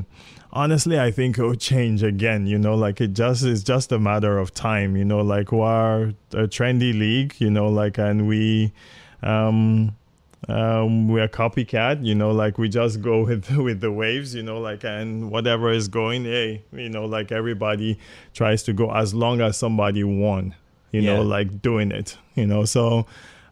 honestly, 0.52 0.98
I 0.98 1.10
think 1.10 1.38
it 1.38 1.42
will 1.42 1.54
change 1.54 2.02
again. 2.02 2.46
You 2.46 2.58
know, 2.58 2.74
like 2.74 3.00
it 3.00 3.12
just 3.14 3.44
is 3.44 3.62
just 3.62 3.92
a 3.92 3.98
matter 3.98 4.38
of 4.38 4.52
time. 4.54 4.96
You 4.96 5.04
know, 5.04 5.20
like 5.20 5.52
we're 5.52 6.14
a 6.32 6.46
trendy 6.48 6.92
league. 6.98 7.34
You 7.38 7.50
know, 7.50 7.68
like 7.68 7.98
and 7.98 8.26
we. 8.26 8.72
Um, 9.22 9.94
um, 10.48 11.06
we're 11.06 11.28
copycat, 11.28 12.04
you 12.04 12.16
know, 12.16 12.32
like 12.32 12.58
we 12.58 12.68
just 12.68 13.00
go 13.00 13.24
with 13.26 13.48
with 13.56 13.80
the 13.80 13.92
waves, 13.92 14.34
you 14.34 14.42
know, 14.42 14.58
like 14.60 14.82
and 14.84 15.30
whatever 15.30 15.70
is 15.70 15.86
going, 15.88 16.24
hey, 16.24 16.64
you 16.72 16.88
know, 16.88 17.04
like 17.04 17.30
everybody 17.30 17.96
tries 18.34 18.64
to 18.64 18.72
go 18.72 18.90
as 18.92 19.14
long 19.14 19.40
as 19.40 19.56
somebody 19.56 20.02
won, 20.02 20.54
you 20.90 21.00
Yeah. 21.00 21.14
know, 21.14 21.22
like 21.22 21.62
doing 21.62 21.92
it, 21.92 22.18
you 22.34 22.46
know. 22.46 22.64
So, 22.64 23.06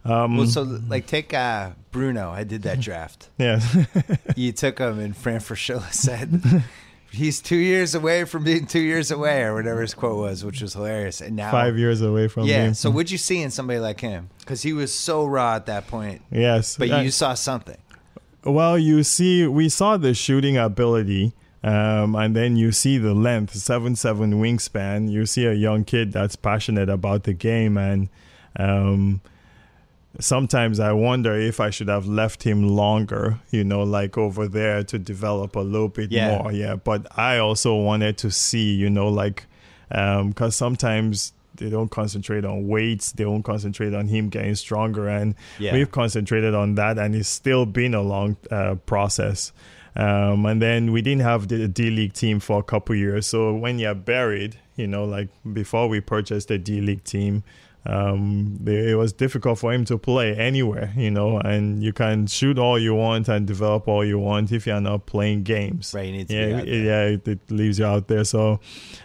um, 0.04 0.36
Well, 0.36 0.46
so 0.46 0.62
like 0.62 1.06
take 1.06 1.34
uh, 1.34 1.70
Bruno. 1.90 2.30
I 2.30 2.44
did 2.44 2.62
that 2.62 2.80
draft. 2.80 3.28
yeah, 3.38 3.60
you 4.36 4.52
took 4.52 4.78
him, 4.78 4.98
and 4.98 5.16
Fran 5.16 5.40
Fraschilla 5.40 5.92
said 5.92 6.64
he's 7.12 7.40
two 7.40 7.56
years 7.56 7.94
away 7.94 8.24
from 8.24 8.44
being 8.44 8.66
two 8.66 8.80
years 8.80 9.10
away, 9.10 9.42
or 9.42 9.54
whatever 9.54 9.80
his 9.82 9.94
quote 9.94 10.18
was, 10.18 10.44
which 10.44 10.62
was 10.62 10.74
hilarious. 10.74 11.20
And 11.20 11.36
now, 11.36 11.50
five 11.50 11.76
years 11.78 12.00
away 12.00 12.28
from 12.28 12.44
yeah. 12.44 12.62
being- 12.64 12.74
So 12.74 12.90
what'd 12.90 13.10
you 13.10 13.18
see 13.18 13.42
in 13.42 13.50
somebody 13.50 13.78
like 13.80 14.00
him? 14.00 14.30
Because 14.38 14.62
he 14.62 14.72
was 14.72 14.92
so 14.94 15.26
raw 15.26 15.56
at 15.56 15.66
that 15.66 15.86
point, 15.88 16.22
yes, 16.30 16.76
but 16.76 16.90
Uh, 16.90 16.98
you 17.00 17.10
saw 17.10 17.34
something. 17.34 17.76
Well, 18.44 18.78
you 18.78 19.02
see, 19.02 19.46
we 19.46 19.68
saw 19.68 19.98
the 19.98 20.14
shooting 20.14 20.56
ability, 20.56 21.34
um, 21.62 22.14
and 22.14 22.34
then 22.34 22.56
you 22.56 22.72
see 22.72 22.96
the 22.96 23.12
length, 23.12 23.54
seven 23.54 23.96
seven 23.96 24.40
wingspan. 24.40 25.10
You 25.10 25.26
see 25.26 25.44
a 25.44 25.52
young 25.52 25.84
kid 25.84 26.12
that's 26.12 26.36
passionate 26.36 26.88
about 26.88 27.24
the 27.24 27.34
game, 27.34 27.76
and 27.76 28.08
um, 28.56 29.20
sometimes 30.18 30.80
I 30.80 30.92
wonder 30.92 31.34
if 31.34 31.60
I 31.60 31.70
should 31.70 31.88
have 31.88 32.06
left 32.06 32.42
him 32.42 32.68
longer, 32.68 33.38
you 33.50 33.64
know, 33.64 33.82
like 33.82 34.18
over 34.18 34.48
there 34.48 34.82
to 34.84 34.98
develop 34.98 35.56
a 35.56 35.60
little 35.60 35.88
bit 35.88 36.10
Yeah. 36.10 36.38
more. 36.38 36.52
Yeah, 36.52 36.74
but 36.76 37.06
I 37.16 37.38
also 37.38 37.74
wanted 37.76 38.18
to 38.18 38.30
see, 38.30 38.74
you 38.74 38.90
know, 38.90 39.08
like 39.08 39.46
um 39.90 40.30
because 40.30 40.56
sometimes. 40.56 41.32
They 41.56 41.68
don't 41.68 41.90
concentrate 41.90 42.46
on 42.46 42.68
weights. 42.68 43.12
They 43.12 43.24
don't 43.24 43.42
concentrate 43.42 43.92
on 43.92 44.08
him 44.08 44.30
getting 44.30 44.54
stronger, 44.54 45.08
and 45.08 45.34
Yeah. 45.58 45.74
we've 45.74 45.90
concentrated 45.90 46.54
on 46.54 46.76
that, 46.76 46.96
and 46.98 47.14
it's 47.14 47.28
still 47.28 47.66
been 47.66 47.92
a 47.92 48.00
long 48.00 48.38
uh, 48.50 48.76
process. 48.86 49.52
Um, 49.94 50.46
and 50.46 50.62
then 50.62 50.90
we 50.90 51.02
didn't 51.02 51.20
have 51.22 51.48
the 51.48 51.68
D 51.68 51.90
League 51.90 52.14
team 52.14 52.40
for 52.40 52.60
a 52.60 52.62
couple 52.62 52.94
years. 52.94 53.26
So 53.26 53.52
when 53.54 53.78
you're 53.78 53.94
buried, 53.96 54.56
you 54.76 54.86
know, 54.86 55.04
like 55.04 55.28
before 55.52 55.86
we 55.88 56.00
purchased 56.00 56.48
the 56.48 56.56
D 56.56 56.80
League 56.80 57.04
team, 57.04 57.42
um, 57.86 58.58
it 58.66 58.96
was 58.96 59.12
difficult 59.12 59.58
for 59.58 59.72
him 59.72 59.84
to 59.86 59.96
play 59.96 60.36
anywhere, 60.36 60.92
you 60.96 61.10
know, 61.10 61.38
and 61.38 61.82
you 61.82 61.92
can 61.92 62.26
shoot 62.26 62.58
all 62.58 62.78
you 62.78 62.94
want 62.94 63.28
and 63.28 63.46
develop 63.46 63.88
all 63.88 64.04
you 64.04 64.18
want 64.18 64.52
if 64.52 64.66
you're 64.66 64.80
not 64.80 65.06
playing 65.06 65.44
games. 65.44 65.94
Right, 65.94 66.06
you 66.06 66.12
need 66.12 66.28
to 66.28 66.34
yeah, 66.34 66.46
be 66.46 66.52
out 66.54 66.60
it- 66.62 66.66
there. 66.66 66.84
yeah, 66.84 67.14
it, 67.14 67.28
it 67.28 67.50
leaves 67.50 67.78
you 67.78 67.86
out 67.86 68.08
there. 68.08 68.24
So, 68.24 68.60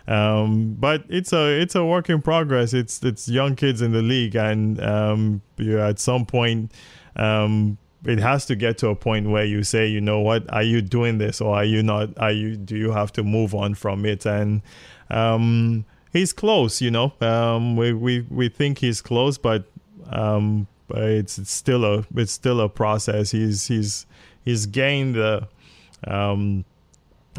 um, 0.07 0.75
but 0.77 1.05
it's 1.09 1.31
a 1.31 1.61
it's 1.61 1.75
a 1.75 1.85
work 1.85 2.09
in 2.09 2.21
progress. 2.21 2.73
It's 2.73 3.01
it's 3.03 3.29
young 3.29 3.55
kids 3.55 3.81
in 3.81 3.91
the 3.93 4.01
league, 4.01 4.35
and 4.35 4.81
um, 4.83 5.41
you 5.57 5.79
at 5.79 5.99
some 5.99 6.25
point, 6.25 6.71
um, 7.15 7.77
it 8.05 8.19
has 8.19 8.45
to 8.47 8.55
get 8.55 8.77
to 8.79 8.89
a 8.89 8.95
point 8.95 9.29
where 9.29 9.45
you 9.45 9.63
say, 9.63 9.87
you 9.87 10.01
know 10.01 10.19
what, 10.19 10.51
are 10.53 10.61
you 10.63 10.81
doing 10.81 11.17
this 11.17 11.41
or 11.41 11.55
are 11.55 11.65
you 11.65 11.81
not? 11.81 12.09
Are 12.19 12.31
you 12.31 12.55
do 12.57 12.75
you 12.75 12.91
have 12.91 13.11
to 13.13 13.23
move 13.23 13.55
on 13.55 13.73
from 13.73 14.05
it? 14.05 14.25
And 14.25 14.61
um, 15.09 15.85
he's 16.17 16.33
close, 16.33 16.81
you 16.81 16.91
know. 16.91 17.13
Um, 17.21 17.75
we 17.75 17.93
we 17.93 18.21
we 18.29 18.49
think 18.49 18.79
he's 18.79 19.01
close, 19.01 19.37
but 19.37 19.65
um, 20.09 20.67
but 20.87 21.03
it's, 21.03 21.37
it's 21.37 21.51
still 21.51 21.83
a 21.85 22.05
it's 22.15 22.31
still 22.31 22.59
a 22.61 22.69
process. 22.69 23.31
He's 23.31 23.67
he's 23.67 24.05
he's 24.43 24.65
gained 24.65 25.15
the 25.15 25.47
um 26.07 26.65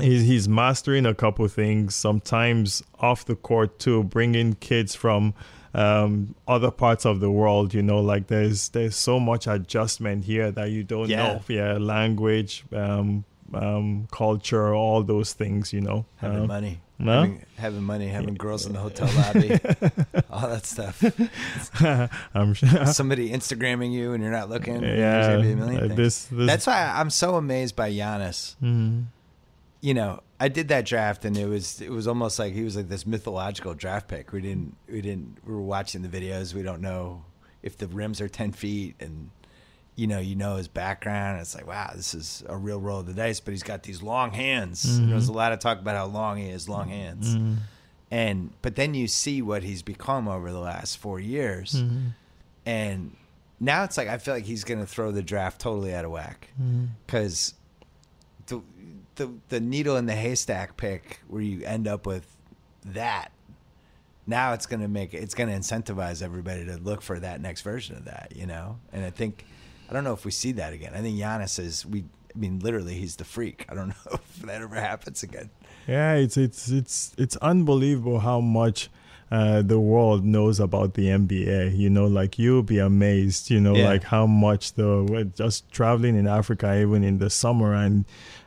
he's 0.01 0.23
he's 0.27 0.49
mastering 0.49 1.07
a 1.07 1.15
couple 1.15 1.47
things 1.49 1.95
sometimes 1.95 2.83
off 3.01 3.25
the 3.25 3.37
court 3.37 3.79
too 3.79 4.03
bringing 4.05 4.55
kids 4.57 4.95
from 4.95 5.33
um 5.75 6.35
other 6.49 6.71
parts 6.71 7.05
of 7.07 7.21
the 7.21 7.31
world 7.31 7.73
you 7.75 7.83
know 7.83 8.01
like 8.01 8.27
there's 8.29 8.71
there's 8.71 8.97
so 8.97 9.21
much 9.21 9.47
adjustment 9.47 10.25
here 10.25 10.51
that 10.51 10.71
you 10.71 10.83
don't 10.83 11.09
Yeah. 11.09 11.17
know 11.35 11.43
yeah 11.49 11.75
language 11.79 12.65
um 12.73 13.25
um 13.55 14.09
culture 14.11 14.75
all 14.75 15.03
those 15.03 15.33
things 15.35 15.73
you 15.73 15.81
know 15.81 16.05
Having 16.17 16.41
Um, 16.41 16.47
money, 16.49 16.81
no? 16.99 17.13
having, 17.21 17.45
having 17.57 17.83
money, 17.83 18.09
having 18.09 18.35
girls 18.35 18.67
in 18.67 18.73
the 18.73 18.79
hotel 18.79 19.09
lobby, 19.17 19.51
all 20.31 20.49
that 20.49 20.65
stuff. 20.67 21.03
i'm 22.35 22.55
sure 22.55 22.87
Somebody 22.93 23.31
Instagramming 23.31 23.93
you 23.93 24.13
and 24.13 24.23
you're 24.23 24.33
not 24.33 24.49
looking. 24.49 24.83
yeah 24.83 25.37
be 25.37 25.53
a 25.53 25.57
million 25.57 25.95
this, 25.95 26.25
this 26.25 26.47
That's 26.47 26.67
why 26.67 26.83
I'm 26.95 27.11
so 27.11 27.37
amazed 27.37 27.77
by 27.77 27.91
Giannis. 27.91 28.57
Mhm. 28.63 29.07
you 29.81 29.95
know, 29.95 30.21
I 30.41 30.49
did 30.49 30.69
that 30.69 30.85
draft 30.87 31.25
and 31.25 31.37
it 31.37 31.47
was 31.47 31.81
it 31.81 31.91
was 31.91 32.07
almost 32.09 32.39
like 32.39 32.53
he 32.53 32.63
was 32.63 32.77
like 32.77 32.89
this 32.89 33.07
mythological 33.07 33.75
draft 33.75 34.09
pick. 34.09 34.33
We 34.33 34.41
didn't 34.41 34.77
we 34.89 35.01
didn't 35.01 35.39
we 35.47 35.53
were 35.55 35.63
watching 35.63 36.03
the 36.03 36.09
videos. 36.09 36.55
We 36.55 36.63
don't 36.63 36.81
know 36.83 37.25
if 37.63 37.77
the 37.79 37.87
rims 37.89 38.21
are 38.21 38.29
ten 38.29 38.53
feet 38.53 38.95
and 39.01 39.31
you 39.97 40.07
know, 40.07 40.19
you 40.21 40.37
know 40.37 40.57
his 40.57 40.69
background. 40.69 41.41
It's 41.41 41.55
like, 41.55 41.67
wow, 41.67 41.91
this 41.97 42.15
is 42.15 42.45
a 42.47 42.57
real 42.57 42.79
roll 42.79 43.01
of 43.01 43.07
the 43.07 43.15
dice, 43.15 43.41
but 43.41 43.53
he's 43.53 43.63
got 43.63 43.83
these 43.83 44.03
long 44.03 44.31
hands. 44.31 44.85
Mm-hmm. 44.85 45.07
There 45.07 45.15
was 45.17 45.29
a 45.29 45.33
lot 45.33 45.53
of 45.53 45.59
talk 45.59 45.81
about 45.81 45.97
how 45.97 46.07
long 46.07 46.37
he 46.37 46.51
has 46.51 46.69
long 46.69 46.89
hands. 46.89 47.35
And 48.11 48.53
but 48.63 48.77
then 48.77 48.95
you 48.95 49.09
see 49.09 49.43
what 49.43 49.63
he's 49.65 49.83
become 49.83 50.29
over 50.29 50.53
the 50.53 50.61
last 50.61 50.99
four 50.99 51.19
years. 51.19 51.73
Mm-hmm. 51.73 52.09
And 52.67 53.17
now 53.59 53.85
it's 53.85 53.97
like 53.97 54.07
I 54.09 54.19
feel 54.19 54.35
like 54.35 54.45
he's 54.45 54.65
going 54.65 54.81
to 54.81 54.87
throw 54.87 55.11
the 55.13 55.23
draft 55.23 55.61
totally 55.61 55.95
out 55.95 56.05
of 56.05 56.11
whack 56.11 56.49
Mm-hmm. 56.63 56.85
because 57.07 57.55
the, 58.47 58.61
the 59.17 59.31
the 59.49 59.61
needle 59.61 59.97
in 59.97 60.07
the 60.07 60.15
haystack 60.15 60.77
pick 60.77 61.21
where 61.27 61.43
you 61.43 61.65
end 61.65 61.89
up 61.89 62.07
with 62.07 62.27
that. 62.85 63.33
Now 64.27 64.53
it's 64.53 64.67
going 64.67 64.81
to 64.81 64.89
make 64.89 65.15
it's 65.15 65.35
going 65.35 65.49
to 65.49 65.57
incentivize 65.57 66.23
everybody 66.23 66.67
to 66.67 66.77
look 66.77 67.01
for 67.03 67.19
that 67.21 67.41
next 67.41 67.63
version 67.63 67.97
of 67.97 68.05
that, 68.05 68.33
you 68.37 68.47
know. 68.47 68.79
And 68.93 69.05
I 69.05 69.11
think 69.11 69.45
I 69.89 69.93
don't 69.93 70.05
know 70.05 70.13
if 70.15 70.25
we 70.25 70.31
see 70.31 70.53
that 70.53 70.73
again. 70.73 70.93
I 70.95 71.01
think 71.01 71.19
Giannis 71.19 71.59
is 71.59 71.87
we. 71.87 72.05
I 72.35 72.39
mean, 72.39 72.59
literally, 72.59 72.95
he's 72.95 73.17
the 73.17 73.25
freak. 73.25 73.65
I 73.69 73.75
don't 73.75 73.89
know 74.05 74.13
if 74.13 74.43
that 74.43 74.61
ever 74.63 74.75
happens 74.77 75.23
again. 75.23 75.51
Yeah, 75.87 76.15
it's 76.15 76.37
it's 76.37 76.69
it's 76.69 77.15
it's 77.17 77.37
unbelievable 77.37 78.19
how 78.21 78.41
much 78.41 78.91
uh, 79.31 79.63
the 79.63 79.79
world 79.81 80.25
knows 80.25 80.61
about 80.61 80.95
the 80.95 81.07
NBA. 81.07 81.77
You 81.79 81.89
know, 81.91 82.07
like 82.07 82.39
you'll 82.39 82.63
be 82.63 82.79
amazed. 82.79 83.49
You 83.51 83.61
know, 83.61 83.75
Yeah. 83.77 83.89
like 83.89 84.05
how 84.05 84.27
much 84.27 84.75
the 84.75 85.07
we're 85.09 85.25
just 85.25 85.71
traveling 85.73 86.17
in 86.17 86.27
Africa, 86.27 86.79
even 86.81 87.03
in 87.05 87.19
the 87.19 87.31
summer, 87.31 87.73
and 87.75 88.05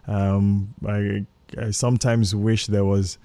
um, 0.07 0.73
I 0.87 1.25
I 1.57 1.71
sometimes 1.71 2.35
wish 2.35 2.67
there 2.67 2.85
was 2.85 3.17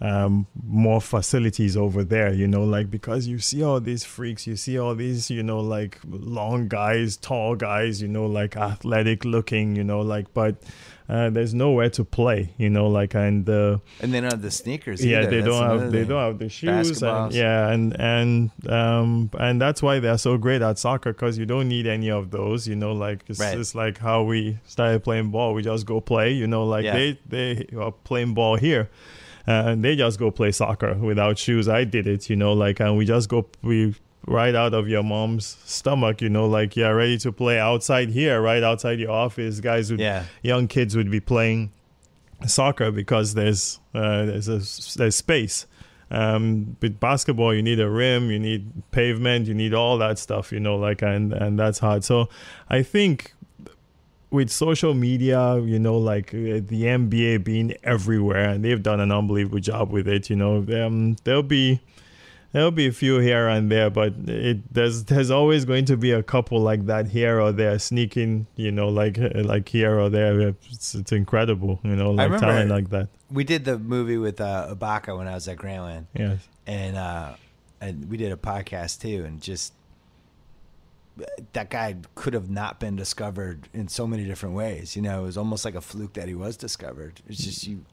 um, 0.00 0.46
more 0.62 1.00
facilities 1.00 1.76
over 1.76 2.04
there, 2.04 2.32
you 2.32 2.46
know, 2.46 2.64
like 2.64 2.90
because 2.90 3.26
you 3.26 3.38
see 3.38 3.62
all 3.62 3.80
these 3.80 4.04
freaks, 4.04 4.46
you 4.46 4.54
see 4.56 4.78
all 4.78 4.94
these, 4.94 5.30
you 5.30 5.42
know, 5.42 5.60
like 5.60 5.98
long 6.06 6.68
guys, 6.68 7.16
tall 7.16 7.54
guys, 7.56 8.02
you 8.02 8.08
know, 8.08 8.26
like 8.26 8.56
athletic 8.56 9.24
looking, 9.24 9.74
you 9.74 9.82
know, 9.84 10.00
like, 10.00 10.34
but 10.34 10.56
uh, 11.08 11.30
there's 11.30 11.54
nowhere 11.54 11.88
to 11.88 12.04
play, 12.04 12.52
you 12.58 12.68
know, 12.68 12.88
like, 12.88 13.14
and 13.14 13.48
uh, 13.48 13.78
And 14.00 14.12
they 14.12 14.20
don't 14.20 14.32
have 14.32 14.42
the 14.42 14.50
sneakers. 14.50 15.02
yeah, 15.04 15.20
either. 15.20 15.30
they 15.30 15.36
That's 15.36 15.46
don't 15.48 15.62
have 15.62 15.72
another 15.76 15.90
they 15.90 15.98
thing. 16.00 16.08
don't 16.08 16.22
have 16.26 16.38
the 16.40 16.48
shoes, 16.50 17.02
and 17.02 17.32
yeah, 17.32 17.70
and 17.70 17.98
and 17.98 18.50
um 18.68 19.30
and 19.38 19.60
that's 19.60 19.80
why 19.82 19.98
they're 20.00 20.18
so 20.18 20.36
great 20.36 20.60
at 20.62 20.78
soccer 20.78 21.12
because 21.14 21.38
you 21.38 21.46
don't 21.46 21.68
need 21.68 21.86
any 21.86 22.10
of 22.10 22.32
those, 22.32 22.66
you 22.68 22.76
know, 22.76 22.92
like 22.92 23.22
it's, 23.28 23.40
Right. 23.40 23.56
it's 23.56 23.74
like 23.74 23.96
how 23.98 24.24
we 24.24 24.58
started 24.66 25.04
playing 25.04 25.30
ball, 25.30 25.54
we 25.54 25.62
just 25.62 25.86
go 25.86 26.00
play, 26.02 26.32
you 26.32 26.46
know, 26.48 26.64
like 26.66 26.84
Yeah. 26.84 26.92
they 26.94 27.18
they 27.26 27.66
are 27.78 27.92
playing 27.92 28.34
ball 28.34 28.56
here. 28.56 28.90
Uh, 29.48 29.62
and 29.66 29.84
they 29.84 29.94
just 29.96 30.18
go 30.18 30.30
play 30.30 30.50
soccer 30.52 30.94
without 30.94 31.38
shoes. 31.38 31.68
I 31.68 31.84
did 31.84 32.06
it, 32.06 32.28
you 32.28 32.36
know, 32.36 32.52
like, 32.52 32.80
and 32.80 32.96
we 32.96 33.04
just 33.04 33.28
go, 33.28 33.46
we 33.62 33.94
right 34.26 34.56
out 34.56 34.74
of 34.74 34.88
your 34.88 35.04
mom's 35.04 35.56
stomach, 35.64 36.20
you 36.20 36.28
know, 36.28 36.46
like 36.46 36.74
you're 36.76 36.96
ready 36.96 37.16
to 37.18 37.30
play 37.30 37.60
outside 37.60 38.08
here, 38.08 38.40
right 38.42 38.62
outside 38.62 38.98
your 38.98 39.12
office. 39.12 39.60
Guys 39.60 39.90
would, 39.92 40.00
Yeah. 40.00 40.24
young 40.42 40.66
kids 40.66 40.96
would 40.96 41.10
be 41.12 41.20
playing 41.20 41.70
soccer 42.46 42.90
because 42.90 43.34
there's 43.34 43.78
uh, 43.94 44.26
there's 44.26 44.48
a, 44.48 44.58
there's 44.98 45.14
space. 45.14 45.66
Um, 46.10 46.76
with 46.80 47.00
basketball, 47.00 47.52
you 47.54 47.62
need 47.62 47.80
a 47.80 47.88
rim, 47.90 48.30
you 48.30 48.38
need 48.38 48.70
pavement, 48.92 49.46
you 49.48 49.54
need 49.54 49.74
all 49.74 49.98
that 49.98 50.18
stuff, 50.18 50.52
you 50.52 50.60
know, 50.60 50.76
like 50.76 51.02
and 51.02 51.32
and 51.32 51.58
that's 51.58 51.78
hard. 51.80 52.04
So, 52.04 52.28
I 52.68 52.82
think 52.82 53.32
with 54.36 54.50
social 54.50 54.92
media, 54.94 55.58
you 55.60 55.78
know, 55.78 55.96
like 55.96 56.28
uh, 56.28 56.60
the 56.62 56.82
NBA 56.82 57.42
being 57.42 57.74
everywhere, 57.82 58.50
and 58.50 58.62
they've 58.62 58.82
done 58.82 59.00
an 59.00 59.10
unbelievable 59.10 59.58
job 59.58 59.90
with 59.90 60.06
it. 60.06 60.28
You 60.30 60.36
know, 60.36 60.56
um, 60.84 61.16
there'll 61.24 61.42
be 61.42 61.80
there'll 62.52 62.70
be 62.70 62.86
a 62.86 62.92
few 62.92 63.18
here 63.18 63.48
and 63.48 63.72
there, 63.72 63.88
but 63.88 64.12
it 64.26 64.72
there's 64.72 65.04
there's 65.04 65.30
always 65.30 65.64
going 65.64 65.86
to 65.86 65.96
be 65.96 66.12
a 66.12 66.22
couple 66.22 66.60
like 66.60 66.84
that 66.86 67.08
here 67.08 67.40
or 67.40 67.50
there 67.50 67.78
sneaking. 67.78 68.46
You 68.56 68.70
know, 68.70 68.88
like 68.88 69.18
uh, 69.18 69.30
like 69.42 69.68
here 69.68 69.98
or 69.98 70.10
there. 70.10 70.54
It's, 70.70 70.94
it's 70.94 71.12
incredible. 71.12 71.80
You 71.82 71.96
know, 71.96 72.10
like 72.10 72.38
talent 72.38 72.70
like 72.70 72.90
that. 72.90 73.08
We 73.32 73.42
did 73.42 73.64
the 73.64 73.78
movie 73.78 74.18
with 74.18 74.40
uh, 74.40 74.74
Ibaka 74.74 75.16
when 75.16 75.26
I 75.26 75.34
was 75.34 75.48
at 75.48 75.56
Grantland. 75.56 76.06
Yes. 76.14 76.46
and 76.66 76.96
uh, 76.96 77.34
and 77.80 78.08
we 78.10 78.18
did 78.18 78.32
a 78.32 78.36
podcast 78.36 79.00
too, 79.00 79.24
and 79.24 79.40
just 79.40 79.72
that 81.52 81.70
guy 81.70 81.96
could 82.14 82.34
have 82.34 82.50
not 82.50 82.78
been 82.78 82.96
discovered 82.96 83.68
in 83.72 83.88
so 83.88 84.06
many 84.06 84.24
different 84.24 84.54
ways. 84.54 84.96
You 84.96 85.02
know, 85.02 85.20
it 85.20 85.26
was 85.26 85.38
almost 85.38 85.64
like 85.64 85.74
a 85.74 85.80
fluke 85.80 86.12
that 86.14 86.28
he 86.28 86.34
was 86.34 86.56
discovered. 86.56 87.20
It's 87.26 87.42
just 87.44 87.66
you, 87.66 87.84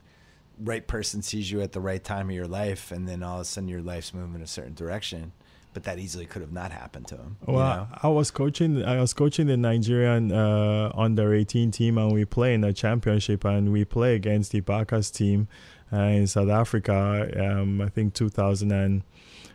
right 0.60 0.86
person 0.86 1.22
sees 1.22 1.50
you 1.52 1.62
at 1.62 1.72
the 1.72 1.80
right 1.80 2.04
time 2.04 2.30
of 2.30 2.36
your 2.36 2.48
life, 2.48 2.92
and 2.92 3.08
then 3.08 3.24
all 3.24 3.36
of 3.38 3.42
a 3.42 3.46
sudden 3.46 3.70
your 3.70 3.82
life's 3.82 4.14
moving 4.14 4.42
a 4.42 4.48
certain 4.48 4.74
direction. 4.74 5.32
but 5.74 5.84
that 5.84 6.00
easily 6.00 6.26
could 6.26 6.42
have 6.42 6.52
not 6.52 6.72
happened 6.72 7.08
to 7.08 7.16
him. 7.16 7.38
you 7.48 7.54
know? 7.54 7.88
I 8.02 8.08
was 8.08 8.32
coaching. 8.32 8.84
I 8.84 9.00
was 9.02 9.14
coaching 9.14 9.48
the 9.48 9.58
Nigerian 9.58 10.32
uh, 10.32 10.92
under 10.96 11.34
eighteen 11.34 11.72
team, 11.72 11.98
and 11.98 12.14
we 12.14 12.26
play 12.26 12.54
in 12.54 12.64
a 12.64 12.74
championship, 12.74 13.44
and 13.44 13.72
we 13.72 13.84
play 13.86 14.16
against 14.16 14.52
the 14.52 14.62
Ibaka's 14.62 15.10
team 15.12 15.48
uh, 15.92 15.98
in 15.98 16.28
South 16.28 16.50
Africa. 16.50 17.30
Um, 17.36 17.82
I 17.82 17.90
think 17.90 18.14
two 18.14 18.30
thousand 18.30 18.72
and 18.72 19.04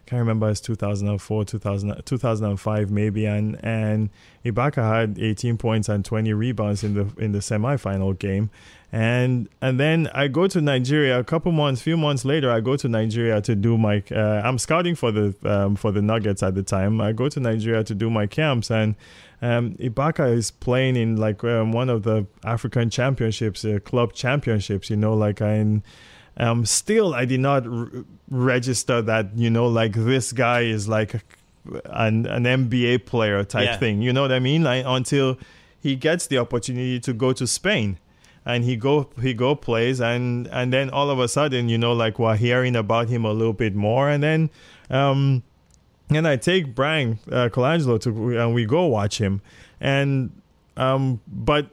can't 0.09 0.21
remember 0.21 0.49
it's 0.49 0.61
2004 0.61 1.45
2000, 1.45 2.03
2005 2.07 2.91
maybe 2.91 3.27
and 3.27 3.63
and 3.63 4.09
Ibaka 4.43 4.77
had 4.77 5.19
18 5.19 5.59
points 5.59 5.87
and 5.91 6.03
20 6.03 6.33
rebounds 6.33 6.83
in 6.83 6.95
the 6.95 7.07
in 7.19 7.33
the 7.33 7.41
semifinal 7.41 8.19
game. 8.19 8.49
And 8.91 9.51
and 9.61 9.79
then 9.79 10.09
I 10.15 10.29
go 10.29 10.47
to 10.47 10.63
Nigeria 10.63 11.19
a 11.19 11.25
couple 11.25 11.53
months 11.53 11.83
few 11.83 11.99
months 11.99 12.25
later 12.25 12.51
I 12.51 12.61
go 12.61 12.75
to 12.77 12.89
Nigeria 12.89 13.43
to 13.43 13.55
do 13.55 13.77
my 13.77 14.03
uh, 14.11 14.41
I'm 14.43 14.57
scouting 14.57 14.95
for 14.95 15.13
the 15.13 15.35
um, 15.45 15.77
for 15.77 15.93
the 15.93 16.01
Nuggets 16.01 16.43
at 16.43 16.55
the 16.55 16.63
time. 16.63 17.03
I 17.03 17.13
go 17.13 17.29
to 17.29 17.39
Nigeria 17.39 17.85
to 17.85 17.95
do 17.95 18.09
my 18.09 18.27
camps 18.27 18.71
and 18.71 18.95
um, 19.43 19.75
Ibaka 19.75 20.33
is 20.33 20.51
playing 20.51 20.97
in 20.97 21.17
like 21.17 21.45
um, 21.45 21.73
one 21.73 21.91
of 21.91 22.05
the 22.05 22.27
African 22.45 22.89
championships 22.89 23.63
uh, 23.63 23.79
club 23.85 24.15
championships 24.15 24.89
you 24.89 24.97
know 24.97 25.13
like 25.13 25.43
in 25.43 25.83
um, 26.39 26.65
still 26.65 27.15
I 27.15 27.25
did 27.25 27.41
not 27.41 27.67
r- 27.67 27.89
register 28.31 29.03
that 29.03 29.37
you 29.37 29.51
know 29.51 29.67
like 29.67 29.93
this 29.93 30.33
guy 30.33 30.61
is 30.63 30.89
like 30.89 31.15
an 31.87 32.27
an 32.27 32.45
NBA 32.45 33.05
player 33.07 33.45
type 33.45 33.65
Yeah. 33.67 33.77
thing. 33.79 34.01
You 34.03 34.13
know 34.13 34.23
what 34.23 34.33
I 34.33 34.39
mean? 34.39 34.63
Like 34.65 34.85
until 34.87 35.37
he 35.81 35.97
gets 35.97 36.27
the 36.27 36.39
opportunity 36.39 36.99
to 37.01 37.13
go 37.13 37.33
to 37.33 37.47
Spain. 37.47 37.99
And 38.47 38.65
he 38.65 38.77
go 38.77 39.11
he 39.21 39.35
go 39.35 39.55
plays 39.55 40.01
and 40.01 40.47
and 40.47 40.73
then 40.73 40.89
all 40.89 41.11
of 41.11 41.19
a 41.21 41.29
sudden 41.29 41.69
you 41.69 41.77
know 41.77 41.93
like 41.93 42.19
we're 42.19 42.37
hearing 42.37 42.77
about 42.77 43.11
him 43.11 43.27
a 43.27 43.33
little 43.33 43.53
bit 43.53 43.75
more 43.75 44.09
and 44.09 44.23
then 44.23 44.49
um 44.89 45.43
and 46.09 46.27
I 46.27 46.37
take 46.37 46.75
Bryan 46.75 47.19
uh, 47.31 47.51
Colangelo 47.53 48.01
to 48.01 48.39
and 48.39 48.55
we 48.55 48.65
go 48.65 48.87
watch 48.87 49.19
him 49.21 49.43
and 49.83 50.31
um 50.79 51.21
but 51.29 51.67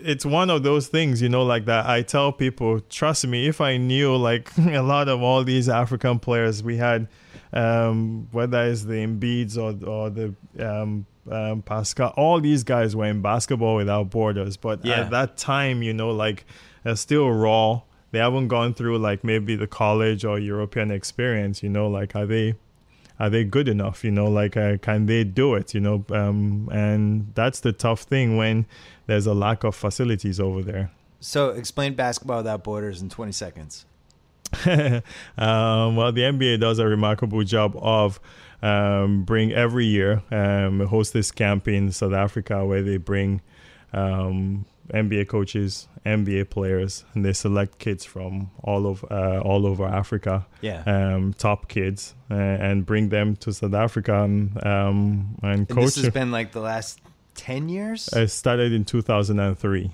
it's 0.00 0.24
one 0.24 0.50
of 0.50 0.62
those 0.62 0.88
things, 0.88 1.20
you 1.22 1.28
know, 1.28 1.42
like 1.44 1.64
that. 1.66 1.86
I 1.86 2.02
tell 2.02 2.32
people, 2.32 2.80
trust 2.80 3.26
me, 3.26 3.46
if 3.48 3.60
I 3.60 3.76
knew 3.76 4.16
like 4.16 4.50
a 4.58 4.80
lot 4.82 5.08
of 5.08 5.22
all 5.22 5.44
these 5.44 5.68
African 5.68 6.18
players 6.18 6.62
we 6.62 6.76
had, 6.76 7.08
um, 7.52 8.28
whether 8.32 8.64
it's 8.64 8.84
the 8.84 8.94
Embiids 9.06 9.56
or 9.56 9.86
or 9.88 10.10
the 10.10 10.34
um, 10.58 11.06
um, 11.30 11.62
Pascal, 11.62 12.12
all 12.16 12.40
these 12.40 12.64
guys 12.64 12.94
were 12.96 13.06
in 13.06 13.22
basketball 13.22 13.76
without 13.76 14.10
borders. 14.10 14.56
But 14.56 14.84
Yeah. 14.84 15.00
at 15.02 15.10
that 15.10 15.36
time, 15.36 15.82
you 15.82 15.92
know, 15.94 16.10
like 16.10 16.44
they're 16.82 16.96
still 16.96 17.30
raw. 17.30 17.82
They 18.10 18.18
haven't 18.20 18.48
gone 18.48 18.74
through 18.74 18.98
like 18.98 19.24
maybe 19.24 19.56
the 19.56 19.66
college 19.66 20.24
or 20.24 20.38
European 20.38 20.90
experience. 20.90 21.62
You 21.62 21.68
know, 21.70 21.88
like 21.88 22.14
are 22.14 22.26
they 22.26 22.54
are 23.18 23.30
they 23.30 23.44
good 23.44 23.68
enough 23.68 24.04
you 24.04 24.10
know 24.10 24.26
like 24.26 24.56
uh, 24.56 24.76
can 24.78 25.06
they 25.06 25.24
do 25.24 25.54
it 25.54 25.74
you 25.74 25.80
know 25.80 26.04
um, 26.10 26.68
and 26.72 27.32
that's 27.34 27.60
the 27.60 27.72
tough 27.72 28.02
thing 28.02 28.36
when 28.36 28.66
there's 29.06 29.26
a 29.26 29.34
lack 29.34 29.64
of 29.64 29.74
facilities 29.74 30.40
over 30.40 30.62
there 30.62 30.90
So 31.20 31.50
explain 31.50 31.94
basketball 31.94 32.38
without 32.38 32.64
borders 32.64 33.00
in 33.00 33.08
20 33.08 33.32
seconds. 33.32 33.86
um, 34.66 35.96
well 35.96 36.12
the 36.12 36.22
nba 36.22 36.60
does 36.60 36.78
a 36.78 36.86
remarkable 36.86 37.42
job 37.42 37.76
of 37.76 38.20
um, 38.62 39.24
bring 39.24 39.52
every 39.52 39.84
year 39.84 40.22
um, 40.30 40.80
host 40.80 41.12
this 41.12 41.32
camp 41.32 41.66
in 41.66 41.90
south 41.90 42.12
africa 42.12 42.64
where 42.64 42.82
they 42.82 42.96
bring 42.96 43.40
um, 43.92 44.64
nba 44.92 45.26
coaches 45.26 45.88
nba 46.04 46.48
players 46.50 47.04
and 47.14 47.24
they 47.24 47.32
select 47.32 47.78
kids 47.78 48.04
from 48.04 48.50
all 48.62 48.86
over 48.86 49.06
uh, 49.10 49.40
all 49.40 49.66
over 49.66 49.86
africa 49.86 50.46
Yeah. 50.60 50.82
um, 50.86 51.32
top 51.32 51.68
kids 51.68 52.14
uh, 52.30 52.34
and 52.34 52.84
bring 52.84 53.08
them 53.08 53.36
to 53.36 53.52
South 53.52 53.74
Africa 53.74 54.22
and, 54.24 54.50
um, 54.66 55.36
and 55.42 55.60
and 55.60 55.68
coach. 55.68 55.84
this 55.84 55.96
has 55.96 56.10
been 56.20 56.30
like 56.30 56.52
the 56.52 56.60
last 56.60 57.00
10 57.36 57.68
years? 57.68 58.08
I 58.12 58.26
started 58.26 58.72
in 58.72 58.84
2003. 58.84 59.90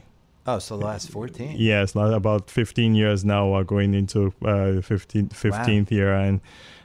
oh, 0.47 0.59
so 0.59 0.77
the 0.77 0.85
last 0.87 1.11
14. 1.11 1.55
Yes, 1.59 1.95
not 1.95 2.13
about 2.13 2.51
15 2.51 2.95
years 2.95 3.25
now. 3.25 3.49
We're 3.53 3.65
going 3.65 3.95
into 3.95 4.33
uh, 4.45 4.81
15, 4.83 5.29
15th 5.31 5.91
year, 5.91 6.13
and 6.15 6.41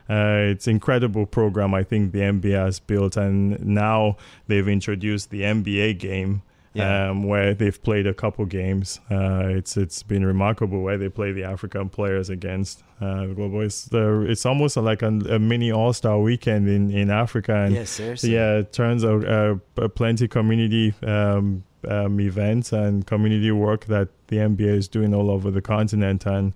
uh, 0.09 0.51
it's 0.51 0.67
incredible 0.67 1.25
program. 1.25 1.73
I 1.73 1.83
think 1.83 2.11
the 2.11 2.19
NBA 2.19 2.53
has 2.65 2.79
built, 2.79 3.17
and 3.17 3.59
now 3.65 4.17
they've 4.47 4.67
introduced 4.67 5.29
the 5.29 5.41
NBA 5.41 5.99
game. 5.99 6.41
Yeah. 6.75 7.09
Um, 7.09 7.23
where 7.23 7.53
they've 7.53 7.81
played 7.81 8.05
a 8.05 8.13
couple 8.13 8.45
games, 8.45 8.99
uh, 9.09 9.43
it's 9.47 9.77
it's 9.77 10.03
been 10.03 10.25
remarkable 10.25 10.81
where 10.81 10.97
they 10.97 11.07
play 11.07 11.31
the 11.31 11.45
African 11.45 11.87
players 11.87 12.29
against 12.29 12.83
uh, 12.99 13.27
the 13.27 13.33
global. 13.33 13.61
It's 13.61 13.85
the, 13.85 14.25
it's 14.29 14.45
almost 14.45 14.75
like 14.75 15.01
a, 15.01 15.07
a 15.07 15.39
mini 15.39 15.71
All 15.71 15.93
Star 15.93 16.19
weekend 16.19 16.67
in, 16.67 16.91
in 16.91 17.09
Africa, 17.09 17.55
and 17.55 17.73
Yeah, 17.73 17.85
seriously. 17.85 18.33
yeah, 18.33 18.57
it 18.57 18.73
turns 18.73 19.05
out 19.05 19.25
uh, 19.25 19.55
plenty 19.95 20.27
community 20.27 20.93
um, 21.03 21.63
um, 21.87 22.19
events 22.19 22.73
and 22.73 23.05
community 23.07 23.51
work 23.51 23.85
that 23.85 24.09
the 24.27 24.37
NBA 24.37 24.77
is 24.77 24.87
doing 24.89 25.13
all 25.13 25.29
over 25.31 25.51
the 25.51 25.61
continent. 25.61 26.25
And 26.25 26.53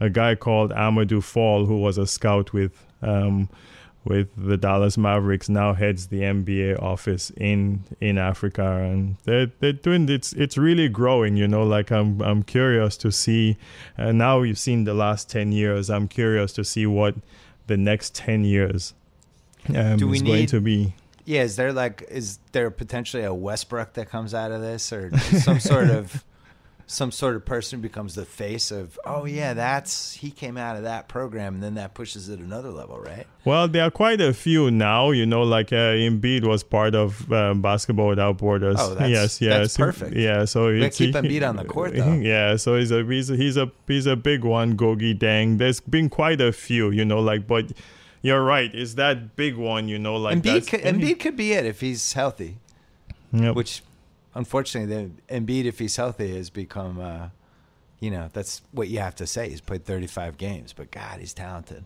a 0.00 0.10
guy 0.10 0.34
called 0.34 0.72
Amadou 0.72 1.22
Fall, 1.22 1.66
who 1.66 1.76
was 1.78 1.96
a 1.98 2.06
scout 2.06 2.52
with 2.52 2.84
um, 3.02 3.48
with 4.04 4.28
the 4.36 4.56
Dallas 4.56 4.96
Mavericks, 4.96 5.48
now 5.48 5.74
heads 5.74 6.06
the 6.08 6.20
NBA 6.22 6.80
office 6.82 7.30
in 7.36 7.84
in 8.00 8.16
Africa, 8.18 8.64
and 8.82 9.16
they're 9.24 9.50
they're 9.60 9.72
doing 9.74 10.08
it's 10.08 10.32
it's 10.32 10.56
really 10.56 10.88
growing. 10.88 11.36
You 11.36 11.46
know, 11.48 11.62
like 11.64 11.90
I'm 11.92 12.20
I'm 12.22 12.42
curious 12.42 12.96
to 12.98 13.12
see. 13.12 13.56
And 13.98 14.16
now 14.18 14.42
you've 14.42 14.58
seen 14.58 14.84
the 14.84 14.94
last 14.94 15.28
ten 15.28 15.52
years. 15.52 15.90
I'm 15.90 16.08
curious 16.08 16.52
to 16.54 16.64
see 16.64 16.86
what 16.86 17.14
the 17.66 17.76
next 17.76 18.14
ten 18.14 18.44
years 18.44 18.94
um, 19.74 19.98
Do 19.98 20.08
we 20.08 20.16
is 20.16 20.22
going 20.22 20.34
need- 20.40 20.48
to 20.50 20.60
be. 20.60 20.94
Yeah, 21.26 21.42
is 21.42 21.54
there 21.56 21.72
like 21.72 22.02
is 22.10 22.38
there 22.52 22.70
potentially 22.70 23.22
a 23.22 23.32
Westbrook 23.34 23.92
that 23.92 24.08
comes 24.08 24.32
out 24.34 24.50
of 24.50 24.62
this, 24.62 24.92
or 24.92 25.16
some 25.18 25.60
sort 25.60 25.90
of 25.90 26.24
some 26.92 27.12
sort 27.12 27.36
of 27.36 27.44
person 27.44 27.80
becomes 27.80 28.16
the 28.16 28.24
face 28.24 28.72
of? 28.72 28.98
Oh 29.04 29.24
yeah, 29.24 29.54
that's 29.54 30.14
he 30.14 30.30
came 30.32 30.56
out 30.56 30.74
of 30.76 30.82
that 30.82 31.06
program, 31.06 31.54
and 31.54 31.62
then 31.62 31.74
that 31.74 31.94
pushes 31.94 32.28
it 32.28 32.40
another 32.40 32.70
level, 32.70 32.98
right? 32.98 33.26
Well, 33.44 33.68
there 33.68 33.84
are 33.84 33.90
quite 33.92 34.20
a 34.20 34.32
few 34.34 34.70
now. 34.72 35.12
You 35.12 35.24
know, 35.24 35.42
like 35.42 35.72
uh, 35.72 35.94
Embiid 35.94 36.44
was 36.44 36.64
part 36.64 36.94
of 36.96 37.30
um, 37.32 37.62
Basketball 37.62 38.08
Without 38.08 38.38
Borders. 38.38 38.76
Oh, 38.78 38.94
that's- 38.94 39.10
yes, 39.10 39.40
yes, 39.40 39.58
that's 39.58 39.76
perfect. 39.76 40.16
Yeah, 40.16 40.44
so 40.46 40.68
keep 40.90 41.14
Embiid 41.20 41.48
on 41.48 41.56
the 41.56 41.64
court, 41.64 41.94
though. 41.94 42.12
Yeah, 42.20 42.56
so 42.56 42.76
he's 42.76 42.90
a 42.90 43.04
he's 43.04 43.30
a 43.30 43.36
he's 43.36 43.56
a 43.56 43.70
he's 43.86 44.06
a 44.06 44.16
big 44.16 44.42
one. 44.44 44.76
Gorgui 44.76 45.16
Dieng. 45.16 45.58
There's 45.58 45.78
been 45.80 46.08
quite 46.10 46.40
a 46.40 46.52
few. 46.52 46.90
You 46.90 47.04
know, 47.04 47.20
like 47.20 47.46
but 47.46 47.70
you're 48.22 48.42
right. 48.42 48.74
Is 48.74 48.96
that 48.96 49.36
big 49.36 49.56
one? 49.56 49.88
You 49.88 49.98
know, 49.98 50.16
like 50.16 50.38
Embiid 50.42 50.66
could, 50.68 50.80
Embiid 50.80 51.20
could 51.20 51.36
be 51.36 51.52
it 51.52 51.64
if 51.64 51.80
he's 51.80 52.12
healthy, 52.14 52.58
Yep. 53.32 53.54
which 53.54 53.82
unfortunately, 54.34 55.12
the 55.28 55.34
Embiid 55.40 55.64
if 55.64 55.78
he's 55.78 55.96
healthy 55.96 56.34
has 56.36 56.50
become, 56.50 57.00
uh, 57.00 57.28
you 57.98 58.10
know, 58.10 58.28
that's 58.32 58.62
what 58.72 58.88
you 58.88 58.98
have 58.98 59.14
to 59.16 59.26
say. 59.26 59.48
He's 59.50 59.60
played 59.60 59.84
35 59.84 60.36
games, 60.36 60.72
but 60.72 60.90
God, 60.90 61.20
he's 61.20 61.34
talented. 61.34 61.84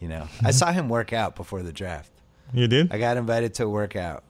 You 0.00 0.08
know, 0.08 0.28
I 0.42 0.50
saw 0.50 0.72
him 0.72 0.88
work 0.88 1.12
out 1.12 1.36
before 1.36 1.62
the 1.62 1.72
draft. 1.72 2.10
you 2.52 2.66
did. 2.66 2.92
I 2.92 2.98
got 2.98 3.16
invited 3.16 3.54
to 3.54 3.64
a 3.64 3.68
workout 3.68 4.24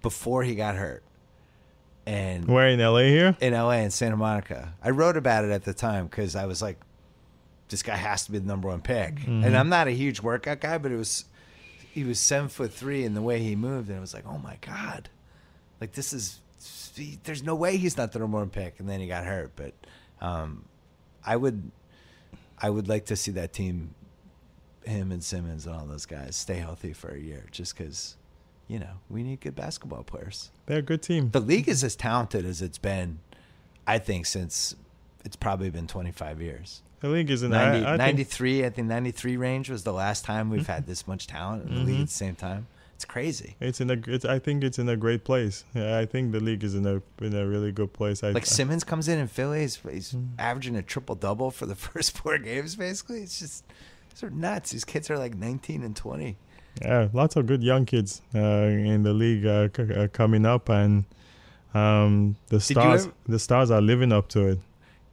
before 0.00 0.42
he 0.42 0.54
got 0.54 0.74
hurt. 0.76 1.02
And 2.06 2.46
Where 2.46 2.68
in 2.68 2.78
LA 2.80 3.00
here? 3.00 3.36
in 3.40 3.52
LA 3.52 3.72
in 3.82 3.90
Santa 3.90 4.16
Monica. 4.16 4.72
I 4.82 4.90
wrote 4.90 5.18
about 5.18 5.44
it 5.44 5.50
at 5.50 5.64
the 5.64 5.74
time 5.74 6.06
because 6.06 6.34
I 6.34 6.46
was 6.46 6.62
like, 6.62 6.78
this 7.68 7.82
guy 7.82 7.96
has 7.96 8.24
to 8.24 8.32
be 8.32 8.38
the 8.38 8.46
number 8.46 8.68
one 8.68 8.80
pick. 8.80 9.26
And 9.26 9.54
I'm 9.54 9.68
not 9.68 9.88
a 9.88 9.90
huge 9.90 10.22
workout 10.22 10.60
guy, 10.60 10.78
but 10.78 10.90
it 10.90 10.96
was 10.96 11.26
he 11.92 12.04
was 12.04 12.18
seven 12.18 12.48
foot 12.48 12.72
three 12.72 13.04
and 13.04 13.14
the 13.14 13.20
way 13.20 13.40
he 13.40 13.54
moved, 13.56 13.88
and 13.90 13.98
it 13.98 14.00
was 14.00 14.14
like, 14.14 14.24
oh 14.26 14.38
my 14.38 14.56
God. 14.62 15.10
Like 15.80 15.92
this 15.92 16.14
is 16.14 16.40
he, 16.98 17.18
there's 17.24 17.42
no 17.42 17.54
way 17.54 17.76
he's 17.78 17.96
not 17.96 18.12
the 18.12 18.18
number 18.18 18.36
one 18.38 18.50
pick. 18.50 18.78
And 18.80 18.88
then 18.88 19.00
he 19.00 19.06
got 19.06 19.24
hurt. 19.24 19.52
But 19.56 19.72
um 20.20 20.64
I 21.24 21.36
would 21.36 21.70
I 22.60 22.68
would 22.70 22.88
like 22.88 23.06
to 23.06 23.16
see 23.16 23.30
that 23.32 23.52
team 23.52 23.94
him 24.84 25.12
and 25.12 25.22
Simmons 25.22 25.66
and 25.66 25.74
all 25.74 25.86
those 25.86 26.06
guys 26.06 26.34
stay 26.36 26.56
healthy 26.56 26.92
for 26.92 27.08
a 27.10 27.18
year 27.20 27.44
just 27.50 27.76
because, 27.76 28.16
you 28.68 28.78
know, 28.78 28.94
we 29.10 29.22
need 29.22 29.40
good 29.40 29.54
basketball 29.54 30.02
players 30.02 30.50
They're 30.66 30.78
a 30.78 30.82
good 30.82 31.02
team. 31.02 31.30
the 31.30 31.40
league 31.40 31.68
is 31.68 31.84
as 31.84 31.94
talented 31.94 32.44
as 32.46 32.62
it's 32.62 32.78
been, 32.78 33.18
I 33.86 33.98
think, 33.98 34.24
since 34.26 34.74
it's 35.26 35.36
probably 35.36 35.68
been 35.68 35.86
25 35.88 36.40
years. 36.40 36.82
The 37.00 37.08
league 37.10 37.30
is 37.30 37.42
in 37.42 37.50
90, 37.50 37.60
I, 37.60 37.68
I 37.68 37.72
think- 37.72 37.86
Hmm? 37.90 37.96
93, 37.98 38.64
I 38.64 38.70
think 38.70 38.88
93 38.88 39.36
range 39.36 39.68
was 39.68 39.84
the 39.84 39.92
last 39.92 40.24
time 40.24 40.48
we've 40.48 40.66
had 40.66 40.86
this 40.86 41.06
much 41.06 41.26
talent 41.26 41.68
in 41.68 41.74
the 41.74 41.80
league 41.82 41.96
Mhm. 41.98 42.02
at 42.02 42.06
the 42.08 42.12
same 42.14 42.34
time. 42.34 42.66
It's 42.98 43.04
crazy. 43.04 43.54
It's 43.60 43.80
in 43.80 43.90
a. 43.92 43.96
It's, 44.08 44.24
I 44.24 44.40
think 44.40 44.64
it's 44.64 44.76
in 44.80 44.88
a 44.88 44.96
great 44.96 45.22
place. 45.24 45.64
Yeah, 45.72 45.98
I 45.98 46.04
think 46.04 46.32
the 46.32 46.40
league 46.40 46.64
is 46.64 46.74
in 46.74 46.84
a 46.84 47.00
in 47.24 47.32
a 47.32 47.46
really 47.46 47.70
good 47.70 47.92
place. 47.92 48.24
I, 48.24 48.32
Like 48.32 48.44
Simmons 48.44 48.82
comes 48.82 49.06
in 49.06 49.20
in 49.20 49.28
Philly, 49.28 49.60
he's, 49.60 49.76
he's 49.88 50.10
Hmm. 50.10 50.24
averaging 50.36 50.74
a 50.74 50.82
triple 50.82 51.14
double 51.14 51.52
for 51.52 51.64
the 51.66 51.74
first 51.88 52.18
four 52.18 52.38
games, 52.38 52.74
basically. 52.74 53.20
It's 53.22 53.38
just, 53.38 53.64
these 54.10 54.24
are 54.24 54.30
nuts. 54.30 54.72
These 54.72 54.84
kids 54.84 55.10
are 55.10 55.16
like 55.18 55.36
19 55.36 55.84
and 55.84 55.94
20. 55.94 56.36
Yeah, 56.82 57.06
lots 57.12 57.36
of 57.36 57.46
good 57.46 57.62
young 57.62 57.86
kids 57.86 58.20
uh, 58.34 58.38
in 58.38 59.04
the 59.04 59.12
league 59.12 59.46
uh, 59.46 59.68
c- 59.76 59.94
uh, 59.94 60.08
coming 60.08 60.44
up, 60.44 60.68
and 60.68 61.04
um, 61.74 62.34
the 62.48 62.60
stars 62.60 63.04
ever- 63.04 63.14
the 63.28 63.38
stars 63.38 63.70
are 63.70 63.80
living 63.80 64.10
up 64.12 64.26
to 64.30 64.46
it. 64.48 64.58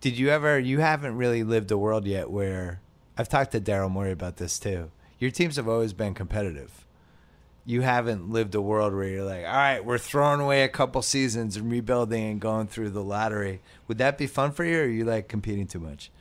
Did 0.02 0.18
you 0.18 0.30
ever? 0.30 0.58
You 0.60 0.80
haven't 0.80 1.18
really 1.18 1.44
lived 1.44 1.72
a 1.72 1.78
world 1.78 2.06
yet 2.08 2.30
where 2.32 2.82
I've 3.18 3.30
talked 3.30 3.52
to 3.52 3.62
Daryl 3.62 3.92
Morey 3.92 4.12
about 4.12 4.38
this 4.38 4.58
too. 4.60 4.90
Your 5.20 5.32
teams 5.32 5.56
have 5.56 5.68
always 5.68 5.94
been 5.94 6.14
competitive, 6.14 6.85
you 7.66 7.82
haven't 7.82 8.30
lived 8.30 8.53
a 8.53 8.61
world 8.61 8.93
where 8.93 9.07
you're 9.07 9.26
like, 9.26 9.45
all 9.45 9.53
right, 9.53 9.84
we're 9.84 9.97
throwing 9.97 10.39
away 10.39 10.63
a 10.63 10.70
couple 10.70 11.01
seasons 11.01 11.57
and 11.57 11.72
rebuilding 11.72 12.24
and 12.26 12.39
going 12.39 12.68
through 12.68 12.91
the 12.91 13.03
lottery. 13.03 13.61
Would 13.88 13.97
that 13.97 14.18
be 14.18 14.28
fun 14.28 14.51
for 14.51 14.63
you, 14.63 14.80
or 14.80 14.84
are 14.84 14.88
you 14.88 15.03
like 15.03 15.28
competing 15.28 15.66
too 15.66 15.80
much? 15.80 16.11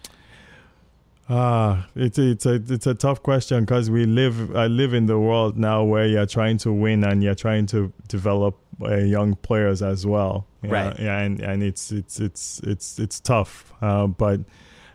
Ah, 1.28 1.86
it's 1.95 2.18
a, 2.18 2.30
it's 2.30 2.47
a 2.47 2.55
it's 2.55 2.86
a 2.86 2.95
tough 2.95 3.22
question 3.22 3.64
because 3.64 3.90
we 3.90 4.05
live 4.05 4.55
I 4.55 4.66
live 4.66 4.92
in 4.92 5.07
the 5.07 5.18
world 5.18 5.57
now 5.57 5.82
where 5.82 6.07
you're 6.07 6.26
trying 6.26 6.59
to 6.59 6.72
win 6.72 7.03
and 7.03 7.22
you're 7.22 7.34
trying 7.34 7.66
to 7.66 7.92
develop 8.09 8.59
uh, 8.82 8.97
young 8.97 9.34
players 9.36 9.80
as 9.80 10.07
well. 10.07 10.47
Right. 10.62 10.99
Yeah, 10.99 11.20
and, 11.20 11.40
and 11.40 11.62
it's 11.62 11.92
it's 11.92 12.20
it's 12.20 12.61
it's 12.61 12.99
it's 12.99 13.20
tough. 13.20 13.72
Uh, 13.80 14.07
but 14.07 14.40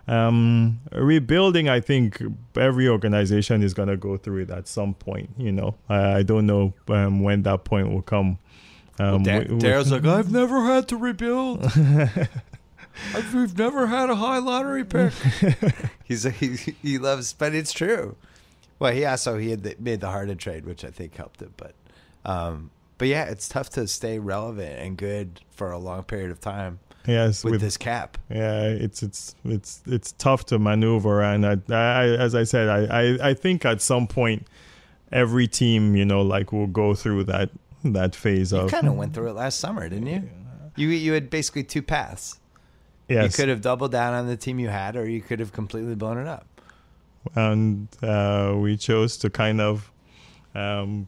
um, 0.10 0.80
rebuilding, 0.92 1.70
I 1.70 1.80
think 1.80 2.22
every 2.56 2.88
organization 2.88 3.62
is 3.62 3.74
gonna 3.74 3.96
go 3.98 4.18
through 4.18 4.44
it 4.44 4.50
at 4.50 4.68
some 4.68 4.94
point. 4.96 5.30
You 5.38 5.52
know, 5.52 5.76
I, 5.88 6.16
I 6.18 6.24
don't 6.24 6.48
know 6.48 6.74
um, 6.88 7.22
when 7.22 7.44
that 7.44 7.64
point 7.64 7.92
will 7.92 8.02
come. 8.02 8.40
Um, 8.98 9.24
Dar- 9.24 9.42
we- 9.48 9.56
we- 9.56 9.62
Daryl's 9.62 9.92
like, 9.92 10.06
I've 10.06 10.32
never 10.42 10.64
had 10.66 10.88
to 10.90 10.98
rebuild. 10.98 11.64
I've, 13.14 13.34
we've 13.34 13.58
never 13.58 13.88
had 13.88 14.10
a 14.10 14.16
high 14.16 14.40
lottery 14.40 14.84
pick. 14.84 15.14
He's 16.04 16.24
he, 16.24 16.56
he 16.82 16.98
loves, 16.98 17.32
but 17.34 17.54
it's 17.54 17.72
true. 17.72 18.16
Well, 18.80 18.92
he 18.92 19.06
also 19.06 19.38
he 19.38 19.52
had 19.52 19.64
the, 19.64 19.76
made 19.80 20.02
the 20.02 20.10
Harden 20.10 20.38
trade, 20.38 20.66
which 20.66 20.84
I 20.84 20.90
think 20.90 21.16
helped 21.16 21.42
it. 21.42 21.52
But, 21.56 21.76
um, 22.26 22.72
but 22.98 23.08
yeah, 23.08 23.26
it's 23.26 23.48
tough 23.48 23.70
to 23.72 23.88
stay 23.88 24.20
relevant 24.20 24.80
and 24.80 24.98
good 24.98 25.42
for 25.52 25.72
a 25.72 25.78
long 25.78 26.04
period 26.04 26.32
of 26.32 26.40
time 26.42 26.80
yes, 27.08 27.44
with, 27.44 27.52
with 27.52 27.62
this 27.62 27.78
cap. 27.78 28.18
Yeah, 28.30 28.64
it's 28.64 29.02
it's 29.04 29.36
it's 29.46 29.82
it's 29.86 30.12
tough 30.14 30.46
to 30.48 30.60
maneuver, 30.60 31.22
and 31.22 31.46
I, 31.46 31.58
I 31.70 32.04
as 32.08 32.36
I 32.36 32.44
said, 32.44 32.70
I, 32.70 33.02
I 33.02 33.30
I 33.30 33.34
think 33.34 33.66
at 33.66 33.82
some 33.82 34.08
point 34.08 34.48
every 35.12 35.48
team, 35.48 35.96
you 35.96 36.06
know, 36.06 36.22
like 36.22 36.52
will 36.52 36.68
go 36.68 36.94
through 36.94 37.24
that 37.26 37.50
that 37.84 38.16
phase 38.16 38.52
You 38.52 38.60
of 38.60 38.64
You 38.66 38.70
kind 38.70 38.88
of 38.88 38.96
went 38.96 39.14
through 39.14 39.30
it 39.30 39.34
last 39.34 39.60
summer, 39.60 39.88
didn't 39.90 40.08
you? 40.08 40.30
You 40.76 40.90
you 40.90 41.14
had 41.14 41.30
basically 41.30 41.64
two 41.64 41.82
paths. 41.82 42.40
yes, 43.08 43.24
You 43.38 43.44
could 43.44 43.50
have 43.50 43.62
doubled 43.62 43.92
down 43.92 44.14
on 44.14 44.28
the 44.28 44.38
team 44.38 44.60
you 44.60 44.70
had, 44.70 44.96
or 44.96 45.10
you 45.10 45.22
could 45.22 45.40
have 45.40 45.52
completely 45.52 45.96
blown 45.96 46.18
it 46.18 46.28
up. 46.28 46.46
and 47.36 47.88
uh, 48.02 48.56
we 48.58 48.78
chose 48.78 49.18
to 49.18 49.30
kind 49.30 49.60
of 49.60 49.92
um, 50.56 51.08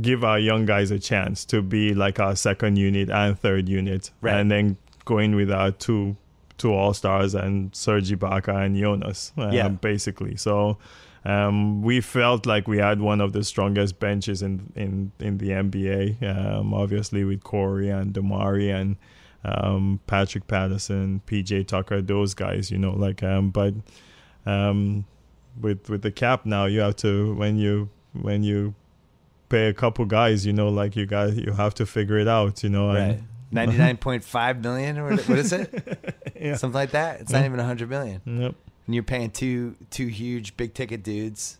give 0.00 0.24
our 0.24 0.38
young 0.38 0.66
guys 0.66 0.90
a 0.90 0.98
chance 0.98 1.44
to 1.46 1.62
be 1.62 1.94
like 1.94 2.18
our 2.20 2.36
second 2.36 2.76
unit 2.76 3.10
and 3.10 3.38
third 3.38 3.68
unit, 3.68 4.10
Right. 4.20 4.34
and 4.38 4.50
then 4.50 4.76
going 5.04 5.34
with 5.36 5.50
our 5.50 5.70
two 5.70 6.16
two 6.56 6.72
all 6.72 6.94
stars 6.94 7.34
and 7.34 7.74
Serge 7.74 8.10
Ibaka 8.10 8.64
and 8.64 8.76
Jonas, 8.76 9.32
uh, 9.38 9.50
Yeah. 9.52 9.68
basically. 9.68 10.36
So. 10.36 10.78
Um, 11.26 11.80
we 11.80 12.02
felt 12.02 12.44
like 12.44 12.68
we 12.68 12.76
had 12.76 13.00
one 13.00 13.22
of 13.22 13.32
the 13.32 13.42
strongest 13.44 13.98
benches 13.98 14.42
in 14.42 14.70
in, 14.76 15.10
in 15.18 15.38
the 15.38 15.52
NBA. 15.52 16.22
Um, 16.22 16.74
obviously 16.74 17.24
with 17.24 17.42
Cory 17.42 17.88
and 17.88 18.12
DeMarre 18.12 18.70
and 18.78 18.96
um, 19.42 20.00
Patrick 20.06 20.46
Patterson, 20.48 21.22
PJ 21.26 21.66
Tucker, 21.66 22.02
those 22.02 22.34
guys, 22.34 22.70
you 22.70 22.76
know, 22.76 22.92
like 22.92 23.22
um, 23.22 23.48
but 23.48 23.72
um, 24.44 25.06
with 25.58 25.88
with 25.88 26.02
the 26.02 26.10
cap 26.10 26.44
now, 26.44 26.66
you 26.66 26.80
have 26.80 26.96
to 26.96 27.34
when 27.36 27.56
you 27.56 27.88
when 28.12 28.42
you 28.42 28.74
pay 29.54 29.68
a 29.68 29.74
couple 29.74 30.04
guys, 30.04 30.44
you 30.44 30.52
know, 30.52 30.68
like 30.68 30.96
you 30.96 31.06
guys, 31.06 31.36
you 31.36 31.52
have 31.52 31.74
to 31.74 31.86
figure 31.86 32.18
it 32.18 32.28
out, 32.28 32.62
you 32.62 32.70
know. 32.70 32.88
Right. 32.88 32.98
And, 33.00 33.28
Ninety 33.52 33.78
nine 33.78 33.98
point 33.98 34.24
five 34.24 34.60
million, 34.60 34.98
or 34.98 35.10
what 35.10 35.28
what 35.28 35.38
is 35.38 35.52
it? 35.52 36.16
yeah. 36.40 36.56
Something 36.56 36.74
like 36.74 36.90
that. 36.90 37.20
It's 37.20 37.30
not 37.30 37.44
even 37.44 37.60
a 37.60 37.64
hundred 37.64 37.88
million. 37.88 38.20
Yep. 38.24 38.54
and 38.86 38.94
you're 38.94 39.04
paying 39.04 39.30
two 39.30 39.76
two 39.90 40.08
huge 40.08 40.56
big 40.56 40.74
ticket 40.74 41.04
dudes. 41.04 41.58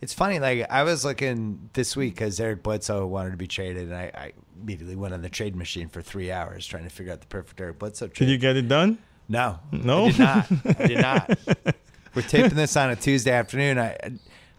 It's 0.00 0.12
funny. 0.12 0.40
Like 0.40 0.68
I 0.68 0.82
was 0.82 1.04
looking 1.04 1.70
this 1.74 1.94
week 1.94 2.14
because 2.16 2.40
Eric 2.40 2.64
Bledsoe 2.64 3.06
wanted 3.06 3.30
to 3.30 3.36
be 3.36 3.46
traded, 3.46 3.84
and 3.84 3.94
I, 3.94 4.10
I 4.12 4.32
immediately 4.60 4.96
went 4.96 5.14
on 5.14 5.22
the 5.22 5.28
trade 5.28 5.54
machine 5.54 5.88
for 5.88 6.02
three 6.02 6.32
hours 6.32 6.66
trying 6.66 6.82
to 6.82 6.90
figure 6.90 7.12
out 7.12 7.20
the 7.20 7.28
perfect 7.28 7.60
Eric 7.60 7.78
Bledsoe 7.78 8.08
trade. 8.08 8.26
Did 8.26 8.32
you 8.32 8.38
get 8.38 8.56
it 8.56 8.66
done? 8.66 8.98
no, 9.28 9.60
No? 9.70 10.06
I 10.06 10.10
did 10.10 10.18
not. 10.18 10.50
I 10.80 10.86
did 10.88 11.00
not. 11.00 11.38
We're 12.16 12.22
taping 12.22 12.56
this 12.56 12.76
on 12.76 12.90
a 12.90 12.96
Tuesday 12.96 13.30
afternoon. 13.30 13.78
I 13.78 13.96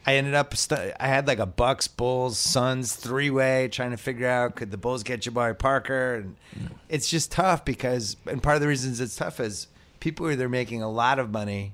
I 0.10 0.16
ended 0.16 0.34
up 0.34 0.57
st- 0.57 0.95
I 0.99 1.07
had 1.07 1.28
like 1.28 1.38
a 1.38 1.45
Bucks 1.45 1.88
Bulls 1.88 2.39
Suns 2.39 2.95
three 2.95 3.30
way 3.30 3.68
trying 3.68 3.91
to 3.91 3.97
figure 3.97 4.28
out 4.28 4.55
could 4.55 4.72
the 4.72 4.78
Bulls 4.78 5.03
get 5.03 5.22
Jabari 5.22 5.55
Parker, 5.55 6.16
and 6.16 6.36
mm. 6.57 6.72
it's 6.89 7.07
just 7.07 7.32
tough 7.32 7.64
because 7.64 8.18
and 8.26 8.41
part 8.41 8.55
of 8.55 8.62
the 8.64 8.68
reasons 8.68 8.99
it's 8.99 9.16
tough 9.16 9.39
is 9.39 9.68
people 9.99 10.26
are 10.26 10.32
either 10.32 10.49
making 10.49 10.82
a 10.82 10.89
lot 10.89 11.20
of 11.20 11.30
money 11.30 11.74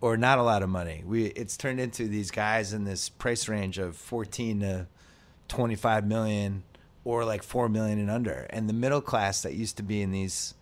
or 0.00 0.16
not 0.16 0.40
a 0.40 0.42
lot 0.42 0.64
of 0.64 0.68
money. 0.68 1.04
We 1.06 1.26
it's 1.26 1.56
turned 1.56 1.78
into 1.78 2.08
these 2.08 2.32
guys 2.32 2.72
in 2.72 2.82
this 2.82 3.10
price 3.10 3.48
range 3.48 3.78
of 3.78 3.94
14 3.94 4.58
to 4.60 4.88
25 5.46 6.04
million 6.04 6.64
or 7.04 7.24
like 7.24 7.44
4 7.44 7.68
million 7.68 8.00
and 8.00 8.10
under. 8.10 8.48
And 8.50 8.68
the 8.68 8.74
middle 8.74 9.00
class 9.00 9.42
that 9.42 9.54
used 9.54 9.76
to 9.76 9.84
be 9.84 10.02
in 10.02 10.10
these 10.10 10.54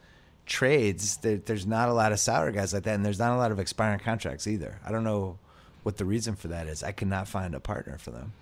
trades, 0.44 1.16
there, 1.16 1.38
there's 1.38 1.64
not 1.64 1.88
a 1.88 1.94
lot 1.94 2.12
of 2.12 2.20
salary 2.20 2.52
guys 2.52 2.74
like 2.74 2.82
that 2.82 2.94
and 2.94 3.06
there's 3.06 3.18
not 3.18 3.32
a 3.32 3.38
lot 3.38 3.52
of 3.52 3.58
expiring 3.58 4.00
contracts 4.00 4.46
either. 4.46 4.80
I 4.84 4.92
don't 4.92 5.04
know 5.04 5.38
what 5.84 5.96
the 5.98 6.04
reason 6.04 6.34
for 6.34 6.48
that 6.48 6.66
is. 6.66 6.82
I 6.82 6.90
cannot 6.92 7.28
find 7.28 7.54
a 7.54 7.60
partner 7.60 7.96
for 7.98 8.10
them. 8.10 8.32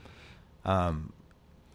Um, 0.65 1.13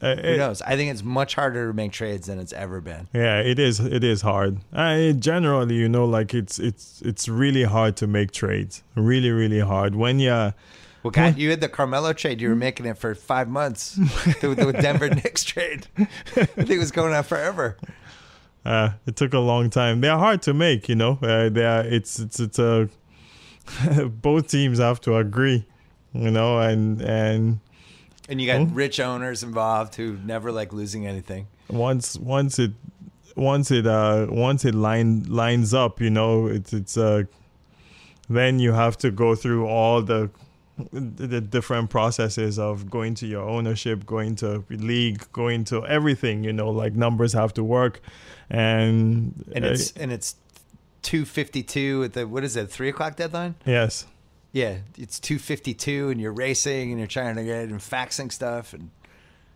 Uh, 0.01 0.15
who 0.15 0.21
it- 0.21 0.37
knows? 0.37 0.61
I 0.61 0.75
think 0.75 0.91
it's 0.91 1.03
much 1.03 1.33
harder 1.35 1.67
to 1.69 1.73
make 1.73 1.91
trades 1.91 2.27
than 2.27 2.37
it's 2.39 2.53
ever 2.53 2.81
been. 2.81 3.07
Yeah, 3.13 3.39
it 3.39 3.57
is. 3.59 3.79
It 3.79 4.03
is 4.03 4.21
hard. 4.21 4.59
I 4.71 5.13
generally, 5.17 5.75
you 5.75 5.89
know, 5.89 6.05
like 6.05 6.33
it's 6.35 6.59
it's 6.59 7.01
it's 7.03 7.27
really 7.27 7.63
hard 7.63 7.95
to 7.97 8.07
make 8.07 8.31
trades. 8.31 8.83
Really, 8.95 9.31
really 9.31 9.59
hard 9.59 9.95
when 9.95 10.19
you're 10.19 10.53
Well, 11.03 11.11
God, 11.11 11.37
you 11.37 11.49
had 11.49 11.61
the 11.61 11.69
Carmelo 11.69 12.13
trade. 12.13 12.41
You 12.41 12.49
were 12.49 12.55
making 12.55 12.85
it 12.85 12.97
for 12.97 13.15
five 13.15 13.47
months. 13.49 13.95
the, 14.41 14.53
the 14.55 14.71
Denver 14.73 15.09
Knicks 15.09 15.43
trade. 15.43 15.87
I 15.97 16.45
think 16.45 16.69
it 16.69 16.79
was 16.79 16.91
going 16.91 17.13
on 17.13 17.23
forever. 17.23 17.77
Uh, 18.65 18.91
it 19.05 19.15
took 19.15 19.33
a 19.33 19.39
long 19.39 19.69
time. 19.69 20.01
They're 20.01 20.17
hard 20.17 20.41
to 20.43 20.53
make, 20.53 20.89
you 20.89 20.95
know. 20.95 21.17
Uh, 21.23 21.49
they 21.49 21.65
are. 21.65 21.81
It's 21.85 22.19
it's 22.19 22.39
it's 22.39 22.59
a. 22.59 22.87
both 24.21 24.47
teams 24.49 24.79
have 24.79 24.99
to 25.01 25.15
agree, 25.17 25.65
you 26.13 26.31
know, 26.31 26.59
and 26.59 27.01
and 27.01 27.59
And 28.29 28.41
you 28.41 28.47
got 28.47 28.57
Hmm? 28.57 28.73
rich 28.73 28.99
owners 28.99 29.43
involved 29.43 29.95
who 29.95 30.17
never 30.25 30.51
like 30.51 30.73
losing 30.73 31.05
anything. 31.07 31.47
once 31.69 32.17
once 32.17 32.59
it 32.59 32.71
once 33.35 33.71
it 33.71 33.85
uh 33.85 34.27
once 34.29 34.65
it 34.65 34.75
line 34.75 35.23
lines 35.23 35.73
up, 35.73 36.01
you 36.01 36.09
know, 36.09 36.47
it's 36.47 36.73
it's 36.73 36.97
uh 36.97 37.23
then 38.29 38.59
you 38.59 38.73
have 38.73 38.97
to 38.97 39.11
go 39.11 39.35
through 39.35 39.65
all 39.67 40.01
the 40.01 40.29
the 40.91 41.41
different 41.41 41.89
processes 41.89 42.59
of 42.59 42.89
going 42.89 43.15
to 43.15 43.25
your 43.25 43.47
ownership, 43.47 44.05
going 44.05 44.35
to 44.35 44.63
league, 44.69 45.25
going 45.31 45.63
to 45.65 45.85
everything, 45.87 46.43
you 46.43 46.53
know, 46.53 46.69
like 46.69 46.93
numbers 46.93 47.33
have 47.33 47.53
to 47.53 47.63
work 47.63 47.99
and 48.49 49.33
And 49.53 49.65
uh, 49.65 49.69
it's 49.69 49.91
and 49.91 50.11
it's 50.11 50.35
two 51.01 51.25
fifty 51.25 51.63
two 51.63 52.03
at 52.03 52.13
the 52.13 52.27
what 52.27 52.43
is 52.43 52.55
it 52.55 52.69
three 52.69 52.89
o'clock 52.89 53.15
deadline? 53.15 53.55
yes. 53.65 54.05
Yeah, 54.53 54.77
it's 54.97 55.19
two 55.19 55.37
fifty 55.39 55.73
two, 55.73 56.09
and 56.09 56.19
you're 56.19 56.31
racing 56.31 56.89
and 56.91 56.97
you're 56.99 57.07
trying 57.07 57.35
to 57.35 57.43
get 57.43 57.65
and 57.69 57.79
faxing 57.79 58.31
stuff. 58.31 58.73
And 58.73 58.89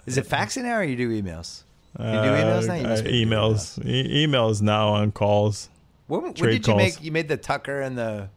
is 0.06 0.18
it 0.18 0.28
faxing 0.28 0.64
now 0.64 0.76
or 0.78 0.84
you 0.84 0.96
do 0.96 1.10
emails? 1.10 1.64
You 1.98 2.06
do 2.06 2.12
emails 2.12 2.68
now? 2.68 2.76
You 2.76 2.86
Uh, 2.86 2.90
uh, 2.90 3.02
doing 3.02 3.28
emails, 3.28 3.86
e- 3.86 4.26
emails 4.28 4.62
now 4.62 4.90
on 4.90 5.12
calls. 5.12 5.70
What, 6.08 6.36
Trade 6.36 6.52
did 6.52 6.68
you 6.68 6.74
calls. 6.74 6.78
make? 6.78 7.04
You 7.04 7.12
made 7.12 7.30
the 7.30 7.38
Tucker 7.38 7.82
and 7.82 7.98
the 7.98 8.30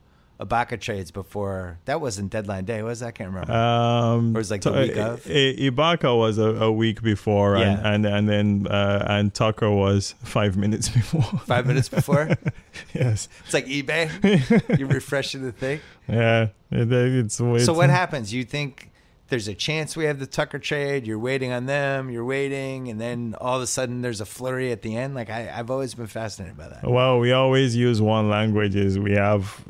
Ibaka 0.45 0.81
trades 0.81 1.11
before. 1.11 1.79
That 1.85 2.01
wasn't 2.01 2.31
deadline 2.31 2.65
day, 2.65 2.83
was 2.83 3.01
that? 3.01 3.07
I 3.09 3.11
can't 3.13 3.31
remember. 3.31 3.53
Um, 3.53 4.37
Or 4.37 4.41
it's 4.41 4.51
like 4.51 4.63
the 4.63 4.73
week 4.73 4.97
of? 4.97 5.27
I- 5.27 5.31
Ibaka 5.71 6.17
was 6.17 6.39
a, 6.39 6.49
a 6.65 6.73
week 6.73 7.03
before, 7.03 7.57
and 7.57 7.79
Yeah. 7.79 7.93
and, 7.93 8.07
and 8.07 8.29
then 8.29 8.67
uh, 8.69 9.07
and 9.09 9.33
Tucker 9.35 9.71
was 9.71 10.15
five 10.23 10.57
minutes 10.57 10.89
before. 10.99 11.23
Five 11.47 11.67
minutes 11.67 11.89
before. 11.89 12.29
yes, 12.95 13.29
It's 13.45 13.55
like 13.55 13.67
eBay. 13.67 14.09
You're 14.79 14.89
refreshing 14.89 15.43
the 15.43 15.53
thing. 15.53 15.81
yeah. 16.09 16.49
It, 16.71 16.91
it's, 16.93 17.39
it's 17.41 17.65
So 17.65 17.73
what 17.73 17.91
happens? 17.91 18.33
You 18.35 18.43
think 18.45 18.91
there's 19.29 19.47
a 19.49 19.55
chance 19.55 19.97
we 19.97 20.05
have 20.05 20.19
the 20.19 20.27
Tucker 20.27 20.59
trade? 20.59 21.07
You're 21.07 21.19
waiting 21.19 21.51
on 21.53 21.67
them. 21.67 22.11
You're 22.11 22.25
waiting, 22.25 22.89
and 22.89 23.01
then 23.01 23.35
all 23.41 23.57
of 23.57 23.63
a 23.63 23.67
sudden 23.67 24.03
there's 24.03 24.21
a 24.21 24.27
flurry 24.27 24.71
at 24.73 24.83
the 24.83 24.97
end. 24.97 25.15
Like 25.15 25.31
I, 25.31 25.51
I've 25.55 25.71
always 25.71 25.95
been 25.95 26.09
fascinated 26.09 26.57
by 26.59 26.69
that. 26.69 26.83
Well, 26.89 27.19
we 27.21 27.33
always 27.33 27.75
use 27.77 28.03
one 28.03 28.29
language. 28.29 28.75
Is 28.77 28.99
we 28.99 29.13
have 29.13 29.65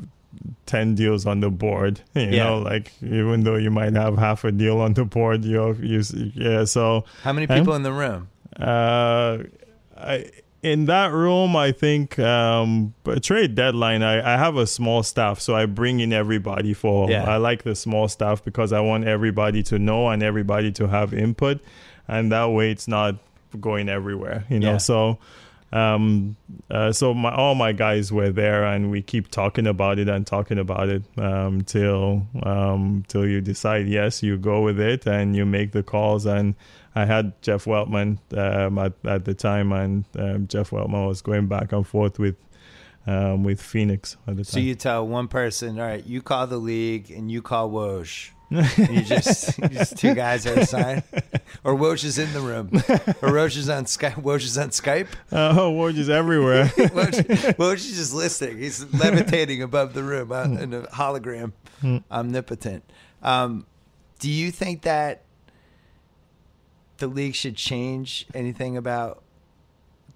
ten 0.65 0.95
deals 0.95 1.25
on 1.25 1.39
the 1.39 1.49
board. 1.49 2.01
You 2.15 2.21
Yeah. 2.23 2.43
know, 2.45 2.57
like 2.59 2.91
even 3.01 3.43
though 3.43 3.55
you 3.55 3.71
might 3.71 3.93
have 3.93 4.17
half 4.17 4.43
a 4.43 4.51
deal 4.51 4.79
on 4.81 4.93
the 4.93 5.05
board, 5.05 5.45
you 5.45 5.73
you 5.81 6.01
yeah. 6.35 6.65
So 6.65 7.05
How 7.23 7.33
many 7.33 7.47
people 7.47 7.73
in 7.75 7.83
the 7.83 7.93
room? 7.93 8.29
Uh, 8.59 9.39
I, 9.97 10.29
in 10.63 10.85
that 10.85 11.11
room, 11.11 11.55
I 11.55 11.71
think 11.71 12.17
um, 12.17 12.93
a 13.05 13.19
trade 13.19 13.53
deadline. 13.53 14.01
I, 14.01 14.33
I 14.33 14.37
have 14.37 14.55
a 14.57 14.65
small 14.65 15.03
staff, 15.03 15.39
so 15.39 15.55
I 15.55 15.67
bring 15.67 15.99
in 15.99 16.11
everybody 16.11 16.73
for. 16.73 17.09
Yeah. 17.11 17.23
I 17.23 17.37
like 17.37 17.61
the 17.63 17.75
small 17.75 18.07
staff 18.07 18.43
because 18.43 18.73
I 18.73 18.79
want 18.79 19.05
everybody 19.05 19.61
to 19.63 19.77
know 19.77 20.09
and 20.09 20.23
everybody 20.23 20.71
to 20.73 20.87
have 20.87 21.13
input, 21.13 21.61
and 22.07 22.31
that 22.31 22.45
way 22.45 22.71
it's 22.71 22.87
not 22.87 23.15
going 23.59 23.89
everywhere. 23.89 24.45
You 24.49 24.59
know, 24.59 24.71
Yeah. 24.71 24.77
so. 24.77 25.19
Um, 25.75 26.37
uh, 26.71 26.93
so 26.93 27.13
my, 27.13 27.35
all 27.35 27.53
my 27.53 27.73
guys 27.73 28.09
were 28.09 28.31
there, 28.31 28.63
and 28.63 28.89
we 28.89 29.01
keep 29.01 29.29
talking 29.29 29.67
about 29.67 29.99
it 29.99 30.07
and 30.07 30.25
talking 30.25 30.57
about 30.57 30.87
it 30.87 31.03
um, 31.17 31.63
till 31.63 32.25
um, 32.43 33.03
till 33.09 33.27
you 33.27 33.41
decide 33.41 33.87
yes, 33.87 34.23
you 34.23 34.37
go 34.37 34.61
with 34.61 34.79
it 34.79 35.05
and 35.05 35.35
you 35.35 35.45
make 35.45 35.73
the 35.73 35.83
calls. 35.83 36.25
And 36.25 36.55
I 36.95 37.03
had 37.03 37.39
Jeff 37.41 37.65
Weltman 37.65 38.19
um, 38.37 38.77
at 38.79 38.93
at 39.03 39.25
the 39.25 39.33
time, 39.33 39.73
and 39.73 40.05
um, 40.17 40.47
Jeff 40.47 40.69
Weltman 40.69 41.07
was 41.07 41.21
going 41.21 41.47
back 41.47 41.73
and 41.73 41.85
forth 41.85 42.19
with 42.19 42.37
um, 43.05 43.43
with 43.43 43.61
Phoenix 43.61 44.15
at 44.27 44.37
the 44.37 44.45
So 44.45 44.59
you 44.59 44.75
tell 44.75 45.05
one 45.05 45.27
person, 45.27 45.77
all 45.77 45.87
right, 45.87 46.05
you 46.05 46.21
call 46.21 46.47
the 46.47 46.57
league 46.57 47.11
and 47.11 47.29
you 47.29 47.41
call 47.41 47.69
Woj. 47.69 48.29
You 48.51 49.01
just 49.01 49.57
you 49.57 49.69
just 49.69 49.97
two 49.97 50.13
guys 50.13 50.45
at 50.45 50.57
a 50.57 50.65
sign, 50.65 51.03
or 51.63 51.75
Woj 51.75 52.03
is 52.03 52.19
in 52.19 52.31
the 52.33 52.39
room, 52.41 52.69
or 52.73 53.29
Woj 53.31 53.57
is 53.57 53.69
on 53.69 53.85
Skype. 53.85 54.21
Woj 54.21 54.43
is 54.43 54.57
on 54.57 54.69
Skype. 54.69 55.07
oh, 55.31 55.71
Woj 55.73 55.97
is 55.97 56.09
everywhere. 56.09 56.65
Woj, 56.75 57.55
Woj 57.55 57.75
is 57.75 57.95
just 57.97 58.13
listening. 58.13 58.59
He's 58.59 58.85
levitating 58.93 59.63
above 59.63 59.93
the 59.93 60.03
room 60.03 60.31
uh, 60.31 60.43
in 60.43 60.73
a 60.73 60.81
hologram, 60.83 61.53
omnipotent. 62.11 62.83
Um, 63.23 63.65
do 64.19 64.29
you 64.29 64.51
think 64.51 64.83
that 64.83 65.23
the 66.97 67.07
league 67.07 67.35
should 67.35 67.55
change 67.55 68.27
anything 68.33 68.77
about 68.77 69.23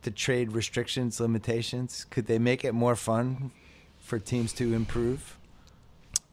the 0.04 0.12
trade 0.12 0.52
restrictions, 0.54 1.20
limitations? 1.20 2.06
Could 2.10 2.28
they 2.28 2.38
make 2.40 2.64
it 2.64 2.74
more 2.74 2.96
fun 2.96 3.52
for 4.00 4.20
teams 4.20 4.54
to 4.54 4.74
improve? 4.74 5.36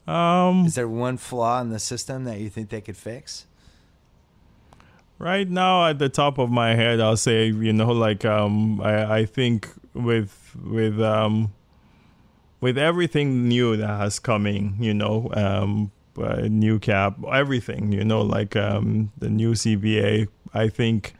Um, 0.07 0.66
Is 0.66 0.74
there 0.74 0.88
one 0.88 1.16
flaw 1.16 1.61
in 1.61 1.70
the 1.70 1.78
system 1.78 2.24
that 2.24 2.38
you 2.38 2.48
think 2.48 2.70
they 2.70 2.80
could 2.80 2.96
fix? 2.96 3.46
Right 5.18 5.48
now, 5.48 5.86
at 5.86 5.98
the 5.98 6.09
top 6.09 6.38
of 6.38 6.50
my 6.50 6.74
head, 6.74 7.00
I'll 7.00 7.16
say 7.16 7.46
you 7.46 7.72
know, 7.72 7.88
like 7.88 8.24
um, 8.24 8.80
I, 8.80 9.20
I 9.20 9.24
think 9.24 9.68
with 9.94 10.54
with 10.62 11.00
um, 11.00 11.52
with 12.61 12.76
everything 12.76 13.48
new 13.48 13.76
that 13.76 13.86
has 13.86 14.18
coming, 14.18 14.76
you 14.78 14.92
know, 14.92 15.30
um, 15.34 15.90
uh, 16.18 16.48
new 16.48 16.78
cap, 16.78 17.16
everything, 17.32 17.92
you 17.92 18.04
know, 18.04 18.20
like 18.22 18.57
um, 18.57 19.12
the 19.18 19.28
new 19.28 19.52
CBA. 19.52 20.28
I 20.54 20.68
think 20.68 21.14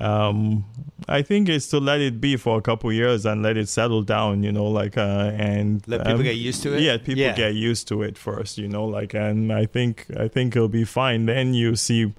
um, 0.00 0.64
I 1.08 1.22
think 1.22 1.48
it's 1.48 1.66
to 1.68 1.78
let 1.78 2.00
it 2.00 2.20
be 2.20 2.36
for 2.36 2.58
a 2.58 2.62
couple 2.62 2.92
years 2.92 3.26
and 3.26 3.42
let 3.42 3.56
it 3.56 3.68
settle 3.68 4.02
down, 4.02 4.42
you 4.42 4.52
know, 4.52 4.66
like 4.66 4.96
uh, 4.96 5.32
and 5.34 5.82
Let 5.86 6.00
people 6.00 6.16
um, 6.16 6.22
get 6.22 6.36
used 6.36 6.62
to 6.62 6.74
it? 6.74 6.80
Yeah, 6.82 6.96
people 6.98 7.20
Yeah. 7.22 7.34
get 7.36 7.54
used 7.54 7.88
to 7.88 8.02
it 8.02 8.16
first, 8.18 8.58
you 8.58 8.68
know, 8.68 8.84
like 8.84 9.14
and 9.14 9.52
I 9.52 9.66
think 9.66 10.06
I 10.18 10.28
think 10.28 10.56
it'll 10.56 10.68
be 10.68 10.84
fine. 10.84 11.26
Then 11.26 11.54
you 11.54 11.76
see, 11.76 12.12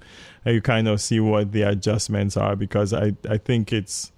you 0.44 0.60
kind 0.62 0.88
of 0.88 1.00
see 1.00 1.20
what 1.20 1.52
the 1.52 1.62
adjustments 1.62 2.36
are 2.36 2.56
because 2.56 2.92
I 2.92 3.14
I 3.28 3.38
think 3.38 3.72
it's 3.72 4.10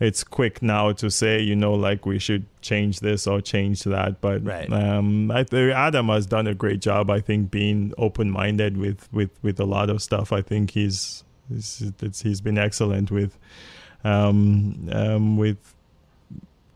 it's 0.00 0.24
quick 0.24 0.60
now 0.60 0.90
to 0.92 1.08
say 1.08 1.40
you 1.40 1.54
know 1.54 1.72
like 1.72 2.04
we 2.04 2.18
should 2.18 2.44
change 2.60 2.98
this 3.00 3.26
or 3.28 3.40
change 3.40 3.84
that 3.84 4.20
but 4.20 4.44
Right. 4.44 4.70
um 4.72 5.30
i 5.30 5.44
think 5.44 5.72
adam 5.72 6.08
has 6.08 6.26
done 6.26 6.48
a 6.48 6.54
great 6.54 6.80
job 6.80 7.08
i 7.10 7.20
think 7.20 7.52
being 7.52 7.92
open-minded 7.96 8.76
with 8.76 9.08
with 9.12 9.30
with 9.42 9.60
a 9.60 9.64
lot 9.64 9.90
of 9.90 10.02
stuff 10.02 10.32
i 10.32 10.42
think 10.42 10.72
he's 10.72 11.22
he's, 11.48 11.92
it's, 12.00 12.22
he's 12.22 12.40
been 12.40 12.58
excellent 12.58 13.10
with 13.10 13.38
um 14.04 14.88
um 14.92 15.36
with 15.36 15.74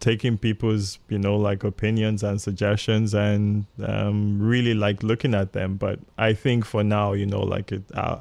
taking 0.01 0.39
people's 0.39 0.99
you 1.09 1.19
know 1.19 1.37
like 1.37 1.65
opinions 1.65 2.23
and 2.23 2.41
suggestions 2.41 3.15
and 3.15 3.67
um 3.85 4.41
really 4.41 4.75
like 4.75 5.03
looking 5.03 5.35
at 5.35 5.53
them 5.53 5.77
but 5.77 5.99
i 6.17 6.33
think 6.33 6.65
for 6.65 6.85
now 6.85 7.13
you 7.13 7.27
know 7.27 7.41
like 7.41 7.73
it 7.73 7.83
uh, 7.95 8.21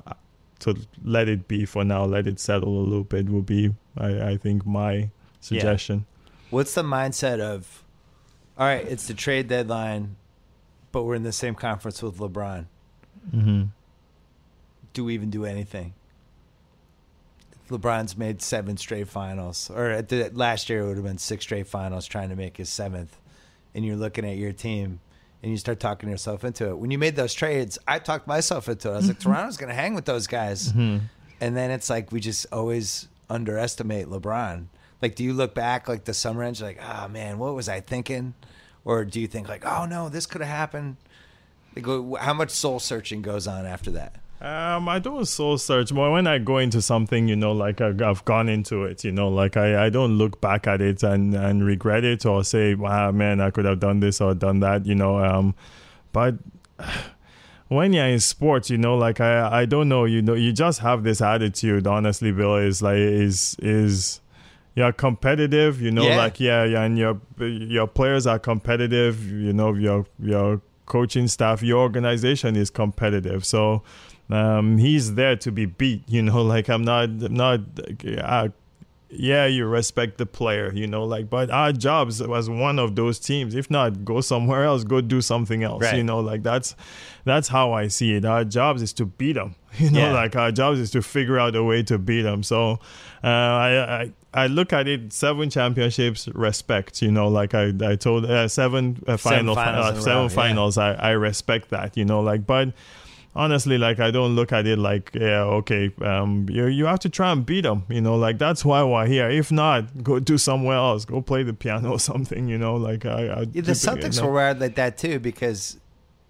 to 0.60 0.76
let 1.04 1.30
it 1.30 1.48
be 1.48 1.66
for 1.66 1.84
now 1.84 2.04
let 2.04 2.26
it 2.26 2.39
settle 2.39 2.80
a 2.80 2.82
little 2.82 3.04
bit 3.04 3.30
will 3.30 3.43
be 3.43 3.74
i 3.98 4.30
i 4.30 4.38
think 4.38 4.66
my 4.66 5.10
suggestion 5.39 6.06
What's 6.50 6.74
the 6.74 6.84
mindset 6.84 7.41
of, 7.41 7.84
all 8.58 8.66
right, 8.66 8.86
it's 8.88 9.08
the 9.08 9.14
trade 9.14 9.50
deadline, 9.50 10.16
but 10.91 11.04
we're 11.04 11.16
in 11.16 11.24
the 11.24 11.34
same 11.34 11.56
conference 11.56 12.02
with 12.02 12.18
LeBron. 12.18 12.66
mm-hmm. 13.36 13.64
Do 14.93 15.04
we 15.04 15.14
even 15.14 15.30
do 15.30 15.45
anything? 15.45 15.93
LeBron's 17.70 18.18
made 18.18 18.41
seven 18.41 18.78
straight 18.78 19.07
finals, 19.07 19.70
or 19.74 19.89
at 19.89 20.09
the, 20.09 20.30
last 20.34 20.70
year 20.70 20.82
it 20.82 20.88
would 20.88 20.97
have 20.97 21.05
been 21.05 21.18
six 21.18 21.43
straight 21.43 21.68
finals, 21.68 22.07
trying 22.07 22.30
to 22.30 22.36
make 22.36 22.57
his 22.57 22.70
seventh. 22.70 23.18
And 23.74 23.86
you're 23.86 23.95
looking 23.95 24.26
at 24.26 24.38
your 24.38 24.53
team, 24.53 24.99
and 25.41 25.51
you 25.51 25.57
start 25.57 25.80
talking 25.80 26.09
yourself 26.09 26.43
into 26.43 26.70
it. 26.70 26.78
When 26.78 26.91
you 26.91 26.97
made 26.97 27.15
those 27.15 27.34
trades, 27.34 27.78
I 27.88 27.99
talked 27.99 28.28
myself 28.28 28.68
into 28.68 28.89
it. 28.89 28.93
I 28.93 28.97
was 28.97 29.07
like, 29.07 29.20
Toronto's 29.22 29.57
going 29.57 29.70
to 29.70 29.76
hang 29.76 29.93
with 29.93 30.05
those 30.05 30.28
guys. 30.28 30.70
Mm-hmm. 30.70 31.05
And 31.39 31.55
then 31.55 31.72
it's 31.72 31.89
like 31.89 32.11
we 32.11 32.20
just 32.20 32.47
always 32.51 33.07
underestimate 33.30 34.07
LeBron. 34.07 34.65
Like, 35.01 35.15
do 35.15 35.24
you 35.24 35.34
look 35.34 35.53
back 35.53 35.88
like 35.88 36.05
the 36.05 36.13
summer 36.13 36.43
ends, 36.43 36.59
you're 36.59 36.70
like, 36.70 36.82
oh 36.82 37.07
man, 37.07 37.38
what 37.38 37.53
was 37.53 37.70
I 37.70 37.82
thinking? 37.82 38.34
Or 38.84 39.05
do 39.05 39.20
you 39.20 39.28
think 39.28 39.47
like, 39.47 39.65
oh 39.65 39.86
no, 39.86 40.09
this 40.09 40.26
could 40.26 40.41
have 40.41 40.49
happened? 40.49 40.97
Like, 41.76 41.86
how 42.20 42.34
much 42.34 42.49
soul 42.49 42.80
searching 42.80 43.22
goes 43.22 43.47
on 43.47 43.65
after 43.65 43.91
that? 43.91 44.15
Um, 44.40 44.88
I 44.88 45.00
don't 45.00 45.26
soul 45.26 45.58
search, 45.58 45.94
but 45.94 46.12
when 46.12 46.28
I 46.28 46.38
go 46.38 46.60
into 46.60 46.80
something, 46.80 47.28
you 47.28 47.36
know, 47.36 47.54
like 47.54 47.82
I, 47.82 47.88
I've 48.06 48.24
gone 48.24 48.50
into 48.50 48.84
it, 48.84 49.04
you 49.04 49.12
know, 49.12 49.30
like 49.30 49.58
I, 49.58 49.88
I 49.88 49.90
don't 49.90 50.20
look 50.20 50.40
back 50.40 50.68
at 50.68 50.80
it 50.80 51.02
and, 51.02 51.34
and 51.34 51.66
regret 51.66 52.04
it 52.04 52.24
or 52.24 52.44
say, 52.44 52.76
wow, 52.76 53.12
man, 53.12 53.42
I 53.42 53.50
could 53.50 53.66
have 53.66 53.80
done 53.80 54.00
this 54.00 54.22
or 54.22 54.36
done 54.36 54.60
that, 54.60 54.86
you 54.86 54.94
know. 54.94 55.18
Um, 55.18 55.56
but 56.14 56.36
when 57.68 57.94
you're 57.94 58.06
in 58.06 58.20
sports, 58.20 58.70
you 58.70 58.78
know, 58.78 58.96
like 58.96 59.20
I, 59.20 59.62
I 59.62 59.66
don't 59.66 59.90
know, 59.90 60.06
you 60.06 60.22
know, 60.22 60.36
you 60.36 60.54
just 60.54 60.80
have 60.82 61.04
this 61.04 61.20
attitude. 61.20 61.88
Honestly, 61.88 62.32
Bill 62.32 62.58
is 62.58 62.82
like 62.84 62.98
is 62.98 63.56
is 63.60 64.22
you're 64.76 64.94
competitive, 64.94 65.82
you 65.82 65.90
know, 65.90 66.08
Yeah. 66.08 66.18
like 66.18 66.40
yeah, 66.40 66.64
yeah, 66.64 66.84
and 66.84 66.96
your 66.96 67.20
your 67.40 67.88
players 67.88 68.28
are 68.28 68.38
competitive, 68.38 69.28
you 69.32 69.52
know, 69.52 69.74
your 69.74 70.06
your 70.20 70.62
coaching 70.86 71.28
staff, 71.28 71.62
your 71.64 71.80
organization 71.80 72.56
is 72.56 72.70
competitive, 72.70 73.44
so 73.44 73.82
um, 74.30 74.78
he's 74.78 75.16
there 75.16 75.36
to 75.38 75.52
be 75.52 75.66
beat. 75.66 76.04
You 76.08 76.22
know, 76.24 76.42
like 76.56 76.70
I'm 76.70 76.84
not 76.84 77.04
I'm 77.06 77.34
not. 77.34 77.60
Uh, 78.22 78.50
yeah, 79.10 79.46
you 79.46 79.66
respect 79.66 80.18
the 80.18 80.26
player, 80.26 80.70
you 80.74 80.86
know, 80.86 81.06
like, 81.06 81.30
but 81.30 81.50
our 81.50 81.72
jobs 81.72 82.22
was 82.22 82.50
one 82.50 82.78
of 82.78 82.98
those 82.98 83.20
teams, 83.20 83.56
if 83.56 83.72
not 83.72 84.04
go 84.04 84.20
somewhere 84.20 84.66
else, 84.66 84.84
go 84.84 85.00
do 85.00 85.22
something 85.22 85.64
else, 85.64 85.84
Right. 85.84 85.96
you 85.96 86.04
know, 86.04 86.20
like 86.20 86.44
that's 86.44 86.76
that's 87.24 87.48
how 87.48 87.72
I 87.72 87.88
see 87.88 88.16
it. 88.16 88.26
Our 88.26 88.44
jobs 88.44 88.82
is 88.82 88.92
to 88.94 89.06
beat 89.06 89.34
them, 89.34 89.56
you 89.78 89.92
know, 89.92 90.00
Yeah. 90.08 90.12
like 90.12 90.36
our 90.36 90.52
jobs 90.52 90.80
is 90.80 90.92
to 90.92 91.02
figure 91.02 91.40
out 91.40 91.56
a 91.56 91.64
way 91.64 91.84
to 91.84 91.98
beat 91.98 92.24
them. 92.24 92.44
So 92.44 92.80
uh, 93.24 93.28
I, 93.28 94.02
I 94.02 94.12
I 94.34 94.48
look 94.48 94.74
at 94.74 94.90
it 94.90 95.14
seven 95.14 95.50
championships, 95.50 96.28
respect, 96.34 97.02
you 97.02 97.10
know, 97.10 97.30
like 97.30 97.56
I 97.56 97.72
I 97.82 97.96
told 97.96 98.26
uh, 98.26 98.50
seven 98.50 99.02
uh, 99.08 99.16
Seven 99.16 99.38
final 99.38 99.56
finals 99.56 99.86
uh, 99.86 100.02
seven 100.02 100.24
yeah. 100.24 100.28
finals. 100.30 100.78
I 100.78 100.92
I 100.96 101.12
respect 101.12 101.70
that, 101.70 101.96
you 101.96 102.04
know, 102.04 102.20
like, 102.20 102.46
but 102.46 102.74
honestly 103.38 103.78
like 103.78 104.00
i 104.00 104.12
don't 104.12 104.36
look 104.36 104.52
at 104.52 104.66
it 104.68 104.78
like 104.78 105.12
yeah 105.14 105.44
okay 105.44 105.92
um 106.02 106.46
you, 106.50 106.66
you 106.66 106.86
have 106.86 107.00
to 107.00 107.10
try 107.10 107.32
and 107.32 107.46
beat 107.46 107.62
them 107.62 107.86
you 107.88 108.02
know 108.02 108.16
like 108.16 108.38
that's 108.38 108.66
why 108.66 108.84
we're 108.84 109.06
here 109.06 109.30
if 109.30 109.52
not 109.52 110.04
go 110.04 110.20
do 110.20 110.38
somewhere 110.38 110.78
else 110.78 111.06
go 111.06 111.22
play 111.22 111.44
the 111.44 111.54
piano 111.54 111.92
or 111.92 112.00
something 112.12 112.50
you 112.50 112.58
know 112.58 112.76
like 112.76 113.06
i, 113.06 113.42
I 113.42 113.46
Yeah, 113.58 113.62
the 113.62 113.72
Celtics 113.74 114.22
were 114.22 114.32
wired 114.32 114.60
like 114.60 114.76
that 114.76 114.98
too 114.98 115.20
because, 115.20 115.80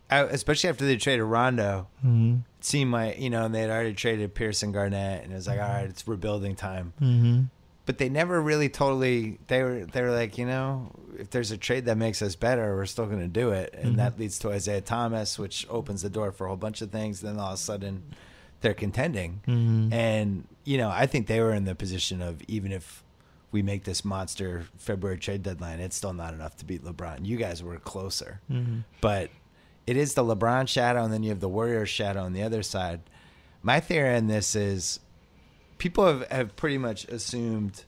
I, 0.10 0.22
especially 0.22 0.70
after 0.70 0.86
they 0.86 0.98
traded 0.98 1.26
Rondo, 1.26 1.88
mm-hmm. 2.00 2.38
it 2.58 2.66
seemed 2.66 2.92
like 2.92 3.20
you 3.20 3.30
know 3.30 3.46
and 3.46 3.54
they 3.54 3.62
had 3.62 3.70
already 3.70 3.94
traded 3.94 4.34
Pierce 4.34 4.64
and 4.64 4.74
Garnett, 4.74 5.24
and 5.24 5.32
it 5.32 5.36
was 5.36 5.48
like, 5.48 5.60
all 5.60 5.68
right, 5.68 5.90
it's 5.90 6.08
rebuilding 6.08 6.56
time. 6.56 6.94
Mm-hmm. 7.02 7.44
But 7.88 7.98
they 7.98 8.10
never 8.10 8.40
really 8.40 8.70
totally. 8.70 9.40
They 9.48 9.64
were 9.64 9.86
they 9.86 10.02
were 10.04 10.12
like, 10.12 10.38
you 10.38 10.46
know, 10.46 10.92
if 11.18 11.32
there's 11.32 11.50
a 11.52 11.58
trade 11.58 11.86
that 11.86 11.98
makes 11.98 12.22
us 12.22 12.36
better, 12.36 12.76
we're 12.76 12.86
still 12.86 13.08
going 13.08 13.22
to 13.22 13.28
do 13.28 13.50
it, 13.52 13.74
and 13.76 13.94
Mhm. 13.94 13.98
that 13.98 14.20
leads 14.20 14.38
to 14.40 14.52
Isaiah 14.52 14.82
Thomas, 14.82 15.40
which 15.40 15.66
opens 15.70 16.04
the 16.04 16.10
door 16.12 16.32
for 16.32 16.46
a 16.46 16.48
whole 16.50 16.58
bunch 16.58 16.82
of 16.84 16.92
things. 16.92 17.22
Then 17.22 17.40
all 17.40 17.48
of 17.48 17.54
a 17.56 17.58
sudden, 17.58 18.04
they're 18.62 18.74
contending, 18.76 19.42
Mm-hmm. 19.48 19.94
and 19.94 20.44
you 20.64 20.78
know, 20.78 20.90
I 20.90 21.08
think 21.08 21.26
they 21.28 21.40
were 21.42 21.54
in 21.54 21.64
the 21.66 21.74
position 21.76 22.22
of 22.22 22.42
even 22.48 22.72
if 22.72 23.04
we 23.52 23.62
make 23.64 23.86
this 23.86 24.04
monster 24.04 24.66
February 24.78 25.18
trade 25.18 25.42
deadline, 25.42 25.80
it's 25.80 25.96
still 25.96 26.12
not 26.14 26.34
enough 26.34 26.58
to 26.58 26.66
beat 26.66 26.84
LeBron. 26.84 27.26
You 27.26 27.38
guys 27.38 27.64
were 27.64 27.78
closer 27.78 28.42
Mm-hmm. 28.52 28.80
but 29.02 29.30
it 29.88 29.96
is 29.96 30.14
the 30.16 30.24
LeBron 30.26 30.68
shadow, 30.68 31.06
and 31.06 31.14
then 31.14 31.24
you 31.24 31.30
have 31.30 31.40
the 31.40 31.48
Warriors 31.48 31.88
shadow 31.90 32.24
on 32.24 32.34
the 32.34 32.44
other 32.44 32.62
side. 32.62 33.00
My 33.64 33.80
theory 33.80 34.18
on 34.18 34.28
this 34.28 34.54
is 34.58 35.00
people 35.78 36.06
have, 36.06 36.28
have 36.32 36.56
pretty 36.56 36.78
much 36.78 37.06
assumed, 37.06 37.84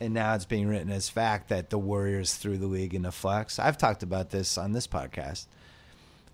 and 0.00 0.12
now 0.14 0.34
it's 0.34 0.44
being 0.44 0.68
written 0.68 0.90
as 0.90 1.08
fact, 1.08 1.48
that 1.48 1.70
the 1.70 1.78
Warriors 1.78 2.34
threw 2.34 2.56
the 2.58 2.66
league 2.66 2.94
into 2.94 3.12
flux. 3.12 3.58
I've 3.58 3.78
talked 3.78 4.02
about 4.02 4.30
this 4.30 4.56
on 4.58 4.72
this 4.72 4.86
podcast. 4.86 5.46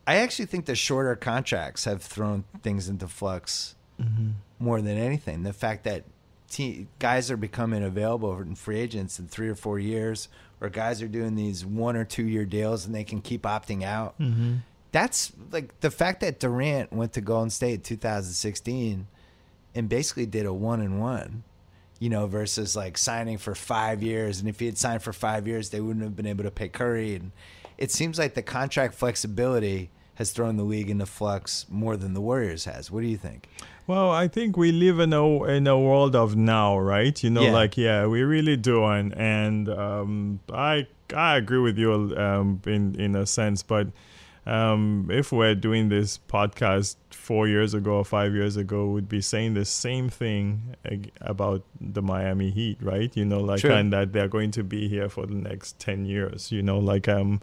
I 0.07 0.17
actually 0.17 0.47
think 0.47 0.65
the 0.67 0.75
shorter 0.75 1.15
contracts 1.17 1.85
have 1.85 2.03
thrown 2.03 2.45
things 2.63 2.89
into 2.89 3.09
flux 3.09 3.75
Mm-hmm. 4.01 4.29
more 4.61 4.81
than 4.81 4.97
anything. 4.97 5.43
The 5.43 5.53
fact 5.53 5.83
that 5.83 6.05
te- 6.49 6.87
guys 7.01 7.33
are 7.33 7.37
becoming 7.37 7.83
available 7.83 8.39
in 8.41 8.55
free 8.55 8.79
agents 8.79 9.19
in 9.19 9.27
three 9.27 9.49
or 9.49 9.57
four 9.57 9.81
years, 9.81 10.29
or 10.61 10.69
guys 10.69 11.03
are 11.03 11.09
doing 11.09 11.35
these 11.35 11.67
one 11.67 11.97
or 11.97 12.05
two 12.05 12.23
year 12.23 12.45
deals 12.45 12.87
and 12.87 12.95
they 12.95 13.03
can 13.03 13.21
keep 13.21 13.43
opting 13.43 13.83
out. 13.83 14.17
Mm-hmm. 14.21 14.59
That's 14.93 15.33
like 15.51 15.81
the 15.81 15.91
fact 15.91 16.21
that 16.21 16.39
Durant 16.39 16.93
went 16.93 17.13
to 17.15 17.21
Golden 17.21 17.51
State 17.51 17.75
in 17.75 17.81
2016 17.81 19.09
and 19.79 19.89
basically 19.89 20.27
did 20.27 20.45
a 20.47 20.53
one 20.53 20.81
and 20.81 21.01
one. 21.01 21.31
you 22.01 22.11
know, 22.15 22.27
versus 22.29 22.77
like 22.77 22.97
signing 22.97 23.39
for 23.39 23.55
five 23.57 23.99
years. 24.11 24.39
And 24.41 24.49
if 24.49 24.61
he 24.61 24.67
had 24.67 24.79
signed 24.79 25.03
for 25.03 25.13
five 25.13 25.49
years, 25.51 25.71
they 25.71 25.81
wouldn't 25.81 26.05
have 26.05 26.15
been 26.15 26.27
able 26.35 26.45
to 26.45 26.51
pay 26.61 26.69
Curry. 26.69 27.17
And 27.17 27.33
it 27.77 27.91
seems 27.91 28.19
like 28.21 28.35
the 28.35 28.43
contract 28.59 28.95
flexibility 28.95 29.91
has 30.15 30.31
thrown 30.31 30.57
the 30.57 30.69
league 30.75 30.91
into 30.91 31.07
flux 31.07 31.67
more 31.69 31.97
than 31.97 32.15
the 32.15 32.21
Warriors 32.21 32.65
has. 32.67 32.83
What 32.93 33.01
do 33.03 33.09
you 33.09 33.17
think? 33.29 33.49
Well, 33.89 34.11
I 34.23 34.29
think 34.29 34.57
we 34.57 34.71
live 34.71 35.01
in 35.07 35.13
a 35.13 35.25
in 35.57 35.67
a 35.67 35.79
world 35.89 36.15
of 36.15 36.37
now, 36.37 36.79
right? 36.79 37.17
You 37.25 37.31
know, 37.31 37.43
Yeah. 37.43 37.53
like 37.63 37.77
yeah, 37.77 38.07
we 38.07 38.23
really 38.23 38.57
do, 38.57 38.85
and 38.85 39.13
and 39.17 39.69
um, 39.69 40.41
I 40.53 40.87
I 41.17 41.37
agree 41.43 41.63
with 41.69 41.79
you 41.79 41.91
um, 42.17 42.61
in 42.67 42.95
in 43.05 43.17
a 43.17 43.27
sense, 43.27 43.65
but 43.75 43.87
um, 44.47 45.09
if 45.11 45.33
we're 45.33 45.55
doing 45.55 45.89
this 45.89 46.19
podcast 46.29 46.97
four 47.29 47.45
years 47.47 47.75
ago 47.75 47.93
or 48.01 48.05
five 48.19 48.33
years 48.41 48.57
ago, 48.57 48.81
we'd 48.95 49.09
be 49.19 49.21
saying 49.21 49.53
the 49.55 49.65
same 49.67 50.09
thing 50.09 50.49
about 51.21 51.61
the 51.81 52.01
Miami 52.03 52.51
Heat, 52.59 52.79
right? 52.81 53.11
You 53.21 53.27
know, 53.31 53.41
like 53.53 53.63
and 53.65 53.93
that 53.93 54.13
they're 54.15 54.33
going 54.39 54.51
to 54.53 54.63
be 54.65 54.89
here 54.89 55.09
for 55.11 55.27
the 55.27 55.35
next 55.51 55.79
ten 55.79 56.07
years. 56.07 56.51
You 56.51 56.63
know, 56.63 56.79
like 56.93 57.07
um, 57.19 57.41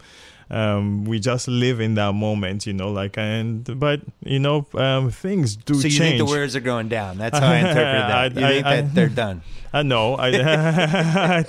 um, 0.50 1.06
we 1.06 1.20
just 1.20 1.48
live 1.48 1.80
in 1.88 1.94
that 2.02 2.14
moment. 2.14 2.66
You 2.66 2.74
know, 2.74 2.90
like 3.02 3.16
and 3.18 3.64
but 3.80 4.00
you 4.34 4.40
know, 4.40 4.66
um, 4.74 5.12
things 5.12 5.56
do 5.56 5.76
so 5.76 5.88
you 5.88 5.94
change. 5.94 6.00
think 6.00 6.18
the 6.18 6.26
Warriors 6.34 6.56
are 6.56 6.66
going 6.74 6.90
down? 6.90 7.18
That's 7.22 7.38
how 7.44 7.52
I 7.52 7.58
interpret 7.58 8.04
that. 8.10 8.12
I- 8.12 8.40
You 8.40 8.46
I- 8.46 8.50
think 8.54 8.66
I- 8.66 8.76
that 8.82 8.96
they're 8.96 9.16
done? 9.26 9.42
I 9.76 9.84
know. 9.84 10.16
I, 10.18 10.30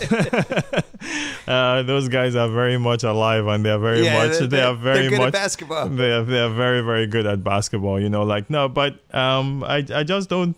uh, 1.48 1.82
those 1.82 2.09
guys 2.09 2.35
are 2.35 2.48
very 2.48 2.78
much 2.78 3.02
alive, 3.05 3.47
and 3.47 3.64
they're 3.64 3.78
very 3.78 4.05
Yeah, 4.05 4.27
much. 4.27 4.39
they're- 4.39 4.47
They 4.48 4.62
are 4.62 4.74
very 4.74 5.09
good 5.09 5.14
at 5.14 5.24
much. 5.24 5.32
basketball. 5.32 5.89
They 5.89 6.12
are, 6.12 6.23
they 6.23 6.40
are 6.40 6.48
very 6.51 6.81
very 6.82 7.06
good 7.06 7.27
at 7.27 7.43
basketball. 7.44 8.01
You 8.01 8.09
know, 8.09 8.23
like 8.24 8.48
no, 8.51 8.68
but 8.68 8.98
um, 9.14 9.62
I 9.64 9.85
I 9.94 10.02
just 10.05 10.28
don't. 10.28 10.56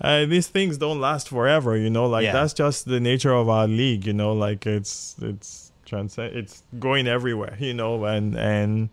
Uh, 0.00 0.26
these 0.26 0.48
things 0.48 0.78
don't 0.78 1.00
last 1.00 1.28
forever. 1.28 1.76
You 1.76 1.88
know, 1.90 2.06
like 2.06 2.24
Yeah. 2.24 2.32
that's 2.32 2.52
just 2.54 2.86
the 2.86 2.98
nature 3.00 3.32
of 3.32 3.48
our 3.48 3.68
league. 3.68 4.04
You 4.06 4.12
know, 4.12 4.32
like 4.32 4.66
it's 4.66 5.14
it's 5.22 5.70
transcend. 5.86 6.34
It's 6.36 6.62
going 6.78 7.06
everywhere. 7.06 7.56
You 7.60 7.74
know, 7.74 8.04
and 8.04 8.36
and 8.36 8.88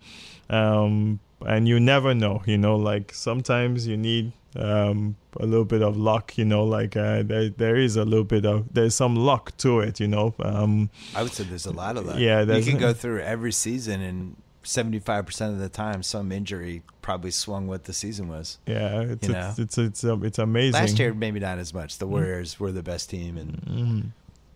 um 0.50 1.20
and 1.46 1.68
you 1.68 1.80
never 1.80 2.14
know. 2.14 2.42
You 2.46 2.58
know, 2.58 2.76
like 2.76 3.14
sometimes 3.14 3.88
you 3.88 3.98
need 3.98 4.34
um 4.56 5.16
a 5.40 5.46
little 5.46 5.64
bit 5.64 5.84
of 5.84 5.96
luck 5.96 6.36
you 6.40 6.44
know 6.44 6.64
like 6.64 6.98
uh, 6.98 7.22
there 7.22 7.50
there 7.50 7.76
is 7.76 7.96
a 7.96 8.04
little 8.04 8.24
bit 8.26 8.48
of 8.48 8.66
there's 8.74 8.96
some 8.96 9.16
luck 9.16 9.56
to 9.58 9.80
it 9.80 10.00
you 10.00 10.08
know 10.08 10.34
um 10.44 10.90
I 11.14 11.22
would 11.22 11.32
say 11.34 11.44
there's 11.44 11.68
a 11.68 11.72
lot 11.72 11.98
of 11.98 12.08
that. 12.08 12.18
Yeah, 12.18 12.42
you 12.42 12.64
can 12.64 12.80
go 12.80 12.92
through 12.92 13.20
every 13.22 13.52
season, 13.52 14.02
and 14.02 14.36
75 14.64 15.26
percent 15.28 15.54
of 15.54 15.60
the 15.60 15.70
time, 15.70 16.02
some 16.02 16.32
injury 16.32 16.82
probably 17.04 17.30
swung 17.32 17.68
what 17.68 17.84
the 17.84 17.94
season 17.94 18.28
was. 18.28 18.58
yeah 18.66 19.02
it's 19.02 19.28
You 19.28 19.36
it's 19.36 19.58
know? 19.58 19.64
it's 19.64 19.78
it's, 19.78 20.04
um, 20.04 20.26
it's 20.26 20.40
amazing 20.40 20.82
Last 20.82 20.98
year, 21.00 21.14
maybe 21.14 21.40
not 21.40 21.60
as 21.60 21.72
much. 21.74 22.00
The 22.00 22.08
Mm. 22.08 22.10
Warriors 22.10 22.60
were 22.60 22.72
the 22.72 22.84
best 22.84 23.10
team 23.12 23.38
and 23.38 23.52
Mhm. 23.62 24.04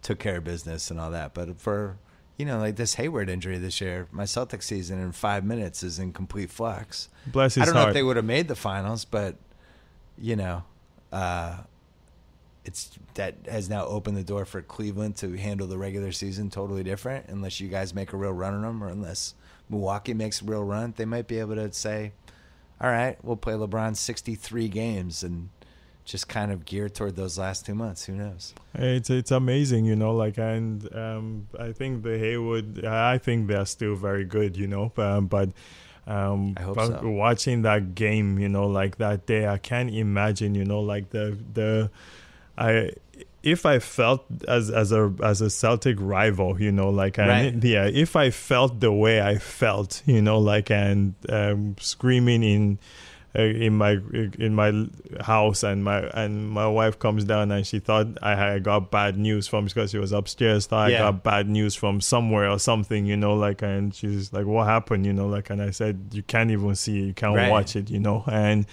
took 0.02 0.18
care 0.20 0.38
of 0.38 0.44
business 0.44 0.90
and 0.92 1.00
all 1.00 1.12
that. 1.12 1.34
But 1.36 1.60
for 1.60 1.98
you 2.38 2.46
know, 2.46 2.58
like 2.58 2.76
this 2.76 2.96
Hayward 2.96 3.30
injury 3.30 3.58
this 3.58 3.80
year, 3.80 4.08
my 4.12 4.24
Celtics 4.24 4.64
season 4.64 5.00
in 5.00 5.12
five 5.12 5.44
minutes 5.46 5.84
is 5.84 6.00
in 6.00 6.14
complete 6.14 6.50
flux. 6.50 7.10
bless 7.28 7.56
his 7.56 7.66
heart. 7.66 7.70
I 7.70 7.74
don't 7.74 7.84
know 7.84 7.90
if 7.90 7.94
they 7.94 8.04
would 8.04 8.16
have 8.16 8.26
made 8.26 8.48
the 8.48 8.56
finals, 8.56 9.06
but 9.06 9.36
you 10.18 10.36
know, 10.36 10.64
uh, 11.12 11.58
it's 12.66 12.92
that 13.16 13.36
has 13.50 13.70
now 13.70 13.86
opened 13.86 14.18
the 14.18 14.24
door 14.24 14.46
for 14.46 14.62
Cleveland 14.62 15.16
to 15.18 15.34
handle 15.38 15.68
the 15.68 15.78
regular 15.78 16.12
season 16.12 16.50
totally 16.50 16.84
different. 16.84 17.28
Unless 17.28 17.60
you 17.60 17.68
guys 17.68 17.94
make 17.94 18.14
a 18.14 18.18
real 18.18 18.32
run 18.34 18.54
on 18.54 18.62
them, 18.62 18.84
or 18.84 18.88
unless 18.88 19.36
Milwaukee 19.70 20.14
makes 20.14 20.42
a 20.42 20.46
real 20.46 20.64
run, 20.64 20.94
they 20.98 21.06
might 21.06 21.28
be 21.28 21.40
able 21.40 21.56
to 21.56 21.72
say, 21.74 22.14
"All 22.82 22.90
right, 22.90 23.18
we'll 23.24 23.36
play 23.38 23.54
LeBron 23.54 23.96
63 23.96 24.68
games 24.70 25.24
and." 25.24 25.50
Just 26.06 26.28
kind 26.28 26.52
of 26.52 26.66
geared 26.66 26.94
toward 26.96 27.16
those 27.16 27.38
last 27.38 27.66
two 27.66 27.76
months. 27.76 28.06
Who 28.06 28.14
knows? 28.14 28.54
It's 28.74 29.10
it's 29.10 29.32
amazing, 29.32 29.86
you 29.86 29.96
know. 29.96 30.14
Like 30.14 30.38
and 30.38 30.94
um, 30.96 31.48
I 31.58 31.72
think 31.72 32.04
the 32.04 32.18
Hayward, 32.18 32.84
I 32.86 33.18
think 33.18 33.48
they're 33.48 33.66
still 33.66 33.96
very 33.96 34.26
good, 34.26 34.58
you 34.58 34.68
know. 34.68 34.92
Um, 34.98 35.28
but 35.28 35.50
um, 36.06 36.56
I 36.58 36.64
hope 36.64 36.76
but 36.76 37.00
so. 37.00 37.10
watching 37.10 37.62
that 37.62 37.96
game, 37.96 38.38
you 38.38 38.50
know, 38.50 38.68
like 38.68 38.98
that 38.98 39.26
day, 39.26 39.48
I 39.48 39.58
can't 39.58 39.90
imagine, 39.94 40.56
you 40.56 40.66
know, 40.66 40.82
like 40.82 41.12
the 41.12 41.38
the 41.54 41.90
I 42.58 42.92
if 43.42 43.66
I 43.66 43.80
felt 43.80 44.26
as 44.48 44.70
as 44.70 44.92
a 44.92 45.14
as 45.24 45.42
a 45.42 45.50
Celtic 45.50 45.98
rival, 46.00 46.60
you 46.62 46.72
know, 46.72 46.90
like 46.90 47.18
Right. 47.18 47.54
yeah, 47.64 47.86
if 47.86 48.16
I 48.16 48.30
felt 48.30 48.80
the 48.80 48.92
way 48.92 49.22
I 49.22 49.38
felt, 49.38 50.02
you 50.06 50.22
know, 50.22 50.40
like 50.40 50.70
and 50.72 51.16
um, 51.30 51.76
screaming 51.80 52.44
in 52.44 52.80
in 53.36 53.76
my 53.78 53.98
in 54.38 54.54
my 54.54 54.86
house 55.22 55.64
and 55.64 55.84
my 55.84 56.02
and 56.14 56.50
my 56.52 56.68
wife 56.68 57.00
comes 57.00 57.24
down 57.24 57.52
and 57.52 57.66
she 57.66 57.80
thought 57.80 58.06
I 58.22 58.36
had 58.36 58.64
got 58.64 58.92
bad 58.92 59.18
news 59.18 59.48
from 59.48 59.66
because 59.66 59.90
she 59.92 59.98
was 59.98 60.12
upstairs 60.12 60.68
thought 60.68 60.92
Yeah. 60.92 60.98
I 60.98 61.12
got 61.12 61.24
bad 61.24 61.50
news 61.50 61.74
from 61.74 62.00
somewhere 62.00 62.48
or 62.50 62.60
something 62.60 63.06
you 63.08 63.18
know 63.18 63.34
like 63.34 63.64
and 63.64 63.94
she's 63.96 64.32
like 64.34 64.46
what 64.46 64.68
happened 64.68 65.06
you 65.08 65.14
know 65.14 65.28
like 65.28 65.50
and 65.50 65.62
I 65.64 65.72
said 65.72 66.10
you 66.12 66.22
can't 66.24 66.52
even 66.52 66.76
see 66.76 67.00
it 67.00 67.06
you 67.08 67.14
can't 67.14 67.36
Right. 67.36 67.50
watch 67.50 67.76
it 67.76 67.90
you 67.90 68.00
know 68.00 68.24
and 68.28 68.68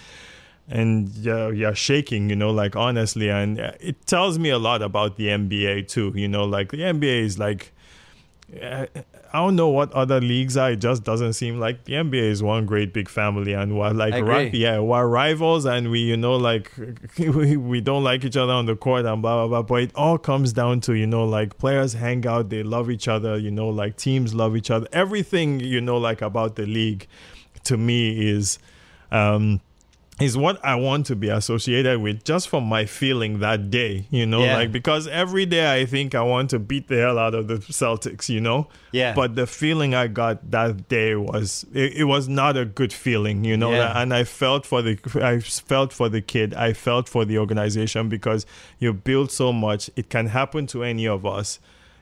and 0.68 1.08
yeah 1.16 1.48
you're 1.48 1.74
shaking 1.74 2.28
you 2.28 2.36
know 2.36 2.50
like 2.50 2.76
honestly 2.76 3.30
and 3.30 3.58
it 3.58 4.06
tells 4.06 4.38
me 4.38 4.50
a 4.50 4.58
lot 4.58 4.82
about 4.82 5.16
the 5.16 5.28
NBA 5.28 5.88
too 5.88 6.12
you 6.14 6.28
know 6.28 6.44
like 6.44 6.70
the 6.70 6.78
NBA 6.82 7.22
is 7.24 7.38
like 7.38 7.72
uh, 8.60 8.84
I 9.32 9.38
don't 9.38 9.54
know 9.54 9.68
what 9.68 9.92
other 9.92 10.20
leagues 10.20 10.56
are. 10.56 10.72
It 10.72 10.80
just 10.80 11.04
doesn't 11.04 11.34
seem 11.34 11.60
like 11.60 11.84
the 11.84 11.94
NBA 11.94 12.30
is 12.30 12.42
one 12.42 12.66
great 12.66 12.92
big 12.92 13.08
family, 13.08 13.52
and 13.52 13.78
we're 13.78 13.90
like, 13.90 14.12
ri- 14.24 14.50
yeah, 14.54 14.80
we're 14.80 15.06
rivals, 15.06 15.66
and 15.66 15.90
we, 15.90 16.00
you 16.00 16.16
know, 16.16 16.36
like 16.36 16.72
we, 17.18 17.56
we 17.56 17.80
don't 17.80 18.02
like 18.02 18.24
each 18.24 18.36
other 18.36 18.52
on 18.52 18.66
the 18.66 18.76
court 18.76 19.06
and 19.06 19.22
blah 19.22 19.46
blah 19.46 19.48
blah. 19.48 19.62
But 19.62 19.82
it 19.82 19.92
all 19.94 20.18
comes 20.18 20.52
down 20.52 20.80
to 20.82 20.94
you 20.94 21.06
know, 21.06 21.24
like 21.24 21.58
players 21.58 21.92
hang 21.92 22.26
out, 22.26 22.48
they 22.50 22.62
love 22.62 22.90
each 22.90 23.08
other, 23.08 23.38
you 23.38 23.50
know, 23.50 23.68
like 23.68 23.96
teams 23.96 24.34
love 24.34 24.56
each 24.56 24.70
other. 24.70 24.88
Everything 24.92 25.60
you 25.60 25.80
know, 25.80 25.96
like 25.96 26.22
about 26.22 26.56
the 26.56 26.66
league, 26.66 27.06
to 27.64 27.76
me 27.76 28.30
is. 28.30 28.58
Um, 29.12 29.60
is 30.20 30.36
what 30.36 30.62
I 30.64 30.74
want 30.74 31.06
to 31.06 31.16
be 31.16 31.28
associated 31.28 32.00
with 32.00 32.24
just 32.24 32.48
from 32.48 32.64
my 32.64 32.84
feeling 32.84 33.38
that 33.40 33.70
day, 33.70 34.06
you 34.10 34.26
know, 34.26 34.42
Yeah. 34.44 34.56
like 34.56 34.72
because 34.72 35.08
every 35.08 35.46
day 35.46 35.80
I 35.80 35.86
think 35.86 36.14
I 36.14 36.22
want 36.22 36.50
to 36.50 36.58
beat 36.58 36.88
the 36.88 36.96
hell 36.98 37.18
out 37.18 37.34
of 37.34 37.48
the 37.48 37.56
Celtics, 37.56 38.28
you 38.28 38.40
know. 38.40 38.68
Yeah. 38.92 39.14
But 39.14 39.34
the 39.34 39.46
feeling 39.46 39.94
I 39.94 40.06
got 40.08 40.50
that 40.50 40.88
day 40.88 41.14
was 41.14 41.64
it, 41.72 41.94
it 41.94 42.04
was 42.04 42.28
not 42.28 42.56
a 42.56 42.64
good 42.64 42.92
feeling, 42.92 43.44
you 43.44 43.56
know. 43.56 43.72
Yeah. 43.72 44.00
And 44.00 44.12
I 44.12 44.24
felt 44.24 44.66
for 44.66 44.82
the 44.82 44.98
I 45.22 45.40
felt 45.40 45.92
for 45.92 46.08
the 46.08 46.20
kid, 46.20 46.54
I 46.54 46.72
felt 46.72 47.08
for 47.08 47.24
the 47.24 47.38
organization 47.38 48.08
because 48.08 48.46
you 48.78 48.92
build 48.92 49.30
so 49.32 49.52
much. 49.52 49.90
It 49.96 50.10
can 50.10 50.26
happen 50.26 50.66
to 50.68 50.82
any 50.84 51.06
of 51.06 51.24
us. 51.24 51.58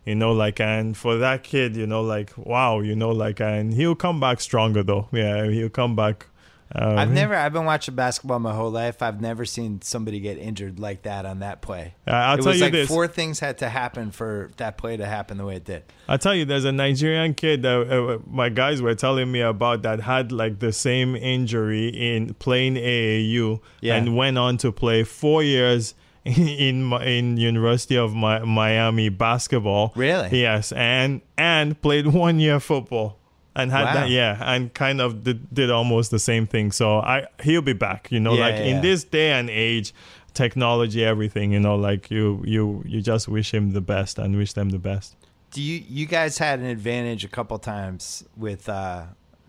You 0.06 0.14
know, 0.14 0.32
like, 0.32 0.58
and 0.58 0.96
for 0.96 1.18
that 1.18 1.42
kid, 1.44 1.76
you 1.76 1.86
know, 1.86 2.00
like, 2.00 2.32
wow, 2.38 2.80
you 2.80 2.96
know, 2.96 3.10
like, 3.10 3.40
and 3.42 3.74
he'll 3.74 3.94
come 3.94 4.18
back 4.20 4.40
stronger, 4.40 4.82
though. 4.82 5.06
Yeah, 5.12 5.46
he'll 5.50 5.68
come 5.68 5.94
back. 5.96 6.26
Um, 6.74 6.98
I've 6.98 7.10
never. 7.10 7.34
I've 7.34 7.52
been 7.54 7.64
watching 7.64 7.94
basketball 7.94 8.38
my 8.40 8.52
whole 8.54 8.70
life. 8.70 9.00
I've 9.00 9.20
never 9.22 9.44
seen 9.46 9.80
somebody 9.80 10.20
get 10.20 10.36
injured 10.36 10.78
like 10.78 11.02
that 11.02 11.24
on 11.24 11.38
that 11.38 11.62
play. 11.62 11.94
Uh, 12.06 12.10
I'll 12.10 12.34
it 12.34 12.42
tell 12.42 12.46
was 12.48 12.56
you 12.58 12.62
like 12.64 12.72
this. 12.72 12.88
four 12.88 13.08
things 13.08 13.40
had 13.40 13.56
to 13.58 13.68
happen 13.70 14.10
for 14.10 14.50
that 14.58 14.76
play 14.76 14.96
to 14.98 15.06
happen 15.06 15.38
the 15.38 15.46
way 15.46 15.56
it 15.56 15.64
did. 15.64 15.84
I 16.08 16.18
tell 16.18 16.34
you, 16.34 16.44
there's 16.44 16.66
a 16.66 16.72
Nigerian 16.72 17.32
kid 17.34 17.62
that 17.62 17.90
uh, 17.90 18.18
my 18.30 18.50
guys 18.50 18.82
were 18.82 18.94
telling 18.94 19.32
me 19.32 19.40
about 19.40 19.82
that 19.82 20.00
had 20.00 20.30
like 20.30 20.58
the 20.58 20.72
same 20.72 21.16
injury 21.16 21.88
in 21.88 22.34
playing 22.34 22.74
AAU 22.74 23.60
Yeah. 23.80 23.96
and 23.96 24.14
went 24.16 24.36
on 24.36 24.58
to 24.58 24.70
play 24.70 25.04
four 25.04 25.42
years 25.42 25.94
in 26.24 26.92
in 26.92 27.36
University 27.38 27.96
of 27.96 28.12
Miami 28.14 29.08
basketball. 29.08 29.92
Really? 29.96 30.40
Yes, 30.42 30.72
and 30.72 31.22
and 31.38 31.80
played 31.80 32.08
one 32.08 32.38
year 32.40 32.60
football 32.60 33.17
and 33.58 33.70
had 33.70 33.84
Wow. 33.84 33.94
that 33.94 34.08
yeah, 34.10 34.38
and 34.54 34.72
kind 34.72 35.00
of 35.00 35.22
did, 35.24 35.52
did 35.52 35.70
almost 35.70 36.10
the 36.10 36.18
same 36.18 36.46
thing. 36.46 36.72
So 36.72 36.98
I 37.00 37.26
he'll 37.42 37.60
be 37.62 37.74
back. 37.74 38.10
You 38.10 38.20
know, 38.20 38.34
Yeah, 38.34 38.40
like 38.46 38.54
yeah, 38.54 38.64
in 38.76 38.80
this 38.82 39.04
day 39.04 39.32
and 39.32 39.50
age. 39.50 39.92
Technology, 40.34 41.04
everything, 41.04 41.52
you 41.52 41.58
know, 41.58 41.74
like 41.74 42.12
you, 42.12 42.44
you, 42.46 42.84
you 42.86 43.00
just 43.02 43.26
wish 43.26 43.52
him 43.52 43.72
the 43.72 43.80
best 43.80 44.18
and 44.20 44.36
wish 44.36 44.52
them 44.52 44.68
the 44.70 44.78
best. 44.78 45.16
Do 45.50 45.60
you 45.60 45.82
you 45.88 46.06
guys 46.06 46.38
had 46.38 46.60
an 46.60 46.66
advantage 46.66 47.24
a 47.24 47.28
couple 47.28 47.58
times 47.58 48.24
with 48.36 48.68
uh, 48.68 49.06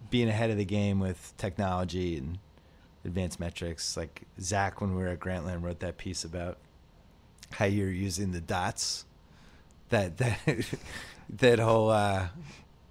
being 0.10 0.30
ahead 0.30 0.50
of 0.50 0.58
the 0.58 0.66
game 0.66 1.00
with 1.00 1.34
technology 1.38 2.18
and 2.18 2.40
advanced 3.06 3.40
metrics? 3.40 3.96
Like 3.98 4.24
Zach, 4.42 4.82
when 4.82 4.96
we 4.96 5.04
were 5.04 5.10
at 5.10 5.20
Grantland, 5.20 5.62
wrote 5.62 5.80
that 5.82 5.98
piece 5.98 6.24
about 6.24 6.58
how 7.52 7.66
you're 7.66 7.92
using 7.92 8.32
the 8.32 8.42
dots. 8.42 9.06
That 9.90 10.18
that 10.18 10.40
that 11.30 11.60
whole. 11.60 11.90
Uh, 11.92 12.30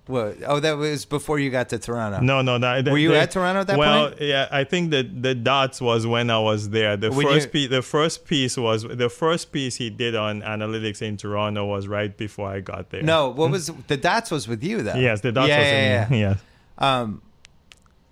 what? 0.09 0.37
Oh, 0.47 0.59
that 0.61 0.73
was 0.77 1.05
before 1.05 1.39
you 1.39 1.51
got 1.51 1.69
to 1.69 1.79
Toronto. 1.79 2.21
No, 2.21 2.43
no, 2.43 2.59
no. 2.59 2.83
Were 2.91 2.99
you 2.99 3.15
at 3.15 3.31
Toronto 3.31 3.61
at 3.61 3.67
that 3.69 3.79
well, 3.79 4.09
point? 4.09 4.21
yeah, 4.21 4.49
I 4.51 4.65
think 4.65 4.91
that 4.91 5.23
the 5.23 5.35
dots 5.35 5.81
was 5.81 6.07
when 6.07 6.31
I 6.31 6.39
was 6.39 6.71
there. 6.71 6.97
The 6.97 7.11
When 7.13 7.27
first 7.27 7.47
you- 7.47 7.53
piece, 7.53 7.71
the 7.71 7.83
first 7.83 8.25
piece 8.27 8.57
was 8.57 8.83
the 8.83 9.09
first 9.11 9.53
piece 9.53 9.77
he 9.77 9.91
did 9.91 10.15
on 10.17 10.43
analytics 10.43 11.03
in 11.03 11.17
Toronto 11.17 11.67
was 11.67 11.87
right 11.87 12.17
before 12.17 12.49
I 12.51 12.61
got 12.61 12.91
there. 12.91 13.03
No, 13.03 13.29
what 13.29 13.51
was 13.51 13.71
the 13.87 13.97
dots 13.97 14.31
was 14.31 14.49
with 14.49 14.65
you 14.65 14.83
though? 14.83 14.95
Yes, 14.97 15.21
the 15.21 15.31
dots 15.33 15.49
Yeah, 15.49 15.59
was 15.59 15.67
yeah, 15.67 16.07
in. 16.09 16.13
yeah. 16.15 16.35
Yeah. 16.81 17.01
Um, 17.01 17.23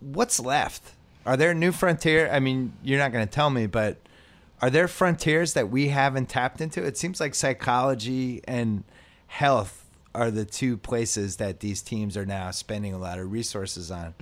what's 0.01 0.39
left? 0.39 0.83
Are 1.25 1.37
there 1.37 1.55
new 1.55 1.73
frontier? 1.73 2.29
I 2.31 2.39
mean, 2.41 2.73
you're 2.85 2.99
not 2.99 3.11
going 3.13 3.27
to 3.27 3.33
tell 3.33 3.51
me, 3.51 3.67
but 3.67 3.97
Are 4.63 4.71
there 4.71 4.89
frontiers 4.89 5.53
that 5.53 5.69
we 5.71 5.89
haven't 5.89 6.29
tapped 6.31 6.61
into? 6.63 6.83
It 6.83 6.97
seems 6.97 7.21
like 7.21 7.35
psychology 7.35 8.41
and 8.49 8.85
health 9.27 9.85
are 10.17 10.31
the 10.31 10.45
two 10.45 10.77
places 10.79 11.37
that 11.37 11.61
these 11.61 11.83
teams 11.83 12.17
are 12.17 12.27
now 12.27 12.51
spending 12.51 12.95
a 12.95 12.99
lot 12.99 13.19
of 13.19 13.31
resources 13.31 13.91
on. 13.91 14.15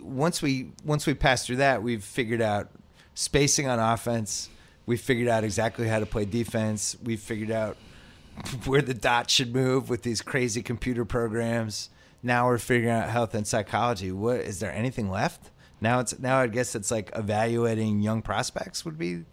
Once 0.00 0.40
we 0.40 0.72
once 0.84 1.06
we 1.06 1.12
pass 1.14 1.46
through 1.46 1.56
that, 1.56 1.82
we've 1.82 2.02
figured 2.02 2.40
out 2.40 2.70
spacing 3.14 3.68
on 3.68 3.78
offense. 3.78 4.48
We've 4.86 5.00
figured 5.00 5.28
out 5.28 5.44
exactly 5.44 5.88
how 5.88 5.98
to 5.98 6.06
play 6.06 6.24
defense. 6.24 6.96
We've 7.02 7.20
figured 7.20 7.50
out 7.50 7.76
where 8.64 8.82
the 8.82 8.94
dot 8.94 9.30
should 9.30 9.52
move 9.52 9.90
with 9.90 10.02
these 10.02 10.22
crazy 10.22 10.62
computer 10.62 11.04
programs. 11.04 11.90
Now 12.22 12.46
we're 12.46 12.58
figuring 12.58 12.94
out 12.94 13.10
health 13.10 13.34
and 13.34 13.46
psychology. 13.46 14.10
What 14.10 14.40
is 14.40 14.60
there 14.60 14.72
anything 14.72 15.10
left? 15.10 15.50
Now 15.80 16.00
it's 16.00 16.18
now 16.18 16.38
I 16.38 16.46
guess 16.46 16.74
it's 16.74 16.90
like 16.90 17.10
evaluating 17.14 18.00
young 18.00 18.22
prospects 18.22 18.84
would 18.86 18.96
be 18.96 19.24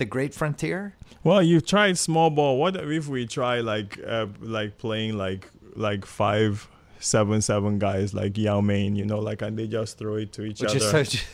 the 0.00 0.04
great 0.06 0.34
frontier. 0.34 0.94
Well, 1.22 1.42
you've 1.42 1.66
tried 1.66 1.98
small 1.98 2.30
ball. 2.30 2.58
What 2.58 2.74
if 2.76 3.06
we 3.06 3.26
try 3.26 3.60
like 3.60 4.00
uh, 4.04 4.26
like 4.40 4.78
playing 4.78 5.16
like 5.18 5.46
like 5.76 6.04
five 6.04 6.66
seven 6.98 7.40
seven 7.42 7.78
guys 7.78 8.12
like 8.14 8.36
Yao 8.36 8.60
Ming, 8.60 8.96
you 8.96 9.04
know, 9.04 9.18
like 9.20 9.42
and 9.42 9.56
they 9.58 9.66
just 9.68 9.98
throw 9.98 10.16
it 10.16 10.32
to 10.32 10.42
each 10.44 10.60
Which 10.60 10.70
other. 10.76 10.78
is 10.78 10.90
such. 11.12 11.26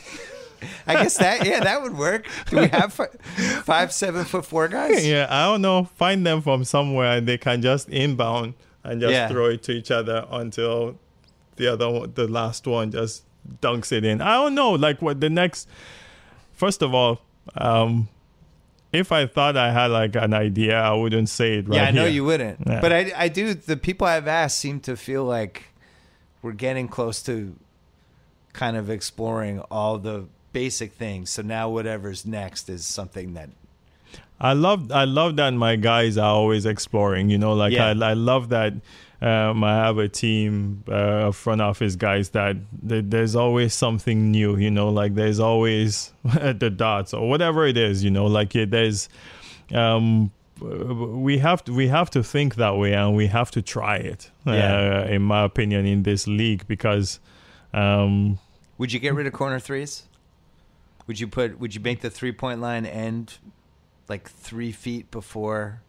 I 0.87 0.93
guess 0.95 1.17
that 1.17 1.45
yeah 1.45 1.61
that 1.61 1.81
would 1.81 1.97
work. 1.97 2.27
Do 2.49 2.57
we 2.59 2.67
have 2.67 2.91
fi- 2.93 3.15
five 3.63 3.91
seven 3.93 4.25
foot 4.25 4.45
four 4.45 4.67
guys? 4.67 5.05
yeah, 5.13 5.27
I 5.29 5.45
don't 5.45 5.61
know. 5.61 5.85
Find 5.95 6.25
them 6.25 6.41
from 6.41 6.63
somewhere 6.65 7.17
and 7.17 7.27
they 7.27 7.37
can 7.37 7.61
just 7.61 7.87
inbound 7.89 8.55
and 8.83 8.99
just 8.99 9.11
Yeah. 9.13 9.27
throw 9.29 9.45
it 9.47 9.63
to 9.63 9.71
each 9.71 9.91
other 9.91 10.25
until 10.31 10.97
the 11.55 11.67
other 11.71 11.89
one, 11.89 12.11
the 12.15 12.27
last 12.27 12.67
one 12.67 12.91
just 12.91 13.23
dunks 13.61 13.91
it 13.91 14.03
in. 14.03 14.19
I 14.19 14.33
don't 14.35 14.55
know. 14.55 14.71
Like 14.73 15.01
what 15.01 15.21
the 15.21 15.29
next. 15.29 15.69
First 16.53 16.81
of 16.81 16.93
all, 16.93 17.21
um, 17.55 18.09
if 18.97 19.11
I 19.11 19.25
thought 19.27 19.55
I 19.57 19.71
had 19.71 19.87
like 19.91 20.15
an 20.15 20.33
idea, 20.33 20.79
I 20.79 20.93
wouldn't 20.93 21.29
say 21.29 21.59
it 21.59 21.67
right 21.67 21.69
now. 21.69 21.75
yeah, 21.83 21.87
I 21.87 21.91
know 21.91 22.01
here. 22.03 22.11
you 22.11 22.23
wouldn't, 22.25 22.59
Yeah. 22.67 22.81
but 22.81 22.91
I 22.91 23.11
I 23.15 23.27
do. 23.29 23.53
The 23.53 23.77
people 23.77 24.05
I've 24.07 24.27
asked 24.27 24.59
seem 24.59 24.79
to 24.81 24.95
feel 24.97 25.23
like 25.23 25.63
we're 26.41 26.51
getting 26.53 26.87
close 26.87 27.21
to 27.23 27.55
kind 28.53 28.75
of 28.77 28.89
exploring 28.89 29.59
all 29.71 29.97
the 29.99 30.25
basic 30.53 30.93
things. 30.93 31.29
So 31.29 31.41
now 31.41 31.69
whatever's 31.69 32.25
next 32.25 32.69
is 32.69 32.85
something 32.85 33.33
that 33.35 33.49
I 34.39 34.53
love 34.53 34.91
I 34.91 35.05
love 35.05 35.35
that 35.37 35.51
my 35.53 35.75
guys 35.75 36.17
are 36.17 36.29
always 36.33 36.65
exploring. 36.65 37.29
You 37.29 37.37
know, 37.37 37.53
like 37.53 37.73
Yeah. 37.73 37.87
I 37.87 38.09
I 38.11 38.13
love 38.13 38.49
that 38.49 38.73
um, 39.21 39.63
I 39.63 39.75
have 39.75 39.97
a 39.97 40.07
team 40.07 40.83
uh, 40.87 41.31
front 41.31 41.61
office 41.61 41.95
guys 41.95 42.29
that, 42.29 42.57
that 42.83 43.09
there's 43.09 43.35
always 43.35 43.73
something 43.73 44.31
new. 44.31 44.57
You 44.57 44.69
know, 44.69 44.89
like 44.89 45.15
there's 45.15 45.39
always 45.39 46.13
the 46.23 46.69
dots 46.69 47.13
or 47.13 47.27
whatever 47.27 47.65
it 47.65 47.77
is. 47.77 48.03
You 48.03 48.11
know, 48.11 48.27
like 48.27 48.55
it, 48.55 48.71
there's 48.71 49.09
um 49.73 50.31
we 50.61 51.37
have 51.39 51.63
to 51.65 51.73
we 51.73 51.87
have 51.87 52.09
to 52.11 52.23
think 52.23 52.55
that 52.55 52.77
way 52.77 52.93
and 52.93 53.15
we 53.15 53.27
have 53.27 53.51
to 53.51 53.61
try 53.61 53.97
it. 53.97 54.29
Yeah. 54.45 55.05
Uh, 55.05 55.07
in 55.09 55.23
my 55.23 55.43
opinion, 55.43 55.85
in 55.85 56.03
this 56.03 56.27
league 56.27 56.67
because. 56.67 57.19
Um, 57.73 58.39
Would 58.77 58.93
you 58.93 58.99
get 58.99 59.13
rid 59.13 59.27
of 59.27 59.33
corner 59.33 59.59
threes? 59.59 60.03
Would 61.07 61.19
you 61.19 61.27
put? 61.27 61.59
Would 61.59 61.75
you 61.75 61.81
make 61.81 62.01
the 62.01 62.09
three 62.09 62.31
point 62.31 62.61
line 62.61 62.85
end 62.85 63.37
like 64.07 64.29
three 64.29 64.71
feet 64.71 65.11
before 65.11 65.81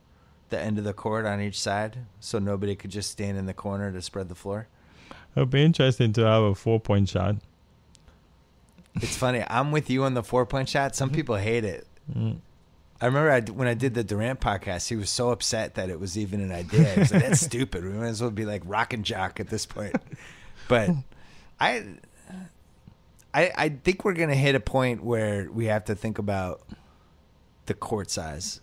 the 0.50 0.60
end 0.60 0.78
of 0.78 0.84
the 0.84 0.92
court 0.92 1.26
on 1.26 1.40
each 1.40 1.60
side, 1.60 1.98
so 2.20 2.38
nobody 2.38 2.74
could 2.74 2.90
just 2.90 3.10
stand 3.10 3.38
in 3.38 3.46
the 3.46 3.54
corner 3.54 3.92
to 3.92 4.02
spread 4.02 4.28
the 4.28 4.34
floor? 4.34 4.68
it'd 5.36 5.50
be 5.50 5.62
interesting 5.62 6.12
to 6.14 6.22
have 6.22 6.42
a 6.42 6.54
four 6.54 6.80
point 6.80 7.08
shot. 7.08 7.36
It's 8.96 9.16
funny. 9.16 9.44
I'm 9.48 9.70
with 9.70 9.90
you 9.90 10.04
on 10.04 10.14
the 10.14 10.22
four 10.22 10.46
point 10.46 10.68
shot. 10.68 10.96
Some 10.96 11.08
mm-hmm. 11.08 11.16
people 11.16 11.36
hate 11.36 11.64
it. 11.64 11.86
Mm. 12.12 12.38
I 13.00 13.06
remember 13.06 13.30
I, 13.30 13.40
when 13.40 13.68
I 13.68 13.74
did 13.74 13.94
the 13.94 14.02
Durant 14.02 14.40
podcast, 14.40 14.88
he 14.88 14.96
was 14.96 15.08
so 15.08 15.30
upset 15.30 15.76
that 15.76 15.88
it 15.88 16.00
was 16.00 16.18
even 16.18 16.40
an 16.40 16.50
idea. 16.50 16.84
He 16.94 17.00
was 17.00 17.12
like, 17.12 17.22
"That's 17.22 17.40
stupid. 17.46 17.84
We 17.84 17.90
might 17.90 18.08
as 18.08 18.20
well 18.20 18.30
be 18.30 18.44
like 18.44 18.62
rock 18.64 18.92
and 18.92 19.04
jock 19.04 19.38
at 19.40 19.48
this 19.48 19.66
point." 19.66 19.94
But 20.66 20.90
I, 21.60 21.84
I, 23.32 23.52
I 23.56 23.68
think 23.68 24.04
we're 24.04 24.14
gonna 24.14 24.34
hit 24.34 24.54
a 24.54 24.60
point 24.60 25.04
where 25.04 25.48
we 25.50 25.66
have 25.66 25.84
to 25.86 25.94
think 25.94 26.18
about 26.18 26.62
the 27.66 27.74
court 27.74 28.10
size 28.10 28.60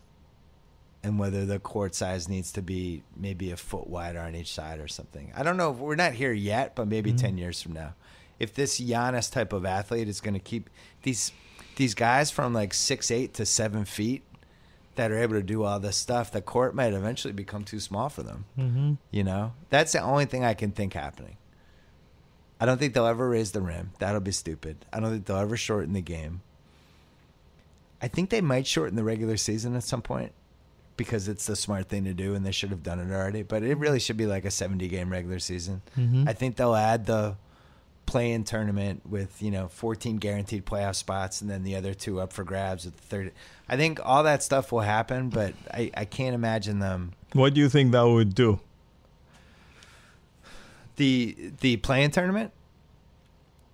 and 1.05 1.19
whether 1.19 1.45
the 1.45 1.59
court 1.59 1.93
size 1.93 2.27
needs 2.27 2.51
to 2.51 2.63
be 2.63 3.03
maybe 3.15 3.51
a 3.51 3.57
foot 3.57 3.85
wider 3.85 4.19
on 4.19 4.35
each 4.35 4.51
side 4.51 4.79
or 4.79 4.87
something. 4.87 5.31
I 5.35 5.43
don't 5.43 5.55
know. 5.55 5.69
If, 5.69 5.77
We're 5.77 5.95
not 5.95 6.13
here 6.13 6.33
yet, 6.33 6.75
but 6.75 6.87
maybe 6.87 7.13
ten 7.13 7.37
years 7.37 7.61
from 7.61 7.73
now, 7.73 7.93
if 8.39 8.55
this 8.55 8.81
Giannis 8.81 9.31
type 9.31 9.53
of 9.53 9.65
athlete 9.65 10.09
is 10.09 10.19
going 10.19 10.33
to 10.33 10.39
keep 10.39 10.67
these 11.03 11.31
these 11.75 11.93
guys 11.93 12.31
from 12.31 12.53
like 12.53 12.73
six 12.73 13.11
eight 13.11 13.35
to 13.35 13.45
seven 13.45 13.85
feet 13.85 14.23
that 14.95 15.11
are 15.11 15.19
able 15.19 15.35
to 15.35 15.43
do 15.43 15.63
all 15.63 15.79
this 15.79 15.95
stuff, 15.95 16.31
the 16.31 16.41
court 16.41 16.73
might 16.73 16.91
eventually 16.91 17.33
become 17.33 17.63
too 17.63 17.79
small 17.79 18.09
for 18.09 18.23
them. 18.23 18.45
Mm-hmm. 18.57 18.93
You 19.11 19.23
know, 19.23 19.53
that's 19.69 19.91
the 19.91 19.99
only 19.99 20.25
thing 20.25 20.43
I 20.43 20.55
can 20.55 20.71
think 20.71 20.93
happening. 20.93 21.37
I 22.59 22.65
don't 22.65 22.79
think 22.79 22.95
they'll 22.95 23.05
ever 23.05 23.29
raise 23.29 23.51
the 23.51 23.61
rim. 23.61 23.91
That'll 23.99 24.21
be 24.21 24.31
stupid. 24.31 24.85
I 24.91 24.99
don't 24.99 25.11
think 25.11 25.25
they'll 25.25 25.37
ever 25.37 25.57
shorten 25.57 25.93
the 25.93 26.01
game. 26.01 26.41
I 28.01 28.07
think 28.07 28.31
they 28.31 28.41
might 28.41 28.65
shorten 28.65 28.95
the 28.95 29.03
regular 29.03 29.37
season 29.37 29.75
at 29.75 29.83
some 29.83 30.01
point 30.01 30.31
because 30.97 31.27
it's 31.27 31.45
the 31.45 31.55
smart 31.55 31.89
thing 31.89 32.03
to 32.05 32.13
do 32.13 32.35
and 32.35 32.45
they 32.45 32.51
should 32.51 32.69
have 32.69 32.83
done 32.83 32.99
it 32.99 33.13
already. 33.13 33.43
But 33.43 33.63
it 33.63 33.77
really 33.77 33.99
should 33.99 34.17
be 34.17 34.25
like 34.25 34.45
a 34.45 34.51
70 34.51 34.87
game 34.87 35.09
regular 35.09 35.39
season. 35.39 35.81
Mhm. 35.97 36.27
I 36.27 36.33
think 36.33 36.55
they'll 36.55 36.75
add 36.75 37.05
the 37.05 37.35
play 38.05 38.31
in 38.31 38.43
tournament 38.43 39.01
with, 39.09 39.41
you 39.41 39.49
know, 39.51 39.67
14 39.67 40.17
guaranteed 40.17 40.65
playoff 40.65 40.95
spots 40.95 41.41
and 41.41 41.49
then 41.49 41.63
the 41.63 41.75
other 41.75 41.93
two 41.93 42.21
up 42.21 42.31
for 42.31 42.43
grabs 42.43 42.85
at 42.85 42.95
the 42.95 43.03
third. 43.03 43.31
I 43.67 43.75
think 43.77 43.99
all 44.03 44.23
that 44.23 44.43
stuff 44.43 44.71
will 44.71 44.81
happen, 44.81 45.29
but 45.29 45.53
I, 45.73 45.91
I 45.97 46.05
can't 46.05 46.35
imagine 46.35 46.79
them. 46.79 47.13
What 47.33 47.53
do 47.55 47.59
you 47.61 47.67
think 47.67 47.91
that 47.93 48.03
would 48.03 48.35
do? 48.35 48.59
The 50.97 51.51
the 51.59 51.77
play-in 51.77 52.11
tournament. 52.11 52.51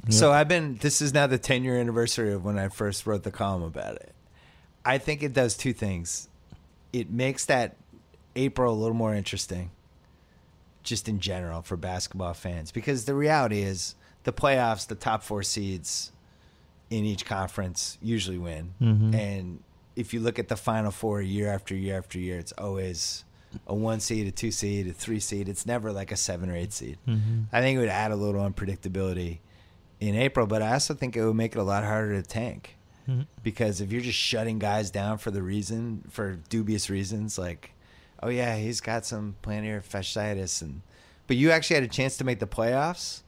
So 0.10 0.31
I've 0.31 0.48
been. 0.48 0.77
This 0.77 0.99
is 0.99 1.14
now 1.14 1.27
the 1.27 1.38
10 1.38 1.64
year 1.64 1.77
anniversary 1.77 2.34
of 2.34 2.43
when 2.43 2.57
I 2.57 2.69
first 2.69 3.06
wrote 3.06 3.22
the 3.22 3.30
column 3.31 3.61
about 3.61 3.98
it. 3.98 4.14
I 4.84 4.98
think 4.98 5.22
it 5.22 5.31
does 5.34 5.56
two 5.56 5.73
things. 5.73 6.27
It 6.93 7.09
makes 7.09 7.45
that 7.45 7.76
April 8.35 8.73
a 8.73 8.76
little 8.77 8.95
more 8.95 9.13
interesting, 9.13 9.72
just 10.84 11.07
in 11.07 11.19
general 11.19 11.61
for 11.61 11.77
basketball 11.77 12.34
fans, 12.34 12.72
because 12.72 13.05
the 13.05 13.13
reality 13.15 13.61
is 13.61 13.95
the 14.23 14.34
playoffs, 14.34 14.88
the 14.88 14.95
top 14.95 15.23
four 15.23 15.43
seeds 15.43 16.11
in 16.89 17.05
each 17.05 17.26
conference 17.26 17.97
usually 18.01 18.38
win, 18.38 18.73
Mhm. 18.81 19.13
and 19.15 19.63
if 19.95 20.13
you 20.13 20.19
look 20.19 20.39
at 20.39 20.47
the 20.47 20.55
final 20.57 20.91
four 20.91 21.22
year 21.22 21.47
after 21.51 21.76
year 21.76 21.97
after 21.97 22.18
year, 22.19 22.38
it's 22.39 22.51
always 22.53 23.23
a 23.68 23.76
one 23.76 23.99
seed, 23.99 24.26
a 24.27 24.31
two 24.31 24.51
seed, 24.51 24.88
a 24.88 24.93
three 24.93 25.19
seed. 25.19 25.49
It's 25.49 25.65
never 25.65 25.91
like 25.91 26.11
a 26.11 26.15
seven 26.18 26.49
or 26.49 26.55
eight 26.55 26.72
seed. 26.73 26.97
Mm-hmm. 27.07 27.43
I 27.51 27.59
think 27.61 27.76
it 27.77 27.80
would 27.80 27.89
add 27.89 28.11
a 28.11 28.15
little 28.15 28.41
unpredictability 28.49 29.39
in 29.99 30.15
April, 30.15 30.47
but 30.47 30.61
I 30.61 30.73
also 30.73 30.93
think 30.93 31.15
it 31.18 31.26
would 31.26 31.35
make 31.35 31.53
it 31.55 31.59
a 31.59 31.63
lot 31.63 31.84
harder 31.84 32.22
to 32.22 32.27
tank 32.27 32.76
Mhm. 33.11 33.27
because 33.43 33.81
if 33.81 33.91
you're 33.91 34.01
just 34.01 34.17
shutting 34.17 34.59
guys 34.59 34.91
down 34.91 35.17
for 35.17 35.31
the 35.31 35.41
reason 35.43 36.03
for 36.09 36.38
dubious 36.49 36.89
reasons, 36.89 37.38
like, 37.38 37.71
oh 38.23 38.29
yeah, 38.29 38.55
he's 38.57 38.79
got 38.81 39.05
some 39.05 39.35
plantar 39.43 39.83
fasciitis, 39.83 40.61
and 40.61 40.81
but 41.27 41.35
you 41.38 41.51
actually 41.51 41.75
had 41.75 41.83
a 41.83 41.88
chance 41.88 42.17
to 42.17 42.23
make 42.23 42.39
the 42.39 42.47
playoffs. 42.47 43.21